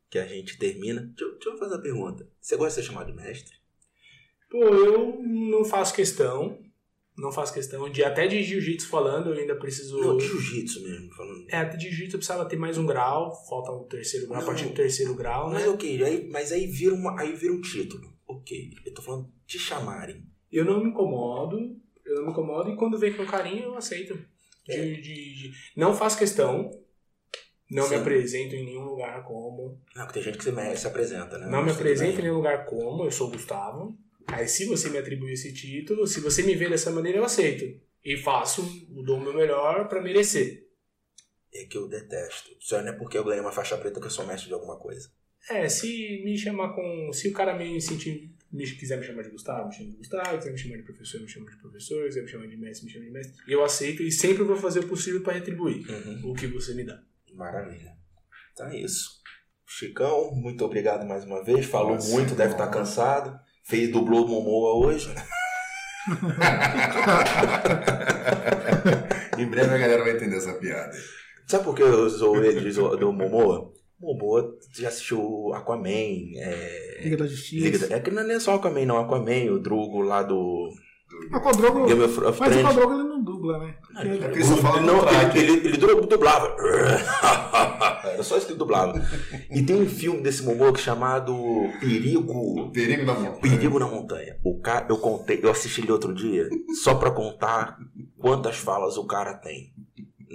que 0.10 0.20
a 0.20 0.28
gente 0.28 0.58
termina. 0.58 1.02
Deixa, 1.02 1.24
eu- 1.26 1.34
deixa 1.34 1.50
eu 1.50 1.58
fazer 1.58 1.76
uma 1.76 1.82
pergunta. 1.82 2.28
Você 2.40 2.56
gosta 2.56 2.80
de 2.80 2.86
ser 2.86 2.92
chamado 2.92 3.08
de 3.12 3.14
mestre? 3.18 3.56
Pô, 4.50 4.64
eu 4.64 5.22
não 5.24 5.66
faço 5.66 5.94
questão. 5.94 6.64
Não 7.18 7.32
faço 7.32 7.54
questão 7.54 7.90
de 7.90 8.04
até 8.04 8.28
de 8.28 8.44
jiu-jitsu 8.44 8.90
falando, 8.90 9.34
eu 9.34 9.40
ainda 9.40 9.56
preciso. 9.56 9.98
Não, 10.00 10.18
de 10.18 10.28
jiu-jitsu 10.28 10.84
mesmo. 10.84 11.10
Falando. 11.16 11.46
É, 11.50 11.56
até 11.58 11.78
de 11.78 11.86
jiu-jitsu 11.90 12.16
eu 12.18 12.20
precisava 12.20 12.46
ter 12.48 12.58
mais 12.58 12.78
um 12.78 12.86
grau, 12.86 13.34
falta 13.48 13.72
o 13.72 13.86
terceiro 13.86 14.28
grau, 14.28 14.38
a 14.38 14.40
Não. 14.42 14.46
partir 14.48 14.66
do 14.66 14.74
terceiro 14.74 15.16
grau, 15.16 15.50
né? 15.50 15.60
Mas 15.62 15.68
ok, 15.70 16.04
aí, 16.04 16.28
mas 16.30 16.52
aí 16.52 16.68
vira, 16.68 16.94
uma, 16.94 17.18
aí 17.20 17.34
vira 17.34 17.54
um 17.54 17.62
título. 17.62 18.14
Ok, 18.28 18.70
eu 18.86 18.94
tô 18.94 19.02
falando 19.02 19.32
te 19.48 19.58
chamarem. 19.58 20.26
Eu 20.56 20.64
não 20.66 20.82
me 20.84 20.90
incomodo, 20.90 21.76
eu 22.06 22.16
não 22.16 22.26
me 22.28 22.32
incomodo 22.32 22.70
e 22.70 22.76
quando 22.76 22.98
vem 22.98 23.14
com 23.14 23.26
carinho 23.26 23.64
eu 23.66 23.78
aceito. 23.78 24.14
De, 24.66 24.74
É. 24.74 24.86
de- 24.86 25.02
de- 25.02 25.52
Não 25.76 25.94
faço 25.94 26.18
questão, 26.18 26.72
não 27.70 27.84
Sim. 27.84 27.90
me 27.90 27.96
apresento 27.98 28.56
em 28.56 28.66
nenhum 28.66 28.84
lugar 28.86 29.24
como. 29.26 29.80
Não, 29.96 30.06
porque 30.06 30.20
tem 30.20 30.24
gente 30.24 30.38
que 30.38 30.44
se, 30.44 30.52
me- 30.52 30.76
se 30.76 30.88
apresenta, 30.88 31.38
né? 31.38 31.46
Não 31.48 31.60
me 31.60 31.66
Mas 31.66 31.74
tudo 31.74 31.82
apresento 31.82 32.20
em 32.20 32.24
nenhum 32.24 32.36
lugar 32.38 32.66
como, 32.66 33.04
eu 33.04 33.12
sou 33.12 33.28
o 33.28 33.32
Gustavo. 33.32 33.98
Aí 34.28 34.48
se 34.48 34.66
você 34.66 34.90
me 34.90 34.98
atribui 34.98 35.34
esse 35.34 35.54
título, 35.54 36.08
se 36.08 36.20
você 36.20 36.42
me 36.42 36.56
vê 36.56 36.68
dessa 36.70 36.90
maneira, 36.90 37.18
eu 37.20 37.24
aceito. 37.26 37.80
E 38.04 38.18
faço, 38.18 38.62
dou 39.04 39.18
o 39.18 39.22
meu 39.22 39.34
melhor 39.34 39.88
pra 39.88 40.02
merecer. 40.02 40.68
É 41.54 41.66
que 41.66 41.78
eu 41.78 41.88
detesto. 41.88 42.50
Isso 42.60 42.76
não 42.82 42.90
é 42.90 42.92
porque 42.94 43.18
eu 43.18 43.24
ganhei 43.24 43.42
uma 43.42 43.52
faixa 43.52 43.78
preta 43.78 44.00
que 44.00 44.06
eu 44.08 44.12
sou 44.12 44.26
mestre 44.26 44.48
de 44.48 44.54
alguma 44.54 44.78
coisa. 44.78 45.10
É, 45.50 45.70
se 45.70 46.22
me 46.24 46.36
chamar 46.38 46.74
com. 46.74 47.12
Se 47.14 47.28
o 47.28 47.34
cara 47.34 47.56
me 47.58 47.80
sentir. 47.80 48.32
Me, 48.56 48.66
quiser 48.72 48.98
me 48.98 49.06
chamar 49.06 49.24
de 49.24 49.30
Gustavo, 49.30 49.68
me 49.68 49.74
chama 49.76 49.90
de 49.92 49.98
Gustavo. 49.98 50.38
Quiser 50.38 50.52
me 50.52 50.58
chamar 50.58 50.78
de 50.78 50.84
professor, 50.84 51.22
me 51.22 51.28
chama 51.28 51.50
de 51.52 51.58
professor. 51.58 52.06
Quiser 52.06 52.22
me 52.22 52.28
chamar 52.28 52.48
de 52.48 52.58
mestre, 52.58 52.86
me 52.86 52.92
chama 52.92 53.06
de 53.06 53.12
mestre. 53.12 53.34
E 53.48 53.52
eu 53.52 53.64
aceito 53.64 54.02
e 54.04 54.12
sempre 54.12 54.44
vou 54.44 54.56
fazer 54.56 54.80
o 54.80 54.88
possível 54.88 55.22
pra 55.22 55.34
retribuir 55.34 55.86
Uhum. 55.90 56.32
o 56.32 56.34
que 56.34 56.48
você 56.48 56.74
me 56.74 56.86
dá. 56.86 57.00
Maravilha. 57.34 57.92
Então 58.54 58.68
é 58.68 58.78
isso. 58.80 59.22
Chicão, 59.68 60.32
muito 60.34 60.64
obrigado 60.64 61.06
mais 61.06 61.26
uma 61.26 61.44
vez. 61.44 61.66
Falou 61.66 61.96
Nossa, 61.96 62.10
muito, 62.12 62.36
deve 62.36 62.54
estar 62.54 62.68
bom. 62.68 62.72
cansado. 62.72 63.38
Fez 63.68 63.92
dublou 63.92 64.28
Momoa 64.28 64.86
hoje. 64.88 65.10
em 69.38 69.46
breve 69.50 69.74
a 69.74 69.78
galera 69.78 70.04
vai 70.04 70.16
entender 70.16 70.38
essa 70.38 70.54
piada. 70.54 70.92
Sabe 71.48 71.64
por 71.64 71.76
que 71.76 71.82
eu 71.82 72.10
sou 72.10 72.44
ele 72.44 72.72
do 72.72 73.12
Momoa? 73.12 73.74
Momoa 74.00 74.56
já 74.78 74.88
assistiu 74.90 75.54
Aquaman. 75.54 75.88
É... 76.36 77.00
Liga 77.04 77.18
da 77.18 77.28
Justiça. 77.28 77.64
Liga 77.66 77.88
da- 77.88 77.96
É 77.96 78.00
que 78.00 78.12
não 78.12 78.22
é 78.30 78.40
só 78.40 78.56
Aquaman, 78.56 78.86
não. 78.86 78.98
Aquaman, 78.98 79.52
o 79.52 79.60
Drugo 79.60 80.02
lá 80.02 80.22
do 80.24 80.38
O. 80.38 81.86
Game 81.88 82.02
of 82.04 82.20
of 82.26 82.40
Mas 82.40 82.50
o 82.50 82.52
Thrones. 82.60 82.68
Codrogo 82.68 82.94
ele 82.94 83.04
não 83.04 83.24
dubla, 83.24 83.60
né? 83.60 83.76
Porque 83.82 84.08
ele- 84.08 84.18
Porque 84.20 84.44
só 84.44 84.58
fala 84.58 84.82
não, 84.82 85.00
ele, 85.08 85.40
ele, 85.40 85.68
ele 85.68 85.78
du- 85.78 86.02
dublava. 86.08 86.56
Era 88.06 88.24
só 88.24 88.38
isso 88.38 88.46
que 88.48 88.52
ele 88.54 88.60
dublava. 88.60 89.02
E 89.52 89.62
tem 89.64 89.76
um 89.82 89.88
filme 89.88 90.22
desse 90.22 90.44
Momoa 90.44 90.72
é 90.72 90.78
chamado 90.78 91.34
Perigo. 91.80 92.70
Perigo 92.72 93.06
da 93.06 93.14
montanha. 93.14 93.40
Perigo 93.42 93.80
na 93.80 93.88
Montanha. 93.88 94.38
O 94.44 94.60
cara, 94.60 94.86
eu 94.90 94.98
contei, 94.98 95.40
eu 95.42 95.50
assisti 95.52 95.82
ele 95.82 95.92
outro 95.92 96.14
dia, 96.14 96.50
só 96.84 96.96
pra 96.96 97.12
contar 97.12 97.78
quantas 98.18 98.58
falas 98.58 98.98
o 98.98 99.06
cara 99.06 99.34
tem. 99.36 99.74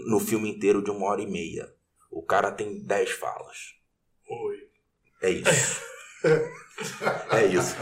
No 0.06 0.18
filme 0.20 0.48
inteiro 0.50 0.82
de 0.82 0.90
uma 0.90 1.06
hora 1.06 1.20
e 1.22 1.26
meia. 1.30 1.68
O 2.10 2.22
cara 2.22 2.50
tem 2.50 2.82
10 2.84 3.10
falas. 3.12 3.56
Oi. 4.28 4.56
É 5.22 5.30
isso. 5.30 5.80
É 7.30 7.44
isso. 7.44 7.76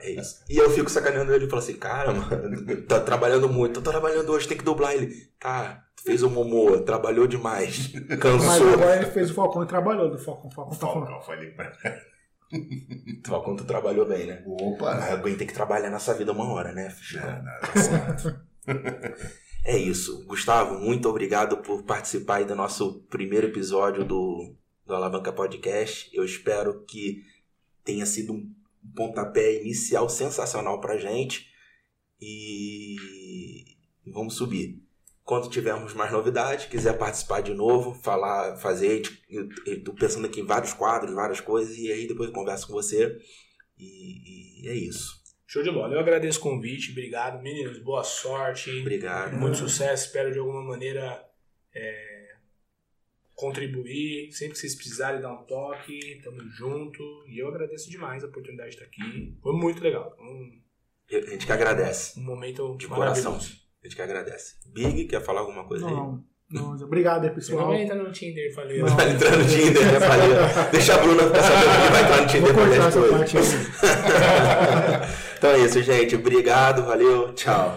É 0.00 0.10
isso. 0.10 0.44
E 0.48 0.56
eu 0.56 0.70
fico 0.70 0.90
sacaneando 0.90 1.32
ele 1.32 1.46
e 1.46 1.48
falo 1.48 1.62
assim, 1.62 1.74
cara, 1.76 2.12
mano, 2.12 2.82
tá 2.82 2.98
trabalhando 2.98 3.48
muito, 3.48 3.80
tô 3.80 3.90
trabalhando 3.90 4.28
hoje, 4.32 4.48
tem 4.48 4.58
que 4.58 4.64
dublar 4.64 4.92
ele. 4.92 5.14
Tá, 5.38 5.84
fez 6.04 6.22
o 6.24 6.30
Momoa, 6.30 6.82
trabalhou 6.84 7.28
demais, 7.28 7.92
Mas 8.08 8.18
cansou. 8.18 8.72
agora 8.72 8.96
ele 8.96 9.10
fez 9.12 9.30
o 9.30 9.34
Falcão 9.34 9.62
e 9.62 9.66
trabalhou 9.66 10.10
do 10.10 10.18
Falcão. 10.18 10.50
Falcão 10.50 10.76
tá 10.76 10.86
falando. 10.86 11.06
Falcão, 11.06 11.22
falei 11.22 11.50
pra 11.52 11.72
Falcão, 13.24 13.54
tu 13.56 13.64
trabalhou 13.64 14.06
bem, 14.06 14.26
né? 14.26 14.42
Opa! 14.44 14.96
Mas 14.96 15.10
alguém 15.12 15.36
tem 15.36 15.46
que 15.46 15.54
trabalhar 15.54 15.90
nessa 15.90 16.12
vida 16.14 16.32
uma 16.32 16.52
hora, 16.52 16.72
né? 16.72 16.92
É, 17.14 17.42
não, 17.42 17.60
tá 17.60 17.80
certo. 17.80 18.40
É 19.64 19.76
isso. 19.76 20.24
Gustavo, 20.24 20.78
muito 20.78 21.08
obrigado 21.08 21.58
por 21.58 21.82
participar 21.82 22.36
aí 22.36 22.44
do 22.44 22.54
nosso 22.54 23.00
primeiro 23.10 23.46
episódio 23.46 24.04
do, 24.04 24.54
do 24.86 24.94
Alavanca 24.94 25.32
Podcast. 25.32 26.10
Eu 26.12 26.24
espero 26.24 26.82
que 26.84 27.24
tenha 27.84 28.06
sido 28.06 28.32
um 28.32 28.50
pontapé 28.94 29.60
inicial 29.60 30.08
sensacional 30.08 30.80
pra 30.80 30.96
gente. 30.96 31.50
E 32.20 33.76
vamos 34.06 34.34
subir. 34.34 34.82
Quando 35.24 35.50
tivermos 35.50 35.94
mais 35.94 36.10
novidades, 36.10 36.66
quiser 36.66 36.98
participar 36.98 37.40
de 37.40 37.54
novo, 37.54 37.94
falar, 37.94 38.56
fazer, 38.56 39.02
tô 39.84 39.94
pensando 39.94 40.26
aqui 40.26 40.40
em 40.40 40.46
vários 40.46 40.72
quadros, 40.72 41.14
várias 41.14 41.40
coisas, 41.40 41.76
e 41.78 41.92
aí 41.92 42.08
depois 42.08 42.28
eu 42.28 42.34
converso 42.34 42.66
com 42.66 42.72
você. 42.72 43.16
E, 43.78 44.64
e 44.64 44.68
é 44.68 44.74
isso. 44.74 45.19
Show 45.50 45.64
de 45.64 45.70
bola. 45.72 45.92
Eu 45.94 45.98
agradeço 45.98 46.38
o 46.38 46.42
convite. 46.42 46.92
Obrigado, 46.92 47.42
meninos. 47.42 47.80
Boa 47.80 48.04
sorte. 48.04 48.70
Obrigado. 48.82 49.36
Muito 49.36 49.56
sucesso. 49.56 50.06
Espero 50.06 50.30
de 50.32 50.38
alguma 50.38 50.62
maneira 50.62 51.28
é, 51.74 52.36
contribuir. 53.34 54.30
Sempre 54.30 54.52
que 54.52 54.60
vocês 54.60 54.76
precisarem 54.76 55.20
dar 55.20 55.32
um 55.32 55.42
toque, 55.42 56.20
tamo 56.22 56.40
junto. 56.50 57.02
E 57.26 57.42
eu 57.42 57.48
agradeço 57.48 57.90
demais 57.90 58.22
a 58.22 58.28
oportunidade 58.28 58.70
de 58.70 58.76
estar 58.76 58.86
aqui. 58.86 59.36
Foi 59.42 59.52
muito 59.52 59.82
legal. 59.82 60.16
Um, 60.20 60.62
A 61.10 61.30
gente 61.30 61.46
que 61.46 61.52
agradece. 61.52 62.20
um 62.20 62.22
momento 62.22 62.76
De 62.76 62.86
coração. 62.86 63.34
A 63.34 63.38
gente 63.40 63.96
que 63.96 64.02
agradece. 64.02 64.54
Big, 64.72 65.06
quer 65.06 65.20
falar 65.20 65.40
alguma 65.40 65.66
coisa 65.66 65.84
aí? 65.84 65.92
Não, 66.52 66.74
não, 66.74 66.84
obrigado 66.84 67.22
aí, 67.24 67.30
Você 67.30 67.52
não 67.52 67.58
pessoal. 67.58 67.68
vai 67.68 67.82
entrar 67.82 67.96
no 67.96 68.10
Tinder, 68.10 68.54
falei. 68.54 68.78
Não. 68.80 68.88
Vai 68.88 69.10
entrar 69.10 69.36
no 69.36 69.44
Tinder, 69.44 69.92
né? 69.92 70.00
Falei. 70.00 70.28
Deixa 70.72 70.94
a 70.94 70.98
Bruna 70.98 71.22
ficar 71.22 71.42
sabendo 71.42 71.86
que 71.86 71.92
vai 71.92 72.02
entrar 72.02 72.16
no 72.16 72.28
Vou 72.40 72.64
Tinder 72.64 72.86
essa 72.86 73.02
parte 73.02 73.38
aí. 73.38 73.44
então 75.38 75.50
é 75.50 75.58
isso, 75.60 75.82
gente. 75.82 76.16
Obrigado, 76.16 76.84
valeu, 76.84 77.32
tchau. 77.34 77.76